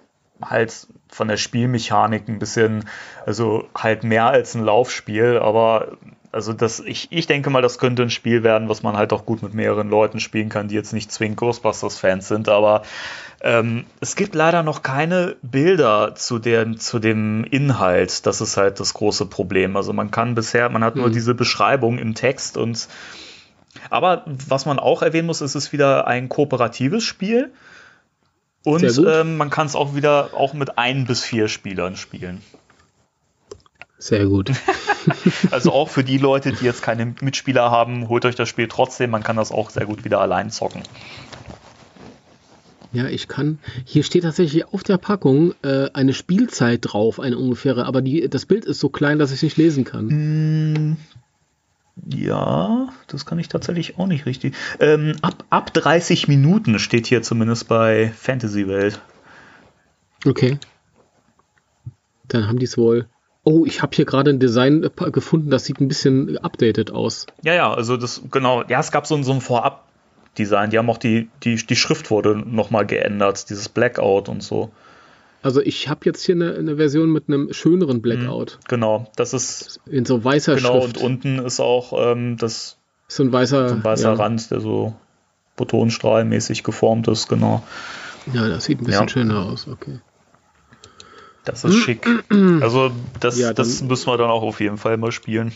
[0.43, 2.85] halt von der Spielmechanik ein bisschen,
[3.27, 5.99] also halt mehr als ein Laufspiel, aber
[6.33, 9.27] also das, ich, ich denke mal, das könnte ein Spiel werden, was man halt auch
[9.27, 12.83] gut mit mehreren Leuten spielen kann, die jetzt nicht zwingend Ghostbusters-Fans sind, aber
[13.43, 18.27] ähm, es gibt leider noch keine Bilder zu, der, zu dem Inhalt.
[18.27, 19.77] Das ist halt das große Problem.
[19.77, 21.13] Also man kann bisher, man hat nur Mhm.
[21.13, 22.87] diese Beschreibung im Text und
[23.89, 27.51] aber was man auch erwähnen muss, ist es wieder ein kooperatives Spiel.
[28.65, 32.43] Und ähm, man kann es auch wieder auch mit ein bis vier Spielern spielen.
[33.99, 34.53] Sehr gut.
[35.51, 39.11] Also auch für die Leute, die jetzt keine Mitspieler haben, holt euch das Spiel trotzdem.
[39.11, 40.83] Man kann das auch sehr gut wieder allein zocken.
[42.93, 43.59] Ja, ich kann.
[43.87, 48.45] Hier steht tatsächlich auf der Packung äh, eine Spielzeit drauf, eine ungefähre, aber die, das
[48.45, 50.99] Bild ist so klein, dass ich es nicht lesen kann.
[52.07, 54.55] Ja, das kann ich tatsächlich auch nicht richtig.
[54.79, 59.01] Ähm, ab, ab 30 Minuten steht hier zumindest bei Fantasy Welt.
[60.27, 60.59] Okay.
[62.29, 63.07] Dann haben die es wohl.
[63.43, 67.27] Oh, ich habe hier gerade ein Design äh, gefunden, das sieht ein bisschen updated aus.
[67.43, 70.71] Ja, ja, also das, genau, ja, es gab so, ein- so ein Vorab-Design.
[70.71, 74.71] Die haben auch die, die, die Schrift wurde nochmal geändert, dieses Blackout und so.
[75.43, 78.59] Also ich habe jetzt hier eine, eine Version mit einem schöneren Blackout.
[78.69, 80.99] Genau, das ist, In so weißer genau, Schrift.
[80.99, 82.77] und unten ist auch ähm, das
[83.09, 84.15] so ein weißer, so ein weißer ja.
[84.15, 84.95] Rand, der so
[85.57, 87.63] Photonstrahlmäßig geformt ist, genau.
[88.35, 89.09] Ja, das sieht ein bisschen Ja.
[89.09, 89.67] schöner aus.
[89.67, 90.01] Okay.
[91.45, 92.07] Das ist schick.
[92.61, 95.53] Also das, Ja, dann- das müssen wir dann auch auf jeden Fall mal spielen.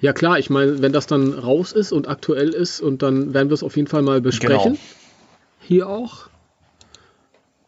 [0.00, 3.48] Ja klar, ich meine, wenn das dann raus ist und aktuell ist und dann werden
[3.48, 4.72] wir es auf jeden Fall mal besprechen.
[4.74, 4.84] Genau.
[5.60, 6.28] Hier auch.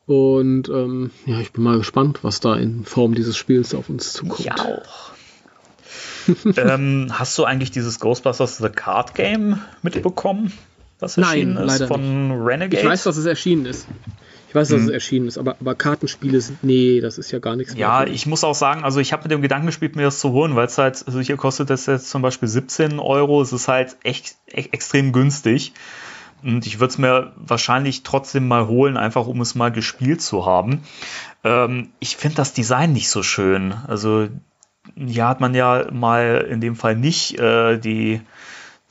[0.09, 4.15] Und ähm, ja, ich bin mal gespannt, was da in Form dieses Spiels auf uns
[4.15, 4.41] zukommt.
[4.41, 5.13] Ja auch.
[6.57, 10.51] ähm, hast du eigentlich dieses Ghostbusters The Card Game mitbekommen?
[10.99, 12.83] Was Nein, erschienen ist leider von Renegade?
[12.83, 13.87] Ich weiß, dass es erschienen ist.
[14.49, 14.87] Ich weiß, dass Hm.
[14.89, 18.09] es erschienen ist, aber, aber Kartenspiele sind, nee, das ist ja gar nichts Ja, mehr.
[18.09, 20.57] ich muss auch sagen, also ich habe mit dem Gedanken gespielt, mir das zu holen,
[20.57, 23.43] weil es halt, also hier kostet das jetzt zum Beispiel 17 Euro.
[23.43, 25.75] Es ist halt echt, echt extrem günstig.
[26.43, 30.47] Und ich würde es mir wahrscheinlich trotzdem mal holen, einfach um es mal gespielt zu
[30.47, 30.83] haben.
[31.45, 33.75] Ähm, ich finde das Design nicht so schön.
[33.87, 34.29] Also
[34.97, 38.21] hier hat man ja mal in dem Fall nicht äh, die,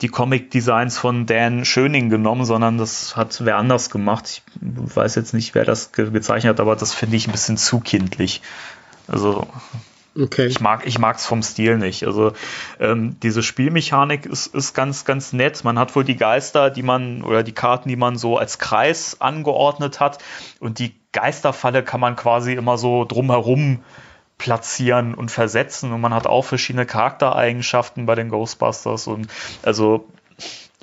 [0.00, 4.28] die Comic-Designs von Dan Schöning genommen, sondern das hat wer anders gemacht.
[4.28, 4.42] Ich
[4.96, 7.80] weiß jetzt nicht, wer das ge gezeichnet hat, aber das finde ich ein bisschen zu
[7.80, 8.42] kindlich.
[9.08, 9.46] Also
[10.16, 10.46] Okay.
[10.46, 12.04] ich mag ich mag's vom Stil nicht.
[12.04, 12.32] Also
[12.80, 15.62] ähm, diese Spielmechanik ist, ist ganz ganz nett.
[15.64, 19.20] Man hat wohl die Geister, die man oder die Karten, die man so als Kreis
[19.20, 20.18] angeordnet hat
[20.60, 23.80] und die Geisterfalle kann man quasi immer so drumherum
[24.38, 29.26] platzieren und versetzen und man hat auch verschiedene Charaktereigenschaften bei den Ghostbusters und
[29.62, 30.06] also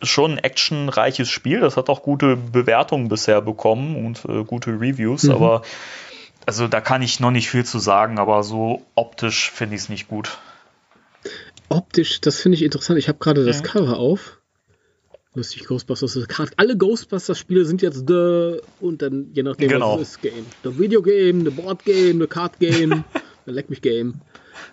[0.04, 1.62] schon ein actionreiches Spiel.
[1.62, 5.32] Das hat auch gute Bewertungen bisher bekommen und äh, gute Reviews, Mhm.
[5.32, 5.62] aber
[6.46, 9.90] also da kann ich noch nicht viel zu sagen, aber so optisch finde ich es
[9.90, 10.38] nicht gut.
[11.70, 13.00] Optisch, das finde ich interessant.
[13.00, 13.64] Ich habe gerade das Ja.
[13.64, 14.40] Cover auf.
[15.34, 16.18] Lustig, Ghostbusters.
[16.56, 19.96] Alle Ghostbusters-Spiele sind jetzt The und dann je nachdem, Genau.
[19.96, 20.46] was es ist, Game.
[20.64, 23.04] The Video Game, The Board Game, The Card Game,
[23.46, 24.22] The Leck mich Game.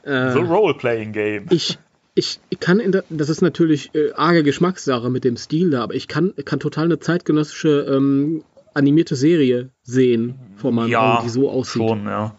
[0.04, 1.46] Äh, The Role-Playing Game.
[1.50, 1.78] ich,
[2.14, 5.82] ich, ich kann, in der, das ist natürlich äh, arge Geschmackssache mit dem Stil da,
[5.82, 8.44] aber ich kann, kann total eine zeitgenössische ähm,
[8.74, 11.82] animierte Serie sehen vor meinen ja, Augen, die so aussieht.
[11.82, 12.34] schon, ja.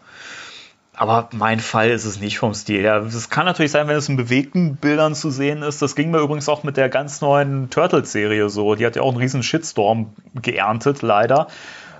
[0.96, 3.02] Aber mein Fall ist es nicht vom Stil her.
[3.02, 5.82] Es kann natürlich sein, wenn es in bewegten Bildern zu sehen ist.
[5.82, 8.76] Das ging mir übrigens auch mit der ganz neuen Turtles-Serie so.
[8.76, 11.48] Die hat ja auch einen riesen Shitstorm geerntet, leider.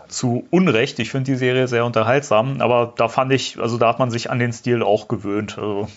[0.07, 1.01] Zu Unrecht.
[1.01, 2.61] Ich finde die Serie sehr unterhaltsam.
[2.61, 5.59] Aber da fand ich, also da hat man sich an den Stil auch gewöhnt.
[5.59, 5.89] Also,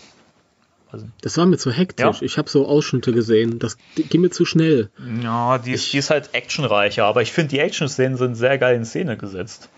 [1.22, 2.22] Das war mir zu hektisch.
[2.22, 2.22] Ja.
[2.22, 3.60] Ich habe so Ausschnitte gesehen.
[3.60, 4.90] Das ging mir zu schnell.
[5.22, 7.06] ja, die ist, die ist halt actionreicher.
[7.06, 9.70] Aber ich finde, die Action-Szenen sind sehr geil in Szene gesetzt.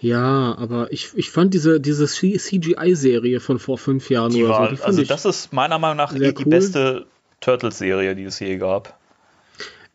[0.00, 4.68] Ja, aber ich, ich fand diese, diese CGI-Serie von vor fünf Jahren Die oder war,
[4.70, 6.50] so, die also ich, das ist meiner Meinung nach eh die cool.
[6.50, 7.06] beste
[7.40, 8.98] Turtles-Serie, die es je gab.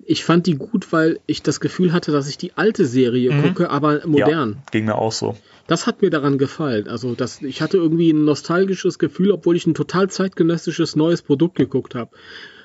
[0.05, 3.69] ich fand die gut, weil ich das Gefühl hatte, dass ich die alte Serie gucke,
[3.69, 4.49] aber modern.
[4.49, 4.55] Mhm.
[4.55, 5.37] Ja, ging mir auch so.
[5.67, 6.87] Das hat mir daran gefallen.
[6.87, 11.55] Also das, ich hatte irgendwie ein nostalgisches Gefühl, obwohl ich ein total zeitgenössisches neues Produkt
[11.55, 12.11] geguckt habe.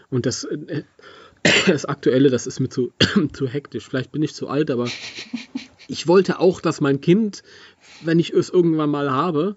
[0.08, 0.84] Und das, äh,
[1.66, 2.92] das Aktuelle, das ist mir zu,
[3.32, 3.88] zu hektisch.
[3.88, 4.88] Vielleicht bin ich zu alt, aber
[5.88, 7.42] ich wollte auch, dass mein Kind,
[8.02, 9.56] wenn ich es irgendwann mal habe,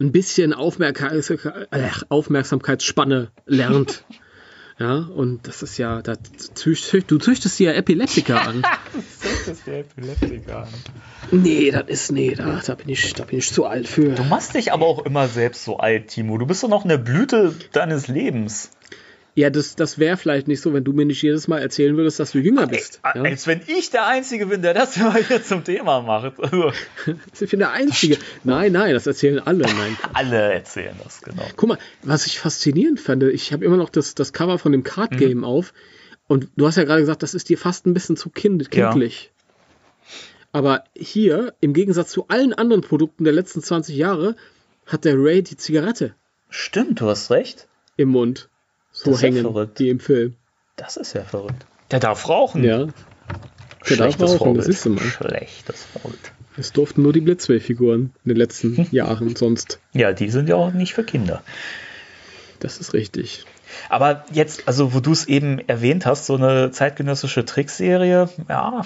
[0.00, 4.04] ein bisschen äh, Aufmerksamkeitsspanne lernt.
[4.80, 6.14] Ja, und das ist ja, da
[6.54, 8.62] zücht, du züchtest dir ja Epileptiker an.
[8.62, 10.66] Das ist der Epileptiker.
[11.30, 14.14] Nee, das ist, nee, da, da, bin ich, da bin ich zu alt für.
[14.14, 16.38] Du machst dich aber auch immer selbst so alt, Timo.
[16.38, 18.70] Du bist doch noch in der Blüte deines Lebens.
[19.36, 22.18] Ja, das, das wäre vielleicht nicht so, wenn du mir nicht jedes Mal erzählen würdest,
[22.18, 23.00] dass du jünger bist.
[23.04, 23.22] Ja?
[23.22, 26.38] Als wenn ich der Einzige bin, der das immer hier zum Thema macht.
[26.40, 26.72] Also,
[27.40, 28.18] Ich bin der Einzige.
[28.44, 29.62] Nein, nein, das erzählen alle.
[29.62, 29.96] Nein.
[30.14, 31.44] alle erzählen das, genau.
[31.56, 34.82] Guck mal, was ich faszinierend fand, ich habe immer noch das, das Cover von dem
[34.82, 35.72] Card Game auf
[36.26, 38.88] und du hast ja gerade gesagt, das ist dir fast ein bisschen zu kind, Ja.
[38.90, 39.30] kindlich.
[40.52, 44.34] Aber hier, im Gegensatz zu allen anderen Produkten der letzten 20 Jahre,
[44.86, 46.14] hat der Ray die Zigarette
[46.48, 47.68] Stimmt, du hast recht.
[47.96, 48.48] im Mund.
[49.02, 49.78] So Das ist ja hängen, verrückt.
[49.78, 50.34] die im Film.
[50.76, 51.66] Das ist ja verrückt.
[51.90, 52.62] Der darf rauchen.
[52.64, 52.78] Ja.
[52.78, 52.94] Der darf
[53.84, 54.68] Schlechtes rauchen, Vorbild.
[54.68, 55.00] das du mal.
[55.02, 56.32] Schlechtes Vorbild.
[56.56, 58.86] Es durften nur die Blitzway-Figuren in den letzten Hm.
[58.90, 59.78] Jahren, sonst.
[59.94, 61.42] Ja, die sind ja auch nicht für Kinder.
[62.58, 63.44] Das ist richtig.
[63.88, 68.82] Aber jetzt, also wo du es eben erwähnt hast, so eine zeitgenössische Trickserie, ja,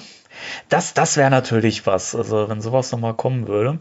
[0.69, 2.15] das, das wäre natürlich was.
[2.15, 3.79] Also wenn sowas nochmal kommen würde.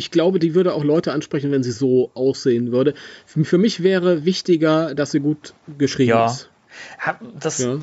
[0.00, 2.94] Ich glaube, die würde auch Leute ansprechen, wenn sie so aussehen würde.
[3.26, 6.26] Für für mich wäre wichtiger, dass sie gut geschrieben Ja.
[6.26, 6.48] ist.
[7.38, 7.76] Das, Ja.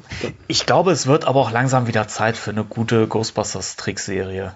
[0.48, 4.54] Ich glaube, es wird aber auch langsam wieder Zeit für eine gute Ghostbusters-Trickserie.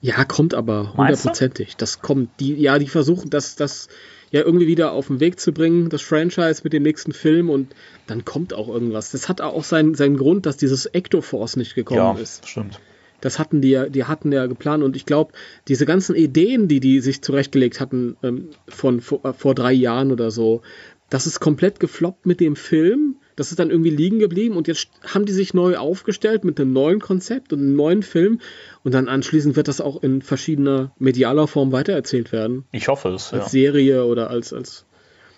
[0.00, 1.76] Ja, kommt aber hundertprozentig.
[1.76, 2.28] Das kommt.
[2.40, 3.86] Die, ja, die versuchen das, das
[4.32, 7.72] ja irgendwie wieder auf den Weg zu bringen, das Franchise mit dem nächsten Film und
[8.08, 9.12] dann kommt auch irgendwas.
[9.12, 12.48] Das hat auch seinen, seinen Grund, dass dieses Ecto-Force nicht gekommen Ja, ist.
[12.48, 12.80] stimmt.
[13.24, 15.32] Das hatten die ja, die hatten ja geplant und ich glaube,
[15.66, 20.12] diese ganzen Ideen, die die sich zurechtgelegt hatten ähm, von vor, äh, vor drei Jahren
[20.12, 20.60] oder so,
[21.08, 23.16] das ist komplett gefloppt mit dem Film.
[23.34, 26.74] Das ist dann irgendwie liegen geblieben und jetzt haben die sich neu aufgestellt mit einem
[26.74, 28.40] neuen Konzept und einem neuen Film
[28.82, 32.64] und dann anschließend wird das auch in verschiedener medialer Form weitererzählt werden.
[32.72, 33.30] Ich hoffe es.
[33.30, 33.38] Ja.
[33.40, 34.84] Als Serie oder als, als.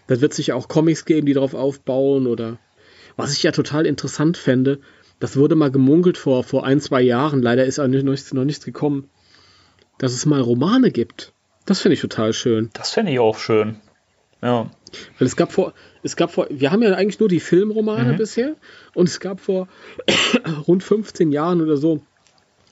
[0.09, 2.59] Da wird sicher auch Comics geben, die darauf aufbauen oder.
[3.17, 4.81] Was ich ja total interessant fände,
[5.21, 8.65] das wurde mal gemunkelt vor, vor ein, zwei Jahren, leider ist noch, nichts- noch nichts
[8.65, 9.09] gekommen,
[9.99, 11.33] dass es mal Romane gibt.
[11.65, 12.71] Das finde ich total schön.
[12.75, 13.77] Das fände ich auch schön.
[14.43, 14.71] Ja.
[15.19, 15.73] Weil es gab vor,
[16.03, 18.17] es gab vor, wir haben ja eigentlich nur die Filmromane Mhm.
[18.19, 18.55] bisher
[18.95, 19.67] und es gab vor
[20.69, 22.03] rund 15 Jahren oder so,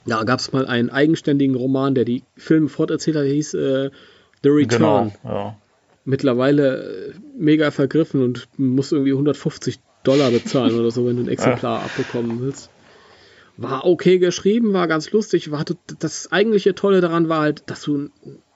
[0.06, 3.90] da gab es mal einen eigenständigen Roman, der die Filme forterzählt hat, der hieß äh,
[4.42, 5.12] The Return.
[5.22, 5.34] Genau.
[5.34, 5.56] Ja.
[6.04, 11.28] mittlerweile äh, mega vergriffen und musst irgendwie 150 Dollar bezahlen oder so, wenn du ein
[11.28, 12.70] Exemplar abbekommen willst.
[13.56, 15.50] War okay geschrieben, war ganz lustig.
[15.50, 15.64] War
[15.98, 18.10] das eigentliche Tolle daran war halt, dass du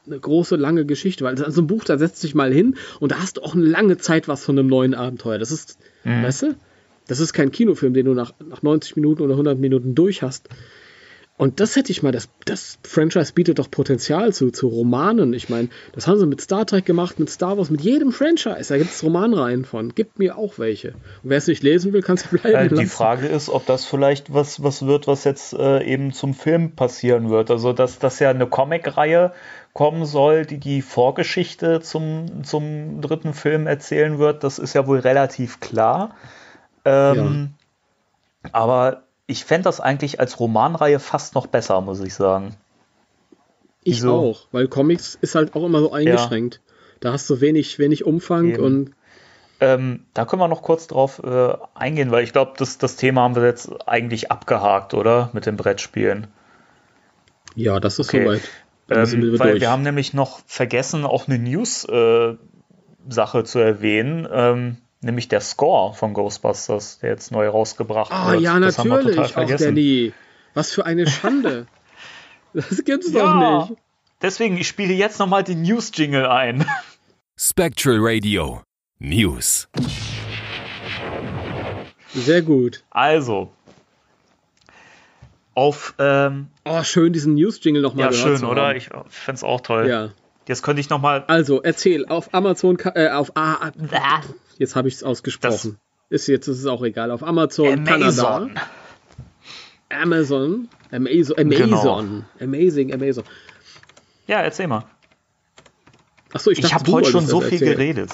[0.06, 3.20] eine große, lange Geschichte, weil so ein Buch, da setzt sich mal hin und da
[3.20, 5.38] hast du auch eine lange Zeit was von einem neuen Abenteuer.
[5.38, 6.22] Das ist, Mhm.
[6.22, 6.56] weißt du,
[7.06, 10.48] das ist kein Kinofilm, den du nach, nach 90 Minuten oder 100 Minuten durch hast.
[11.38, 15.32] Und das hätte ich mal, das, das Franchise bietet doch Potenzial zu, zu Romanen.
[15.32, 18.68] Ich meine, das haben sie mit Star Trek gemacht, mit Star Wars, mit jedem Franchise.
[18.68, 19.94] Da gibt es Romanreihen von.
[19.94, 20.88] Gibt mir auch welche.
[20.88, 22.88] Und wer es nicht lesen will, kann es bleiben Äh, die lassen.
[22.88, 27.30] Frage ist, ob das vielleicht was, was wird, was jetzt äh, eben zum Film passieren
[27.30, 27.52] wird.
[27.52, 29.32] Also, dass das ja eine Comic-Reihe
[29.74, 34.98] kommen soll, die die Vorgeschichte zum, zum dritten Film erzählen wird, das ist ja wohl
[34.98, 36.16] relativ klar.
[36.84, 37.54] Ähm,
[38.50, 42.56] Aber ich fände das eigentlich als Romanreihe fast noch besser, muss ich sagen.
[43.84, 44.14] Ich Wieso?
[44.16, 46.60] auch, weil Comics ist halt auch immer so eingeschränkt.
[47.00, 48.62] Da hast du wenig, wenig Umfang Eben.
[48.64, 48.94] und
[49.60, 53.22] Ähm, da können wir noch kurz drauf äh, eingehen, weil ich glaube, das, das Thema
[53.22, 55.30] haben wir jetzt eigentlich abgehakt, oder?
[55.32, 56.28] Mit den Brettspielen.
[57.54, 58.24] ja, das ist Okay.
[58.24, 58.42] soweit.
[58.90, 59.60] Ähm, wir weil durch.
[59.60, 62.38] wir haben nämlich noch vergessen, auch eine News-Sache
[63.44, 68.42] zu erwähnen, ähm, nämlich der Score von Ghostbusters, der jetzt neu rausgebracht Ah wird.
[68.42, 69.64] ja, das haben wir total natürlich, auch vergessen.
[69.74, 70.12] Danny.
[70.54, 71.66] Was für eine Schande.
[72.52, 73.80] das gibt's Ja, doch nicht.
[74.22, 76.64] deswegen, ich spiele jetzt nochmal den News-Jingle ein.
[77.36, 78.62] Spectral Radio
[78.98, 79.68] News.
[82.14, 82.82] Sehr gut.
[82.90, 83.52] Also,
[85.54, 88.74] auf, ähm, Oh, schön, diesen News-Jingle nochmal ja, gehört schön, zu oder?
[88.74, 89.88] Ich finde es auch toll.
[89.88, 90.10] Ja.
[90.46, 94.20] Jetzt könnte ich nochmal Also, erzähl, auf Amazon, äh, auf, ah, ah,
[94.58, 95.78] jetzt habe ich es ausgesprochen.
[96.10, 97.10] ist jetzt ist es auch egal.
[97.10, 98.36] Auf Amazon, Kanada.
[98.36, 98.50] Amazon.
[99.90, 100.68] Amazon.
[100.90, 101.48] Amazon.
[101.48, 101.64] Genau.
[101.80, 102.24] Amazon.
[102.40, 103.24] Amazing, Amazon.
[104.26, 104.84] Ja, erzähl mal.
[106.32, 107.72] Achso, ich, Ich habe heute schon so viel erzählen.
[107.72, 108.10] geredet.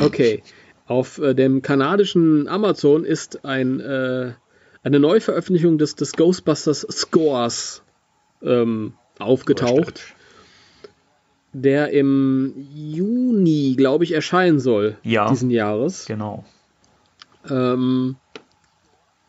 [0.00, 0.42] Okay.
[0.86, 4.32] Auf äh, dem kanadischen Amazon ist ein, äh,
[4.82, 7.82] eine Neuveröffentlichung des, des Ghostbusters Scores
[8.42, 10.11] ähm, aufgetaucht,
[11.52, 15.28] der im Juni, glaube ich, erscheinen soll Ja.
[15.30, 16.06] diesen Jahres.
[16.06, 16.44] Genau.
[17.48, 18.16] Ähm,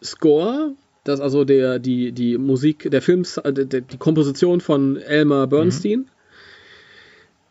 [0.01, 5.47] Score, das ist also der, die, die Musik, der Film, äh, die, Komposition von Elmer
[5.47, 6.09] Bernstein.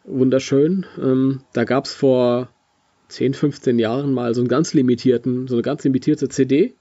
[0.04, 0.86] Wunderschön.
[1.00, 2.48] Ähm, da gab es vor
[3.08, 6.74] 10, 15 Jahren mal so einen ganz limitierten, so eine ganz limitierte CD.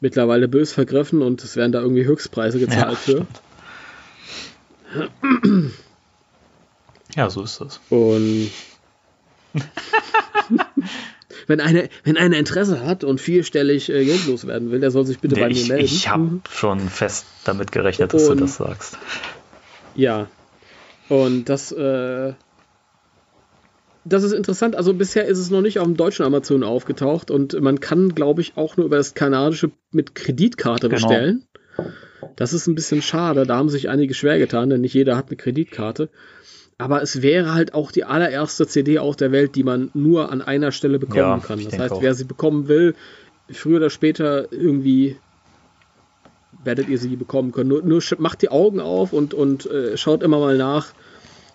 [0.00, 3.26] Mittlerweile bös vergriffen und es werden da irgendwie Höchstpreise gezahlt für.
[7.16, 7.80] Ja, so ist das.
[7.90, 8.50] Und
[11.46, 15.18] wenn einer wenn einer Interesse hat und vierstellig äh, Geld loswerden will, der soll sich
[15.18, 15.84] bitte bei ich mir melden.
[15.84, 18.98] ich habe schon fest damit gerechnet, dass Und- du das sagst.
[19.94, 20.28] Ja.
[21.08, 22.32] Und das, äh,
[24.04, 24.74] das ist interessant.
[24.76, 28.40] Also bisher ist es noch nicht auf dem deutschen Amazon aufgetaucht und man kann, glaube
[28.40, 30.94] ich, auch nur über das kanadische mit Kreditkarte Genau.
[31.08, 31.46] bestellen.
[32.36, 33.44] Das ist ein bisschen schade.
[33.46, 36.08] Da haben sich einige schwer getan, denn nicht jeder hat eine Kreditkarte.
[36.78, 40.42] Aber es wäre halt auch die allererste CD auf der Welt, die man nur an
[40.42, 41.62] einer Stelle bekommen Ja, kann.
[41.64, 42.02] Das heißt, auch.
[42.02, 42.94] wer sie bekommen will,
[43.50, 45.16] früher oder später irgendwie
[46.64, 47.68] werdet ihr sie bekommen können.
[47.68, 50.92] Nur, nur macht die Augen auf und, und äh, schaut immer mal nach,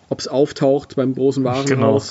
[0.08, 2.02] ob es auftaucht beim großen Genau.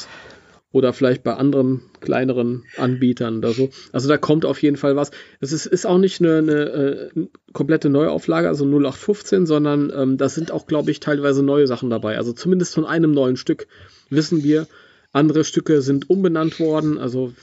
[0.74, 3.70] Oder vielleicht bei anderen kleineren Anbietern oder so.
[3.94, 5.12] Also da kommt auf jeden Fall was.
[5.40, 10.28] Es ist, ist auch nicht eine, eine äh, komplette Neuauflage, also 0815, sondern ähm, da
[10.28, 12.18] sind auch, glaube ich, teilweise neue Sachen dabei.
[12.18, 13.68] Also zumindest von einem neuen Stück
[14.10, 14.68] wissen wir.
[15.14, 17.34] Andere Stücke sind umbenannt worden, also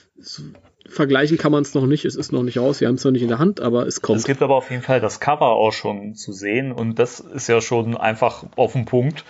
[0.87, 2.05] vergleichen kann man es noch nicht.
[2.05, 4.03] Es ist noch nicht raus, wir haben es noch nicht in der Hand, aber es
[4.03, 4.19] kommt.
[4.19, 7.49] Es gibt aber auf jeden Fall das Cover auch schon zu sehen und das ist
[7.49, 9.25] ja schon einfach auf den Punkt,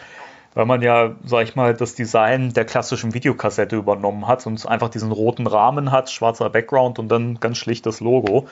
[0.54, 4.88] weil man ja, sag ich mal, das Design der klassischen Videokassette übernommen hat und einfach
[4.88, 8.46] diesen roten Rahmen hat, schwarzer Background und dann ganz schlicht das Logo.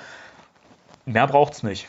[1.06, 1.86] Mehr braucht's nicht.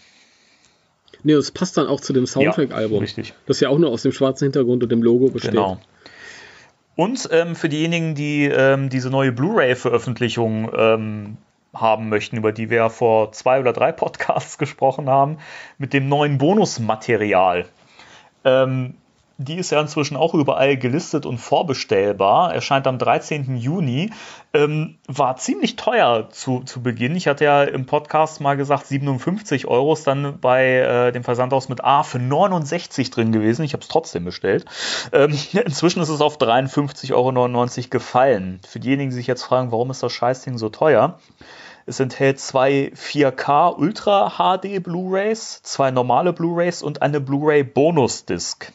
[1.24, 3.00] Nee, es passt dann auch zu dem Ja, Soundtrack-Album.
[3.00, 3.34] richtig.
[3.46, 5.52] Das ja auch nur aus dem schwarzen Hintergrund und dem Logo besteht.
[5.52, 5.78] Genau.
[6.96, 11.38] Und ähm, für diejenigen, die ähm, diese neue Blu-ray-Veröffentlichung ähm,
[11.74, 15.38] haben möchten, über die wir ja vor zwei oder drei Podcasts gesprochen haben,
[15.78, 17.66] mit dem neuen Bonusmaterial.
[18.46, 18.96] Ähm,
[19.46, 22.54] die ist ja inzwischen auch überall gelistet und vorbestellbar.
[22.54, 23.56] Erscheint am 13.
[23.58, 24.12] Juni.
[24.54, 27.16] Ähm, war ziemlich teuer zu, zu Beginn.
[27.16, 31.70] Ich hatte ja im Podcast mal gesagt, 57 Euro ist dann bei äh, dem Versandhaus
[31.70, 33.64] mit A für 69 drin gewesen.
[33.64, 34.66] Ich habe es trotzdem bestellt.
[35.12, 38.60] Ähm, inzwischen ist es auf 53,99 Euro gefallen.
[38.68, 41.18] Für diejenigen, die sich jetzt fragen, warum ist das Scheißding so teuer?
[41.86, 48.72] Es enthält zwei 4K Ultra HD Blu-rays, zwei normale Blu-rays und eine Blu-ray Bonus-Disc.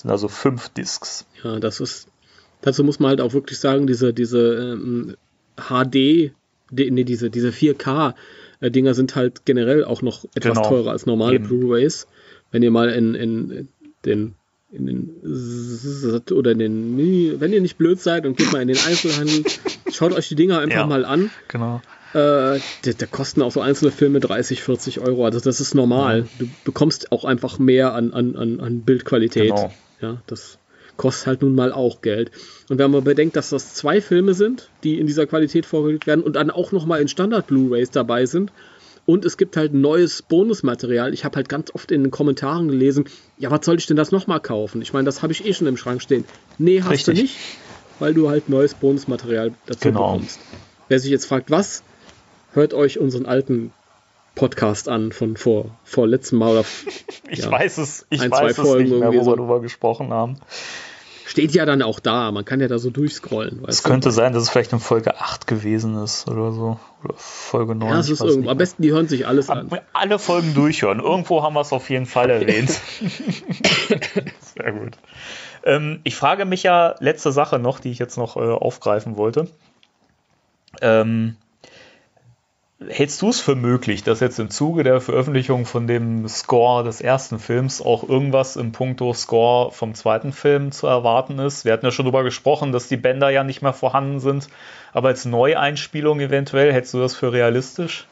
[0.00, 1.26] Sind also fünf Discs.
[1.42, 2.08] Ja, das ist.
[2.62, 4.38] Dazu muss man halt auch wirklich sagen, diese, diese
[4.74, 5.16] ähm,
[5.56, 6.32] HD,
[6.70, 10.68] die, nee, diese, diese 4K-Dinger sind halt generell auch noch etwas Genau.
[10.68, 11.46] teurer als normale Eben.
[11.48, 12.06] Blu-Rays.
[12.50, 13.68] Wenn ihr mal in, in
[14.04, 14.34] den
[14.72, 15.10] in den
[16.32, 19.42] oder in den, wenn ihr nicht blöd seid und geht mal in den Einzelhandel,
[19.92, 20.86] schaut euch die Dinger einfach Ja.
[20.86, 21.30] mal an.
[21.48, 21.82] Genau.
[22.12, 25.24] Äh, da, kosten auch so einzelne Filme 30, 40 Euro.
[25.24, 26.28] Also das ist normal.
[26.38, 29.48] Du bekommst auch einfach mehr an, an, an, an Bildqualität.
[29.50, 29.72] Genau.
[30.00, 30.58] Ja, das
[30.96, 32.30] kostet halt nun mal auch Geld.
[32.68, 36.22] Und wenn man bedenkt, dass das zwei Filme sind, die in dieser Qualität vorgelegt werden
[36.22, 38.52] und dann auch nochmal in Standard-Blu-Rays dabei sind.
[39.06, 41.14] Und es gibt halt neues Bonusmaterial.
[41.14, 43.04] Ich habe halt ganz oft in den Kommentaren gelesen,
[43.38, 44.82] ja, was soll ich denn das nochmal kaufen?
[44.82, 46.24] Ich meine, das habe ich eh schon im Schrank stehen.
[46.58, 47.22] Nee, hast du Richtig.
[47.22, 47.38] nicht,
[47.98, 50.12] weil du halt neues Bonusmaterial dazu Genau.
[50.12, 50.38] bekommst.
[50.88, 51.82] Wer sich jetzt fragt, was,
[52.52, 53.72] hört euch unseren alten
[54.40, 56.52] Podcast an von vor, vor letztem Mal.
[56.52, 56.64] Oder
[57.28, 57.50] Ich Ja.
[57.50, 59.30] weiß es, ich Ein, zwei weiß es Folgen nicht mehr, wo so.
[59.32, 60.38] wir darüber gesprochen haben.
[61.26, 62.32] steht ja dann auch da.
[62.32, 63.58] Man kann ja da so durchscrollen.
[63.60, 63.88] Es weißt du?
[63.90, 66.80] könnte sein, dass es vielleicht in Folge 8 gewesen ist oder so.
[67.04, 67.88] Oder Folge 9.
[67.88, 68.50] Ja, ich ist irgendwo.
[68.50, 69.70] Am besten, die hören sich alles an.
[69.92, 71.00] Alle Folgen durchhören.
[71.00, 72.70] Irgendwo haben wir es auf jeden Fall erwähnt.
[74.56, 74.96] Sehr gut.
[75.64, 79.48] Ähm, ich frage mich ja, letzte Sache noch, die ich jetzt noch äh, aufgreifen wollte.
[80.80, 81.36] Ähm,
[82.88, 87.00] hältst du es für möglich, dass jetzt im Zuge der Veröffentlichung von dem Score des
[87.00, 91.64] ersten Films auch irgendwas im Punkto Score vom zweiten Film zu erwarten ist?
[91.64, 94.48] Wir hatten ja schon darüber gesprochen, dass die Bänder ja nicht mehr vorhanden sind,
[94.92, 98.06] aber als Neueinspielung eventuell, hältst du das für realistisch?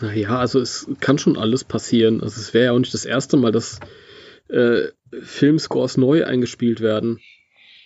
[0.00, 2.22] Naja, also es kann schon alles passieren.
[2.22, 3.80] Also es wäre ja auch nicht das erste Mal, dass
[4.48, 4.88] äh,
[5.22, 7.20] Filmscores neu eingespielt werden.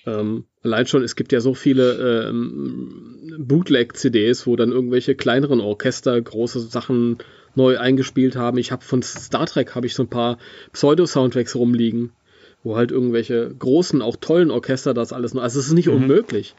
[0.07, 6.21] Ähm, allein schon, es gibt ja so viele ähm, Bootleg-CDs, wo dann irgendwelche kleineren Orchester
[6.21, 7.19] große Sachen
[7.55, 8.59] neu eingespielt haben.
[8.59, 10.39] Ich habe von Star Trek habe ich so ein paar
[10.73, 12.11] Pseudo-Soundtracks rumliegen,
[12.63, 15.37] wo halt irgendwelche großen, auch tollen Orchester das alles.
[15.37, 16.55] Also es ist nicht unmöglich.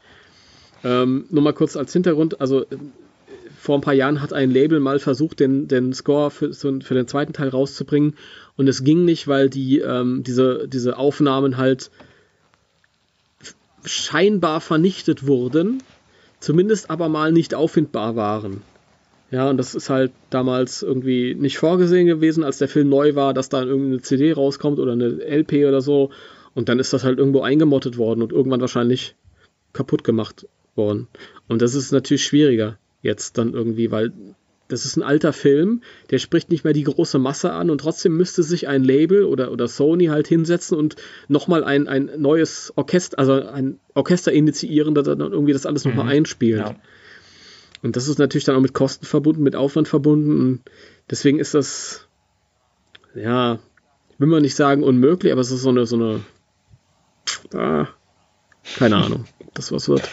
[0.84, 2.76] Ähm, nur mal kurz als Hintergrund, also äh,
[3.58, 7.08] vor ein paar Jahren hat ein Label mal versucht, den, den Score für, für den
[7.08, 8.14] zweiten Teil rauszubringen.
[8.56, 11.90] Und es ging nicht, weil die ähm, diese, diese Aufnahmen halt
[13.86, 15.82] scheinbar vernichtet wurden,
[16.40, 18.62] zumindest aber mal nicht auffindbar waren.
[19.30, 23.34] Ja, und das ist halt damals irgendwie nicht vorgesehen gewesen, als der Film neu war,
[23.34, 26.10] dass da irgendeine CD rauskommt oder eine LP oder so.
[26.54, 29.16] Und dann ist das halt irgendwo eingemottet worden und irgendwann wahrscheinlich
[29.72, 31.08] kaputt gemacht worden.
[31.48, 34.12] Und das ist natürlich schwieriger jetzt dann irgendwie, weil
[34.68, 38.16] das ist ein alter Film, der spricht nicht mehr die große Masse an und trotzdem
[38.16, 40.96] müsste sich ein Label oder, oder Sony halt hinsetzen und
[41.28, 46.08] nochmal ein, ein neues Orchester, also ein Orchester initiieren, das dann irgendwie das alles nochmal
[46.08, 46.58] einspielt.
[46.58, 46.74] Ja.
[47.82, 50.40] Und das ist natürlich dann auch mit Kosten verbunden, mit Aufwand verbunden.
[50.40, 50.60] Und
[51.08, 52.08] deswegen ist das,
[53.14, 53.60] ja,
[54.18, 56.20] will man nicht sagen unmöglich, aber es ist so eine, so eine,
[57.54, 57.86] ah,
[58.76, 60.08] keine Ahnung, das was wird.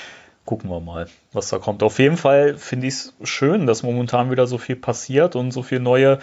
[0.46, 1.84] Gucken wir mal, was da kommt.
[1.84, 5.64] Auf jeden Fall finde ich es schön, dass momentan wieder so viel passiert und so
[5.64, 6.20] viel neue,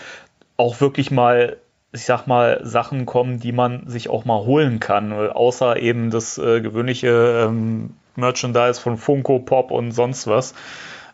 [0.56, 1.56] auch wirklich mal,
[1.92, 6.36] ich sag mal, Sachen kommen, die man sich auch mal holen kann, außer eben das
[6.38, 10.54] äh, gewöhnliche ähm, Merchandise von Funko Pop und sonst was.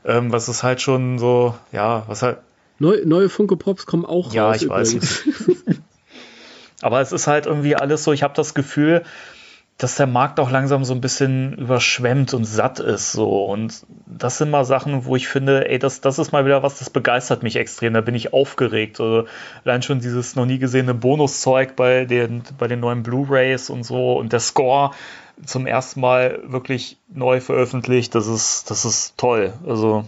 [0.05, 2.39] Ähm, was ist halt schon so, ja, was halt,
[2.79, 4.63] Neu, neue Funko Pops kommen auch Ja, raus.
[4.63, 4.93] ich weiß.
[4.93, 5.25] übrigens.
[6.83, 9.03] Aber es ist halt irgendwie alles so, ich habe das Gefühl,
[9.79, 13.13] dass der Markt auch langsam so ein bisschen überschwemmt und satt ist.
[13.13, 13.45] So.
[13.45, 16.79] Und das sind mal Sachen, wo ich finde, ey, das, das ist mal wieder was,
[16.79, 17.93] das begeistert mich extrem.
[17.93, 19.01] Da bin ich aufgeregt.
[19.01, 19.27] Also,
[19.65, 24.15] allein schon dieses noch nie gesehene Bonuszeug bei den, bei den neuen Blu-Rays und so
[24.19, 24.93] und der Score
[25.45, 28.15] zum ersten Mal wirklich neu veröffentlicht.
[28.15, 29.53] Das ist, das ist toll.
[29.67, 30.07] Also,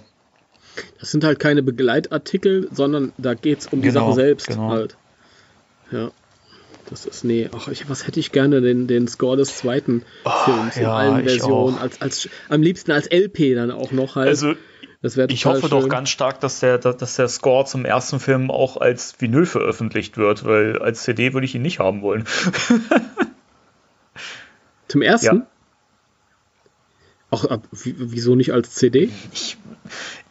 [0.99, 4.71] Das sind halt keine Begleitartikel, sondern da geht es um die Genau, Sache selbst genau.
[4.71, 4.97] halt.
[5.91, 6.11] Ja.
[6.91, 10.05] Das ist, nee, ach, ich, was hätte ich gerne, den, den Score des zweiten
[10.45, 14.17] Films in ja, allen ich Versionen, als, als, am liebsten als LP dann auch noch
[14.17, 14.29] halt.
[14.29, 14.55] also
[15.29, 15.91] Ich hoffe doch schön.
[15.91, 20.45] ganz stark, dass der, dass der Score zum ersten Film auch als Vinyl veröffentlicht wird,
[20.45, 22.25] weil als CD würde ich ihn nicht haben wollen.
[24.89, 25.37] Zum ersten?
[25.37, 25.47] Ja.
[27.31, 29.11] Ach, ab, wie- wieso nicht als CD?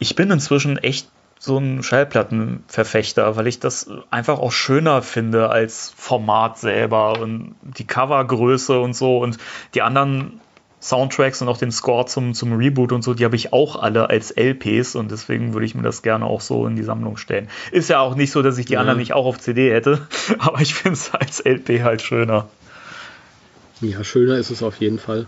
[0.00, 5.92] Ich bin inzwischen echt so ein Schallplattenverfechter, weil ich das einfach auch schöner finde als
[5.96, 9.38] Format selber und die Covergröße und so und
[9.74, 10.40] die anderen
[10.80, 14.10] Soundtracks und auch den Score zum, zum Reboot und so, die habe ich auch alle
[14.10, 17.48] als LPs und deswegen würde ich mir das gerne auch so in die Sammlung stellen.
[17.72, 18.80] Ist ja auch nicht so, dass ich die Ja.
[18.80, 20.06] anderen nicht auch auf CD hätte,
[20.38, 22.48] aber ich finde es als LP halt schöner.
[23.80, 25.26] Ja, schöner ist es auf jeden Fall.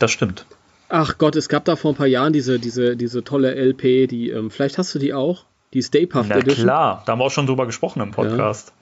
[0.00, 0.46] Das stimmt.
[0.92, 4.30] Ach Gott, es gab da vor ein paar Jahren diese, diese, diese tolle LP, die,
[4.30, 6.64] ähm, vielleicht hast du die auch, die Stay Puft Na Edition.
[6.64, 8.72] klar, da haben wir auch schon drüber gesprochen im Podcast.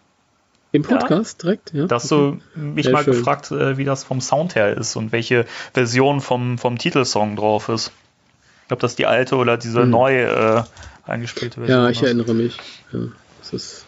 [0.72, 1.86] Im Podcast direkt, ja.
[1.86, 3.12] Da hast du mich Sehr mal schön.
[3.14, 7.68] gefragt, äh, wie das vom Sound her ist und welche Version vom, vom Titelsong drauf
[7.68, 7.92] ist.
[8.62, 10.62] Ich glaube, das ist die alte oder diese neu äh,
[11.06, 11.76] eingespielte Version.
[11.78, 11.84] Hm.
[11.84, 12.04] Ja, ich ist.
[12.04, 12.56] erinnere mich.
[12.92, 13.00] Ja,
[13.40, 13.86] das ist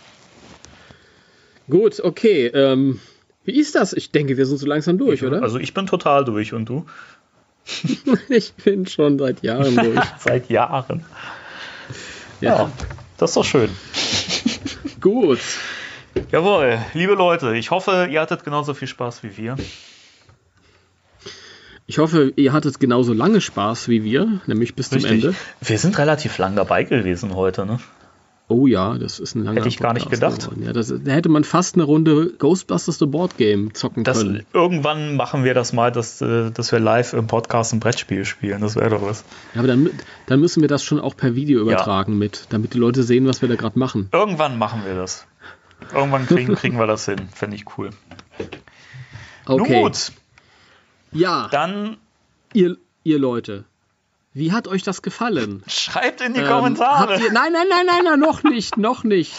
[1.71, 2.47] gut, okay.
[2.49, 3.01] Ähm,
[3.45, 3.93] Wie ist das?
[3.95, 5.43] Ich denke, wir sind so langsam durch, oder?
[5.43, 6.87] Also ich bin total durch und du?
[8.29, 10.01] ich bin schon seit Jahren durch.
[10.19, 11.05] Seit Jahren.
[12.41, 12.71] Ja,
[13.19, 13.71] das ist doch schön.
[15.01, 15.41] Gut.
[16.33, 19.57] Jawohl, liebe Leute, ich hoffe, ihr hattet genauso viel Spaß wie wir.
[21.87, 25.25] Ich hoffe, ihr hattet genauso lange Spaß wie wir, nämlich bis zum Richtig.
[25.25, 25.35] Ende.
[25.61, 27.81] Wir sind relativ lang dabei gewesen heute, ne?
[28.51, 30.51] Oh ja, das ist ein langer Hätte ich gar nicht Podcast gedacht.
[30.51, 30.67] geworden.
[30.67, 34.45] Ja, das, da hätte man fast eine Runde Ghostbusters The Board Game zocken Das, können.
[34.53, 38.61] irgendwann machen wir das mal, dass, äh, dass wir live im Podcast ein Brettspiel spielen.
[38.61, 39.25] Das wäre doch was.
[39.55, 39.89] Ja, aber dann,
[40.27, 43.41] dann müssen wir das schon auch per Video übertragen mit, damit die Leute sehen, was
[43.41, 44.09] wir da gerade machen.
[44.13, 45.27] Irgendwann machen wir das.
[45.95, 47.21] Irgendwann kriegen, kriegen wir das hin.
[47.33, 47.91] Fände ich cool.
[49.47, 49.73] Okay.
[49.73, 50.13] Nun gut,
[51.13, 51.99] Ja, dann
[52.53, 53.65] ihr, ihr Leute,
[54.33, 55.63] wie hat euch das gefallen?
[55.69, 57.15] schreibt in die Ähm, Kommentare.
[57.15, 59.33] Habt ihr, nein, nein, nein, nein, nein, noch nicht, noch nicht.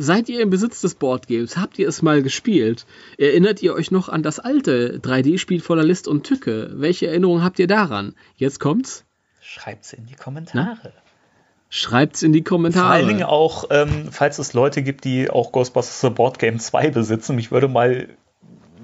[0.00, 1.56] Seid ihr im Besitz des Boardgames?
[1.56, 2.86] Habt ihr es mal gespielt?
[3.18, 6.70] Erinnert ihr euch noch an das alte 3D-Spiel voller List und Tücke?
[6.74, 8.14] Welche Erinnerungen habt ihr daran?
[8.36, 9.04] Jetzt kommt's.
[9.40, 10.92] Schreibt's in die Kommentare.
[11.68, 12.86] Schreibt's in die Kommentare.
[12.86, 16.60] Vor allen Dingen auch, ähm, falls es Leute gibt, die auch Ghostbusters The Board Game
[16.60, 17.34] 2 besitzen.
[17.34, 18.08] Mich würde mal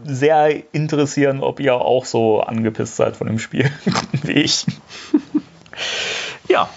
[0.05, 3.71] sehr interessieren, ob ihr auch so angepisst seid von dem Spiel
[4.23, 4.67] wie ich.
[6.49, 6.69] ja.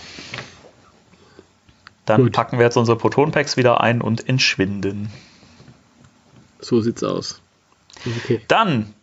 [2.06, 2.34] Dann Gut.
[2.34, 5.12] packen wir jetzt unsere Proton-Packs wieder ein und entschwinden.
[6.60, 7.42] So sieht's aus.
[8.24, 8.42] Okay.
[8.48, 8.94] Dann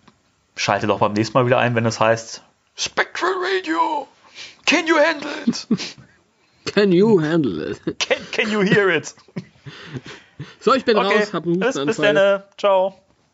[0.57, 2.43] schaltet doch beim nächsten Mal wieder ein, wenn es heißt
[2.77, 4.09] Spectral Radio.
[4.67, 5.67] Can you handle it?
[6.75, 7.99] Can you handle it?
[7.99, 9.15] Can, can you hear it?
[10.61, 12.43] So, ich bin Okay, raus, hab einen bis, bis dann.
[12.57, 12.99] Ciao.